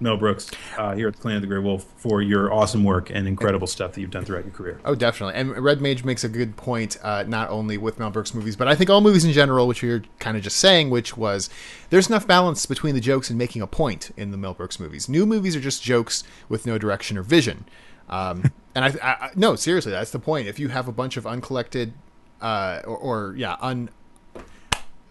Mel 0.00 0.16
Brooks, 0.16 0.50
uh, 0.76 0.94
here 0.94 1.08
at 1.08 1.14
the 1.14 1.20
Clan 1.20 1.36
of 1.36 1.42
the 1.42 1.46
Grey 1.46 1.58
Wolf 1.58 1.84
for 1.96 2.20
your 2.20 2.52
awesome 2.52 2.82
work 2.82 3.10
and 3.10 3.28
incredible 3.28 3.66
stuff 3.66 3.92
that 3.92 4.00
you've 4.00 4.10
done 4.10 4.24
throughout 4.24 4.44
your 4.44 4.52
career. 4.52 4.80
Oh, 4.84 4.94
definitely. 4.94 5.34
And 5.34 5.56
Red 5.56 5.80
Mage 5.80 6.04
makes 6.04 6.24
a 6.24 6.28
good 6.28 6.56
point, 6.56 6.98
uh, 7.02 7.24
not 7.26 7.48
only 7.50 7.78
with 7.78 7.98
Mel 7.98 8.10
Brooks 8.10 8.34
movies, 8.34 8.56
but 8.56 8.66
I 8.66 8.74
think 8.74 8.90
all 8.90 9.00
movies 9.00 9.24
in 9.24 9.32
general, 9.32 9.68
which 9.68 9.82
you're 9.82 10.02
kind 10.18 10.36
of 10.36 10.42
just 10.42 10.56
saying, 10.56 10.90
which 10.90 11.16
was 11.16 11.48
there's 11.90 12.08
enough 12.08 12.26
balance 12.26 12.66
between 12.66 12.94
the 12.94 13.00
jokes 13.00 13.30
and 13.30 13.38
making 13.38 13.62
a 13.62 13.66
point 13.66 14.10
in 14.16 14.30
the 14.30 14.36
Mel 14.36 14.54
Brooks 14.54 14.80
movies. 14.80 15.08
New 15.08 15.26
movies 15.26 15.54
are 15.54 15.60
just 15.60 15.82
jokes 15.82 16.24
with 16.48 16.66
no 16.66 16.76
direction 16.76 17.16
or 17.16 17.22
vision. 17.22 17.64
Um, 18.08 18.52
and 18.74 18.84
I, 18.84 18.88
I, 19.02 19.10
I, 19.26 19.30
no, 19.36 19.54
seriously, 19.54 19.92
that's 19.92 20.10
the 20.10 20.18
point. 20.18 20.48
If 20.48 20.58
you 20.58 20.68
have 20.68 20.88
a 20.88 20.92
bunch 20.92 21.16
of 21.16 21.26
uncollected, 21.26 21.92
uh, 22.40 22.82
or, 22.84 22.96
or 22.96 23.34
yeah, 23.36 23.56
un, 23.60 23.90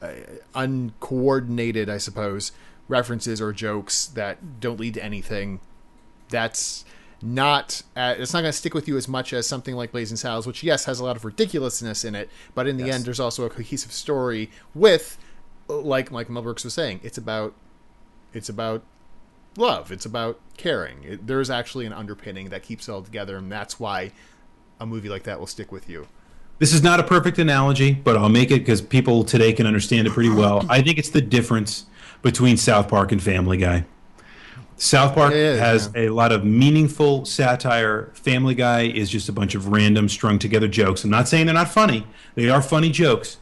uh, 0.01 0.11
uncoordinated, 0.53 1.89
I 1.89 1.97
suppose, 1.97 2.51
references 2.87 3.41
or 3.41 3.51
jokes 3.53 4.05
that 4.07 4.59
don't 4.59 4.79
lead 4.79 4.93
to 4.95 5.03
anything, 5.03 5.59
that's 6.29 6.85
not 7.21 7.81
uh, 7.95 8.15
it's 8.17 8.33
not 8.33 8.41
going 8.41 8.51
to 8.51 8.57
stick 8.57 8.73
with 8.73 8.87
you 8.87 8.97
as 8.97 9.07
much 9.07 9.31
as 9.31 9.47
something 9.47 9.75
like 9.75 9.91
Blazing 9.93 10.17
Saddles, 10.17 10.45
which 10.45 10.61
yes 10.63 10.85
has 10.85 10.99
a 10.99 11.05
lot 11.05 11.15
of 11.15 11.23
ridiculousness 11.23 12.03
in 12.03 12.15
it, 12.15 12.29
but 12.53 12.67
in 12.67 12.75
the 12.77 12.85
Yes. 12.87 12.95
end 12.95 13.05
there's 13.05 13.19
also 13.19 13.45
a 13.45 13.49
cohesive 13.49 13.93
story 13.93 14.49
with, 14.75 15.17
like 15.67 16.11
like 16.11 16.29
Mel 16.29 16.43
Brooks 16.43 16.63
was 16.65 16.73
saying, 16.73 16.99
it's 17.03 17.17
about 17.17 17.53
it's 18.33 18.49
about 18.49 18.83
love, 19.55 19.91
it's 19.91 20.05
about 20.05 20.39
caring. 20.57 21.03
It, 21.03 21.27
there's 21.27 21.49
actually 21.49 21.85
an 21.85 21.93
underpinning 21.93 22.49
that 22.49 22.63
keeps 22.63 22.89
it 22.89 22.91
all 22.91 23.01
together, 23.03 23.37
and 23.37 23.49
that's 23.51 23.79
why 23.79 24.11
a 24.79 24.85
movie 24.85 25.07
like 25.07 25.23
that 25.23 25.39
will 25.39 25.47
stick 25.47 25.71
with 25.71 25.87
you. 25.89 26.07
This 26.59 26.73
is 26.73 26.83
not 26.83 26.99
a 26.99 27.03
perfect 27.03 27.39
analogy, 27.39 27.93
but 27.93 28.17
I'll 28.17 28.29
make 28.29 28.51
it 28.51 28.59
because 28.59 28.81
people 28.81 29.23
today 29.23 29.53
can 29.53 29.65
understand 29.65 30.07
it 30.07 30.13
pretty 30.13 30.29
well. 30.29 30.65
I 30.69 30.81
think 30.81 30.97
it's 30.97 31.09
the 31.09 31.21
difference 31.21 31.85
between 32.23 32.57
South 32.57 32.87
Park 32.87 33.11
and 33.11 33.21
Family 33.21 33.57
Guy. 33.57 33.85
South 34.77 35.13
Park 35.13 35.33
is, 35.33 35.59
has 35.59 35.91
a 35.95 36.09
lot 36.09 36.31
of 36.31 36.43
meaningful 36.43 37.25
satire. 37.25 38.09
Family 38.15 38.55
Guy 38.55 38.87
is 38.87 39.09
just 39.09 39.29
a 39.29 39.31
bunch 39.31 39.53
of 39.53 39.67
random 39.67 40.09
strung 40.09 40.39
together 40.39 40.67
jokes. 40.67 41.03
I'm 41.03 41.11
not 41.11 41.27
saying 41.27 41.45
they're 41.45 41.53
not 41.53 41.69
funny. 41.69 42.07
They 42.33 42.49
are 42.49 42.61
funny 42.61 42.89
jokes, 42.89 43.37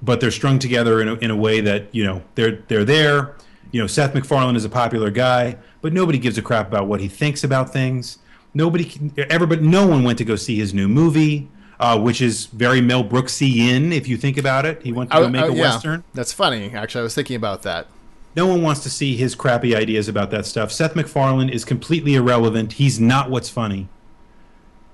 but 0.00 0.20
they're 0.20 0.30
strung 0.30 0.60
together 0.60 1.02
in 1.02 1.08
a, 1.08 1.14
in 1.16 1.30
a 1.32 1.36
way 1.36 1.60
that, 1.62 1.92
you 1.92 2.04
know, 2.04 2.22
they're 2.36 2.62
they're 2.68 2.84
there. 2.84 3.34
You 3.72 3.80
know, 3.80 3.86
Seth 3.86 4.14
MacFarlane 4.14 4.54
is 4.54 4.64
a 4.64 4.68
popular 4.68 5.10
guy, 5.10 5.56
but 5.80 5.92
nobody 5.92 6.18
gives 6.18 6.38
a 6.38 6.42
crap 6.42 6.68
about 6.68 6.86
what 6.86 7.00
he 7.00 7.08
thinks 7.08 7.42
about 7.42 7.72
things. 7.72 8.18
Nobody, 8.54 8.84
can- 8.84 9.12
everybody, 9.30 9.62
no 9.62 9.86
one 9.86 10.04
went 10.04 10.18
to 10.18 10.24
go 10.26 10.36
see 10.36 10.56
his 10.56 10.74
new 10.74 10.88
movie, 10.88 11.48
uh, 11.80 11.98
which 11.98 12.20
is 12.20 12.46
very 12.46 12.82
Mel 12.82 13.02
Brooksy-in 13.02 13.90
if 13.92 14.06
you 14.06 14.18
think 14.18 14.36
about 14.36 14.66
it. 14.66 14.82
He 14.82 14.92
went 14.92 15.10
to 15.10 15.16
I- 15.16 15.26
make 15.28 15.42
I- 15.44 15.48
a 15.48 15.54
yeah, 15.54 15.60
western. 15.62 16.04
That's 16.14 16.32
funny. 16.32 16.70
Actually, 16.74 17.00
I 17.00 17.04
was 17.04 17.14
thinking 17.14 17.36
about 17.36 17.62
that. 17.62 17.88
No 18.34 18.46
one 18.46 18.62
wants 18.62 18.82
to 18.84 18.90
see 18.90 19.16
his 19.16 19.34
crappy 19.34 19.76
ideas 19.76 20.08
about 20.08 20.30
that 20.30 20.46
stuff. 20.46 20.72
Seth 20.72 20.96
MacFarlane 20.96 21.50
is 21.50 21.64
completely 21.64 22.14
irrelevant. 22.14 22.74
He's 22.74 22.98
not 22.98 23.30
what's 23.30 23.50
funny. 23.50 23.88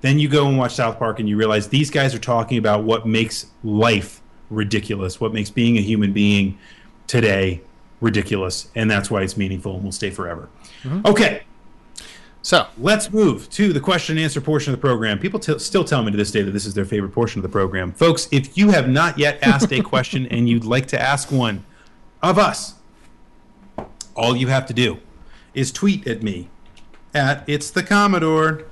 Then 0.01 0.19
you 0.19 0.29
go 0.29 0.47
and 0.49 0.57
watch 0.59 0.75
South 0.75 0.99
Park 0.99 1.19
and 1.21 1.29
you 1.29 1.37
realize 1.37 1.69
these 1.69 1.91
guys 1.91 2.15
are 2.15 2.21
talking 2.21 2.59
about 2.59 2.85
what 2.85 3.07
makes 3.07 3.47
life 3.65 4.21
ridiculous, 4.51 5.21
what 5.21 5.33
makes 5.33 5.51
being 5.51 5.77
a 5.77 5.81
human 5.81 6.13
being 6.13 6.59
today 7.07 7.61
ridiculous, 8.01 8.69
and 8.75 8.91
that's 8.91 9.11
why 9.11 9.23
it's 9.23 9.37
meaningful 9.37 9.75
and 9.75 9.85
will 9.85 9.93
stay 9.93 10.11
forever. 10.11 10.49
Mm-hmm. 10.85 11.07
Okay, 11.07 11.43
So 12.43 12.67
let's 12.79 13.13
move 13.13 13.51
to 13.51 13.73
the 13.73 13.81
question 13.81 14.17
and 14.17 14.25
answer 14.25 14.41
portion 14.41 14.73
of 14.73 14.79
the 14.79 14.81
program. 14.81 15.19
People 15.19 15.41
t- 15.41 15.59
still 15.59 15.85
tell 15.85 16.03
me 16.03 16.11
to 16.13 16.17
this 16.17 16.31
day 16.31 16.43
that 16.43 16.53
this 16.53 16.65
is 16.65 16.75
their 16.75 16.85
favorite 16.85 17.11
portion 17.13 17.41
of 17.41 17.43
the 17.43 17.49
program. 17.49 17.93
Folks, 17.93 18.29
if 18.31 18.57
you 18.57 18.71
have 18.71 18.89
not 18.89 19.19
yet 19.19 19.39
asked 19.43 19.73
a 19.73 19.83
question 19.83 20.27
and 20.29 20.49
you'd 20.49 20.65
like 20.65 20.87
to 20.87 21.01
ask 21.01 21.33
one 21.33 21.65
of 22.23 22.39
us, 22.39 22.75
all 24.19 24.37
you 24.37 24.49
have 24.49 24.67
to 24.67 24.75
do 24.75 24.99
is 25.55 25.73
tweet 25.73 26.07
at 26.07 26.23
me 26.23 26.51
at 27.15 27.49
it's 27.49 27.71
the 27.71 27.83
Commodore. 27.83 28.65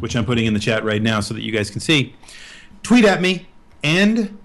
which 0.00 0.14
I'm 0.14 0.24
putting 0.24 0.46
in 0.46 0.54
the 0.54 0.60
chat 0.60 0.84
right 0.84 1.00
now 1.00 1.20
so 1.20 1.32
that 1.34 1.42
you 1.42 1.50
guys 1.50 1.70
can 1.70 1.80
see. 1.80 2.14
Tweet 2.82 3.04
at 3.04 3.20
me, 3.22 3.46
and 3.82 4.38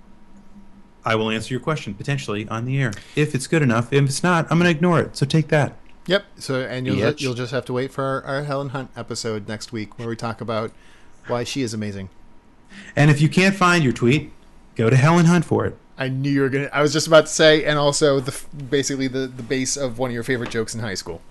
I 1.04 1.16
will 1.16 1.30
answer 1.30 1.54
your 1.54 1.62
question 1.62 1.94
potentially 1.94 2.48
on 2.48 2.66
the 2.66 2.82
air 2.82 2.94
if 3.16 3.36
it's 3.36 3.48
good 3.48 3.62
enough. 3.62 3.92
If 3.92 4.06
it's 4.06 4.24
not, 4.24 4.46
I'm 4.50 4.58
going 4.60 4.72
to 4.72 4.76
ignore 4.76 5.00
it. 5.00 5.18
So 5.18 5.26
take 5.26 5.50
that. 5.50 5.76
Yep. 6.06 6.26
So 6.38 6.62
and 6.62 6.88
you'll 6.88 6.98
Bitch. 6.98 7.22
you'll 7.22 7.36
just 7.36 7.52
have 7.52 7.66
to 7.66 7.74
wait 7.74 7.92
for 7.92 8.04
our, 8.04 8.24
our 8.24 8.44
Helen 8.44 8.70
Hunt 8.70 8.90
episode 8.96 9.48
next 9.48 9.72
week 9.72 10.00
where 10.00 10.08
we 10.08 10.16
talk 10.16 10.42
about 10.42 10.72
why 11.28 11.44
she 11.44 11.62
is 11.62 11.74
amazing. 11.74 12.10
And 12.96 13.12
if 13.12 13.22
you 13.22 13.30
can't 13.30 13.56
find 13.56 13.84
your 13.84 13.94
tweet, 13.94 14.32
go 14.76 14.90
to 14.90 14.96
Helen 14.96 15.26
Hunt 15.26 15.46
for 15.46 15.66
it. 15.66 15.78
I 16.00 16.08
knew 16.08 16.32
you 16.32 16.42
were 16.42 16.50
gonna. 16.50 16.70
I 16.72 16.82
was 16.82 16.94
just 16.94 17.08
about 17.08 17.26
to 17.26 17.32
say, 17.32 17.66
and 17.66 17.78
also 17.78 18.22
the 18.22 18.36
basically 18.70 19.08
the 19.08 19.28
the 19.28 19.44
base 19.44 19.76
of 19.76 20.00
one 20.00 20.10
of 20.10 20.14
your 20.14 20.24
favorite 20.24 20.50
jokes 20.50 20.74
in 20.74 20.80
high 20.80 20.94
school. 20.94 21.22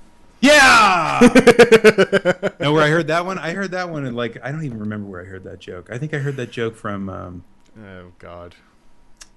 Yeah. 0.40 1.18
know 2.60 2.72
where 2.72 2.84
I 2.84 2.90
heard 2.90 3.08
that 3.08 3.26
one? 3.26 3.38
I 3.38 3.54
heard 3.54 3.72
that 3.72 3.88
one, 3.88 4.04
and 4.04 4.14
like 4.14 4.38
I 4.44 4.52
don't 4.52 4.64
even 4.64 4.78
remember 4.78 5.08
where 5.08 5.22
I 5.22 5.24
heard 5.24 5.42
that 5.44 5.58
joke. 5.58 5.88
I 5.90 5.98
think 5.98 6.12
I 6.14 6.18
heard 6.18 6.36
that 6.36 6.52
joke 6.52 6.76
from 6.76 7.08
um, 7.08 7.44
Oh 7.82 8.12
God, 8.18 8.54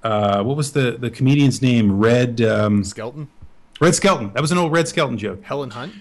uh, 0.03 0.43
what 0.43 0.57
was 0.57 0.73
the 0.73 0.97
the 0.99 1.09
comedian's 1.09 1.61
name? 1.61 1.97
Red 1.99 2.41
um, 2.41 2.83
Skelton, 2.83 3.29
Red 3.79 3.95
Skelton. 3.95 4.33
That 4.33 4.41
was 4.41 4.51
an 4.51 4.57
old 4.57 4.71
Red 4.71 4.87
Skelton 4.87 5.17
joke. 5.17 5.43
Helen 5.43 5.71
Hunt. 5.71 5.93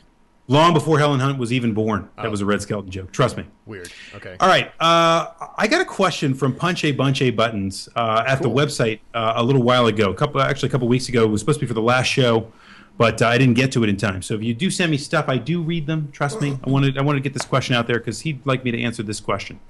Long 0.51 0.75
before 0.75 0.99
Helen 0.99 1.21
Hunt 1.21 1.39
was 1.39 1.53
even 1.53 1.75
born. 1.75 2.09
That 2.17 2.27
Oh. 2.27 2.31
was 2.31 2.41
a 2.41 2.45
Red 2.45 2.61
Skelton 2.61 2.91
joke. 2.91 3.13
Trust 3.13 3.37
me. 3.37 3.45
Weird. 3.67 3.89
Okay. 4.17 4.37
All 4.41 4.49
right. 4.49 4.73
Uh, 4.81 5.29
I 5.57 5.69
got 5.69 5.81
a 5.81 5.85
question 5.85 6.35
from 6.35 6.57
Punch 6.57 6.83
A 6.85 6.91
Bunch 6.91 7.23
A 7.23 7.31
Buttons 7.31 7.89
uh, 7.95 8.25
at 8.27 8.41
Cool. 8.43 8.53
the 8.53 8.61
website 8.61 8.99
uh, 9.15 9.35
a 9.37 9.45
little 9.45 9.63
while 9.63 9.87
ago. 9.87 10.11
A 10.11 10.15
couple, 10.15 10.41
actually, 10.41 10.69
a 10.69 10.73
couple 10.73 10.89
weeks 10.89 11.09
ago. 11.09 11.23
It 11.23 11.29
was 11.29 11.41
supposed 11.41 11.61
to 11.61 11.67
be 11.67 11.69
for 11.69 11.75
the 11.75 11.81
last 11.81 12.09
show, 12.09 12.51
but 12.99 13.23
uh, 13.23 13.29
I 13.29 13.39
didn't 13.39 13.55
get 13.55 13.71
to 13.73 13.85
it 13.85 13.89
in 13.89 13.97
time. 13.97 14.23
So 14.23 14.35
if 14.35 14.43
you 14.43 14.53
do 14.53 14.71
send 14.71 14.91
me 14.91 14.97
stuff, 14.97 15.27
I 15.29 15.39
do 15.39 15.63
read 15.63 15.87
them. 15.87 16.09
Trust 16.11 16.41
me. 16.41 16.59
I 16.65 16.69
wanted 16.69 16.99
I 16.99 17.03
wanted 17.03 17.21
to 17.21 17.23
get 17.23 17.33
this 17.33 17.47
question 17.47 17.77
out 17.77 17.87
there 17.87 17.99
because 18.01 18.23
he'd 18.23 18.45
like 18.45 18.65
me 18.65 18.73
to 18.73 18.83
answer 18.83 19.05
this 19.05 19.21
question. 19.21 19.61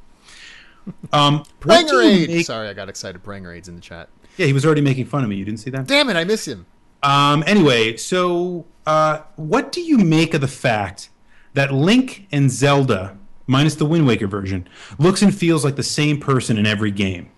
Um, 1.13 1.45
what 1.63 1.89
do 1.89 1.99
make- 2.27 2.47
Sorry, 2.47 2.69
I 2.69 2.73
got 2.73 2.89
excited. 2.89 3.23
Prangerades 3.23 3.69
in 3.69 3.75
the 3.75 3.83
chat. 3.83 4.09
Yeah, 4.39 4.47
he 4.47 4.55
was 4.55 4.65
already 4.65 4.81
making 4.81 5.05
fun 5.07 5.25
of 5.25 5.29
me. 5.29 5.37
You 5.37 5.45
didn't 5.45 5.61
see 5.61 5.69
that? 5.71 5.87
Damn 5.87 6.09
it, 6.09 6.17
I 6.17 6.25
miss 6.25 6.47
him. 6.49 6.65
Um, 7.03 7.45
anyway, 7.47 7.99
so 7.99 8.65
uh, 8.87 9.21
what 9.37 9.73
do 9.73 9.81
you 9.81 9.99
make 9.99 10.35
of 10.35 10.41
the 10.41 10.49
fact 10.49 11.11
that 11.55 11.73
Link 11.73 12.27
and 12.33 12.51
Zelda, 12.51 13.17
minus 13.47 13.75
the 13.75 13.87
Wind 13.87 14.07
Waker 14.07 14.27
version, 14.27 14.69
looks 14.99 15.23
and 15.23 15.35
feels 15.35 15.65
like 15.65 15.77
the 15.77 15.83
same 15.83 16.19
person 16.19 16.59
in 16.59 16.67
every 16.67 16.91
game? 16.91 17.31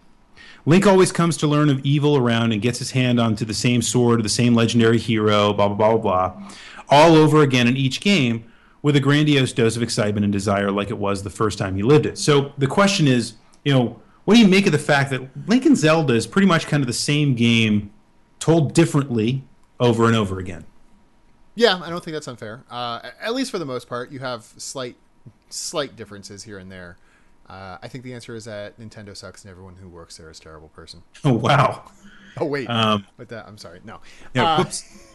Link 0.65 0.87
always 0.87 1.11
comes 1.11 1.37
to 1.39 1.47
learn 1.47 1.69
of 1.69 1.81
evil 1.85 2.17
around 2.17 2.53
and 2.53 2.63
gets 2.63 2.79
his 2.79 2.93
hand 2.93 3.19
onto 3.19 3.45
the 3.45 3.55
same 3.55 3.83
sword 3.83 4.23
the 4.23 4.29
same 4.29 4.55
legendary 4.55 4.99
hero, 4.99 5.53
blah, 5.53 5.69
blah, 5.69 5.77
blah, 5.77 5.97
blah, 5.97 6.29
blah, 6.29 6.51
all 6.89 7.17
over 7.17 7.43
again 7.43 7.67
in 7.67 7.77
each 7.77 8.01
game 8.01 8.45
with 8.83 8.97
a 8.97 9.01
grandiose 9.01 9.53
dose 9.53 9.77
of 9.77 9.83
excitement 9.83 10.25
and 10.25 10.33
desire 10.33 10.71
like 10.71 10.91
it 10.91 10.99
was 10.99 11.23
the 11.23 11.31
first 11.31 11.59
time 11.59 11.75
he 11.75 11.83
lived 11.83 12.07
it. 12.07 12.19
So 12.19 12.53
the 12.59 12.67
question 12.67 13.09
is, 13.09 13.35
you 13.65 13.73
know, 13.73 14.01
what 14.25 14.35
do 14.35 14.41
you 14.41 14.49
make 14.49 14.67
of 14.67 14.73
the 14.73 14.79
fact 14.79 15.11
that 15.11 15.49
Link 15.49 15.65
and 15.67 15.77
Zelda 15.77 16.15
is 16.15 16.27
pretty 16.27 16.47
much 16.47 16.67
kind 16.67 16.83
of 16.83 16.87
the 16.87 16.93
same 16.93 17.35
game 17.35 17.93
told 18.39 18.73
differently 18.75 19.45
over 19.81 20.07
and 20.07 20.15
over 20.15 20.39
again? 20.39 20.65
Yeah, 21.55 21.81
I 21.83 21.91
don't 21.91 22.03
think 22.03 22.15
that's 22.15 22.29
unfair. 22.29 22.65
Uh, 22.71 23.11
at 23.21 23.35
least 23.35 23.51
for 23.51 23.59
the 23.59 23.65
most 23.67 23.89
part, 23.89 24.11
you 24.11 24.21
have 24.21 24.45
slight, 24.57 24.97
slight 25.51 25.97
differences 25.97 26.43
here 26.45 26.59
and 26.59 26.71
there. 26.73 26.97
Uh, 27.49 27.77
I 27.83 27.89
think 27.89 28.05
the 28.05 28.15
answer 28.15 28.35
is 28.35 28.47
that 28.47 28.79
Nintendo 28.81 29.15
sucks 29.17 29.45
and 29.45 29.51
everyone 29.51 29.77
who 29.77 29.89
works 29.89 30.17
there 30.17 30.31
is 30.31 30.39
a 30.39 30.43
terrible 30.43 30.69
person. 30.69 31.03
Oh, 31.25 31.35
wow. 31.35 31.91
Oh 32.39 32.47
wait, 32.47 32.67
Um, 32.71 33.07
with 33.19 33.29
that, 33.29 33.47
I'm 33.47 33.59
sorry. 33.59 33.81
No, 33.85 34.01
Yeah, 34.33 34.55
Uh, 34.55 34.59
whoops. 34.59 34.85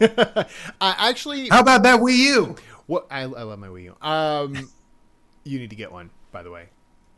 I 0.80 1.10
actually, 1.10 1.48
How 1.48 1.58
about 1.58 1.82
that 1.82 1.98
Wii 2.00 2.16
U? 2.16 2.56
what 2.86 3.08
I, 3.10 3.22
I 3.22 3.24
love 3.24 3.58
my 3.58 3.66
Wii 3.66 3.84
U. 3.84 3.96
Um, 4.00 4.70
you 5.44 5.58
need 5.58 5.70
to 5.70 5.76
get 5.76 5.90
one, 5.90 6.10
by 6.30 6.44
the 6.44 6.50
way. 6.52 6.68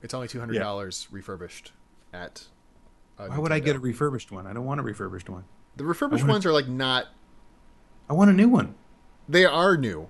It's 0.03 0.15
only 0.15 0.27
two 0.29 0.41
hundred 0.41 0.59
dollars 0.59 1.07
refurbished 1.11 1.73
at. 2.15 2.45
Why 3.19 3.37
would 3.37 3.53
I 3.53 3.59
get 3.59 3.77
a 3.77 3.79
refurbished 3.79 4.33
one? 4.33 4.47
I 4.47 4.55
don't 4.55 4.65
want 4.65 4.81
a 4.81 4.83
refurbished 4.83 5.29
one. 5.29 5.45
The 5.77 5.85
refurbished 5.85 6.27
ones 6.27 6.47
are 6.47 6.53
like 6.53 6.67
not. 6.69 7.09
I 8.09 8.15
want 8.15 8.31
a 8.31 8.33
new 8.33 8.49
one. 8.49 8.75
They 9.31 9.45
are 9.45 9.77
new. 9.77 10.09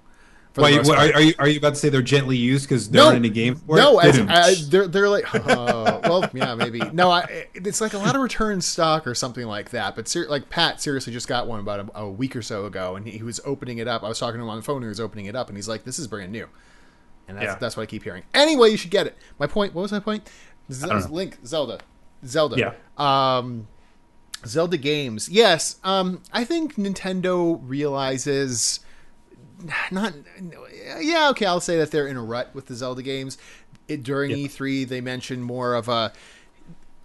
For 0.52 0.62
the 0.62 0.62
Why, 0.62 0.76
most 0.78 0.88
what, 0.88 0.98
are, 0.98 1.14
are, 1.14 1.20
you, 1.20 1.34
are 1.38 1.46
you 1.48 1.58
about 1.58 1.70
to 1.74 1.76
say 1.76 1.90
they're 1.90 2.02
gently 2.02 2.36
used 2.36 2.68
because 2.68 2.90
there 2.90 3.04
No. 3.04 3.10
any 3.10 3.28
games 3.30 3.62
for 3.64 3.76
no, 3.76 3.98
as, 4.00 4.18
I, 4.18 4.54
they're 4.68 4.88
they're 4.88 5.08
like, 5.08 5.32
uh, 5.32 6.00
well, 6.04 6.28
yeah, 6.34 6.56
maybe. 6.56 6.80
No, 6.92 7.08
I, 7.08 7.46
it's 7.54 7.80
like 7.80 7.92
a 7.92 7.98
lot 7.98 8.16
of 8.16 8.20
return 8.20 8.60
stock 8.60 9.06
or 9.06 9.14
something 9.14 9.46
like 9.46 9.70
that. 9.70 9.94
But 9.94 10.08
ser- 10.08 10.26
like 10.28 10.48
Pat 10.50 10.80
seriously 10.82 11.12
just 11.12 11.28
got 11.28 11.46
one 11.46 11.60
about 11.60 11.88
a, 11.94 12.00
a 12.00 12.10
week 12.10 12.34
or 12.34 12.42
so 12.42 12.66
ago, 12.66 12.96
and 12.96 13.06
he, 13.06 13.18
he 13.18 13.22
was 13.22 13.40
opening 13.44 13.78
it 13.78 13.86
up. 13.86 14.02
I 14.02 14.08
was 14.08 14.18
talking 14.18 14.38
to 14.38 14.42
him 14.42 14.50
on 14.50 14.56
the 14.56 14.62
phone. 14.64 14.78
And 14.78 14.84
he 14.86 14.88
was 14.88 14.98
opening 14.98 15.26
it 15.26 15.36
up, 15.36 15.46
and 15.48 15.56
he's 15.56 15.68
like, 15.68 15.84
"This 15.84 16.00
is 16.00 16.08
brand 16.08 16.32
new," 16.32 16.48
and 17.28 17.36
that's, 17.38 17.44
Yeah. 17.44 17.54
that's 17.54 17.76
what 17.76 17.84
I 17.84 17.86
keep 17.86 18.02
hearing. 18.02 18.24
Anyway, 18.34 18.70
you 18.70 18.76
should 18.76 18.90
get 18.90 19.06
it. 19.06 19.16
My 19.38 19.46
point. 19.46 19.72
What 19.72 19.82
was 19.82 19.92
my 19.92 20.00
point? 20.00 20.28
Z- 20.72 20.86
Link, 21.10 21.38
Zelda, 21.46 21.78
Zelda. 22.26 22.56
Yeah. 22.58 22.72
Um, 23.38 23.68
Zelda 24.44 24.76
games. 24.78 25.28
Yes. 25.28 25.76
Um, 25.84 26.22
I 26.32 26.44
think 26.44 26.74
Nintendo 26.74 27.60
realizes 27.62 28.80
not 29.90 30.14
yeah 31.00 31.28
okay 31.30 31.46
i'll 31.46 31.60
say 31.60 31.76
that 31.78 31.90
they're 31.90 32.06
in 32.06 32.16
a 32.16 32.22
rut 32.22 32.50
with 32.54 32.66
the 32.66 32.74
zelda 32.74 33.02
games 33.02 33.38
it, 33.88 34.02
during 34.02 34.30
Yeah. 34.30 34.46
e3 34.48 34.88
they 34.88 35.00
mentioned 35.00 35.44
more 35.44 35.74
of 35.74 35.88
a 35.88 36.12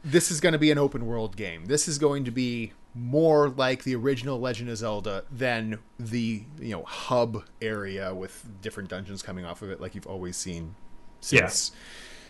this 0.04 0.30
is 0.30 0.40
going 0.40 0.54
to 0.54 0.60
be 0.60 0.72
an 0.72 0.78
open 0.78 1.06
world 1.06 1.36
game 1.36 1.66
this 1.66 1.88
is 1.88 1.98
going 1.98 2.26
to 2.26 2.32
be 2.32 2.72
more 2.94 3.50
like 3.50 3.84
the 3.84 3.96
original 3.96 4.40
legend 4.40 4.70
of 4.70 4.78
zelda 4.78 5.24
than 5.32 5.80
the 6.00 6.44
you 6.60 6.72
know 6.76 6.84
hub 6.84 7.44
area 7.62 8.14
with 8.14 8.46
different 8.62 8.90
dungeons 8.90 9.22
coming 9.22 9.44
off 9.46 9.62
of 9.62 9.70
it 9.70 9.82
like 9.82 9.96
you've 9.96 10.08
always 10.08 10.38
seen 10.38 10.76
since 11.22 11.72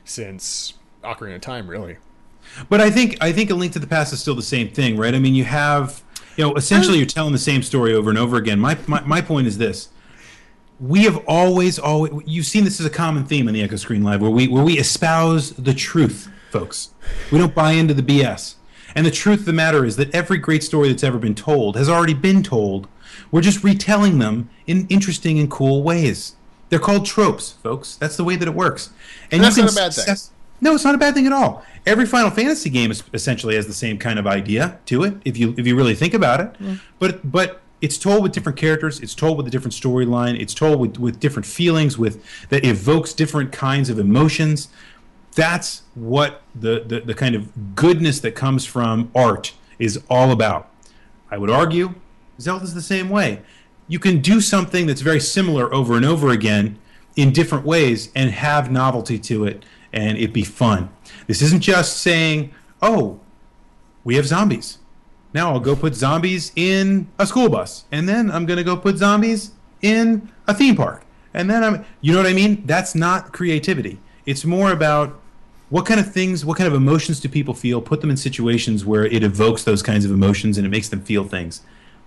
since 0.06 0.74
ocarina 1.04 1.36
of 1.36 1.42
time 1.42 1.68
really 1.70 1.98
But 2.70 2.80
I 2.80 2.92
think 2.92 3.18
I 3.22 3.32
think 3.32 3.50
a 3.50 3.56
link 3.56 3.74
to 3.74 3.80
the 3.80 3.88
past 3.88 4.14
is 4.14 4.20
still 4.20 4.36
the 4.36 4.42
same 4.44 4.70
thing, 4.70 4.98
right? 4.98 5.16
I 5.16 5.20
mean, 5.20 5.34
you 5.34 5.44
have 5.46 6.04
you 6.38 6.44
know 6.44 6.54
essentially 6.56 6.96
uh, 6.98 7.00
you're 7.00 7.08
telling 7.08 7.32
the 7.34 7.40
same 7.40 7.64
story 7.64 7.94
over 7.94 8.10
and 8.12 8.20
over 8.20 8.38
again. 8.38 8.60
My 8.60 8.78
my, 8.88 9.02
my 9.02 9.20
point 9.22 9.48
is 9.48 9.58
this: 9.58 9.90
we 10.80 11.04
have 11.04 11.18
always 11.28 11.80
always 11.80 12.12
you've 12.26 12.46
seen 12.46 12.64
this 12.64 12.80
as 12.80 12.86
a 12.86 12.90
common 12.90 13.26
theme 13.26 13.48
in 13.48 13.54
the 13.54 13.62
Echo 13.62 13.76
Screen 13.76 14.04
Live, 14.04 14.22
where 14.22 14.32
we 14.32 14.48
where 14.48 14.64
we 14.64 14.78
espouse 14.78 15.52
the 15.52 15.74
truth, 15.74 16.30
folks. 16.52 16.90
We 17.32 17.38
don't 17.38 17.56
buy 17.56 17.74
into 17.74 17.94
the 17.94 18.04
BS. 18.04 18.56
And 18.96 19.06
the 19.06 19.12
truth 19.12 19.42
of 19.42 19.46
the 19.46 19.54
matter 19.54 19.84
is 19.84 19.98
that 19.98 20.14
every 20.16 20.38
great 20.38 20.64
story 20.64 20.88
that's 20.88 21.04
ever 21.04 21.18
been 21.18 21.36
told 21.36 21.76
has 21.76 21.90
already 21.90 22.14
been 22.14 22.42
told. 22.42 22.88
We're 23.30 23.42
just 23.42 23.64
retelling 23.64 24.20
them 24.20 24.50
in 24.68 24.88
interesting 24.88 25.38
and 25.38 25.52
cool 25.52 25.84
ways. 25.84 26.36
They're 26.70 26.80
called 26.80 27.06
tropes, 27.06 27.52
folks. 27.52 27.96
That's 27.98 28.16
the 28.16 28.24
way 28.24 28.38
that 28.38 28.48
it 28.48 28.54
works. 28.54 28.92
And, 29.32 29.44
that's 29.44 29.58
you 29.58 29.64
can 29.64 29.74
not 29.76 29.82
a 29.82 29.90
bad 29.90 29.94
thing. 29.94 30.16
no, 30.62 30.76
it's 30.76 30.86
not 30.86 30.96
a 30.96 30.98
bad 30.98 31.14
thing 31.14 31.28
at 31.28 31.34
all. 31.34 31.66
Every 31.86 32.06
Final 32.06 32.32
Fantasy 32.32 32.70
game 32.70 32.90
is 32.90 33.04
essentially 33.14 33.56
has 33.56 33.68
the 33.68 33.74
same 33.74 33.98
kind 33.98 34.18
of 34.18 34.26
idea 34.26 34.80
to 34.86 35.04
it, 35.04 35.16
if 35.26 35.38
you 35.38 35.54
if 35.58 35.68
you 35.68 35.76
really 35.76 35.96
think 35.96 36.14
about 36.14 36.40
it. 36.40 36.54
Mm-hmm. 36.54 36.76
But 37.00 37.30
but 37.30 37.62
it's 37.82 37.98
told 37.98 38.24
with 38.24 38.32
different 38.32 38.58
characters. 38.58 39.00
It's 39.00 39.16
told 39.16 39.38
with 39.38 39.48
a 39.48 39.50
different 39.50 39.74
storyline. 39.74 40.40
It's 40.40 40.54
told 40.54 40.80
with, 40.80 40.98
with 40.98 41.20
different 41.20 41.46
feelings, 41.46 41.98
with 41.98 42.24
that 42.50 42.66
evokes 42.66 43.14
different 43.14 43.52
kinds 43.52 43.90
of 43.90 44.00
emotions. 44.00 44.70
That's 45.34 45.84
what 45.94 46.42
the, 46.54 46.84
the 46.86 47.02
the 47.02 47.14
kind 47.14 47.36
of 47.36 47.76
goodness 47.76 48.20
that 48.22 48.32
comes 48.32 48.66
from 48.66 49.12
art 49.14 49.54
is 49.78 50.02
all 50.10 50.32
about. 50.32 50.70
I 51.30 51.38
would 51.38 51.50
argue 51.50 51.96
Zelda's 52.40 52.74
the 52.74 52.82
same 52.82 53.10
way. 53.10 53.42
You 53.88 54.00
can 54.00 54.20
do 54.20 54.42
something 54.42 54.88
that's 54.88 55.02
very 55.02 55.20
similar 55.20 55.72
over 55.74 55.96
and 55.96 56.06
over 56.06 56.30
again 56.30 56.80
in 57.16 57.32
different 57.32 57.66
ways 57.66 58.12
and 58.16 58.32
have 58.32 58.72
novelty 58.72 59.20
to 59.20 59.46
it 59.46 59.64
and 59.94 60.18
it 60.18 60.34
be 60.34 60.44
fun. 60.44 60.90
This 61.28 61.42
isn't 61.42 61.62
just 61.62 61.98
saying, 61.98 62.52
"Oh, 62.82 63.20
we 64.04 64.16
have 64.16 64.26
zombies. 64.26 64.80
Now 65.36 65.52
I'll 65.52 65.60
go 65.60 65.76
put 65.76 65.94
zombies 65.94 66.54
in 66.56 67.08
a 67.20 67.28
school 67.28 67.50
bus 67.50 67.84
and 67.92 68.08
then 68.10 68.32
I'm 68.32 68.48
to 68.48 68.64
go 68.64 68.78
put 68.78 68.98
zombies 68.98 69.52
in 69.82 70.32
a 70.48 70.54
theme 70.54 70.76
park." 70.76 71.04
And 71.34 71.50
then 71.50 71.62
I'm 71.64 71.86
you 72.02 72.14
know 72.14 72.20
what 72.20 72.28
I 72.28 72.34
mean? 72.34 72.64
That's 72.66 72.96
not 72.96 73.34
creativity. 73.34 74.00
It's 74.26 74.46
more 74.46 74.72
about 74.72 75.20
what 75.70 75.86
kind 75.86 76.00
of 76.00 76.12
things, 76.14 76.46
what 76.46 76.58
kind 76.58 76.68
of 76.68 76.74
emotions 76.74 77.20
do 77.20 77.28
people 77.28 77.54
feel? 77.54 77.82
Put 77.82 78.00
them 78.00 78.10
in 78.10 78.18
situations 78.18 78.86
where 78.86 79.06
it 79.06 79.24
evokes 79.24 79.64
those 79.64 79.84
kinds 79.84 80.06
of 80.06 80.12
emotions 80.12 80.58
and 80.58 80.66
it 80.66 80.70
makes 80.70 80.90
them 80.90 81.02
feel 81.02 81.26
things. 81.26 81.62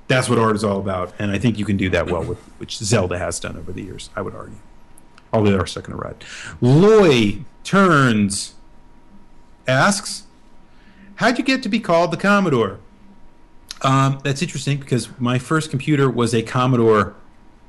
That's 0.07 0.29
what 0.31 0.39
art 0.39 0.57
is 0.57 0.65
all 0.65 0.79
about, 0.79 1.13
and 1.19 1.31
I 1.31 1.39
think 1.39 1.59
you 1.59 1.67
can 1.67 1.77
do 1.77 1.91
that 1.91 2.11
well 2.11 2.25
with 2.25 2.39
which 2.57 2.79
Zelda 2.79 3.19
has 3.19 3.39
done 3.39 3.59
over 3.59 3.73
the 3.73 3.83
years. 3.83 4.09
I 4.17 4.23
would 4.23 4.35
argue. 4.35 4.57
Although 5.35 5.51
they 5.51 5.59
are 5.59 5.67
stuck 5.67 5.87
in 5.89 5.93
a 5.93 5.97
rut. 5.97 6.25
Lloyd 6.63 7.45
Turns 7.63 8.55
asks, 9.67 10.23
"How'd 11.17 11.37
you 11.37 11.45
get 11.45 11.63
to 11.65 11.69
be 11.69 11.79
called 11.79 12.11
the 12.11 12.17
Commodore?" 12.17 12.79
Um, 13.83 14.21
that's 14.25 14.43
interesting 14.43 14.79
because 14.79 15.09
my 15.21 15.39
first 15.39 15.71
computer 15.71 16.11
was 16.11 16.35
a 16.35 16.43
Commodore 16.43 17.15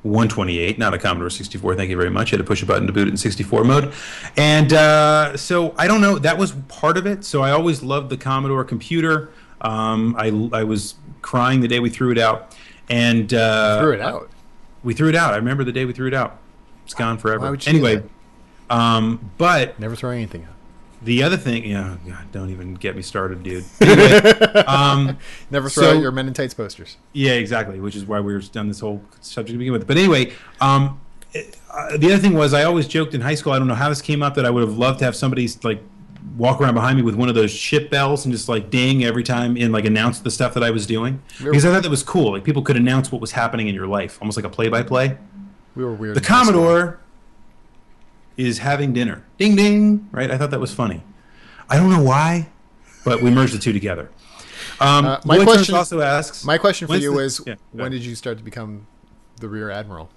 128, 0.04 0.80
not 0.80 0.94
a 0.94 0.98
Commodore 0.98 1.30
64. 1.30 1.76
Thank 1.76 1.90
you 1.90 1.98
very 1.98 2.10
much. 2.10 2.30
I 2.30 2.38
had 2.38 2.38
to 2.38 2.44
push 2.44 2.64
a 2.64 2.66
button 2.66 2.88
to 2.88 2.94
boot 2.94 3.08
it 3.08 3.12
in 3.12 3.18
64 3.18 3.64
mode, 3.64 3.94
and 4.38 4.72
uh, 4.74 5.36
so 5.38 5.76
I 5.78 5.88
don't 5.88 6.02
know. 6.02 6.18
That 6.18 6.38
was 6.38 6.54
part 6.68 6.98
of 6.98 7.06
it. 7.06 7.26
So 7.26 7.42
I 7.42 7.52
always 7.52 7.84
loved 7.84 8.10
the 8.10 8.18
Commodore 8.18 8.64
computer. 8.64 9.32
Um, 9.62 10.16
I 10.18 10.28
I 10.58 10.64
was 10.64 10.96
crying 11.22 11.60
the 11.60 11.68
day 11.68 11.80
we 11.80 11.90
threw 11.90 12.12
it 12.12 12.18
out, 12.18 12.56
and 12.90 13.34
uh, 13.34 13.82
threw 13.82 13.92
it 13.92 14.02
out 14.02 14.30
We 14.84 14.94
threw 14.94 15.10
it 15.10 15.16
out. 15.16 15.34
I 15.34 15.38
remember 15.38 15.64
the 15.64 15.74
day 15.74 15.86
we 15.86 15.94
threw 15.94 16.08
it 16.08 16.14
out. 16.14 16.40
It's 16.86 16.94
gone 16.94 17.18
forever. 17.18 17.42
Why 17.44 17.50
would 17.52 17.66
you 17.66 17.70
anyway. 17.70 18.04
Um, 18.70 19.32
but 19.38 19.80
Never 19.80 19.96
throw 19.96 20.12
anything 20.12 20.44
out. 20.46 20.54
The 21.02 21.24
other 21.24 21.38
thing, 21.38 21.66
yeah, 21.66 21.98
God, 22.08 22.32
don't 22.32 22.50
even 22.50 22.74
get 22.76 22.96
me 22.96 23.02
started, 23.02 23.44
dude. 23.44 23.64
Anyway, 23.82 24.32
um, 24.66 25.18
Never 25.52 25.70
throw 25.70 25.84
So- 25.84 25.96
out 25.98 26.02
your 26.02 26.12
Men 26.12 26.28
in 26.28 26.34
Tights 26.34 26.54
posters. 26.54 26.98
Yeah, 27.14 27.32
exactly. 27.34 27.80
Which 27.80 27.96
is 27.96 28.06
why 28.06 28.20
we 28.20 28.34
were 28.34 28.42
done 28.42 28.68
this 28.68 28.80
whole 28.80 29.02
subject 29.22 29.54
to 29.54 29.58
begin 29.58 29.74
with. 29.74 29.88
But 29.88 29.98
anyway, 29.98 30.34
um, 30.62 31.00
it- 31.34 31.58
uh, 31.72 31.98
the 31.98 32.08
other 32.08 32.18
thing 32.18 32.34
was 32.34 32.54
I 32.54 32.64
always 32.64 32.88
joked 32.88 33.14
in 33.14 33.22
high 33.22 33.36
school. 33.36 33.54
I 33.54 33.60
don't 33.60 33.68
know 33.68 33.76
how 33.76 33.90
this 33.90 34.02
came 34.02 34.22
up 34.24 34.36
that 34.36 34.46
I 34.46 34.50
would 34.50 34.68
have 34.68 34.78
loved 34.78 35.00
to 35.00 35.06
have 35.06 35.16
somebody 35.16 35.48
like 35.64 35.82
walk 36.38 36.60
around 36.62 36.74
behind 36.74 36.98
me 36.98 37.02
with 37.04 37.16
one 37.16 37.30
of 37.30 37.36
those 37.36 37.52
ship 37.52 37.90
bells 37.90 38.26
and 38.26 38.34
just 38.34 38.50
like 38.50 38.70
ding 38.70 39.04
every 39.06 39.24
time 39.24 39.56
and 39.58 39.72
like 39.72 39.86
announce 39.86 40.20
the 40.20 40.32
stuff 40.32 40.54
that 40.54 40.64
I 40.64 40.70
was 40.72 40.86
doing 40.86 41.22
because 41.42 41.66
I 41.66 41.72
thought 41.72 41.84
that 41.84 41.90
was 41.90 42.04
cool. 42.04 42.32
Like 42.34 42.44
people 42.44 42.62
could 42.62 42.76
announce 42.76 43.12
what 43.12 43.22
was 43.22 43.32
happening 43.32 43.68
in 43.68 43.76
your 43.76 43.88
life, 43.88 44.18
almost 44.22 44.38
like 44.38 44.46
a 44.46 44.50
play-by-play. 44.50 45.18
We 45.76 45.84
were 45.86 45.94
weird. 45.94 46.16
The. 46.16 46.22
Commodore 46.22 47.00
is 48.40 48.60
having 48.60 48.94
dinner. 48.94 49.24
Ding 49.38 49.56
ding. 49.56 50.08
Right? 50.12 50.32
I 50.32 50.38
thought 50.38 50.52
that 50.52 50.60
was 50.60 50.74
funny. 50.74 51.04
I 51.70 51.76
don't 51.78 51.90
know 51.90 52.02
why, 52.02 52.50
but 53.04 53.22
we 53.22 53.30
merged 53.30 53.54
the 53.54 53.60
two 53.60 53.74
together. 53.74 54.10
Um, 54.80 55.06
Uh, 55.06 55.20
my 55.26 55.36
Lloyd 55.38 55.48
question- 55.48 55.76
also 55.76 56.02
asks. 56.02 56.46
My 56.46 56.58
question 56.58 56.88
for 56.88 56.96
you 56.96 57.14
the- 57.16 57.20
is: 57.20 57.42
Yeah, 57.46 57.56
When 57.72 57.82
ahead. 57.82 57.92
did 57.94 58.06
you 58.06 58.16
start 58.16 58.38
to 58.38 58.44
become 58.44 58.88
the 59.42 59.50
rear 59.50 59.70
admiral? 59.70 60.10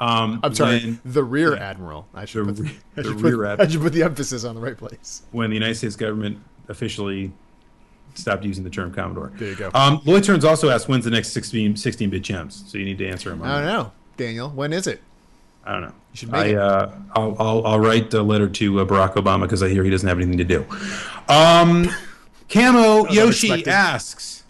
Um, 0.00 0.40
I'm 0.42 0.54
sorry, 0.54 0.78
when- 0.80 1.00
the 1.04 1.22
rear 1.22 1.54
yeah. 1.54 1.62
admiral. 1.70 2.08
I 2.14 2.24
should, 2.24 2.46
The 2.46 2.52
put, 2.54 2.62
re- 2.64 2.70
I 2.96 3.02
the 3.02 3.08
should 3.08 3.20
rear 3.20 3.36
put, 3.36 3.46
admiral. 3.46 3.60
I 3.60 3.70
should 3.70 3.80
put 3.82 3.92
the 3.92 4.02
emphasis 4.02 4.44
on 4.44 4.54
the 4.54 4.60
right 4.60 4.76
place. 4.76 5.22
when 5.30 5.50
the 5.50 5.54
United 5.54 5.76
States 5.76 5.94
government 5.96 6.38
officially 6.68 7.32
stopped 8.14 8.44
using 8.44 8.64
the 8.64 8.70
term 8.70 8.92
Commodore. 8.92 9.30
There 9.36 9.48
you 9.50 9.56
go. 9.56 9.70
Um, 9.74 10.00
Lloyd 10.04 10.24
Turns 10.24 10.44
also 10.44 10.70
asked 10.70 10.88
when's 10.88 11.04
the 11.04 11.10
next 11.10 11.28
16 11.32 11.74
16-bit 11.74 12.22
gems, 12.22 12.64
so 12.66 12.78
you 12.78 12.84
need 12.84 12.98
to 12.98 13.06
answer 13.08 13.30
him. 13.30 13.42
I 13.42 13.48
don't 13.56 13.64
that. 13.66 13.72
know, 13.72 13.92
Daniel. 14.16 14.48
When 14.50 14.72
is 14.72 14.86
it? 14.86 15.00
I 15.64 15.72
don't 15.72 15.82
know. 15.82 15.94
You 16.12 16.16
should 16.16 16.34
I, 16.34 16.54
uh, 16.54 16.94
I'll, 17.14 17.36
I'll, 17.38 17.66
I'll 17.66 17.80
write 17.80 18.12
a 18.14 18.22
letter 18.22 18.48
to 18.48 18.80
uh, 18.80 18.84
Barack 18.84 19.14
Obama 19.14 19.42
because 19.42 19.62
I 19.62 19.68
hear 19.68 19.84
he 19.84 19.90
doesn't 19.90 20.08
have 20.08 20.18
anything 20.18 20.38
to 20.38 20.44
do. 20.44 20.66
Um, 21.28 21.88
Camo 22.48 23.08
Yoshi 23.08 23.50
unexpected. 23.50 23.68
asks 23.68 24.42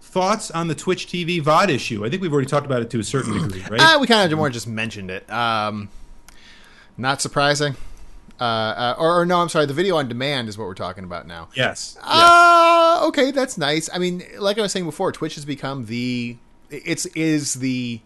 thoughts 0.00 0.50
on 0.50 0.66
the 0.66 0.74
Twitch 0.74 1.06
TV 1.06 1.40
VOD 1.40 1.68
issue. 1.68 2.04
I 2.04 2.10
think 2.10 2.22
we've 2.22 2.32
already 2.32 2.48
talked 2.48 2.66
about 2.66 2.82
it 2.82 2.90
to 2.90 2.98
a 2.98 3.04
certain 3.04 3.32
degree, 3.48 3.62
right? 3.70 3.80
Ah, 3.80 3.98
we 4.00 4.06
kind 4.06 4.30
of 4.32 4.36
more 4.38 4.50
just 4.50 4.66
mentioned 4.66 5.10
it. 5.10 5.30
Um, 5.30 5.90
not 6.96 7.20
surprising. 7.22 7.76
Uh, 8.40 8.44
uh, 8.44 8.96
or, 8.98 9.20
or 9.20 9.26
no, 9.26 9.40
I'm 9.40 9.48
sorry. 9.48 9.66
The 9.66 9.74
video 9.74 9.96
on 9.96 10.08
demand 10.08 10.48
is 10.48 10.56
what 10.56 10.66
we're 10.66 10.74
talking 10.74 11.04
about 11.04 11.26
now. 11.26 11.48
yes. 11.54 11.96
yes. 11.96 12.04
Uh, 12.04 13.04
okay, 13.08 13.30
that's 13.30 13.58
nice. 13.58 13.90
I 13.92 13.98
mean, 13.98 14.22
like 14.38 14.58
I 14.58 14.62
was 14.62 14.72
saying 14.72 14.86
before, 14.86 15.12
Twitch 15.12 15.34
has 15.34 15.44
become 15.44 15.86
the 15.86 16.36
it's 16.70 17.06
is 17.06 17.54
the 17.54 18.00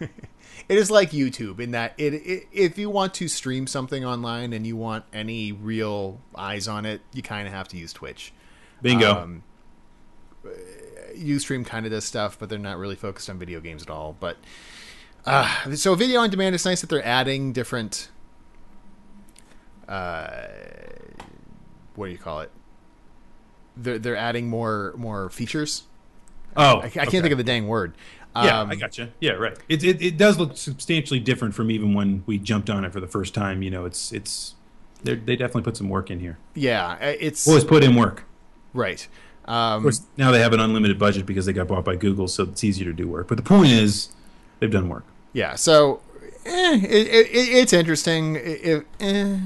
it 0.68 0.78
is 0.78 0.90
like 0.90 1.10
YouTube 1.10 1.60
in 1.60 1.72
that 1.72 1.94
it, 1.98 2.14
it 2.14 2.46
if 2.52 2.78
you 2.78 2.90
want 2.90 3.14
to 3.14 3.28
stream 3.28 3.66
something 3.66 4.04
online 4.04 4.52
and 4.52 4.66
you 4.66 4.76
want 4.76 5.04
any 5.12 5.52
real 5.52 6.20
eyes 6.34 6.68
on 6.68 6.86
it, 6.86 7.00
you 7.12 7.22
kind 7.22 7.46
of 7.46 7.54
have 7.54 7.68
to 7.68 7.76
use 7.76 7.92
Twitch. 7.92 8.32
Bingo. 8.82 9.12
Um, 9.12 9.42
Ustream 11.16 11.66
kind 11.66 11.84
of 11.86 11.92
does 11.92 12.04
stuff, 12.04 12.38
but 12.38 12.48
they're 12.48 12.58
not 12.58 12.78
really 12.78 12.94
focused 12.94 13.28
on 13.28 13.38
video 13.38 13.60
games 13.60 13.82
at 13.82 13.90
all. 13.90 14.16
But 14.18 14.36
uh, 15.26 15.74
so 15.74 15.94
video 15.94 16.20
on 16.20 16.30
demand, 16.30 16.54
it's 16.54 16.64
nice 16.64 16.80
that 16.80 16.90
they're 16.90 17.04
adding 17.04 17.52
different. 17.52 18.10
Uh, 19.88 20.46
what 21.94 22.06
do 22.06 22.12
you 22.12 22.18
call 22.18 22.40
it? 22.40 22.50
They're 23.76 23.98
they're 23.98 24.16
adding 24.16 24.48
more 24.48 24.94
more 24.96 25.30
features. 25.30 25.84
oh, 26.56 26.78
I, 26.78 26.86
I 26.86 26.88
can't 26.88 27.10
think 27.10 27.32
of 27.32 27.38
the 27.38 27.44
dang 27.44 27.68
word. 27.68 27.94
Yeah, 28.36 28.60
Um, 28.60 28.70
I 28.70 28.76
gotcha. 28.76 29.10
Yeah, 29.20 29.32
right. 29.32 29.56
It, 29.68 29.82
it 29.82 30.00
it 30.02 30.16
does 30.16 30.38
look 30.38 30.56
substantially 30.56 31.18
different 31.18 31.54
from 31.54 31.70
even 31.70 31.92
when 31.94 32.22
we 32.26 32.38
jumped 32.38 32.70
on 32.70 32.84
it 32.84 32.92
for 32.92 33.00
the 33.00 33.06
first 33.08 33.34
time. 33.34 33.62
You 33.62 33.70
know, 33.70 33.84
it's 33.84 34.12
it's 34.12 34.54
they're- 35.02 35.16
they 35.16 35.34
definitely 35.36 35.62
put 35.62 35.76
some 35.76 35.88
work 35.88 36.10
in 36.10 36.20
here. 36.20 36.38
Yeah, 36.54 36.92
uh, 37.00 37.14
it's 37.20 37.46
Always 37.48 37.64
put 37.64 37.82
in 37.84 37.94
work. 37.96 38.24
right. 38.74 39.06
Of 39.44 39.54
Um, 39.54 39.82
course, 39.82 40.02
now 40.18 40.30
they 40.30 40.40
have 40.40 40.52
an 40.52 40.60
unlimited 40.60 40.98
budget 40.98 41.24
because 41.24 41.46
they 41.46 41.52
got 41.54 41.68
bought 41.68 41.84
by 41.84 41.96
Google, 41.96 42.28
so 42.28 42.42
it's 42.44 42.62
easier 42.62 42.84
to 42.84 42.92
do 42.92 43.08
work. 43.08 43.28
But 43.28 43.38
the 43.38 43.42
point 43.42 43.70
is, 43.72 44.10
they've 44.60 44.70
done 44.70 44.88
work. 44.90 45.04
Yeah, 45.32 45.54
so 45.56 46.00
eh, 46.44 46.74
it, 46.76 46.84
it, 46.84 47.26
it- 47.26 47.56
it's 47.60 47.72
interesting. 47.72 48.36
It, 48.36 48.40
it, 48.64 48.86
eh, 49.00 49.38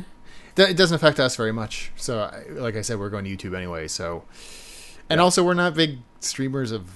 it 0.57 0.77
doesn't 0.77 0.95
affect 0.97 1.21
us 1.21 1.37
very 1.37 1.53
much. 1.53 1.93
So, 1.97 2.31
like 2.51 2.75
I 2.77 2.81
said, 2.83 2.99
we're 2.99 3.11
going 3.11 3.25
to 3.25 3.31
YouTube 3.37 3.57
anyway. 3.57 3.87
So, 3.89 4.25
and 5.09 5.21
also 5.21 5.43
we're 5.45 5.55
not 5.55 5.75
big 5.75 5.99
streamers 6.21 6.73
of 6.73 6.91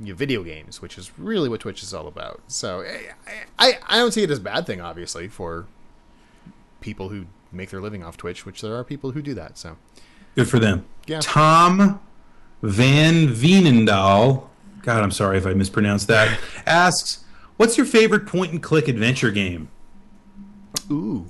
you 0.00 0.12
know, 0.12 0.14
video 0.16 0.42
games, 0.42 0.80
which 0.80 0.96
is 0.98 1.10
really 1.18 1.48
what 1.48 1.60
Twitch 1.60 1.82
is 1.82 1.92
all 1.92 2.06
about. 2.06 2.40
So, 2.48 2.80
eh, 2.80 3.12
I, 3.58 3.66
I 3.68 3.78
I 3.88 3.96
don't 3.96 4.12
see 4.12 4.22
it 4.22 4.30
as 4.30 4.38
a 4.38 4.42
bad 4.42 4.66
thing, 4.66 4.80
obviously, 4.80 5.28
for 5.28 5.66
people 6.80 7.08
who 7.08 7.26
make 7.50 7.70
their 7.70 7.80
living 7.80 8.04
off 8.04 8.16
Twitch, 8.16 8.44
which 8.46 8.60
there 8.60 8.74
are 8.76 8.84
people 8.84 9.10
who 9.12 9.22
do 9.22 9.34
that. 9.34 9.58
So, 9.58 9.76
Good 10.34 10.48
for 10.48 10.58
them. 10.58 10.84
Yeah. 11.06 11.20
Tom 11.20 12.00
Van 12.62 13.28
Veenendaal, 13.28 14.46
God, 14.82 15.02
I'm 15.02 15.10
sorry 15.10 15.38
if 15.38 15.46
I 15.46 15.54
mispronounced 15.54 16.06
that, 16.08 16.38
asks, 16.66 17.24
"What's 17.56 17.76
your 17.76 17.86
favorite 17.86 18.26
point-and-click 18.26 18.86
adventure 18.88 19.30
game?" 19.30 19.68
ooh, 20.90 21.26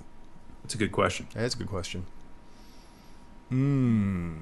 That's 0.62 0.74
a 0.74 0.78
good 0.78 0.92
question. 0.92 1.26
that's 1.34 1.54
a 1.54 1.58
good 1.58 1.68
question. 1.68 2.04
Hmm. 3.48 4.34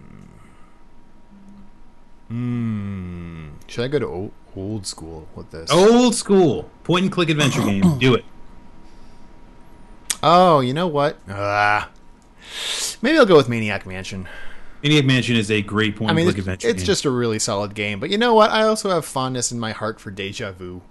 Hmm. 2.29 3.49
Should 3.69 3.85
I 3.85 3.89
go 3.89 3.99
to 3.99 4.07
old, 4.07 4.33
old 4.57 4.87
school 4.87 5.29
with 5.35 5.51
this? 5.51 5.71
Old 5.71 6.15
school 6.15 6.69
point-and-click 6.85 7.29
adventure 7.31 7.63
game. 7.65 7.99
Do 7.99 8.15
it. 8.15 8.25
Oh, 10.23 10.61
you 10.61 10.73
know 10.75 10.87
what? 10.87 11.19
Ah. 11.29 11.91
maybe 13.03 13.19
I'll 13.19 13.27
go 13.27 13.37
with 13.37 13.49
Maniac 13.49 13.87
Mansion. 13.87 14.29
Maniac 14.83 15.05
Mansion 15.05 15.37
is 15.37 15.51
a 15.51 15.63
great 15.63 15.95
I 15.95 15.99
point-and-click 15.99 16.29
it's, 16.37 16.39
adventure 16.39 16.69
it's 16.69 16.79
game. 16.83 16.87
just 16.87 17.05
a 17.05 17.11
really 17.11 17.39
solid 17.39 17.75
game. 17.75 18.01
But 18.01 18.11
you 18.11 18.19
know 18.19 18.35
what? 18.35 18.51
I 18.51 18.63
also 18.63 18.91
have 18.91 19.05
fondness 19.05 19.53
in 19.53 19.59
my 19.59 19.73
heart 19.73 20.01
for 20.01 20.11
Deja 20.11 20.53
Vu. 20.53 20.83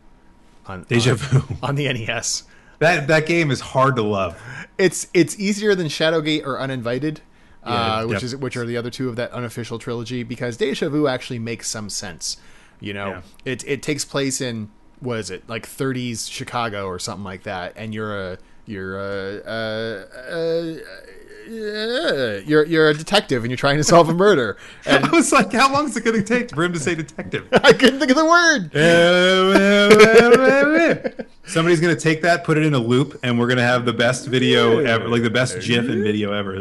On, 0.67 0.83
Deja 0.83 1.11
on- 1.11 1.17
Vu. 1.17 1.55
on 1.63 1.75
the 1.75 1.91
NES. 1.91 2.43
That 2.79 3.07
that 3.07 3.25
game 3.25 3.51
is 3.51 3.61
hard 3.61 3.95
to 3.95 4.01
love. 4.01 4.41
It's 4.77 5.07
it's 5.13 5.39
easier 5.39 5.75
than 5.75 5.87
Shadowgate 5.87 6.45
or 6.45 6.59
Uninvited, 6.59 7.21
Yeah, 7.65 7.71
uh, 7.73 8.07
which 8.07 8.23
is 8.23 8.35
which 8.35 8.55
are 8.57 8.65
the 8.65 8.77
other 8.77 8.89
two 8.89 9.09
of 9.09 9.15
that 9.15 9.31
unofficial 9.31 9.79
trilogy. 9.79 10.23
Because 10.23 10.57
Deja 10.57 10.89
Vu 10.89 11.07
actually 11.07 11.39
makes 11.39 11.69
some 11.69 11.89
sense. 11.89 12.37
You 12.79 12.93
know, 12.93 13.07
Yeah. 13.07 13.21
it 13.45 13.63
it 13.67 13.81
takes 13.81 14.05
place 14.05 14.41
in 14.41 14.69
what 14.99 15.19
is 15.19 15.29
it 15.29 15.47
like 15.49 15.65
30s 15.67 16.29
Chicago 16.31 16.85
or 16.85 16.99
something 16.99 17.23
like 17.23 17.43
that, 17.43 17.73
and 17.75 17.93
you're 17.93 18.33
a 18.33 18.37
you're 18.65 18.97
a, 18.99 19.41
uh 19.45 20.05
uh 20.29 20.33
uh 20.33 20.77
you're 21.47 22.65
you're 22.65 22.89
a 22.89 22.93
detective 22.93 23.43
and 23.43 23.49
you're 23.51 23.57
trying 23.57 23.77
to 23.77 23.83
solve 23.83 24.09
a 24.09 24.13
murder. 24.13 24.57
And 24.85 25.03
I 25.05 25.09
was 25.09 25.31
like, 25.31 25.51
how 25.53 25.71
long 25.73 25.85
is 25.85 25.97
it 25.97 26.03
going 26.03 26.15
to 26.15 26.23
take 26.23 26.53
for 26.53 26.63
him 26.63 26.73
to 26.73 26.79
say 26.79 26.93
detective? 26.95 27.47
I 27.63 27.73
couldn't 27.73 27.99
think 27.99 28.11
of 28.11 28.17
the 28.17 28.25
word. 28.25 28.71
Somebody's 31.47 31.79
going 31.79 31.95
to 31.95 32.01
take 32.01 32.21
that, 32.23 32.43
put 32.43 32.57
it 32.57 32.65
in 32.65 32.73
a 32.73 32.79
loop, 32.79 33.19
and 33.23 33.39
we're 33.39 33.47
going 33.47 33.57
to 33.57 33.63
have 33.63 33.85
the 33.85 33.93
best 33.93 34.27
video 34.27 34.79
ever, 34.79 35.07
like 35.07 35.21
the 35.23 35.29
best 35.29 35.59
GIF 35.61 35.87
and 35.89 36.03
video 36.03 36.31
ever. 36.33 36.55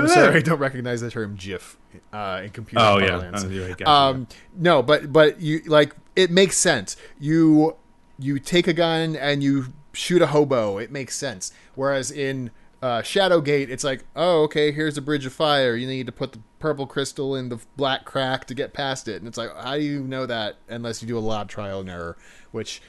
I'm 0.00 0.08
sorry, 0.08 0.36
I 0.36 0.40
don't 0.40 0.58
recognize 0.58 1.00
the 1.00 1.10
term 1.10 1.36
GIF 1.36 1.76
uh, 2.12 2.42
in 2.44 2.50
computer 2.50 2.84
Oh, 2.84 2.98
yeah. 2.98 3.08
parlance. 3.10 3.44
Oh, 3.44 3.48
right, 3.48 3.76
gotcha. 3.76 3.90
um, 3.90 4.26
no, 4.56 4.82
but 4.82 5.12
but 5.12 5.40
you 5.40 5.60
like 5.66 5.94
it 6.16 6.30
makes 6.30 6.56
sense. 6.56 6.96
You 7.18 7.76
you 8.18 8.38
take 8.38 8.66
a 8.66 8.72
gun 8.72 9.16
and 9.16 9.42
you 9.42 9.66
shoot 10.00 10.22
a 10.22 10.28
hobo. 10.28 10.78
It 10.78 10.90
makes 10.90 11.16
sense. 11.16 11.52
Whereas 11.74 12.10
in 12.10 12.50
uh, 12.82 13.02
Shadowgate, 13.02 13.68
it's 13.68 13.84
like, 13.84 14.04
oh, 14.16 14.42
okay, 14.44 14.72
here's 14.72 14.96
a 14.96 15.02
bridge 15.02 15.26
of 15.26 15.32
fire. 15.32 15.76
You 15.76 15.86
need 15.86 16.06
to 16.06 16.12
put 16.12 16.32
the 16.32 16.40
purple 16.58 16.86
crystal 16.86 17.36
in 17.36 17.50
the 17.50 17.60
black 17.76 18.04
crack 18.04 18.46
to 18.46 18.54
get 18.54 18.72
past 18.72 19.08
it. 19.08 19.16
And 19.16 19.28
it's 19.28 19.36
like, 19.36 19.54
how 19.54 19.74
do 19.74 19.82
you 19.82 20.00
know 20.00 20.26
that 20.26 20.56
unless 20.68 21.02
you 21.02 21.08
do 21.08 21.18
a 21.18 21.20
lot 21.20 21.42
of 21.42 21.48
trial 21.48 21.80
and 21.80 21.90
error? 21.90 22.16
Which 22.50 22.80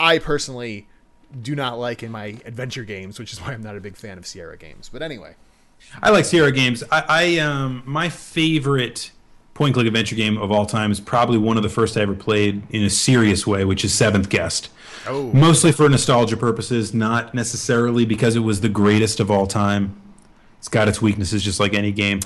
I 0.00 0.18
personally 0.18 0.88
do 1.40 1.54
not 1.54 1.78
like 1.78 2.02
in 2.02 2.10
my 2.10 2.40
adventure 2.44 2.84
games, 2.84 3.18
which 3.18 3.32
is 3.32 3.40
why 3.40 3.52
I'm 3.52 3.62
not 3.62 3.76
a 3.76 3.80
big 3.80 3.96
fan 3.96 4.16
of 4.18 4.26
Sierra 4.26 4.56
games. 4.56 4.88
But 4.92 5.02
anyway. 5.02 5.36
I 6.02 6.10
like 6.10 6.24
Sierra 6.24 6.50
games. 6.50 6.82
I, 6.90 7.04
I 7.08 7.38
um 7.40 7.82
my 7.84 8.08
favorite 8.08 9.10
point 9.54 9.74
click 9.74 9.86
adventure 9.86 10.16
game 10.16 10.36
of 10.36 10.50
all 10.50 10.66
time 10.66 10.90
is 10.90 11.00
probably 11.00 11.38
one 11.38 11.56
of 11.56 11.62
the 11.62 11.68
first 11.68 11.96
I 11.96 12.00
ever 12.00 12.14
played 12.14 12.62
in 12.70 12.82
a 12.82 12.90
serious 12.90 13.46
way, 13.46 13.64
which 13.64 13.84
is 13.84 13.94
Seventh 13.94 14.28
Guest. 14.28 14.68
Oh. 15.06 15.30
Mostly 15.32 15.70
for 15.70 15.88
nostalgia 15.88 16.36
purposes, 16.36 16.92
not 16.92 17.34
necessarily 17.34 18.04
because 18.04 18.36
it 18.36 18.40
was 18.40 18.60
the 18.60 18.68
greatest 18.68 19.20
of 19.20 19.30
all 19.30 19.46
time. 19.46 20.00
It's 20.58 20.68
got 20.68 20.88
its 20.88 21.00
weaknesses 21.00 21.42
just 21.42 21.60
like 21.60 21.74
any 21.74 21.92
game. 21.92 22.20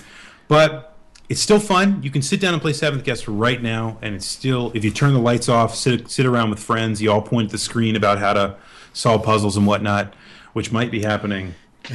But 0.47 0.97
it's 1.29 1.41
still 1.41 1.61
fun. 1.61 2.03
You 2.03 2.11
can 2.11 2.23
sit 2.23 2.41
down 2.41 2.55
and 2.55 2.63
play 2.63 2.73
Seventh 2.73 3.05
Guest 3.05 3.29
right 3.29 3.61
now, 3.63 3.99
and 4.01 4.15
it's 4.15 4.27
still 4.27 4.73
if 4.75 4.85
you 4.85 4.91
turn 4.91 5.13
the 5.13 5.21
lights 5.21 5.49
off, 5.49 5.75
sit 5.75 6.11
sit 6.11 6.25
around 6.25 6.51
with 6.51 6.59
friends, 6.59 7.03
you 7.03 7.13
all 7.13 7.21
point 7.21 7.47
at 7.47 7.53
the 7.53 7.59
screen 7.59 7.97
about 7.97 8.19
how 8.19 8.33
to 8.33 8.57
solve 8.95 9.23
puzzles 9.25 9.57
and 9.57 9.67
whatnot, 9.67 10.15
which 10.55 10.73
might 10.73 10.91
be 10.91 11.03
happening 11.03 11.55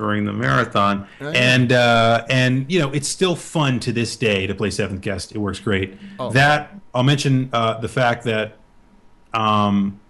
during 0.00 0.24
the 0.24 0.32
marathon. 0.32 1.06
And 1.20 1.72
uh, 1.72 2.24
and 2.28 2.70
you 2.72 2.80
know, 2.80 2.90
it's 2.90 3.08
still 3.08 3.36
fun 3.36 3.78
to 3.80 3.92
this 3.92 4.16
day 4.16 4.46
to 4.46 4.54
play 4.54 4.70
Seventh 4.70 5.00
Guest. 5.02 5.32
It 5.34 5.38
works 5.38 5.60
great. 5.60 5.96
Oh. 6.18 6.30
That 6.32 6.74
I'll 6.94 7.02
mention 7.04 7.50
uh, 7.52 7.78
the 7.80 7.88
fact 7.88 8.24
that 8.24 8.56
um, 9.32 10.00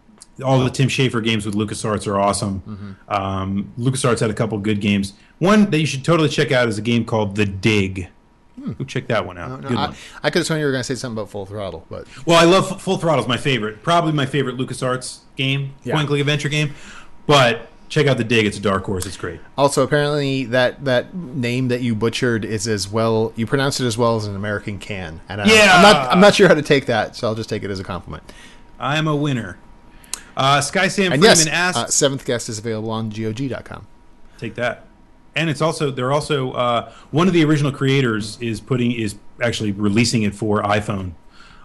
all 0.43 0.61
the 0.65 0.71
Tim 0.71 0.89
Schafer 0.89 1.23
games 1.23 1.45
with 1.45 1.55
LucasArts 1.55 2.07
are 2.07 2.19
awesome. 2.19 2.97
Um, 3.09 3.73
LucasArts 3.79 4.21
had 4.21 4.31
a 4.31 4.35
couple 4.35 4.57
good 4.59 4.81
games. 4.81 5.13
One 5.39 5.71
that 5.71 5.79
you 5.79 5.87
should 5.87 6.05
totally 6.05 6.29
check 6.29 6.53
out 6.53 6.69
is 6.69 6.79
a 6.79 6.83
game 6.83 7.05
called 7.05 7.37
The 7.37 7.45
Dig. 7.47 8.09
Go 8.79 8.85
check 8.85 9.09
that 9.09 9.25
one 9.27 9.39
out. 9.39 9.63
No, 9.63 9.69
good 9.69 9.77
I, 9.79 9.87
one. 9.89 9.97
I 10.23 10.31
could 10.31 10.41
have 10.41 10.47
sworn 10.47 10.61
you 10.61 10.67
were 10.67 10.73
going 10.73 10.81
to 10.81 10.85
say 10.87 10.95
something 10.95 11.19
about 11.19 11.31
Full 11.31 11.47
Throttle, 11.47 11.87
but 11.89 12.07
Well, 12.27 12.39
I 12.39 12.45
love 12.45 12.81
Full 12.83 12.99
Throttle 12.99 13.23
is 13.25 13.29
my 13.29 13.39
favorite, 13.39 13.83
probably 13.83 14.13
my 14.13 14.27
favorite 14.27 14.57
LucasArts 14.59 15.21
game, 15.37 15.75
Yeah. 15.83 15.95
point 15.95 16.09
click 16.09 16.21
adventure 16.21 16.51
game. 16.51 16.75
But 17.27 17.70
check 17.91 18.07
out 18.07 18.17
The 18.17 18.25
Dig; 18.25 18.47
it's 18.47 18.57
a 18.57 18.61
dark 18.63 18.85
horse. 18.85 19.05
It's 19.05 19.19
great. 19.19 19.41
also 19.59 19.83
apparently 19.83 20.45
that 20.47 20.83
that 20.87 21.15
name 21.15 21.69
that 21.69 21.83
you 21.83 21.95
butchered 21.95 22.47
is 22.47 22.67
as 22.67 22.89
well. 22.89 23.35
You 23.37 23.47
pronounce 23.47 23.79
it 23.81 23.85
as 23.87 23.99
well 23.99 24.17
as 24.17 24.27
an 24.27 24.35
American 24.35 24.79
can, 24.79 25.21
and 25.29 25.43
I, 25.43 25.45
Yeah! 25.47 25.73
I'm 25.75 25.83
not 25.83 26.11
I'm 26.13 26.21
not 26.21 26.35
sure 26.35 26.49
how 26.49 26.55
to 26.55 26.63
take 26.63 26.87
that, 26.87 27.15
so 27.17 27.29
I'll 27.29 27.35
just 27.35 27.51
take 27.51 27.63
it 27.63 27.71
as 27.71 27.79
a 27.79 27.85
compliment. 27.85 28.23
I 28.79 28.97
am 28.97 29.07
a 29.07 29.15
winner. 29.15 29.59
Uh, 30.37 30.63
Sky 30.63 30.89
Sam 30.89 31.13
And 31.13 31.21
Freeman 31.21 31.39
yes, 31.39 31.47
asks, 31.49 31.79
uh, 31.79 31.87
seventh 31.89 32.25
guest 32.25 32.49
is 32.49 32.59
available 32.59 32.91
on 32.91 33.11
GOG.com. 33.11 33.87
take 34.39 34.55
that. 34.55 34.87
And 35.37 35.51
it's 35.51 35.61
also 35.61 35.91
they're 35.91 36.13
also 36.13 36.53
uh, 36.53 36.91
one 37.11 37.27
of 37.29 37.35
the 37.35 37.45
original 37.45 37.71
creators 37.73 38.39
is 38.41 38.61
putting 38.61 38.93
is 38.93 39.17
actually 39.43 39.73
releasing 39.73 40.23
it 40.23 40.35
for 40.35 40.63
iPhone. 40.63 41.13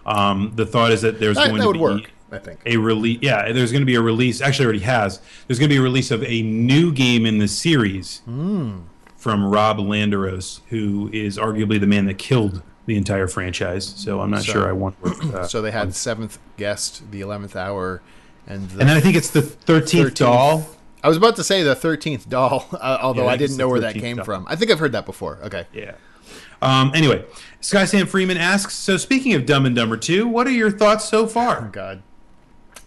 Um, 0.04 0.52
the 0.54 0.64
thought 0.66 0.92
is 0.92 1.02
that 1.02 1.18
there's 1.18 1.36
That, 1.36 1.48
going 1.48 1.60
that 1.60 1.66
to 1.66 1.72
be 1.72 1.78
work, 1.80 2.10
I 2.32 2.38
think. 2.38 2.60
a 2.66 2.76
release. 2.76 3.18
Yeah, 3.22 3.52
there's 3.52 3.70
going 3.72 3.82
to 3.82 3.86
be 3.86 3.94
a 3.94 4.00
release. 4.02 4.40
Actually, 4.40 4.64
already 4.66 4.80
has. 4.80 5.20
There's 5.46 5.58
going 5.58 5.68
to 5.68 5.74
be 5.74 5.78
a 5.78 5.82
release 5.82 6.10
of 6.10 6.22
a 6.24 6.42
new 6.42 6.92
game 6.92 7.24
in 7.26 7.38
the 7.38 7.48
series 7.48 8.18
Hmm. 8.24 8.78
from 9.16 9.44
Rob 9.44 9.78
Landeros, 9.78 10.60
who 10.68 11.08
is 11.12 11.38
arguably 11.38 11.78
the 11.80 11.86
man 11.86 12.06
that 12.06 12.18
killed 12.18 12.62
the 12.86 12.96
entire 12.96 13.26
franchise. 13.28 13.84
So 13.96 14.20
I'm 14.20 14.30
not 14.30 14.42
So- 14.42 14.52
sure 14.52 14.68
I 14.68 14.72
want. 14.72 14.96
Uh, 15.04 15.46
So 15.48 15.62
they 15.62 15.70
had 15.70 15.94
seventh 15.94 16.38
guest, 16.56 17.10
the 17.10 17.20
eleventh 17.20 17.54
hour, 17.56 18.02
and 18.46 18.68
the 18.70 18.80
and 18.80 18.88
then 18.88 18.96
I 18.96 19.00
think 19.00 19.16
it's 19.16 19.30
the 19.30 19.40
13th, 19.42 20.06
13th. 20.10 20.14
doll. 20.14 20.68
I 21.04 21.08
was 21.08 21.16
about 21.16 21.36
to 21.36 21.44
say 21.44 21.62
the 21.62 21.74
thirteenth 21.76 22.28
doll, 22.28 22.66
uh, 22.72 22.98
although 23.00 23.22
Yeah, 23.24 23.28
I 23.30 23.32
I 23.32 23.36
didn't 23.36 23.56
know 23.56 23.68
where 23.68 23.80
that 23.80 23.94
came 23.94 24.16
doll. 24.16 24.24
from. 24.24 24.46
I 24.48 24.56
think 24.56 24.70
I've 24.72 24.78
heard 24.80 24.92
that 24.92 25.06
before. 25.06 25.38
Okay. 25.44 25.66
Yeah. 25.72 25.92
Um, 26.62 26.90
anyway, 26.94 27.24
Sky 27.60 27.84
Sam 27.84 28.06
Freeman 28.06 28.36
asks. 28.38 28.74
So 28.74 28.96
speaking 28.96 29.34
of 29.34 29.46
Dumb 29.46 29.66
and 29.66 29.76
Dumber 29.76 29.96
2, 29.96 30.26
what 30.26 30.46
are 30.46 30.50
your 30.52 30.70
thoughts 30.70 31.04
so 31.04 31.26
far? 31.26 31.66
Oh, 31.66 31.70
God, 31.70 32.02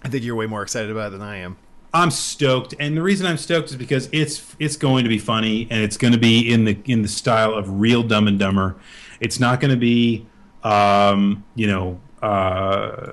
I 0.01 0.09
think 0.09 0.23
you're 0.23 0.35
way 0.35 0.47
more 0.47 0.61
excited 0.61 0.91
about 0.91 1.07
it 1.07 1.17
than 1.17 1.21
I 1.21 1.37
am. 1.37 1.57
I'm 1.93 2.11
stoked, 2.11 2.75
and 2.79 2.95
the 2.95 3.01
reason 3.01 3.25
I'm 3.25 3.37
stoked 3.37 3.71
is 3.71 3.75
because 3.75 4.09
it's 4.11 4.55
it's 4.59 4.77
going 4.77 5.03
to 5.03 5.09
be 5.09 5.17
funny, 5.17 5.67
and 5.71 5.81
it's 5.81 5.97
going 5.97 6.13
to 6.13 6.19
be 6.19 6.51
in 6.51 6.65
the 6.65 6.77
in 6.85 7.01
the 7.01 7.07
style 7.07 7.53
of 7.53 7.79
real 7.79 8.03
Dumb 8.03 8.27
and 8.27 8.37
Dumber. 8.37 8.75
It's 9.19 9.39
not 9.39 9.59
going 9.59 9.71
to 9.71 9.77
be, 9.77 10.27
um, 10.63 11.43
you 11.55 11.67
know, 11.67 11.99
uh, 12.21 13.11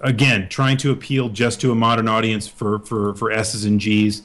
again 0.00 0.48
trying 0.48 0.76
to 0.78 0.90
appeal 0.90 1.28
just 1.28 1.60
to 1.60 1.70
a 1.70 1.74
modern 1.74 2.08
audience 2.08 2.48
for 2.48 2.80
for 2.80 3.14
for 3.14 3.30
S's 3.30 3.64
and 3.64 3.80
G's. 3.80 4.22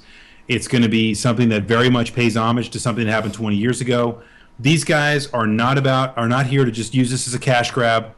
It's 0.47 0.67
going 0.67 0.81
to 0.81 0.89
be 0.89 1.13
something 1.13 1.49
that 1.49 1.63
very 1.63 1.91
much 1.91 2.15
pays 2.15 2.35
homage 2.35 2.71
to 2.71 2.79
something 2.79 3.05
that 3.05 3.11
happened 3.11 3.35
20 3.35 3.55
years 3.55 3.81
ago. 3.81 4.23
These 4.57 4.83
guys 4.83 5.27
are 5.27 5.45
not 5.45 5.77
about 5.77 6.17
are 6.17 6.27
not 6.27 6.47
here 6.47 6.65
to 6.65 6.71
just 6.71 6.95
use 6.95 7.11
this 7.11 7.27
as 7.27 7.35
a 7.35 7.39
cash 7.39 7.69
grab 7.71 8.15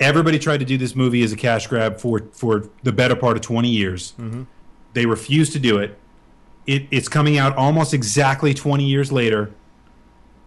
everybody 0.00 0.38
tried 0.38 0.58
to 0.58 0.64
do 0.64 0.76
this 0.76 0.94
movie 0.94 1.22
as 1.22 1.32
a 1.32 1.36
cash 1.36 1.66
grab 1.66 1.98
for 1.98 2.22
for 2.32 2.68
the 2.82 2.92
better 2.92 3.16
part 3.16 3.36
of 3.36 3.42
20 3.42 3.68
years. 3.68 4.14
They 4.92 5.06
refused 5.06 5.52
to 5.54 5.58
do 5.58 5.78
it. 5.78 5.98
it. 6.66 6.86
It's 6.90 7.08
coming 7.08 7.38
out 7.38 7.56
almost 7.56 7.92
exactly 7.94 8.54
20 8.54 8.84
years 8.84 9.10
later, 9.10 9.52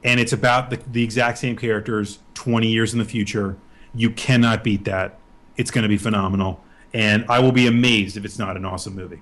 and 0.04 0.20
it's 0.20 0.34
about 0.34 0.70
the, 0.70 0.80
the 0.90 1.04
exact 1.04 1.38
same 1.38 1.56
characters 1.56 2.20
20 2.36 2.68
years 2.68 2.94
in 2.94 3.00
the 3.00 3.06
future. 3.06 3.58
You 3.94 4.10
cannot 4.12 4.64
beat 4.64 4.86
that. 4.86 5.18
It's 5.58 5.72
going 5.72 5.84
to 5.84 5.90
be 5.90 5.98
phenomenal, 5.98 6.64
and 6.94 7.26
I 7.28 7.40
will 7.40 7.52
be 7.52 7.68
amazed 7.68 8.16
if 8.16 8.24
it's 8.24 8.40
not 8.40 8.56
an 8.56 8.64
awesome 8.66 8.96
movie. 8.96 9.22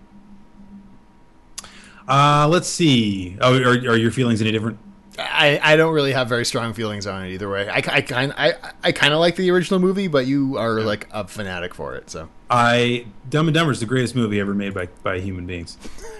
Uh, 2.07 2.47
let's 2.47 2.67
see. 2.67 3.37
Oh, 3.41 3.59
are, 3.59 3.69
are 3.69 3.97
your 3.97 4.11
feelings 4.11 4.41
any 4.41 4.51
different? 4.51 4.77
I, 5.17 5.59
I 5.61 5.75
don't 5.75 5.93
really 5.93 6.11
have 6.11 6.27
very 6.27 6.45
strong 6.45 6.73
feelings 6.73 7.07
on 7.07 7.25
it 7.25 7.31
either 7.31 7.49
way. 7.49 7.69
I, 7.69 7.77
I 7.77 8.01
kind 8.01 8.33
I, 8.37 8.53
I 8.83 8.91
kind 8.91 9.13
of 9.13 9.19
like 9.19 9.35
the 9.35 9.49
original 9.51 9.79
movie, 9.79 10.07
but 10.07 10.25
you 10.25 10.57
are 10.57 10.81
like 10.81 11.07
a 11.11 11.27
fanatic 11.27 11.73
for 11.73 11.95
it. 11.95 12.09
So 12.09 12.29
I 12.49 13.05
Dumb 13.29 13.47
and 13.47 13.55
Dumber 13.55 13.71
is 13.71 13.79
the 13.79 13.85
greatest 13.85 14.15
movie 14.15 14.39
ever 14.39 14.53
made 14.53 14.73
by 14.73 14.87
by 15.03 15.19
human 15.19 15.45
beings. 15.45 15.77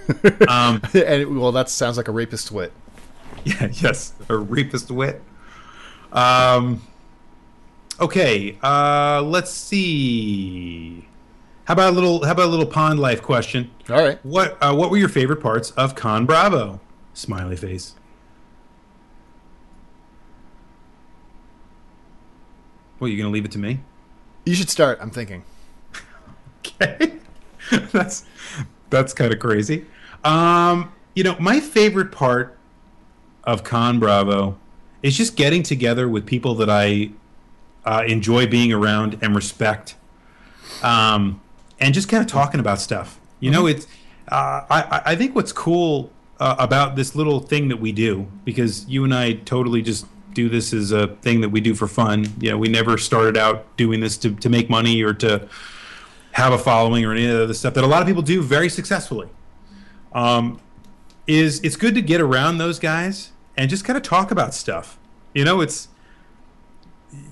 um, 0.48 0.82
and 0.94 1.22
it, 1.22 1.32
well, 1.32 1.52
that 1.52 1.70
sounds 1.70 1.98
like 1.98 2.08
a 2.08 2.12
rapist 2.12 2.52
wit. 2.52 2.72
Yeah, 3.44 3.68
yes, 3.74 4.14
a 4.28 4.36
rapist 4.38 4.90
wit. 4.90 5.22
Um, 6.12 6.82
okay, 8.00 8.58
uh, 8.64 9.22
let's 9.22 9.52
see. 9.52 11.08
How 11.66 11.74
about 11.74 11.92
a 11.92 11.96
little? 11.96 12.26
How 12.26 12.32
about 12.32 12.46
a 12.46 12.50
little 12.50 12.66
pond 12.66 13.00
life 13.00 13.22
question? 13.22 13.70
All 13.88 14.04
right. 14.04 14.24
What 14.26 14.58
uh, 14.62 14.74
What 14.74 14.90
were 14.90 14.98
your 14.98 15.10
favorite 15.10 15.42
parts 15.42 15.70
of 15.72 15.94
Con 15.94 16.26
Bravo? 16.26 16.80
Smiley 17.14 17.56
face. 17.56 17.94
What, 23.00 23.08
you 23.08 23.18
gonna 23.18 23.30
leave 23.30 23.46
it 23.46 23.52
to 23.52 23.60
me? 23.60 23.80
You 24.46 24.56
should 24.56 24.70
start. 24.70 25.00
I'm 25.02 25.10
thinking. 25.12 25.44
Okay, 26.60 27.14
that's 27.92 28.26
that's 28.90 29.14
kind 29.14 29.34
of 29.34 29.40
crazy. 29.40 29.86
Um, 30.24 30.92
you 31.16 31.24
know, 31.24 31.36
my 31.40 31.60
favorite 31.60 32.12
part 32.12 32.58
of 33.44 33.64
Con 33.64 34.00
Bravo 34.00 34.58
is 35.04 35.16
just 35.16 35.36
getting 35.36 35.62
together 35.64 36.10
with 36.10 36.26
people 36.26 36.56
that 36.56 36.70
I 36.70 37.12
uh, 37.86 38.04
enjoy 38.08 38.48
being 38.48 38.74
around 38.74 39.20
and 39.22 39.36
respect, 39.36 39.96
um, 40.82 41.42
and 41.80 41.94
just 41.94 42.10
kind 42.10 42.22
of 42.22 42.28
talking 42.28 42.60
about 42.60 42.80
stuff. 42.80 43.20
You 43.40 43.52
know, 43.52 43.68
it's 43.68 43.86
uh, 44.30 44.62
I 44.70 44.82
I- 44.92 45.02
I 45.12 45.16
think 45.16 45.36
what's 45.36 45.52
cool 45.52 46.12
uh, 46.40 46.56
about 46.58 46.96
this 46.96 47.16
little 47.16 47.40
thing 47.40 47.68
that 47.70 47.78
we 47.80 47.92
do 47.92 48.28
because 48.44 48.86
you 48.88 49.04
and 49.04 49.14
I 49.14 49.34
totally 49.34 49.82
just 49.82 50.06
do 50.36 50.50
this 50.50 50.74
as 50.74 50.92
a 50.92 51.08
thing 51.08 51.42
that 51.42 51.50
we 51.50 51.62
do 51.62 51.74
for 51.74 51.88
fun. 51.88 52.28
You 52.40 52.52
know, 52.52 52.58
we 52.58 52.68
never 52.68 52.98
started 52.98 53.38
out 53.38 53.76
doing 53.78 54.02
this 54.02 54.18
to, 54.18 54.36
to 54.36 54.50
make 54.50 54.70
money 54.70 55.02
or 55.02 55.14
to 55.16 55.50
have 56.34 56.54
a 56.54 56.58
following 56.58 57.04
or 57.06 57.14
any 57.14 57.26
of 57.26 57.48
the 57.48 57.54
stuff 57.54 57.74
that 57.74 57.84
a 57.84 57.88
lot 57.88 58.02
of 58.02 58.08
people 58.08 58.22
do 58.22 58.44
very 58.44 58.70
successfully. 58.70 59.30
Um, 60.14 60.60
is 61.28 61.60
it's 61.62 61.76
good 61.76 61.96
to 61.96 62.02
get 62.02 62.22
around 62.22 62.60
those 62.60 62.78
guys 62.78 63.32
and 63.58 63.70
just 63.70 63.84
kind 63.84 63.98
of 63.98 64.04
talk 64.04 64.32
about 64.32 64.54
stuff. 64.54 65.00
You 65.34 65.44
know, 65.44 65.62
it's 65.62 65.88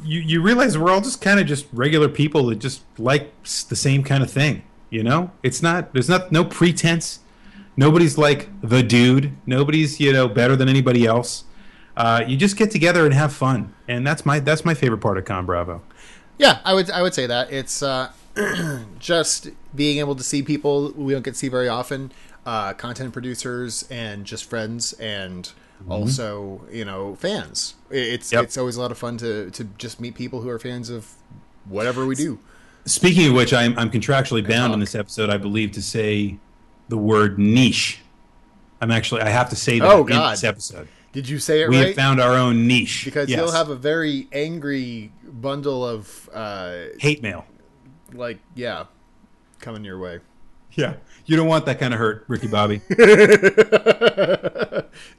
you 0.04 0.20
you 0.20 0.42
realize 0.42 0.78
we're 0.78 0.92
all 0.92 1.02
just 1.02 1.22
kind 1.22 1.40
of 1.40 1.46
just 1.46 1.68
regular 1.74 2.10
people 2.10 2.48
that 2.48 2.60
just 2.60 2.82
like 2.98 3.32
the 3.44 3.76
same 3.76 4.04
kind 4.04 4.24
of 4.24 4.32
thing. 4.32 4.64
You 4.90 5.04
know, 5.04 5.32
it's 5.44 5.62
not 5.62 5.94
there's 5.94 6.10
not 6.10 6.32
no 6.32 6.46
pretense. 6.46 7.20
Nobody's 7.76 8.18
like 8.18 8.50
the 8.62 8.84
dude. 8.84 9.34
Nobody's 9.46 10.00
you 10.00 10.14
know 10.14 10.28
better 10.28 10.56
than 10.56 10.70
anybody 10.70 11.06
else. 11.06 11.44
Uh, 11.96 12.24
you 12.28 12.36
just 12.38 12.58
get 12.58 12.72
together 12.72 13.06
and 13.06 13.14
have 13.14 13.32
fun, 13.34 13.74
and 13.88 14.06
that's 14.06 14.26
my 14.26 14.40
that's 14.40 14.66
my 14.66 14.74
favorite 14.74 15.00
part 15.00 15.18
of 15.18 15.26
Con 15.26 15.46
Bravo. 15.46 15.82
Yeah, 16.38 16.60
I 16.66 16.74
would 16.74 16.90
I 16.90 17.02
would 17.02 17.14
say 17.14 17.28
that 17.28 17.52
it's 17.52 17.84
uh, 17.84 18.12
just 19.00 19.50
being 19.76 20.00
able 20.00 20.16
to 20.16 20.24
see 20.24 20.42
people 20.42 20.92
we 20.96 21.14
don't 21.14 21.24
get 21.24 21.32
to 21.34 21.38
see 21.40 21.50
very 21.50 21.68
often, 21.70 22.12
uh, 22.46 22.74
content 22.74 23.14
producers 23.14 23.86
and 23.92 24.26
just 24.26 24.50
friends, 24.50 24.94
and 24.94 25.52
also 25.90 26.62
you 26.72 26.84
know 26.86 27.16
fans. 27.16 27.76
It's 27.92 28.32
Yep. 28.32 28.44
it's 28.46 28.58
always 28.58 28.76
a 28.76 28.82
lot 28.82 28.92
of 28.92 28.98
fun 28.98 29.18
to 29.18 29.52
to 29.52 29.64
just 29.78 30.00
meet 30.02 30.16
people 30.16 30.42
who 30.42 30.50
are 30.50 30.60
fans 30.60 30.90
of 30.90 31.14
whatever 31.68 32.06
we 32.06 32.16
do. 32.16 32.40
Speaking 32.86 33.28
of 33.30 33.34
which, 33.34 33.54
I'm, 33.54 33.78
I'm 33.80 33.90
contractually 33.90 34.46
bound 34.46 34.74
in 34.74 34.80
talk. 34.80 34.80
this 34.82 34.94
episode, 34.96 35.30
I 35.30 35.38
believe, 35.38 35.72
to 35.74 35.82
say 35.82 36.36
the 36.90 36.98
word 36.98 37.40
niche. 37.40 38.00
I'm 38.82 38.92
actually, 38.92 39.22
I 39.22 39.30
have 39.30 39.50
to 39.52 39.56
say 39.56 39.80
that 39.80 39.90
Oh, 39.90 40.06
in 40.06 40.08
this 40.32 40.44
episode. 40.44 40.90
Did 41.14 41.30
you 41.30 41.40
say 41.40 41.62
it 41.62 41.70
We 41.70 41.78
right? 41.78 41.88
have 41.88 41.96
found 41.96 42.20
our 42.20 42.34
own 42.36 42.68
niche. 42.68 43.06
because 43.06 43.30
Yes. 43.30 43.38
you'll 43.40 43.52
have 43.52 43.70
a 43.70 43.76
very 43.76 44.28
angry 44.34 45.12
bundle 45.24 45.88
of 45.88 46.30
uh, 46.34 46.76
hate 47.00 47.22
mail. 47.24 47.46
like 48.14 48.40
yeah 48.56 48.86
coming 49.60 49.84
your 49.86 49.98
way. 50.00 50.20
Yeah. 50.74 50.96
You 51.26 51.38
don't 51.38 51.48
want 51.48 51.66
that 51.68 51.80
kind 51.80 51.94
of 51.94 52.00
hurt, 52.00 52.26
Ricky 52.28 52.48
Bobby. 52.48 52.82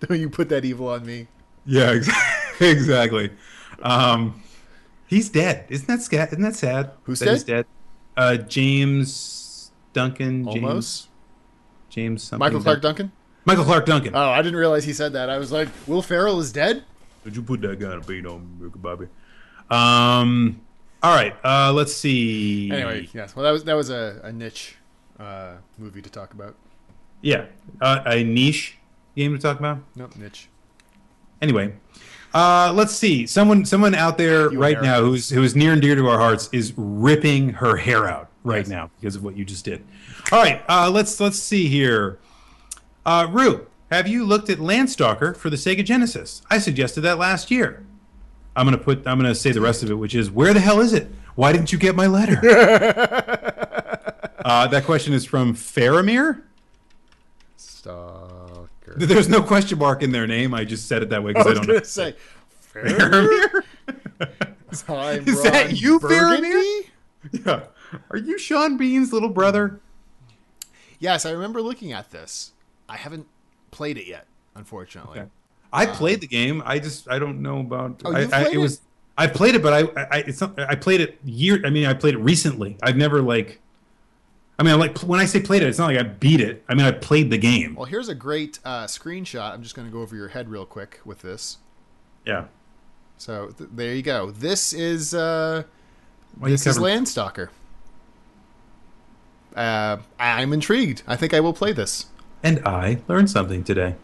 Don't 0.00 0.20
you 0.20 0.28
put 0.28 0.48
that 0.50 0.64
evil 0.64 0.88
on 0.88 1.06
me? 1.06 1.28
yeah, 1.64 1.92
exactly. 1.92 2.68
exactly. 2.70 3.30
Um, 3.82 4.42
he's 5.06 5.28
dead. 5.30 5.64
Isn't 5.68 5.86
that 5.88 6.02
sad? 6.02 6.28
Isn't 6.32 6.42
that 6.42 6.56
sad? 6.56 6.90
Who's 7.04 7.20
that 7.20 7.30
he's 7.30 7.44
dead? 7.44 7.66
Uh, 8.16 8.36
James 8.36 9.70
Duncan. 9.92 10.44
James, 10.44 10.56
Almost. 10.56 11.08
James 11.88 12.22
something. 12.22 12.38
Michael 12.40 12.60
Clarke 12.60 12.82
Dun- 12.82 12.90
Duncan. 12.96 13.12
Michael 13.44 13.64
Clarke 13.64 13.86
Duncan. 13.86 14.14
Oh, 14.16 14.30
I 14.30 14.40
didn't 14.42 14.58
realize 14.58 14.84
he 14.84 14.92
said 14.92 15.12
that. 15.12 15.28
I 15.30 15.38
was 15.38 15.52
like, 15.52 15.68
Will 15.86 16.02
Ferrell 16.02 16.40
is 16.40 16.50
dead. 16.52 16.84
Did 17.24 17.36
you 17.36 17.42
put 17.42 17.60
that 17.62 17.78
kind 17.80 17.92
of 17.94 18.06
beat 18.06 18.26
on 18.26 18.40
me, 18.58 18.64
Ricky 18.66 18.78
Bobby? 18.78 19.06
Um. 19.70 20.60
All 21.02 21.14
right. 21.14 21.34
Uh, 21.44 21.72
let's 21.72 21.94
see. 21.94 22.70
Anyway, 22.70 23.08
yes. 23.12 23.36
Well, 23.36 23.44
that 23.44 23.50
was 23.50 23.64
that 23.64 23.74
was 23.74 23.90
a, 23.90 24.20
a 24.24 24.32
niche 24.32 24.76
uh, 25.18 25.54
movie 25.78 26.00
to 26.02 26.10
talk 26.10 26.32
about. 26.32 26.54
Yeah, 27.22 27.46
uh, 27.80 28.02
a 28.06 28.22
niche 28.24 28.76
game 29.16 29.32
to 29.34 29.38
talk 29.40 29.58
about. 29.58 29.78
Nope, 29.96 30.16
niche. 30.16 30.48
Anyway, 31.42 31.74
uh, 32.34 32.72
let's 32.74 32.94
see. 32.94 33.26
Someone, 33.26 33.64
someone 33.64 33.94
out 33.94 34.16
there 34.18 34.50
You 34.52 34.58
right 34.58 34.80
now 34.82 35.00
who's 35.00 35.28
who's 35.30 35.54
near 35.56 35.72
and 35.72 35.80
dear 35.82 35.94
to 35.94 36.06
our 36.08 36.18
hearts 36.18 36.48
is 36.52 36.72
ripping 36.76 37.50
her 37.50 37.76
hair 37.76 38.06
out 38.06 38.30
right 38.44 38.58
Yes. 38.58 38.68
now 38.68 38.90
because 39.00 39.16
of 39.16 39.24
what 39.24 39.36
you 39.36 39.44
just 39.44 39.64
did. 39.64 39.82
All 40.32 40.42
right, 40.42 40.62
uh, 40.68 40.90
let's 40.90 41.18
let's 41.20 41.38
see 41.38 41.66
here. 41.68 42.18
Uh, 43.06 43.28
Rue, 43.30 43.66
have 43.90 44.08
you 44.08 44.24
looked 44.24 44.48
at 44.48 44.58
Landstalker 44.58 45.36
for 45.36 45.50
the 45.50 45.56
Sega 45.56 45.84
Genesis? 45.84 46.42
I 46.50 46.58
suggested 46.58 47.02
that 47.02 47.18
last 47.18 47.50
year. 47.50 47.84
I'm 48.56 48.66
gonna 48.66 48.78
put. 48.78 49.06
I'm 49.06 49.18
gonna 49.18 49.34
say 49.34 49.52
the 49.52 49.60
rest 49.60 49.82
of 49.82 49.90
it, 49.90 49.94
which 49.94 50.14
is, 50.14 50.30
where 50.30 50.54
the 50.54 50.60
hell 50.60 50.80
is 50.80 50.92
it? 50.92 51.08
Why 51.34 51.52
didn't 51.52 51.72
you 51.72 51.78
get 51.78 51.96
my 51.96 52.06
letter? 52.06 52.38
uh, 54.44 54.66
that 54.68 54.84
question 54.84 55.12
is 55.12 55.24
from 55.24 55.54
Faramir. 55.54 56.42
Stalker. 57.56 58.94
There's 58.96 59.28
no 59.28 59.42
question 59.42 59.78
mark 59.78 60.02
in 60.02 60.12
their 60.12 60.26
name. 60.26 60.54
I 60.54 60.64
just 60.64 60.86
said 60.86 61.02
it 61.02 61.10
that 61.10 61.22
way 61.22 61.32
because 61.32 61.46
I, 61.46 61.50
was 61.50 61.58
don't 61.58 61.68
know. 61.68 61.82
say. 61.82 62.14
Faramir? 62.72 63.62
I'm 64.88 64.98
Is 65.28 65.42
that 65.42 65.80
you, 65.80 66.00
Burgundy? 66.00 66.48
Faramir? 66.48 66.82
yeah. 67.46 67.60
Are 68.10 68.18
you 68.18 68.38
Sean 68.38 68.76
Bean's 68.76 69.12
little 69.12 69.28
brother? 69.28 69.80
Yes, 70.98 71.26
I 71.26 71.32
remember 71.32 71.60
looking 71.60 71.92
at 71.92 72.10
this. 72.10 72.52
I 72.88 72.96
haven't 72.96 73.26
played 73.70 73.98
it 73.98 74.06
yet, 74.06 74.26
unfortunately. 74.54 75.20
Okay. 75.20 75.28
I 75.72 75.86
played 75.86 76.20
the 76.20 76.26
game. 76.28 76.62
I 76.64 76.78
just 76.78 77.10
I 77.10 77.18
don't 77.18 77.42
know 77.42 77.60
about. 77.60 78.02
Oh, 78.04 78.12
I, 78.12 78.22
I, 78.22 78.26
played 78.26 78.46
it 78.46 78.54
it? 78.54 78.58
was. 78.58 78.80
I 79.18 79.26
played 79.26 79.54
it, 79.54 79.62
but 79.62 79.72
I, 79.72 80.02
I 80.02 80.18
it's 80.18 80.40
not, 80.40 80.58
I 80.58 80.74
played 80.76 81.00
it 81.00 81.18
year. 81.24 81.60
I 81.64 81.70
mean, 81.70 81.86
I 81.86 81.94
played 81.94 82.14
it 82.14 82.18
recently. 82.18 82.76
I've 82.82 82.96
never 82.96 83.20
like. 83.22 83.60
I 84.56 84.62
mean, 84.62 84.72
I 84.72 84.76
like 84.76 84.96
when 84.98 85.18
I 85.18 85.24
say 85.24 85.40
played 85.40 85.62
it, 85.62 85.68
it's 85.68 85.78
not 85.78 85.86
like 85.86 85.98
I 85.98 86.04
beat 86.04 86.40
it. 86.40 86.62
I 86.68 86.74
mean, 86.74 86.86
I 86.86 86.92
played 86.92 87.30
the 87.30 87.38
game. 87.38 87.74
Well, 87.74 87.86
here's 87.86 88.08
a 88.08 88.14
great 88.14 88.60
uh, 88.64 88.84
screenshot. 88.84 89.52
I'm 89.52 89.62
just 89.62 89.74
going 89.74 89.88
to 89.88 89.92
go 89.92 90.00
over 90.00 90.14
your 90.14 90.28
head 90.28 90.48
real 90.48 90.64
quick 90.64 91.00
with 91.04 91.22
this. 91.22 91.58
Yeah. 92.24 92.44
So 93.18 93.48
th- 93.48 93.70
there 93.72 93.94
you 93.94 94.02
go. 94.02 94.30
This 94.30 94.72
is 94.72 95.12
uh, 95.12 95.64
this 96.40 96.66
is 96.66 96.76
covering- 96.76 97.04
Landstalker. 97.04 97.48
Uh, 99.56 99.98
I'm 100.18 100.52
intrigued. 100.52 101.02
I 101.06 101.16
think 101.16 101.34
I 101.34 101.40
will 101.40 101.52
play 101.52 101.72
this. 101.72 102.06
And 102.44 102.60
I 102.66 102.98
learned 103.08 103.30
something 103.30 103.64
today. 103.64 103.94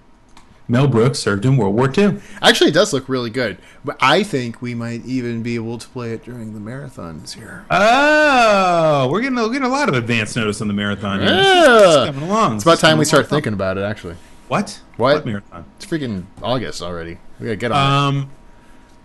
Mel 0.67 0.87
Brooks 0.89 1.19
served 1.19 1.45
in 1.45 1.57
World 1.57 1.75
War 1.75 1.93
II. 1.97 2.21
Actually, 2.41 2.71
it 2.71 2.75
does 2.75 2.93
look 2.93 3.09
really 3.09 3.29
good. 3.29 3.59
But 3.85 3.99
I 4.01 4.23
think 4.23 4.62
we 4.62 4.75
might 4.75 5.05
even 5.05 5.43
be 5.43 5.57
able 5.57 5.77
to 5.79 5.87
play 5.89 6.12
it 6.12 6.25
during 6.25 6.55
the 6.55 6.61
marathons 6.61 7.35
here. 7.35 7.67
Oh, 7.71 9.09
we're 9.11 9.21
getting, 9.21 9.37
we're 9.37 9.49
getting 9.49 9.65
a 9.65 9.69
lot 9.69 9.89
of 9.89 9.95
advance 9.95 10.37
notice 10.37 10.61
on 10.62 10.69
the 10.69 10.75
marathon. 10.75 11.21
here. 11.21 11.29
This 11.29 11.39
is- 11.47 11.55
Yeah. 11.67 11.79
this 11.79 11.97
is 11.97 12.07
coming 12.07 12.23
along. 12.31 12.55
It's 12.55 12.65
about 12.65 12.79
time 12.79 12.99
we 12.99 13.05
start 13.05 13.29
thinking 13.29 13.53
about 13.53 13.77
it. 13.79 13.83
Actually, 13.83 14.15
What? 14.49 14.81
What? 14.97 15.27
marathon? 15.27 15.65
it's 15.77 15.85
freaking 15.87 16.25
August 16.43 16.81
already. 16.83 17.19
We 17.41 17.47
gotta 17.47 17.57
get 17.57 17.73
on. 17.73 18.15
Um, 18.17 18.31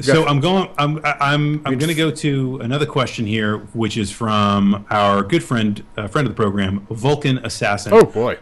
so 0.02 0.26
I'm 0.28 0.40
going. 0.42 0.70
I'm. 0.78 0.98
I'm. 1.04 1.62
I'm 1.66 1.78
going 1.78 1.88
to 1.88 1.94
go 1.96 2.12
to 2.12 2.60
another 2.62 2.86
question 2.86 3.26
here, 3.26 3.60
which 3.74 3.96
is 3.98 4.12
from 4.12 4.86
our 4.92 5.24
good 5.24 5.42
friend, 5.44 5.84
uh, 5.98 6.08
friend 6.10 6.28
of 6.28 6.36
the 6.36 6.36
program, 6.36 6.86
Vulcan 6.92 7.38
Assassin. 7.40 7.94
Oh 7.94 8.04
boy. 8.04 8.38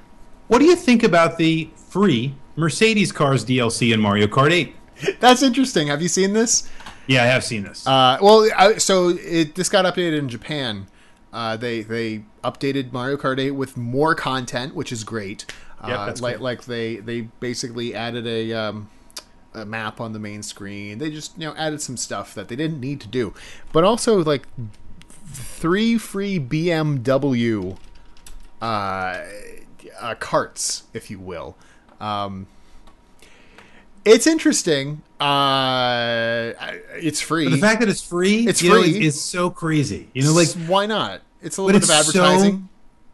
What 0.54 0.60
do 0.60 0.66
you 0.66 0.76
think 0.76 1.02
about 1.02 1.40
the 1.40 1.72
free 1.90 2.36
Mercedes 2.56 3.12
cars 3.12 3.44
DLC 3.44 3.92
in 3.92 4.00
Mario 4.00 4.28
Kart 4.28 4.52
8? 4.52 5.20
That's 5.20 5.42
interesting. 5.42 5.88
Have 5.88 6.00
you 6.00 6.08
seen 6.08 6.34
this? 6.34 6.70
Yeah, 7.08 7.24
I 7.24 7.26
have 7.26 7.44
seen 7.44 7.64
this. 7.64 7.88
Uh, 7.88 8.20
well, 8.22 8.48
I, 8.56 8.78
so 8.78 9.10
it 9.10 9.56
this 9.56 9.68
got 9.68 9.84
updated 9.86 10.20
in 10.20 10.30
Japan. 10.30 10.86
Uh, 11.34 11.58
they 11.58 11.82
they 11.82 12.26
updated 12.44 12.92
Mario 12.94 13.18
Kart 13.18 13.40
8 13.40 13.50
with 13.50 13.78
more 13.78 14.14
content, 14.14 14.76
which 14.76 14.92
is 14.92 15.04
great. 15.04 15.52
Yep, 15.88 15.98
uh, 15.98 16.06
that's 16.06 16.22
like 16.22 16.36
cool. 16.36 16.44
like 16.44 16.66
they 16.66 16.98
they 16.98 17.22
basically 17.22 17.96
added 17.96 18.28
a 18.28 18.54
um, 18.54 18.92
a 19.56 19.66
map 19.66 20.00
on 20.00 20.14
the 20.14 20.20
main 20.20 20.44
screen. 20.44 21.00
They 21.00 21.10
just 21.10 21.36
you 21.36 21.48
know 21.48 21.56
added 21.58 21.82
some 21.82 21.98
stuff 21.98 22.36
that 22.36 22.48
they 22.48 22.56
didn't 22.56 22.80
need 22.80 23.02
to 23.02 23.08
do, 23.08 23.34
but 23.72 23.84
also 23.84 24.24
like 24.24 24.48
three 25.26 25.98
free 25.98 26.40
BMW 26.40 27.76
uh, 28.62 29.18
uh, 30.00 30.16
carts, 30.16 30.84
if 30.94 31.10
you 31.10 31.20
will. 31.20 31.56
Um, 32.00 32.48
it's 34.06 34.28
interesting. 34.28 35.02
Uh, 35.20 36.54
it's 36.96 37.22
free. 37.22 37.46
But 37.46 37.52
the 37.52 37.58
fact 37.58 37.80
that 37.80 37.90
it's 37.90 38.02
free, 38.06 38.46
It's 38.48 38.62
you 38.62 38.70
know, 38.70 38.82
free. 38.82 38.90
is, 39.06 39.16
is 39.16 39.22
so 39.22 39.50
crazy. 39.50 40.10
You 40.14 40.24
know, 40.24 40.34
like, 40.34 40.50
why 40.68 40.86
not? 40.86 41.22
It's 41.42 41.58
a 41.58 41.62
little 41.62 41.80
bit 41.80 41.90
of 41.90 41.96
advertising. 41.96 42.52
so, 42.58 42.64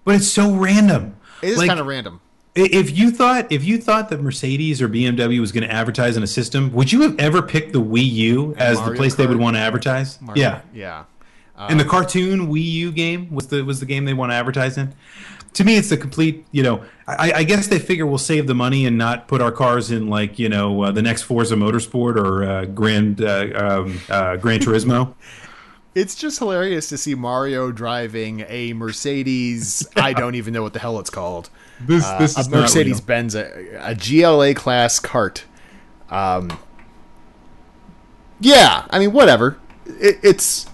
but 0.06 0.16
it's 0.16 0.28
so 0.28 0.52
random. 0.54 1.16
it 1.42 1.50
is 1.50 1.58
Like, 1.58 1.68
kind 1.68 1.80
of 1.80 1.86
random. 1.88 2.22
If 2.56 2.98
you 2.98 3.12
thought 3.12 3.52
if 3.52 3.64
you 3.64 3.78
thought 3.78 4.10
that 4.10 4.22
Mercedes 4.22 4.82
or 4.82 4.90
BMW 4.90 5.40
was 5.40 5.52
going 5.52 5.64
to 5.68 5.72
advertise 5.74 6.18
in 6.18 6.24
a 6.24 6.28
system, 6.28 6.74
would 6.74 6.92
you 6.92 7.02
have 7.02 7.18
ever 7.20 7.42
picked 7.44 7.72
the 7.74 7.82
Wii 7.82 8.10
U 8.12 8.56
as 8.58 8.78
the 8.78 8.86
Mario 8.86 8.98
place 8.98 9.16
they 9.16 9.28
would 9.28 9.38
want 9.38 9.56
to 9.56 9.60
advertise? 9.62 10.18
Yeah, 10.36 10.62
yeah. 10.74 11.06
and 11.58 11.80
the 11.80 11.86
cartoon 11.86 12.48
Wii 12.48 12.64
U 12.64 12.92
game 12.92 13.34
was 13.34 13.48
the 13.48 13.64
was 13.64 13.80
the 13.80 13.86
game 13.86 14.04
they 14.06 14.16
want 14.16 14.32
to 14.32 14.36
advertise 14.36 14.78
in. 14.78 14.94
To 15.54 15.64
me, 15.64 15.78
it's 15.78 15.90
the 15.90 15.98
complete. 15.98 16.46
You 16.52 16.64
know, 16.64 16.84
I, 17.08 17.32
I 17.38 17.44
guess 17.44 17.68
they 17.68 17.80
figure 17.80 18.06
we'll 18.06 18.18
save 18.18 18.48
the 18.48 18.56
money 18.56 18.86
and 18.86 18.98
not 18.98 19.28
put 19.28 19.42
our 19.42 19.52
cars 19.52 19.92
in 19.92 20.08
like 20.08 20.40
you 20.40 20.50
know 20.50 20.84
uh, 20.84 20.92
the 20.92 21.02
next 21.02 21.24
Forza 21.24 21.56
Motorsport 21.56 22.16
or 22.16 22.44
uh, 22.44 22.66
Grand 22.66 23.22
uh, 23.22 23.48
um, 23.56 24.00
uh, 24.10 24.36
Gran 24.38 24.60
Turismo. 24.60 25.16
It's 25.96 26.14
just 26.16 26.38
hilarious 26.38 26.88
to 26.90 26.98
see 26.98 27.16
Mario 27.16 27.72
driving 27.72 28.46
a 28.48 28.74
Mercedes. 28.74 29.88
I 29.96 30.14
don't 30.14 30.36
even 30.36 30.54
know 30.54 30.62
what 30.62 30.74
the 30.74 30.80
hell 30.80 31.00
it's 31.00 31.10
called. 31.10 31.50
This 31.82 32.06
Uh, 32.06 32.20
this 32.20 32.38
a 32.38 32.42
is 32.42 32.48
not 32.48 32.62
Mercedes 32.62 33.02
Benz, 33.02 33.34
a, 33.36 33.76
a 33.82 33.96
GLA 33.96 34.54
class 34.54 35.00
cart. 35.00 35.46
Um, 36.12 36.58
yeah, 38.40 38.86
I 38.92 39.00
mean, 39.00 39.12
whatever. 39.12 39.58
It, 39.88 40.20
it's 40.22 40.68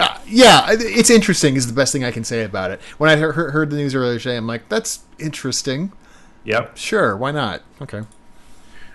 uh, 0.00 0.18
yeah, 0.26 0.66
it's 0.70 1.10
interesting. 1.10 1.56
Is 1.56 1.66
the 1.66 1.72
best 1.72 1.92
thing 1.92 2.04
I 2.04 2.10
can 2.10 2.24
say 2.24 2.44
about 2.44 2.70
it. 2.70 2.80
When 2.98 3.10
I 3.10 3.16
heard, 3.16 3.50
heard 3.50 3.70
the 3.70 3.76
news 3.76 3.94
earlier 3.94 4.18
today, 4.18 4.36
I'm 4.36 4.46
like, 4.46 4.68
that's 4.68 5.00
interesting. 5.18 5.92
Yep. 6.44 6.76
Sure, 6.76 7.16
why 7.16 7.30
not? 7.30 7.62
Okay, 7.82 7.98
All 7.98 8.04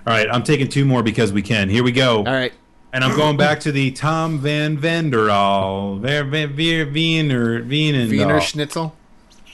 right, 0.06 0.28
I'm 0.30 0.44
taking 0.44 0.68
two 0.70 0.86
more 0.86 1.04
because 1.04 1.32
we 1.32 1.42
can. 1.42 1.70
Here 1.70 1.84
we 1.84 1.92
go. 1.92 2.18
all 2.18 2.26
right. 2.26 2.54
And 2.94 3.04
I'm 3.04 3.18
going 3.18 3.38
back 3.38 3.60
to 3.62 3.72
the 3.72 3.90
Tom 3.90 4.38
Van 4.38 4.78
Venderall. 4.78 6.00
Ver, 6.00 6.24
ver, 6.26 6.46
ver, 6.46 6.92
Wiener. 6.92 7.64
Wiener 7.64 8.40
Schnitzel. 8.40 8.96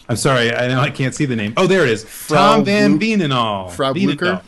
I'm 0.10 0.18
sorry, 0.18 0.54
I 0.54 0.68
know 0.68 0.82
I 0.82 0.90
can't 0.90 1.14
see 1.16 1.26
the 1.26 1.36
name. 1.36 1.54
Oh, 1.56 1.68
there 1.68 1.84
it 1.84 1.90
is. 1.90 2.04
Frau 2.04 2.56
Tom 2.56 2.66
Van 2.66 3.00
Wienendahl. 3.00 3.72
Frau. 3.72 3.94
Blucher? 3.94 4.42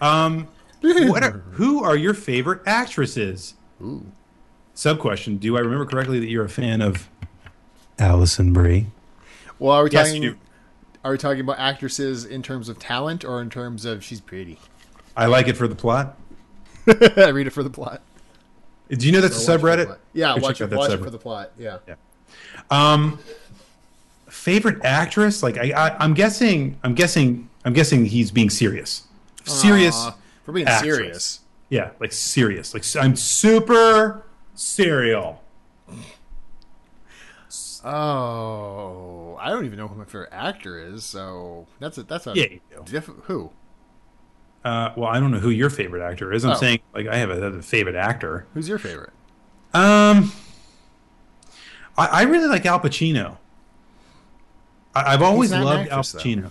Um, 0.00 0.48
are, 0.82 1.42
who 1.52 1.82
are 1.82 1.96
your 1.96 2.14
favorite 2.14 2.62
actresses? 2.66 3.54
Ooh. 3.82 4.06
Sub 4.76 4.98
question: 4.98 5.38
Do 5.38 5.56
I 5.56 5.60
remember 5.60 5.86
correctly 5.86 6.20
that 6.20 6.28
you're 6.28 6.44
a 6.44 6.48
fan 6.50 6.82
of 6.82 7.08
Alison 7.98 8.52
Brie? 8.52 8.86
Well, 9.58 9.72
are 9.74 9.84
we 9.84 9.90
Yes, 9.90 10.08
talking? 10.08 10.22
you. 10.22 10.36
Are 11.02 11.12
we 11.12 11.18
talking 11.18 11.40
about 11.40 11.58
actresses 11.58 12.24
in 12.26 12.42
terms 12.42 12.68
of 12.68 12.78
talent 12.78 13.24
or 13.24 13.40
in 13.40 13.48
terms 13.48 13.84
of 13.86 14.04
she's 14.04 14.20
pretty? 14.20 14.58
I 15.16 15.26
like 15.26 15.48
it 15.48 15.56
for 15.56 15.66
the 15.66 15.74
plot. 15.74 16.18
I 16.86 17.28
read 17.30 17.46
it 17.46 17.50
for 17.54 17.62
the 17.62 17.70
plot. 17.70 18.02
Do 18.90 19.06
you 19.06 19.12
know 19.12 19.20
that's 19.22 19.48
a 19.48 19.52
Or 19.52 19.56
watch 19.56 19.60
for 19.60 19.66
the 19.66 19.76
subreddit? 19.76 19.86
plot. 19.86 19.98
Yeah, 20.12 20.34
Go 20.36 20.40
watch 20.42 20.60
it. 20.60 20.70
that 20.70 20.76
Watch 20.78 20.90
it 20.92 20.98
for 21.02 21.10
the 21.10 21.18
plot. 21.18 21.52
Yeah. 21.58 21.78
Um, 22.70 23.18
favorite 24.28 24.84
actress? 24.84 25.42
Like 25.42 25.56
I, 25.58 25.70
I, 25.70 25.96
I'm 25.98 26.12
guessing. 26.12 26.78
I'm 26.84 26.94
guessing. 26.94 27.48
I'm 27.64 27.72
guessing 27.72 28.04
he's 28.04 28.30
being 28.30 28.50
serious. 28.50 29.04
Serious. 29.44 29.94
Aw, 29.96 30.14
for 30.44 30.52
being 30.52 30.66
actress. 30.68 30.96
serious. 30.96 31.40
Yeah, 31.70 31.90
like 31.98 32.12
serious. 32.12 32.74
Like 32.74 32.84
I'm 33.02 33.16
super 33.16 34.22
serial. 34.56 35.42
Oh, 37.84 39.36
I 39.40 39.48
don't 39.50 39.64
even 39.64 39.78
know 39.78 39.86
who 39.88 39.96
my 39.96 40.04
favorite 40.04 40.30
actor 40.32 40.78
is. 40.78 41.04
So 41.04 41.66
that's 41.78 41.98
a 41.98 42.02
that's 42.02 42.26
a 42.26 42.32
Yeah, 42.34 42.46
diff- 42.84 43.06
who? 43.24 43.50
Uh, 44.64 44.90
well, 44.96 45.08
I 45.08 45.20
don't 45.20 45.30
know 45.30 45.38
who 45.38 45.50
your 45.50 45.70
favorite 45.70 46.02
actor 46.02 46.32
is. 46.32 46.44
I'm 46.44 46.52
Oh. 46.52 46.54
saying 46.56 46.80
like 46.94 47.06
I 47.06 47.16
have 47.16 47.30
a, 47.30 47.40
a 47.44 47.62
favorite 47.62 47.94
actor. 47.94 48.46
Who's 48.54 48.68
your 48.68 48.78
favorite? 48.78 49.12
Um, 49.72 50.32
I, 51.96 52.06
I 52.06 52.22
really 52.22 52.48
like 52.48 52.66
Al 52.66 52.80
Pacino. 52.80 53.36
I, 54.94 55.14
I've 55.14 55.22
always 55.22 55.52
loved 55.52 55.88
actress, 55.88 56.14
Al 56.14 56.20
though. 56.20 56.24
Pacino. 56.28 56.50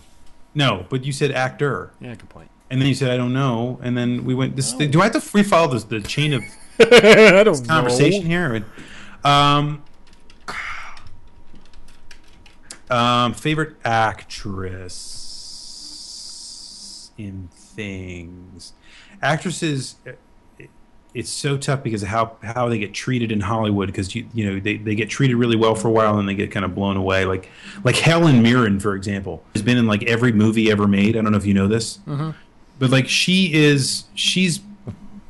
No, 0.53 0.85
but 0.89 1.03
you 1.03 1.11
said 1.11 1.31
actor, 1.31 1.91
Yeah, 1.99 2.15
good 2.15 2.29
point. 2.29 2.49
and 2.69 2.79
then 2.79 2.87
you 2.87 2.95
said 2.95 3.11
I 3.11 3.17
don't 3.17 3.33
know, 3.33 3.77
and 3.83 3.97
then 3.97 4.23
we 4.23 4.33
went. 4.33 4.55
This 4.55 4.71
do 4.71 5.01
I 5.01 5.05
have 5.05 5.13
to 5.13 5.19
free 5.21 5.43
follow 5.43 5.73
this 5.73 5.83
the 5.83 5.99
chain 5.99 6.31
of 6.33 6.43
I 6.79 7.43
don't 7.43 7.67
conversation 7.67 8.25
here? 8.25 8.65
Um, 9.23 9.83
um, 12.89 13.33
favorite 13.33 13.75
actress 13.83 15.11
in 17.17 17.49
things. 17.53 18.73
Actresses, 19.21 19.95
uh, 20.05 20.11
it's 21.13 21.29
so 21.29 21.57
tough 21.57 21.81
because 21.81 22.03
of 22.03 22.09
how 22.09 22.35
how 22.43 22.67
they 22.67 22.77
get 22.77 22.93
treated 22.93 23.31
in 23.31 23.39
Hollywood. 23.39 23.87
Because 23.87 24.13
you 24.13 24.27
you 24.33 24.45
know 24.45 24.59
they, 24.59 24.75
they 24.77 24.95
get 24.95 25.09
treated 25.09 25.37
really 25.37 25.55
well 25.55 25.73
for 25.75 25.87
a 25.87 25.91
while 25.91 26.19
and 26.19 26.27
they 26.27 26.35
get 26.35 26.51
kind 26.51 26.65
of 26.65 26.75
blown 26.75 26.97
away. 26.97 27.23
Like 27.25 27.49
like 27.85 27.95
Helen 27.95 28.43
Mirren, 28.43 28.79
for 28.81 28.95
example, 28.95 29.43
has 29.53 29.61
been 29.61 29.77
in 29.77 29.87
like 29.87 30.03
every 30.03 30.33
movie 30.33 30.69
ever 30.69 30.87
made. 30.87 31.15
I 31.15 31.21
don't 31.21 31.31
know 31.31 31.37
if 31.37 31.45
you 31.45 31.53
know 31.53 31.67
this, 31.69 31.99
but 32.79 32.89
like 32.91 33.07
she 33.07 33.53
is 33.53 34.03
she's 34.13 34.59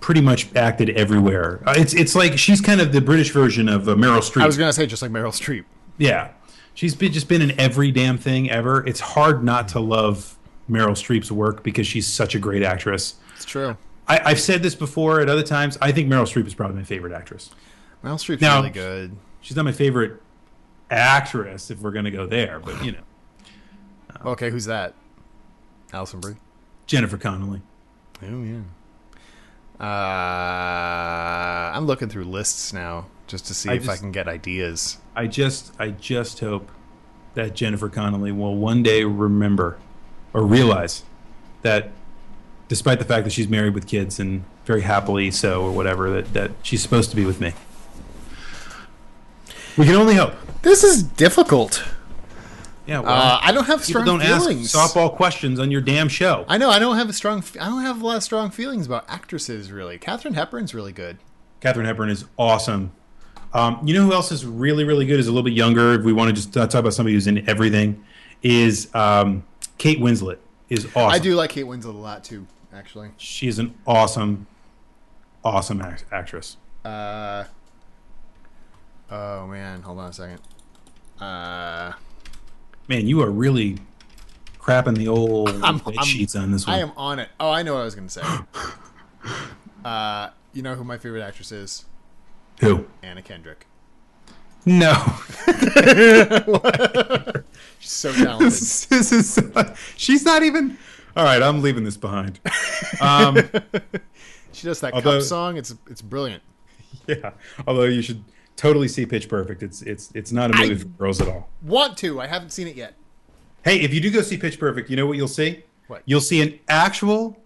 pretty 0.05 0.21
much 0.21 0.55
acted 0.55 0.91
everywhere. 0.91 1.59
Uh, 1.65 1.73
it's 1.75 1.91
it's 1.95 2.13
like 2.13 2.37
she's 2.37 2.61
kind 2.61 2.79
of 2.79 2.93
the 2.93 3.01
British 3.01 3.31
version 3.31 3.67
of 3.67 3.89
uh, 3.89 3.95
Meryl 3.95 4.19
Streep. 4.19 4.43
I 4.43 4.45
was 4.45 4.55
gonna 4.55 4.71
say 4.71 4.85
just 4.85 5.01
like 5.01 5.09
Meryl 5.09 5.31
Streep. 5.33 5.65
yeah. 5.97 6.29
She's 6.75 6.93
been, 6.93 7.11
just 7.11 7.27
been 7.27 7.41
in 7.41 7.59
every 7.59 7.89
damn 7.89 8.17
thing 8.19 8.51
ever. 8.51 8.85
It's 8.85 8.99
hard 8.99 9.43
not 9.43 9.69
to 9.69 9.79
love 9.79 10.37
Meryl 10.69 10.89
Streep's 10.91 11.31
work 11.31 11.63
because 11.63 11.87
she's 11.87 12.05
such 12.05 12.35
a 12.35 12.39
great 12.39 12.61
actress. 12.63 13.15
It's 13.35 13.45
true. 13.45 13.77
I, 14.07 14.19
I've 14.25 14.39
said 14.41 14.61
this 14.61 14.75
before 14.75 15.21
at 15.21 15.27
other 15.29 15.41
times. 15.41 15.77
I 15.81 15.91
think 15.91 16.07
Meryl 16.09 16.25
Streep 16.31 16.45
is 16.45 16.53
probably 16.53 16.75
my 16.75 16.83
favorite 16.83 17.13
actress. 17.13 17.49
Meryl 18.03 18.15
Streep's 18.19 18.41
Now- 18.41 18.57
really 18.57 18.69
good. 18.71 19.15
She's 19.41 19.55
not 19.55 19.63
my 19.65 19.71
favorite 19.71 20.21
actress 20.91 21.71
if 21.71 21.79
we're 21.79 21.91
going 21.91 22.05
to 22.05 22.11
go 22.11 22.27
there, 22.27 22.59
but 22.59 22.83
you 22.85 22.91
know, 22.91 22.99
Okay, 24.25 24.49
who's 24.51 24.65
that? 24.65 24.93
Alison 25.93 26.19
Brie. 26.19 26.35
Jennifer 26.87 27.17
Connelly. 27.17 27.61
Oh 28.21 28.43
yeah. 28.43 28.59
Uh, 29.79 29.83
I'm 31.73 31.85
looking 31.85 32.09
through 32.09 32.25
lists 32.25 32.71
now 32.71 33.07
just 33.27 33.45
to 33.47 33.53
see 33.53 33.69
I 33.69 33.73
if 33.75 33.89
I 33.89 33.97
can 33.97 34.11
get 34.11 34.27
ideas. 34.27 34.97
I 35.15 35.27
just 35.27 35.73
I 35.79 35.89
just 35.89 36.39
hope 36.39 36.71
that 37.33 37.55
Jennifer 37.55 37.89
Connelly 37.89 38.31
will 38.31 38.55
one 38.55 38.83
day 38.83 39.03
remember 39.03 39.77
or 40.33 40.43
realize 40.43 41.03
that 41.61 41.91
despite 42.67 42.99
the 42.99 43.05
fact 43.05 43.25
that 43.25 43.31
she's 43.31 43.47
married 43.47 43.73
with 43.73 43.87
kids 43.87 44.19
and 44.19 44.43
very 44.65 44.81
happily 44.81 45.31
so 45.31 45.61
or 45.61 45.71
whatever 45.71 46.09
that, 46.09 46.33
that 46.33 46.51
she's 46.63 46.81
supposed 46.81 47.09
to 47.09 47.15
be 47.15 47.25
with 47.25 47.39
me. 47.39 47.53
We 49.77 49.85
can 49.85 49.95
only 49.95 50.15
hope. 50.15 50.33
This 50.61 50.83
is 50.83 51.03
difficult. 51.03 51.83
Yeah, 52.87 52.99
well, 52.99 53.11
Uh, 53.11 53.39
I 53.41 53.51
don't 53.51 53.65
have 53.65 53.83
strong 53.83 54.05
don't 54.05 54.21
feelings. 54.21 54.75
ask 54.75 54.93
softball 54.93 55.11
questions 55.15 55.59
on 55.59 55.71
your 55.71 55.81
damn 55.81 56.07
show. 56.07 56.45
I 56.47 56.57
know 56.59 56.69
I 56.69 56.77
don't 56.79 56.97
have 56.97 57.09
a 57.09 57.13
strong. 57.13 57.43
I 57.59 57.65
don't 57.65 57.81
have 57.81 58.01
a 58.01 58.05
lot 58.05 58.17
of 58.17 58.23
strong 58.23 58.51
feelings 58.51 58.85
about 58.85 59.05
actresses. 59.07 59.71
Really, 59.71 59.97
Katharine 59.97 60.35
Hepburn's 60.35 60.73
really 60.75 60.91
good. 60.91 61.17
Katharine 61.61 61.87
Hepburn 61.87 62.09
is 62.09 62.25
awesome. 62.37 62.91
Um, 63.53 63.79
you 63.85 63.93
know 63.95 64.03
who 64.05 64.13
else 64.13 64.31
is 64.31 64.45
really, 64.45 64.83
really 64.83 65.05
good? 65.05 65.19
Is 65.19 65.27
a 65.27 65.31
little 65.31 65.43
bit 65.43 65.53
younger. 65.53 65.93
If 65.93 66.03
we 66.03 66.13
want 66.13 66.29
to 66.29 66.33
just 66.33 66.55
uh, 66.57 66.67
talk 66.67 66.81
about 66.81 66.93
somebody 66.93 67.13
who's 67.15 67.25
in 67.27 67.49
everything, 67.49 68.03
is 68.43 68.93
um, 68.93 69.43
Kate 69.77 69.99
Winslet. 69.99 70.37
Is 70.69 70.85
awesome. 70.87 71.09
I 71.09 71.19
do 71.19 71.35
like 71.35 71.51
Kate 71.51 71.65
Winslet 71.65 71.85
a 71.85 71.97
lot 71.97 72.23
too. 72.23 72.45
Actually, 72.73 73.09
She 73.17 73.47
is 73.47 73.57
an 73.57 73.73
awesome, 73.87 74.45
awesome 75.43 75.81
act- 75.81 76.05
actress. 76.11 76.57
uh, 76.83 77.45
oh 79.09 79.47
man, 79.47 79.81
hold 79.81 79.99
on 79.99 80.09
a 80.09 80.13
second. 80.13 80.41
Uh, 81.19 81.93
Man, 82.87 83.07
you 83.07 83.21
are 83.21 83.29
really 83.31 83.77
crapping 84.59 84.95
the 84.97 85.07
old 85.07 85.49
I'm- 85.63 85.79
bed 85.79 86.03
sheets 86.05 86.35
on 86.35 86.51
this 86.51 86.67
one. 86.67 86.75
I 86.75 86.79
am 86.79 86.91
on 86.97 87.19
it. 87.19 87.29
Oh, 87.39 87.49
I 87.51 87.63
know 87.63 87.73
what 87.73 87.81
I 87.81 87.85
was 87.85 87.95
going 87.95 88.07
to 88.07 88.13
say. 88.13 88.23
Uh, 89.83 90.31
you 90.53 90.63
know 90.63 90.73
who 90.73 90.83
my 90.83 90.97
favorite 90.97 91.21
actress 91.21 91.51
is? 91.51 91.85
Who? 92.59 92.87
Anna 93.03 93.21
Kendrick. 93.21 93.67
No. 94.65 94.93
She's 97.79 97.91
so 97.91 98.11
talented. 98.11 98.47
this, 98.47 98.85
this 98.87 99.11
is. 99.11 99.39
she's 99.95 100.25
not 100.25 100.41
even. 100.41 100.77
All 101.15 101.23
right, 101.23 101.41
I'm 101.41 101.61
leaving 101.61 101.83
this 101.83 101.97
behind. 101.97 102.39
Um, 102.99 103.35
she 104.53 104.65
does 104.65 104.79
that 104.81 104.93
Although- 104.93 105.19
cup 105.19 105.21
song. 105.27 105.57
It's 105.57 105.75
it's 105.87 106.01
brilliant. 106.01 106.41
yeah. 107.07 107.31
Although 107.67 107.83
you 107.83 108.01
should 108.01 108.23
totally 108.55 108.87
see 108.87 109.05
Pitch 109.05 109.27
Perfect. 109.29 109.63
It's 109.63 109.81
it's 109.81 110.11
it's 110.13 110.31
not 110.31 110.51
a 110.51 110.57
movie 110.57 110.75
I- 110.75 110.77
for 110.77 110.85
girls 110.85 111.21
at 111.21 111.27
all. 111.27 111.49
Want 111.61 111.97
to? 111.99 112.21
I 112.21 112.27
haven't 112.27 112.51
seen 112.51 112.67
it 112.67 112.75
yet. 112.75 112.93
Hey, 113.63 113.81
if 113.81 113.93
you 113.93 113.99
do 114.01 114.11
go 114.11 114.21
see 114.21 114.37
Pitch 114.37 114.59
Perfect, 114.59 114.89
you 114.89 114.95
know 114.95 115.05
what 115.07 115.17
you'll 115.17 115.27
see? 115.27 115.63
What? 115.87 116.01
You'll 116.05 116.21
see 116.21 116.41
an 116.41 116.59
actual, 116.67 117.37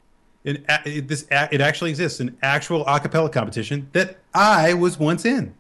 an 0.46 0.66
a, 0.70 0.80
it- 0.86 1.08
this 1.08 1.26
a, 1.32 1.48
it 1.54 1.62
actually 1.62 1.90
exists, 1.92 2.20
an 2.20 2.38
actual 2.42 2.86
a 2.88 3.00
cappella 3.00 3.30
competition 3.30 3.90
that 3.94 4.20
I 4.34 4.74
was 4.74 4.98
once 5.00 5.26
in. 5.26 5.54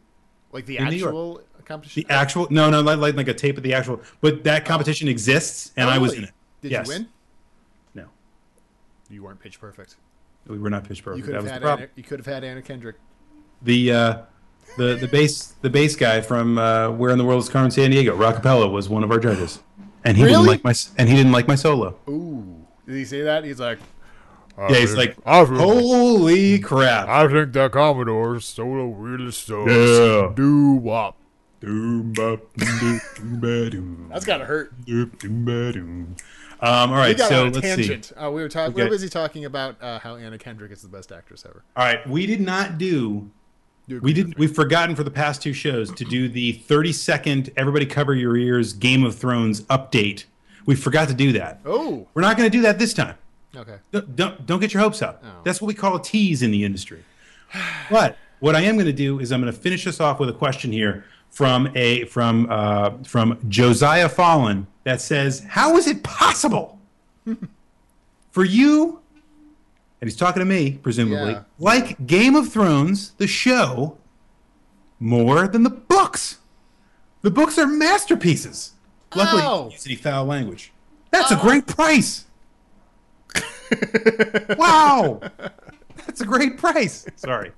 Like 0.51 0.65
the 0.65 0.77
In 0.77 0.87
actual 0.87 1.41
competition. 1.65 2.03
The 2.07 2.13
actual, 2.13 2.47
no, 2.49 2.69
no, 2.71 2.81
like, 2.81 3.15
like 3.15 3.27
a 3.27 3.33
tape 3.33 3.55
of 3.57 3.63
the 3.63 3.73
actual, 3.73 4.01
but 4.21 4.43
that 4.45 4.65
competition 4.65 5.07
exists, 5.07 5.71
and 5.77 5.87
Oh, 5.87 5.93
I 5.93 5.97
was 5.99 6.11
really? 6.11 6.23
in 6.23 6.29
it. 6.29 6.33
Did 6.61 6.71
Yes. 6.71 6.87
you 6.87 6.93
win? 6.93 7.07
No, 7.93 8.05
You 9.11 9.23
weren't 9.23 9.39
pitch 9.39 9.59
perfect. 9.61 9.95
we 10.47 10.57
were 10.57 10.69
not 10.71 10.83
Pitch 10.85 10.99
You 10.99 11.03
Perfect. 11.03 11.25
could 11.27 11.35
have 11.35 11.45
had. 11.45 11.63
Anna, 11.63 11.87
you 11.95 12.03
could 12.03 12.19
have 12.19 12.25
had 12.25 12.43
Anna 12.43 12.61
Kendrick. 12.63 12.95
The 13.61 13.91
uh, 13.93 14.21
the 14.79 14.95
the 14.95 15.07
bass 15.07 15.53
the 15.61 15.69
bass 15.69 15.95
guy 15.95 16.21
from 16.21 16.57
uh, 16.57 16.89
Where 16.91 17.11
in 17.11 17.17
the 17.17 17.25
World 17.25 17.43
is 17.43 17.49
Carmen 17.49 17.69
Sandiego, 17.71 18.17
Rockapella, 18.17 18.71
was 18.71 18.87
one 18.89 19.03
of 19.03 19.11
our 19.11 19.19
judges, 19.19 19.59
and 20.05 20.15
he 20.17 20.23
didn't 20.23 20.45
like 20.45 20.63
my 20.63 20.73
and 20.97 21.09
he 21.09 21.15
didn't 21.15 21.33
like 21.33 21.47
my 21.47 21.55
solo. 21.55 21.97
Ooh, 22.09 22.65
did 22.87 22.95
he 22.95 23.05
say 23.05 23.21
that? 23.21 23.43
He's 23.43 23.59
like, 23.59 23.79
Yeah, 24.57 24.75
he's 24.77 24.95
like, 24.95 25.15
think, 25.15 25.25
holy 25.25 26.59
crap! 26.59 27.07
I 27.07 27.27
think 27.27 27.53
that 27.53 27.71
Commodore's 27.71 28.45
solo 28.45 28.87
really 28.87 29.31
sucks. 29.31 29.69
Yeah. 29.71 30.31
Do 30.33 30.71
wop. 30.73 31.17
Doom, 31.61 32.13
bop, 32.13 32.39
doom, 32.55 32.79
doom, 32.79 33.39
ba, 33.41 33.69
doom. 33.69 34.07
that's 34.09 34.25
gotta 34.25 34.45
hurt. 34.45 34.85
Doom, 34.85 35.11
doom, 35.19 35.43
ba, 35.43 35.73
doom. 35.73 36.15
Um, 36.61 36.91
all 36.91 36.97
right, 36.97 37.17
We 37.17 37.23
so 37.23 37.43
let's 37.45 37.57
see. 37.57 37.61
tangent. 37.75 38.13
Uh, 38.15 38.31
we 38.31 38.41
were 38.41 38.47
talking. 38.47 38.73
We 38.73 38.81
Okay. 38.81 38.87
were 38.89 38.95
busy 38.95 39.09
talking 39.09 39.43
about 39.43 39.75
uh, 39.81 39.99
how 39.99 40.15
Anna 40.15 40.37
Kendrick 40.37 40.71
is 40.71 40.81
the 40.81 40.87
best 40.87 41.11
actress 41.11 41.43
ever. 41.45 41.63
All 41.75 41.85
right, 41.85 42.07
we 42.07 42.25
did 42.25 42.39
not 42.39 42.77
do. 42.77 43.29
We 44.01 44.13
didn't. 44.13 44.37
We've 44.37 44.53
forgotten 44.53 44.95
for 44.95 45.03
the 45.03 45.11
past 45.11 45.41
two 45.41 45.53
shows 45.53 45.91
to 45.95 46.05
do 46.05 46.29
the 46.29 46.51
30 46.53 46.93
second 46.93 47.49
everybody 47.57 47.85
cover 47.85 48.13
your 48.13 48.37
ears 48.37 48.73
Game 48.73 49.03
of 49.03 49.15
Thrones 49.15 49.61
update. 49.63 50.25
We 50.65 50.75
forgot 50.75 51.07
to 51.07 51.13
do 51.15 51.31
that. 51.33 51.59
Oh, 51.65 52.07
We're 52.13 52.21
not 52.21 52.37
going 52.37 52.49
to 52.49 52.55
do 52.55 52.61
that 52.61 52.77
this 52.77 52.93
time. 52.93 53.15
okay. 53.55 53.77
Don't, 53.91 54.15
don't 54.15 54.45
don't 54.45 54.59
get 54.59 54.73
your 54.73 54.83
hopes 54.83 55.01
up. 55.01 55.23
Oh. 55.25 55.41
That's 55.43 55.59
what 55.61 55.67
we 55.67 55.73
call 55.73 55.95
a 55.95 56.01
tease 56.01 56.43
in 56.43 56.51
the 56.51 56.63
industry. 56.63 57.03
But 57.89 58.17
what 58.39 58.55
I 58.55 58.61
am 58.61 58.75
going 58.75 58.85
to 58.85 58.93
do 58.93 59.19
is 59.19 59.31
I'm 59.31 59.41
going 59.41 59.51
to 59.51 59.59
finish 59.59 59.85
this 59.85 59.99
off 59.99 60.19
with 60.19 60.29
a 60.29 60.33
question 60.33 60.71
here 60.71 61.03
from 61.31 61.71
a 61.75 62.05
from 62.05 62.45
uh, 62.49 62.91
from 63.03 63.39
Josiah 63.49 64.07
Fallen 64.09 64.67
that 64.83 65.01
says, 65.01 65.39
"How 65.49 65.77
is 65.77 65.87
it 65.87 66.03
possible 66.03 66.79
for 68.31 68.43
you?" 68.45 68.98
And 70.01 70.09
he's 70.09 70.15
talking 70.17 70.39
to 70.39 70.45
me, 70.45 70.79
presumably, 70.81 71.33
Yeah. 71.33 71.43
like 71.59 72.07
Game 72.07 72.35
of 72.35 72.51
Thrones, 72.51 73.11
the 73.17 73.27
show, 73.27 73.97
more 74.99 75.47
than 75.47 75.63
the 75.63 75.69
books. 75.69 76.37
The 77.21 77.31
books 77.31 77.57
are 77.57 77.67
masterpieces. 77.67 78.73
Luckily, 79.13 79.41
Ow. 79.41 79.71
he 79.85 79.95
foul 79.95 80.25
language. 80.25 80.71
That's 81.11 81.31
a 81.31 81.35
great 81.35 81.67
price. 81.67 82.25
wow, 84.57 85.19
that's 86.05 86.21
a 86.21 86.25
great 86.25 86.57
price. 86.57 87.05
Sorry. 87.15 87.51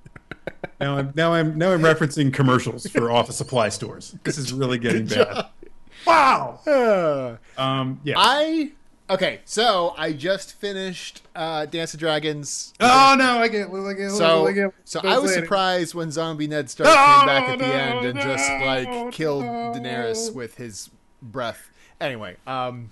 Now 0.80 0.98
I'm 0.98 1.12
now 1.14 1.32
I'm 1.32 1.56
now 1.56 1.72
I'm 1.72 1.80
referencing 1.80 2.32
commercials 2.32 2.86
for 2.88 3.10
office 3.10 3.36
supply 3.36 3.68
stores. 3.68 4.16
This 4.24 4.36
is 4.38 4.52
really 4.52 4.78
getting 4.78 5.06
bad. 5.06 5.46
Wow. 6.04 6.58
Uh, 6.66 7.36
Um. 7.56 8.00
Yeah. 8.02 8.14
I 8.18 8.72
okay. 9.14 9.40
So 9.44 9.94
I 9.96 10.12
just 10.12 10.54
finished 10.54 11.22
uh, 11.34 11.66
Dance 11.66 11.94
of 11.94 12.00
Dragons. 12.00 12.72
oh 12.80 13.14
no! 13.18 13.38
I 13.38 13.48
get. 13.48 13.68
I 13.68 13.92
get. 13.94 14.10
So, 14.10 14.46
I 14.46 14.52
get 14.52 14.72
so 14.84 15.00
I 15.04 15.18
was 15.18 15.32
surprised 15.32 15.94
when 15.94 16.10
Zombie 16.10 16.46
Ned 16.46 16.70
Stark 16.70 16.88
came 16.88 17.26
back 17.26 17.48
at 17.48 17.58
the 17.58 17.64
end 17.66 18.04
and 18.06 18.18
just 18.18 18.48
like 18.50 19.12
killed 19.12 19.44
Daenerys 19.44 20.34
with 20.34 20.56
his 20.56 20.90
breath. 21.20 21.70
Anyway, 22.00 22.36
um, 22.46 22.90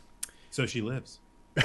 So 0.51 0.67
she 0.67 0.81
lives. 0.81 1.19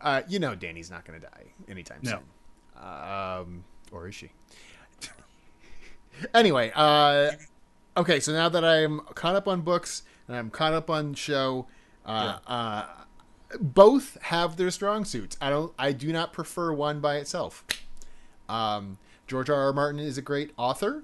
uh, 0.00 0.22
you 0.28 0.38
know 0.38 0.54
Danny's 0.54 0.90
not 0.90 1.04
going 1.04 1.20
to 1.20 1.26
die 1.26 1.44
anytime 1.68 1.98
No. 2.02 2.10
soon. 2.10 2.82
Um, 2.82 3.64
or 3.92 4.08
is 4.08 4.14
she? 4.14 4.30
anyway, 6.34 6.72
uh, 6.74 7.32
okay. 7.96 8.20
So 8.20 8.32
now 8.32 8.48
that 8.48 8.64
I'm 8.64 9.00
caught 9.14 9.36
up 9.36 9.46
on 9.46 9.60
books 9.60 10.02
and 10.26 10.36
I'm 10.36 10.50
caught 10.50 10.72
up 10.72 10.90
on 10.90 11.14
show, 11.14 11.66
uh, 12.06 12.38
uh, 12.46 12.86
both 13.60 14.16
have 14.22 14.56
their 14.56 14.70
strong 14.70 15.04
suits. 15.04 15.36
I 15.40 15.50
don't. 15.50 15.72
I 15.78 15.92
do 15.92 16.12
not 16.12 16.32
prefer 16.32 16.72
one 16.72 17.00
by 17.00 17.16
itself. 17.16 17.64
Um, 18.48 18.98
George 19.26 19.48
R. 19.50 19.60
R. 19.60 19.72
Martin 19.72 20.00
is 20.00 20.18
a 20.18 20.22
great 20.22 20.52
author. 20.56 21.02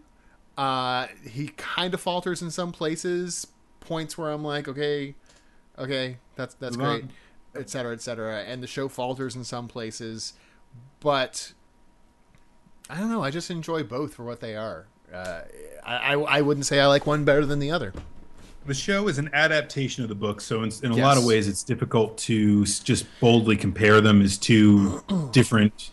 Uh, 0.59 1.06
he 1.28 1.48
kind 1.56 1.93
of 1.94 2.01
falters 2.01 2.40
in 2.43 2.51
some 2.51 2.73
places, 2.73 3.47
points 3.81 4.16
where 4.16 4.31
I'm 4.31 4.43
like, 4.43 4.68
okay, 4.68 5.14
okay, 5.78 6.16
that's 6.35 6.55
that's 6.55 6.77
on. 6.77 6.82
great, 6.82 7.05
et 7.55 7.68
cetera, 7.68 7.93
et 7.93 8.01
cetera. 8.01 8.43
And 8.43 8.62
the 8.62 8.66
show 8.66 8.89
falters 8.89 9.36
in 9.36 9.44
some 9.44 9.68
places, 9.68 10.32
but 11.01 11.52
I 12.89 12.98
don't 12.98 13.10
know. 13.10 13.23
I 13.23 13.31
just 13.31 13.51
enjoy 13.51 13.82
both 13.82 14.14
for 14.14 14.24
what 14.24 14.40
they 14.40 14.56
are. 14.56 14.86
Uh, 15.12 15.43
I, 15.85 16.14
I 16.14 16.39
I 16.39 16.40
wouldn't 16.40 16.66
say 16.66 16.81
I 16.81 16.86
like 16.86 17.06
one 17.06 17.24
better 17.24 17.44
than 17.44 17.59
the 17.59 17.70
other. 17.70 17.93
The 18.66 18.74
show 18.74 19.06
is 19.09 19.18
an 19.18 19.30
adaptation 19.32 20.02
of 20.02 20.09
the 20.09 20.14
book, 20.16 20.40
so 20.40 20.62
in, 20.64 20.72
in 20.82 20.90
a 20.93 20.97
Yes. 20.97 21.05
lot 21.05 21.16
of 21.16 21.24
ways, 21.24 21.47
it's 21.47 21.62
difficult 21.62 22.18
to 22.18 22.64
just 22.64 23.06
boldly 23.20 23.56
compare 23.56 24.01
them 24.01 24.20
as 24.20 24.36
two 24.36 25.02
different 25.32 25.90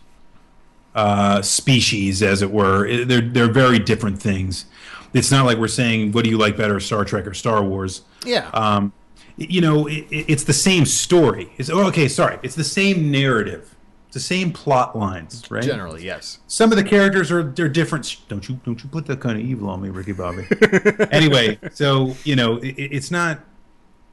uh, 0.94 1.40
species, 1.42 2.22
as 2.22 2.42
it 2.42 2.50
were. 2.50 3.04
They're 3.04 3.20
they're 3.20 3.50
very 3.52 3.78
different 3.78 4.20
things. 4.20 4.66
It's 5.12 5.30
not 5.30 5.44
like 5.46 5.58
we're 5.58 5.68
saying, 5.68 6.12
"What 6.12 6.24
do 6.24 6.30
you 6.30 6.38
like 6.38 6.56
better, 6.56 6.80
Star 6.80 7.04
Trek 7.04 7.26
or 7.28 7.34
Star 7.34 7.62
Wars?" 7.62 8.02
Yeah. 8.26 8.48
um, 8.52 8.92
you 9.36 9.60
know, 9.60 9.86
it- 9.86 10.06
it's 10.10 10.44
the 10.44 10.52
same 10.52 10.84
story. 10.86 11.52
It's 11.58 11.70
oh, 11.70 11.86
okay. 11.88 12.08
Sorry, 12.08 12.38
it's 12.42 12.54
the 12.56 12.64
same 12.64 13.10
narrative. 13.10 13.73
The 14.14 14.20
same 14.20 14.50
plot 14.52 14.96
lines, 14.96 15.50
right? 15.50 15.62
Generally, 15.62 16.04
yes. 16.04 16.38
Some 16.46 16.72
of 16.72 16.78
the 16.78 16.84
characters 16.84 17.30
are 17.30 17.42
they're 17.42 17.68
different. 17.68 18.16
Don't 18.28 18.48
you 18.48 18.58
don't 18.64 18.82
you 18.82 18.88
put 18.88 19.04
that 19.06 19.20
kind 19.20 19.38
of 19.38 19.44
evil 19.44 19.68
on 19.68 19.82
me, 19.82 19.90
Ricky 19.90 20.12
Bobby. 20.12 20.46
anyway, 21.12 21.58
so 21.72 22.14
you 22.24 22.34
know 22.36 22.56
it, 22.56 22.78
it- 22.78 22.92
it's 22.96 23.10
not. 23.10 23.40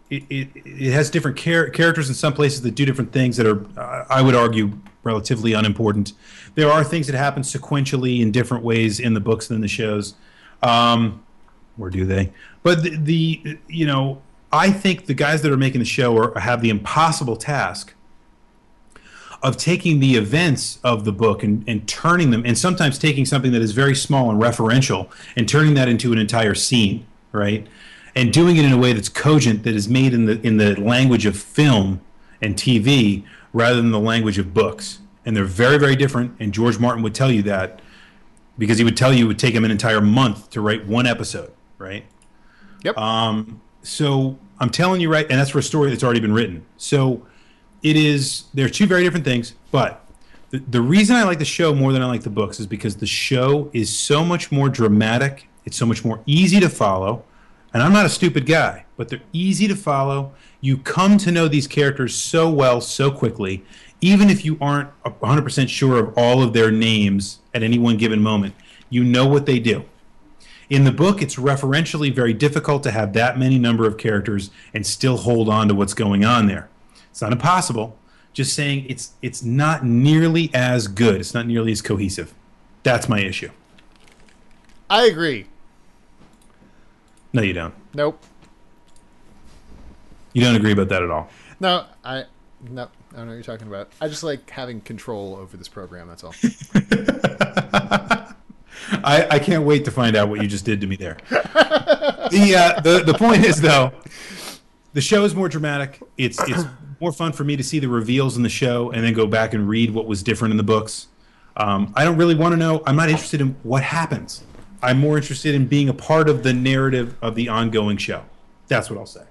It, 0.10 0.24
it, 0.30 0.50
it 0.66 0.92
has 0.92 1.10
different 1.10 1.38
char- 1.38 1.70
characters 1.70 2.10
in 2.10 2.16
some 2.16 2.34
places 2.34 2.62
that 2.64 2.76
do 2.76 2.86
different 2.86 3.14
things 3.14 3.38
that 3.38 3.46
are, 3.48 3.66
uh, 3.80 4.04
I 4.10 4.22
would 4.22 4.36
argue, 4.36 4.74
relatively 5.04 5.54
unimportant. 5.54 6.12
There 6.56 6.70
are 6.70 6.84
things 6.84 7.08
that 7.08 7.16
happen 7.16 7.44
sequentially 7.44 8.20
in 8.20 8.30
different 8.34 8.62
ways 8.66 9.00
in 9.00 9.14
the 9.14 9.22
books 9.22 9.48
than 9.48 9.62
the 9.62 9.70
shows. 9.70 10.16
Um, 10.64 11.24
or 11.80 11.90
do 11.90 12.06
they? 12.06 12.34
But 12.62 12.84
the, 12.84 12.98
the 12.98 13.58
you 13.70 13.86
know, 13.86 14.22
I 14.52 14.70
think 14.70 15.06
the 15.06 15.14
guys 15.14 15.44
that 15.44 15.52
are 15.52 15.56
making 15.56 15.80
the 15.80 15.86
show 15.86 16.18
are, 16.18 16.38
have 16.38 16.62
the 16.62 16.70
impossible 16.72 17.38
task 17.38 17.94
of 19.44 19.58
taking 19.58 20.00
the 20.00 20.16
events 20.16 20.80
of 20.84 21.04
the 21.04 21.12
book 21.12 21.44
and, 21.44 21.64
and 21.68 21.88
turning 21.88 22.32
them, 22.32 22.44
and 22.46 22.58
sometimes 22.58 23.00
taking 23.00 23.26
something 23.26 23.52
that 23.52 23.62
is 23.62 23.72
very 23.72 23.96
small 23.96 24.30
and 24.30 24.42
referential 24.42 25.12
and 25.36 25.50
turning 25.50 25.74
that 25.74 25.88
into 25.88 26.12
an 26.14 26.20
entire 26.20 26.54
scene, 26.54 27.06
right? 27.32 27.68
And 28.16 28.32
doing 28.32 28.58
it 28.58 28.66
in 28.66 28.72
a 28.72 28.78
way 28.78 28.94
that's 28.94 29.10
cogent, 29.10 29.64
that 29.64 29.74
is 29.74 29.88
made 29.88 30.14
in 30.14 30.26
the 30.26 30.40
in 30.42 30.58
the 30.58 30.80
language 30.80 31.26
of 31.26 31.38
film 31.38 32.02
and 32.42 32.56
TV 32.56 33.24
rather 33.54 33.76
than 33.76 33.92
the 33.92 34.00
language 34.00 34.38
of 34.38 34.54
books. 34.54 35.00
And 35.26 35.36
they're 35.36 35.46
very, 35.46 35.78
very 35.78 35.96
different. 35.96 36.36
And 36.40 36.54
George 36.54 36.80
Martin 36.80 37.04
would 37.04 37.14
tell 37.14 37.32
you 37.32 37.44
that 37.44 37.82
because 38.58 38.78
he 38.78 38.84
would 38.84 38.98
tell 38.98 39.14
you 39.14 39.26
it 39.26 39.28
would 39.28 39.40
take 39.40 39.54
him 39.54 39.64
an 39.64 39.72
entire 39.72 40.02
month 40.02 40.50
to 40.52 40.62
write 40.62 40.86
one 40.86 41.06
episode, 41.06 41.52
right? 41.78 42.06
Yep. 42.84 42.98
Um, 42.98 43.62
so 43.84 44.38
I'm 44.60 44.70
telling 44.70 45.02
you 45.02 45.12
right, 45.12 45.30
and 45.30 45.40
that's 45.40 45.52
for 45.52 45.60
a 45.60 45.64
story 45.64 45.90
that's 45.90 46.04
already 46.04 46.20
been 46.20 46.34
written. 46.34 46.66
So 46.78 47.26
it 47.84 47.96
is. 47.96 48.46
They're 48.54 48.70
two 48.70 48.88
very 48.88 49.04
different 49.04 49.26
things, 49.26 49.54
but 49.72 50.06
the, 50.52 50.60
the 50.60 50.82
reason 50.82 51.16
I 51.16 51.24
like 51.24 51.40
the 51.40 51.46
show 51.46 51.74
more 51.74 51.94
than 51.94 52.02
I 52.02 52.06
like 52.06 52.24
the 52.24 52.30
books 52.30 52.60
is 52.60 52.68
because 52.68 52.98
the 52.98 53.08
show 53.08 53.70
is 53.74 53.98
so 53.98 54.24
much 54.24 54.52
more 54.52 54.70
dramatic. 54.70 55.48
It's 55.66 55.78
so 55.78 55.86
much 55.86 56.04
more 56.04 56.22
easy 56.26 56.60
to 56.60 56.70
follow. 56.70 57.24
And 57.74 57.82
I'm 57.82 57.94
not 57.94 58.06
a 58.06 58.10
stupid 58.10 58.46
guy, 58.46 58.86
but 58.98 59.10
they're 59.10 59.22
easy 59.32 59.68
to 59.68 59.76
follow. 59.76 60.34
You 60.60 60.78
come 60.78 61.18
to 61.20 61.32
know 61.32 61.48
these 61.48 61.68
characters 61.68 62.14
so 62.16 62.50
well, 62.50 62.82
so 62.82 63.12
quickly, 63.12 63.64
even 64.02 64.30
if 64.30 64.44
you 64.44 64.58
aren't 64.60 64.90
100% 65.04 65.70
sure 65.70 65.98
of 66.00 66.14
all 66.18 66.44
of 66.44 66.54
their 66.54 66.70
names 66.72 67.40
at 67.54 67.64
any 67.64 67.78
one 67.78 67.98
given 67.98 68.22
moment. 68.22 68.56
You 68.90 69.04
know 69.04 69.26
what 69.26 69.46
they 69.46 69.60
do. 69.60 69.86
In 70.70 70.84
the 70.84 70.92
book, 70.92 71.22
it's 71.22 71.36
referentially 71.36 72.14
very 72.14 72.34
difficult 72.34 72.84
to 72.84 72.92
have 72.92 73.14
that 73.14 73.38
many 73.38 73.58
number 73.58 73.86
of 73.86 73.98
characters 73.98 74.52
and 74.74 74.86
still 74.86 75.18
hold 75.18 75.50
on 75.50 75.68
to 75.68 75.76
what's 75.76 75.94
going 75.94 76.26
on 76.26 76.48
there. 76.48 76.70
It's 77.12 77.22
not 77.22 77.32
impossible. 77.32 77.98
Just 78.34 78.54
saying 78.54 78.86
it's 78.88 79.12
it's 79.22 79.44
not 79.44 79.86
nearly 79.86 80.50
as 80.54 80.88
good. 80.88 81.20
It's 81.20 81.34
not 81.34 81.46
nearly 81.46 81.72
as 81.72 81.82
cohesive. 81.82 82.34
That's 82.84 83.08
my 83.08 83.20
issue. 83.20 83.52
I 84.90 85.06
agree. 85.06 85.48
No, 87.34 87.42
you 87.42 87.54
don't. 87.54 87.74
Nope. 87.94 88.24
You 90.34 90.44
don't 90.44 90.56
agree 90.56 90.72
about 90.72 90.90
that 90.90 91.04
at 91.04 91.12
all. 91.12 91.30
No, 91.60 91.86
I 92.04 92.26
no, 92.70 92.84
I 92.84 93.16
don't 93.16 93.26
know 93.26 93.26
what 93.26 93.34
you're 93.34 93.44
talking 93.44 93.68
about. 93.68 93.92
I 94.00 94.08
just 94.08 94.24
like 94.24 94.50
having 94.50 94.82
control 94.82 95.36
over 95.36 95.58
this 95.58 95.68
program. 95.68 96.08
That's 96.08 96.24
all. 96.24 96.34
I, 99.04 99.28
I 99.32 99.40
can't 99.40 99.64
wait 99.64 99.86
to 99.86 99.92
find 99.92 100.16
out 100.16 100.30
what 100.30 100.42
you 100.42 100.48
just 100.48 100.66
did 100.66 100.82
to 100.82 100.88
me 100.88 100.96
there. 100.96 101.18
the, 101.30 102.56
uh, 102.58 102.82
the 102.82 103.04
the 103.06 103.14
point 103.14 103.44
is 103.46 103.60
though, 103.62 103.92
the 104.94 105.02
show 105.02 105.24
is 105.24 105.36
more 105.36 105.50
dramatic. 105.50 106.02
It's 106.18 106.40
it's 106.48 106.64
more 107.02 107.12
fun 107.12 107.32
for 107.34 107.44
me 107.44 107.58
to 107.58 107.64
see 107.64 107.80
the 107.80 107.90
reveals 107.90 108.38
in 108.38 108.44
the 108.44 108.50
show 108.50 108.92
and 108.92 109.04
then 109.04 109.14
go 109.14 109.26
back 109.26 109.54
and 109.54 109.68
read 109.68 109.92
what 109.92 110.06
was 110.06 110.22
different 110.22 110.52
in 110.52 110.58
the 110.58 110.64
books. 110.64 111.08
Um, 111.58 111.92
I 111.96 112.06
don't 112.06 112.16
really 112.18 112.36
want 112.36 112.54
to 112.54 112.58
know. 112.58 112.84
I'm 112.86 112.96
not 112.96 113.10
interested 113.10 113.42
in 113.42 113.56
what 113.64 113.84
happens. 113.84 114.44
I'm 114.84 115.00
more 115.00 115.18
interested 115.18 115.56
in 115.56 115.68
being 115.68 115.90
a 115.90 115.94
part 115.94 116.30
of 116.30 116.44
the 116.44 116.54
narrative 116.54 117.16
of 117.22 117.36
the 117.36 117.50
ongoing 117.50 117.98
show. 117.98 118.24
That's 118.68 118.90
what 118.90 119.00
I'll 119.00 119.06
say. 119.06 119.24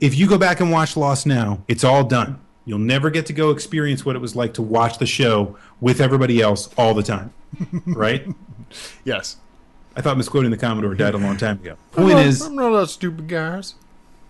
If 0.00 0.16
you 0.16 0.28
go 0.28 0.38
back 0.38 0.60
and 0.60 0.70
watch 0.70 0.96
Lost 0.96 1.26
now, 1.26 1.62
it's 1.68 1.82
all 1.84 2.04
done. 2.04 2.40
You'll 2.64 2.78
never 2.78 3.10
get 3.10 3.26
to 3.26 3.32
go 3.32 3.50
experience 3.50 4.04
what 4.04 4.14
it 4.14 4.20
was 4.20 4.36
like 4.36 4.54
to 4.54 4.62
watch 4.62 4.98
the 4.98 5.06
show 5.06 5.56
with 5.80 6.00
everybody 6.00 6.40
else 6.40 6.70
all 6.78 6.94
the 6.94 7.02
time. 7.02 7.32
Right? 7.86 8.26
yes. 9.04 9.36
I 9.96 10.00
thought 10.02 10.16
misquoting 10.16 10.50
the 10.50 10.56
Commodore 10.56 10.94
died 10.94 11.14
a 11.14 11.18
long 11.18 11.36
time 11.36 11.56
ago. 11.58 11.76
Point 11.92 12.18
is, 12.18 12.42
I'm 12.42 12.54
not 12.54 12.70
that 12.78 12.88
stupid, 12.88 13.26
guys. 13.26 13.74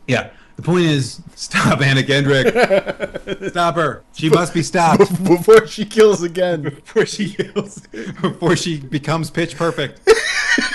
yeah. 0.06 0.30
The 0.58 0.64
point 0.64 0.86
is, 0.86 1.22
stop 1.36 1.80
Anna 1.80 2.02
Kendrick. 2.02 2.48
stop 3.50 3.76
her. 3.76 4.02
She 4.12 4.28
must 4.28 4.52
be 4.52 4.64
stopped 4.64 5.08
Before 5.24 5.64
she 5.68 5.84
kills 5.84 6.24
again. 6.24 6.62
before 6.62 7.06
she 7.06 7.26
heals, 7.28 7.78
before 8.20 8.56
she 8.56 8.80
becomes 8.80 9.30
pitch 9.30 9.56
perfect. 9.56 10.00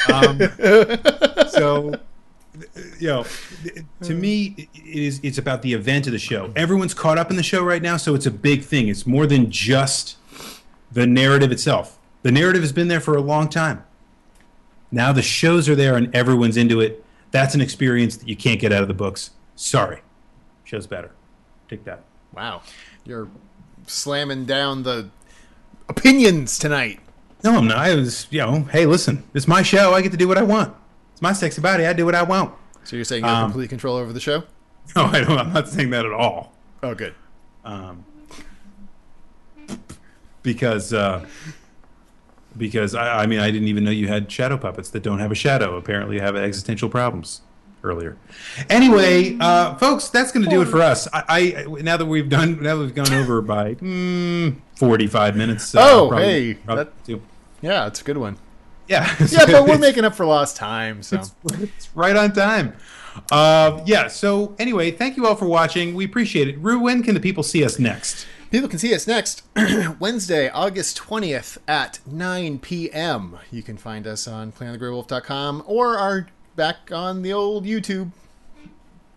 Um, 0.10 0.40
so, 1.50 1.94
you 2.98 3.08
know, 3.10 3.26
to 4.04 4.14
me, 4.14 4.70
it 4.74 4.96
is 4.96 5.20
it's 5.22 5.38
about 5.38 5.62
the 5.64 5.74
event 5.74 6.08
of 6.08 6.14
the 6.14 6.20
show. 6.20 6.54
Everyone's 6.56 6.94
caught 6.94 7.18
up 7.18 7.30
in 7.30 7.36
the 7.36 7.44
show 7.44 7.62
right 7.62 7.82
now, 7.82 7.98
so 7.98 8.16
it's 8.16 8.26
a 8.26 8.32
big 8.32 8.64
thing. 8.64 8.88
It's 8.88 9.06
more 9.06 9.28
than 9.28 9.52
just 9.52 10.16
the 10.94 11.06
narrative 11.06 11.52
itself. 11.52 12.00
The 12.22 12.32
narrative 12.32 12.62
has 12.62 12.72
been 12.72 12.88
there 12.88 13.02
for 13.02 13.18
a 13.18 13.22
long 13.22 13.50
time. 13.50 13.84
Now 14.94 15.12
the 15.12 15.22
shows 15.22 15.68
are 15.68 15.76
there 15.76 15.98
and 15.98 16.16
everyone's 16.16 16.56
into 16.56 16.80
it. 16.80 17.04
That's 17.32 17.54
an 17.54 17.60
experience 17.60 18.16
that 18.16 18.30
you 18.30 18.38
can't 18.38 18.62
get 18.62 18.72
out 18.72 18.82
of 18.82 18.88
the 18.88 18.94
books. 18.94 19.32
Sorry. 19.56 20.02
Show's 20.64 20.88
better. 20.88 21.12
Take 21.70 21.84
that. 21.86 22.04
Wow. 22.34 22.62
You're 23.06 23.28
slamming 23.88 24.46
down 24.46 24.84
the 24.84 25.10
opinions 25.90 26.58
tonight. 26.58 27.00
No, 27.44 27.58
I'm 27.58 27.68
not. 27.68 27.78
I 27.78 27.94
was, 27.96 28.28
you 28.32 28.40
know, 28.40 28.62
hey, 28.72 28.86
listen, 28.86 29.24
it's 29.34 29.48
my 29.48 29.62
show. 29.62 29.94
I 29.94 30.02
get 30.02 30.12
to 30.14 30.18
do 30.18 30.28
what 30.28 30.38
I 30.38 30.44
want. 30.44 30.74
It's 31.12 31.22
my 31.22 31.34
sexy 31.34 31.62
body. 31.62 31.86
I 31.86 31.94
do 31.94 32.06
what 32.06 32.16
I 32.16 32.24
want. 32.24 32.54
So 32.86 32.96
you're 32.96 33.06
saying 33.06 33.24
you 33.24 33.30
have 33.30 33.44
Um, 33.46 33.52
complete 33.52 33.70
control 33.70 33.96
over 33.98 34.14
the 34.14 34.20
show? 34.20 34.44
No, 34.98 35.06
I 35.06 35.22
don't. 35.22 35.38
I'm 35.38 35.54
not 35.54 35.70
saying 35.70 35.92
that 35.92 36.06
at 36.06 36.12
all. 36.12 36.52
Oh, 36.84 36.94
good. 36.94 37.16
Um, 37.64 38.04
because, 40.42 40.92
uh, 40.94 41.26
because 42.58 42.94
I, 42.94 43.24
I 43.24 43.26
mean, 43.26 43.40
I 43.40 43.50
didn't 43.50 43.70
even 43.70 43.86
know 43.86 43.92
you 43.92 44.10
had 44.10 44.30
shadow 44.32 44.58
puppets 44.58 44.90
that 44.90 45.02
don't 45.02 45.20
have 45.20 45.32
a 45.32 45.36
shadow. 45.36 45.78
Apparently, 45.78 46.16
you 46.18 46.22
have 46.22 46.36
existential 46.36 46.90
problems. 46.90 47.42
Earlier, 47.86 48.16
anyway, 48.70 49.36
uh, 49.42 49.76
folks, 49.76 50.08
that's 50.08 50.32
going 50.32 50.46
to 50.46 50.50
do 50.50 50.62
it 50.62 50.68
for 50.70 50.82
us. 50.82 51.06
I, 51.12 51.66
I 51.68 51.82
now 51.82 51.98
that 51.98 52.06
we've 52.06 52.30
done, 52.30 52.64
now 52.64 52.78
that 52.78 52.82
we've 52.82 52.96
gone 52.96 53.12
over 53.14 53.42
by 53.42 53.76
mm, 53.76 54.56
45 54.78 55.36
minutes. 55.36 55.76
Uh, 55.76 55.80
Oh, 55.82 56.08
probably- 56.08 56.26
hey, 56.26 56.54
probably 56.54 56.84
that-. 57.06 57.20
Yeah, 57.62 57.88
it's 57.88 58.00
a 58.00 58.04
good 58.06 58.18
one. 58.18 58.38
yeah, 58.88 59.14
Yeah, 59.30 59.46
but 59.48 59.66
we're 59.68 59.78
making 59.78 60.06
up 60.06 60.16
for 60.16 60.26
lost 60.26 60.56
time. 60.56 61.04
So 61.04 61.24
it's 61.60 61.90
right 61.94 62.16
on 62.16 62.32
time. 62.32 62.74
Uh, 63.32 63.82
yeah. 63.86 64.08
So 64.08 64.56
anyway, 64.60 64.92
thank 64.92 65.18
you 65.18 65.28
all 65.28 65.36
for 65.36 65.46
watching. 65.46 65.94
We 65.94 66.06
appreciate 66.06 66.48
it. 66.48 66.58
Rue, 66.60 66.80
when 66.80 67.04
can 67.04 67.14
the 67.16 67.20
people 67.20 67.44
see 67.44 67.64
us 67.66 67.80
next? 67.80 68.26
people 68.50 68.70
can 68.70 68.78
see 68.78 68.94
us 68.94 69.08
next 69.08 69.42
Wednesday, 70.00 70.48
August 70.48 71.00
20th 71.00 71.58
at 71.68 72.00
9 72.06 72.60
p.m. 72.60 73.40
You 73.52 73.64
can 73.64 73.78
find 73.78 74.06
us 74.08 74.28
on 74.28 74.52
planetthegraywolf.com 74.52 75.64
or 75.66 75.98
are 75.98 76.28
back 76.56 76.92
on 76.92 77.22
the 77.22 77.34
old 77.34 77.66
YouTube 77.66 78.12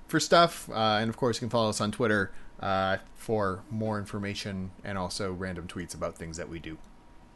for 0.09 0.21
stuff. 0.21 0.69
Uh, 0.71 0.99
and 1.01 1.09
of 1.09 1.17
course, 1.17 1.37
you 1.37 1.41
can 1.41 1.51
follow 1.51 1.69
us 1.69 1.81
on 1.81 1.93
Twitter 1.93 2.31
uh, 2.61 2.99
for 3.17 3.61
more 3.71 3.99
information 3.99 4.71
and 4.85 4.97
also 4.97 5.33
random 5.33 5.67
tweets 5.67 5.95
about 5.95 6.17
things 6.17 6.37
that 6.37 6.49
we 6.49 6.59
do. 6.59 6.79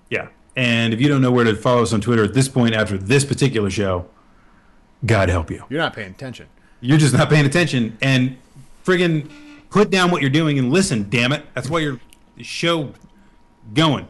Yeah. 0.08 0.28
And 0.56 0.92
if 0.92 1.00
you 1.00 1.08
don't 1.08 1.22
know 1.22 1.30
where 1.30 1.44
to 1.44 1.54
follow 1.54 1.82
us 1.82 1.92
on 1.92 2.00
Twitter 2.00 2.24
at 2.24 2.34
this 2.34 2.48
point 2.48 2.74
after 2.74 2.98
this 2.98 3.24
particular 3.24 3.70
show, 3.70 4.06
God 5.06 5.28
help 5.28 5.50
you. 5.50 5.64
You're 5.68 5.80
not 5.80 5.94
paying 5.94 6.10
attention. 6.10 6.48
You're 6.80 6.98
just 6.98 7.14
not 7.14 7.28
paying 7.28 7.46
attention 7.46 7.96
and 8.02 8.36
friggin' 8.84 9.30
put 9.70 9.90
down 9.90 10.10
what 10.10 10.20
you're 10.20 10.30
doing 10.30 10.58
and 10.58 10.72
listen, 10.72 11.08
damn 11.08 11.32
it. 11.32 11.44
That's 11.54 11.70
why 11.70 11.80
your 11.80 12.00
show 12.40 12.92
going. 13.74 14.08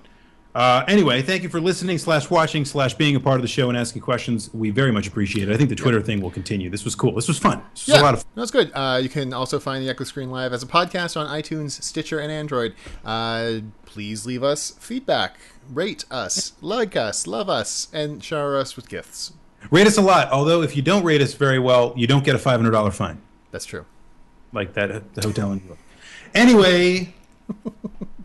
Uh, 0.52 0.84
anyway, 0.88 1.22
thank 1.22 1.44
you 1.44 1.48
for 1.48 1.60
listening 1.60 1.96
slash 1.96 2.28
watching 2.28 2.64
slash 2.64 2.94
being 2.94 3.14
a 3.14 3.20
part 3.20 3.36
of 3.36 3.42
the 3.42 3.48
show 3.48 3.68
and 3.68 3.78
asking 3.78 4.02
questions. 4.02 4.50
We 4.52 4.70
very 4.70 4.90
much 4.90 5.06
appreciate 5.06 5.48
it. 5.48 5.54
I 5.54 5.56
think 5.56 5.68
the 5.68 5.76
Twitter 5.76 6.02
thing 6.02 6.20
will 6.20 6.30
continue. 6.32 6.68
This 6.68 6.84
was 6.84 6.96
cool. 6.96 7.14
This 7.14 7.28
was 7.28 7.38
fun. 7.38 7.62
This 7.74 7.86
was 7.86 7.98
a 7.98 8.02
lot 8.02 8.14
of 8.14 8.22
fun. 8.22 8.32
That's 8.34 8.50
good. 8.50 8.72
Uh, 8.74 8.98
you 9.00 9.08
can 9.08 9.32
also 9.32 9.60
find 9.60 9.84
the 9.84 9.88
Echo 9.88 10.02
Screen 10.02 10.30
Live 10.30 10.52
as 10.52 10.62
a 10.64 10.66
podcast 10.66 11.16
on 11.16 11.28
iTunes, 11.28 11.80
Stitcher, 11.82 12.18
and 12.18 12.32
Android. 12.32 12.74
Uh, 13.04 13.60
please 13.86 14.26
leave 14.26 14.42
us 14.42 14.70
feedback, 14.80 15.36
rate 15.70 16.04
us, 16.10 16.54
like 16.60 16.96
us, 16.96 17.28
love 17.28 17.48
us, 17.48 17.86
and 17.92 18.22
shower 18.24 18.58
us 18.58 18.74
with 18.74 18.88
gifts. 18.88 19.32
Rate 19.70 19.86
us 19.86 19.98
a 19.98 20.02
lot. 20.02 20.32
Although 20.32 20.62
if 20.62 20.74
you 20.74 20.82
don't 20.82 21.04
rate 21.04 21.20
us 21.22 21.34
very 21.34 21.60
well, 21.60 21.92
you 21.96 22.08
don't 22.08 22.24
get 22.24 22.34
a 22.34 22.38
five 22.38 22.58
hundred 22.58 22.72
dollar 22.72 22.90
fine, 22.90 23.20
That's 23.52 23.66
true. 23.66 23.84
like 24.52 24.72
that 24.74 25.14
the 25.14 25.22
hotel 25.22 25.52
in 25.52 25.58
New 25.58 25.66
York. 25.66 25.78
Anyway, 26.34 27.14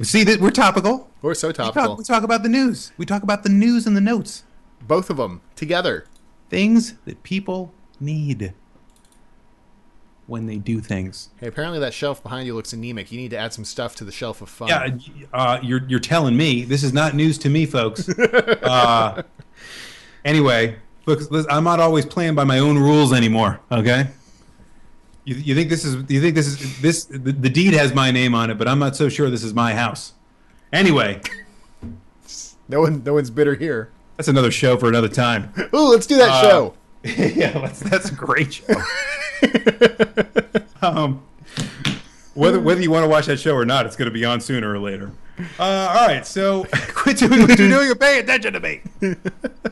see 0.00 0.24
that 0.24 0.40
we're 0.40 0.50
topical. 0.50 1.08
We're 1.20 1.34
so 1.34 1.48
We 1.48 1.54
talk, 1.54 1.74
topical. 1.74 1.96
we 1.96 2.04
talk 2.04 2.22
about 2.24 2.42
the 2.42 2.48
news. 2.48 2.92
We 2.96 3.06
talk 3.06 3.22
about 3.22 3.42
the 3.42 3.48
news 3.48 3.86
and 3.86 3.96
the 3.96 4.00
notes, 4.00 4.44
Both 4.86 5.10
of 5.10 5.16
them 5.18 5.40
together. 5.56 6.06
things 6.50 6.94
that 7.04 7.22
people 7.22 7.72
need. 8.00 8.54
when 10.26 10.46
they 10.46 10.56
do 10.56 10.80
things. 10.80 11.28
Hey, 11.38 11.48
apparently 11.48 11.78
that 11.80 11.92
shelf 11.92 12.22
behind 12.22 12.46
you 12.46 12.54
looks 12.54 12.72
anemic. 12.72 13.12
You 13.12 13.18
need 13.18 13.30
to 13.32 13.36
add 13.38 13.52
some 13.52 13.64
stuff 13.64 13.94
to 13.96 14.04
the 14.04 14.12
shelf 14.12 14.40
of 14.40 14.48
fun. 14.48 14.68
Yeah, 14.68 14.96
uh, 15.32 15.58
you're 15.62 15.82
you're 15.88 16.00
telling 16.00 16.36
me 16.36 16.62
this 16.64 16.82
is 16.82 16.92
not 16.92 17.14
news 17.14 17.36
to 17.38 17.50
me, 17.50 17.66
folks. 17.66 18.08
uh, 18.62 19.22
anyway, 20.24 20.76
look, 21.06 21.20
I'm 21.50 21.64
not 21.64 21.80
always 21.80 22.06
playing 22.06 22.34
by 22.34 22.44
my 22.44 22.58
own 22.60 22.78
rules 22.78 23.12
anymore. 23.12 23.60
Okay. 23.70 24.08
You, 25.24 25.36
you 25.36 25.54
think 25.54 25.68
this 25.70 25.84
is 25.84 25.94
you 26.10 26.20
think 26.20 26.34
this 26.34 26.46
is 26.48 26.80
this 26.80 27.04
the, 27.04 27.18
the 27.18 27.48
deed 27.48 27.74
has 27.74 27.94
my 27.94 28.10
name 28.10 28.34
on 28.34 28.50
it, 28.50 28.58
but 28.58 28.66
I'm 28.68 28.78
not 28.78 28.96
so 28.96 29.08
sure 29.08 29.30
this 29.30 29.44
is 29.44 29.54
my 29.54 29.74
house. 29.74 30.14
Anyway, 30.72 31.20
No 32.68 32.80
one, 32.80 33.02
no 33.04 33.14
one's 33.14 33.30
bitter 33.30 33.54
here. 33.54 33.90
that's 34.16 34.28
another 34.28 34.50
show 34.50 34.76
for 34.76 34.88
another 34.88 35.08
time. 35.08 35.52
Ooh, 35.74 35.90
let's 35.90 36.06
do 36.06 36.16
that 36.16 36.30
Uh, 36.30 36.42
show. 36.42 36.74
yeah, 37.04 37.52
that's, 37.52 37.80
that's 37.80 38.10
a 38.10 38.14
great 38.14 38.54
show. 38.54 38.64
um, 40.82 41.22
whether 42.34 42.58
whether 42.60 42.80
you 42.80 42.90
want 42.90 43.04
to 43.04 43.08
watch 43.08 43.26
that 43.26 43.38
show 43.38 43.54
or 43.54 43.64
not, 43.64 43.86
it's 43.86 43.96
going 43.96 44.06
to 44.06 44.12
be 44.12 44.24
on 44.24 44.40
sooner 44.40 44.72
or 44.72 44.78
later. 44.78 45.10
Uh, 45.58 45.62
all 45.62 46.06
right, 46.06 46.26
so 46.26 46.64
quit 46.94 47.18
doing 47.18 47.40
what 47.42 47.58
you're 47.58 47.68
doing 47.68 47.90
and 47.90 48.00
pay 48.00 48.18
attention 48.18 48.52
to 48.54 48.60
me. 48.60 48.80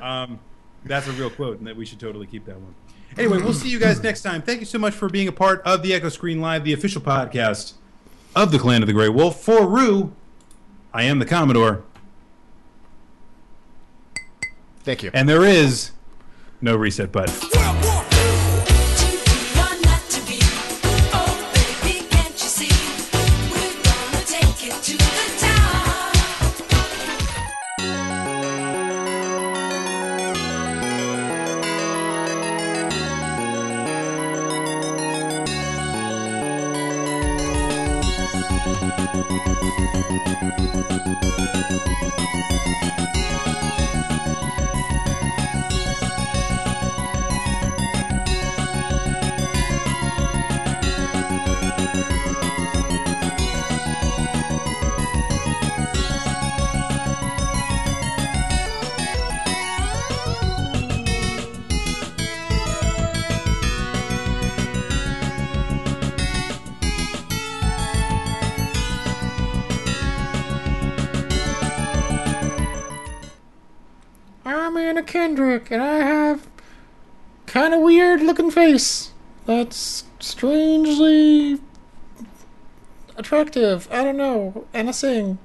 Um, 0.00 0.38
that's 0.84 1.06
a 1.08 1.12
real 1.12 1.30
quote, 1.30 1.58
and 1.58 1.66
that 1.66 1.76
we 1.76 1.84
should 1.86 2.00
totally 2.00 2.26
keep 2.26 2.44
that 2.46 2.56
one. 2.56 2.74
Anyway, 3.18 3.38
we'll 3.38 3.52
see 3.52 3.68
you 3.68 3.78
guys 3.78 4.02
next 4.02 4.22
time. 4.22 4.40
Thank 4.42 4.60
you 4.60 4.66
so 4.66 4.78
much 4.78 4.94
for 4.94 5.08
being 5.08 5.28
a 5.28 5.32
part 5.32 5.60
of 5.66 5.82
the 5.82 5.92
Echo 5.92 6.08
Screen 6.08 6.40
Live, 6.40 6.64
the 6.64 6.72
official 6.72 7.02
podcast 7.02 7.74
of 8.36 8.52
the 8.52 8.58
Clan 8.58 8.82
of 8.82 8.86
the 8.86 8.92
Grey 8.92 9.08
Wolf. 9.08 9.40
For 9.42 9.66
Rue, 9.66 10.14
I 10.94 11.02
am 11.04 11.18
the 11.18 11.26
Commodore, 11.26 11.82
Thank 14.84 15.02
you. 15.02 15.10
and 15.12 15.28
there 15.28 15.44
is 15.44 15.90
no 16.60 16.76
reset 16.76 17.12
button. 17.12 17.59
I 83.56 84.04
don't 84.04 84.16
know. 84.16 84.66
Anything. 84.72 85.38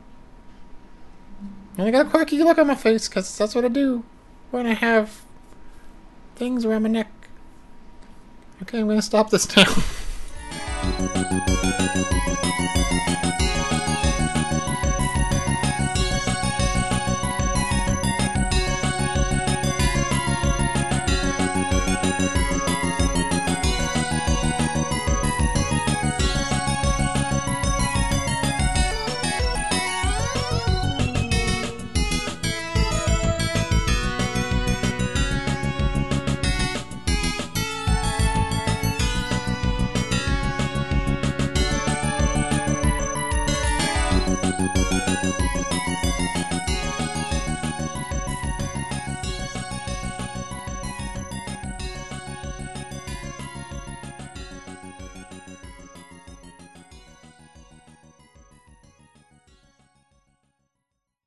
And 1.77 1.87
I 1.87 1.91
got 1.91 2.07
a 2.07 2.09
quirky 2.09 2.41
look 2.43 2.57
on 2.57 2.67
my 2.67 2.75
face, 2.75 3.07
because 3.07 3.37
that's 3.37 3.53
what 3.55 3.65
I 3.65 3.67
do 3.67 4.03
when 4.51 4.65
I 4.65 4.73
have 4.73 5.23
things 6.35 6.65
around 6.65 6.83
my 6.83 6.89
neck. 6.89 7.11
Okay, 8.61 8.79
I'm 8.79 8.87
gonna 8.87 9.01
stop 9.01 9.29
this 9.29 9.55
now. 9.57 9.65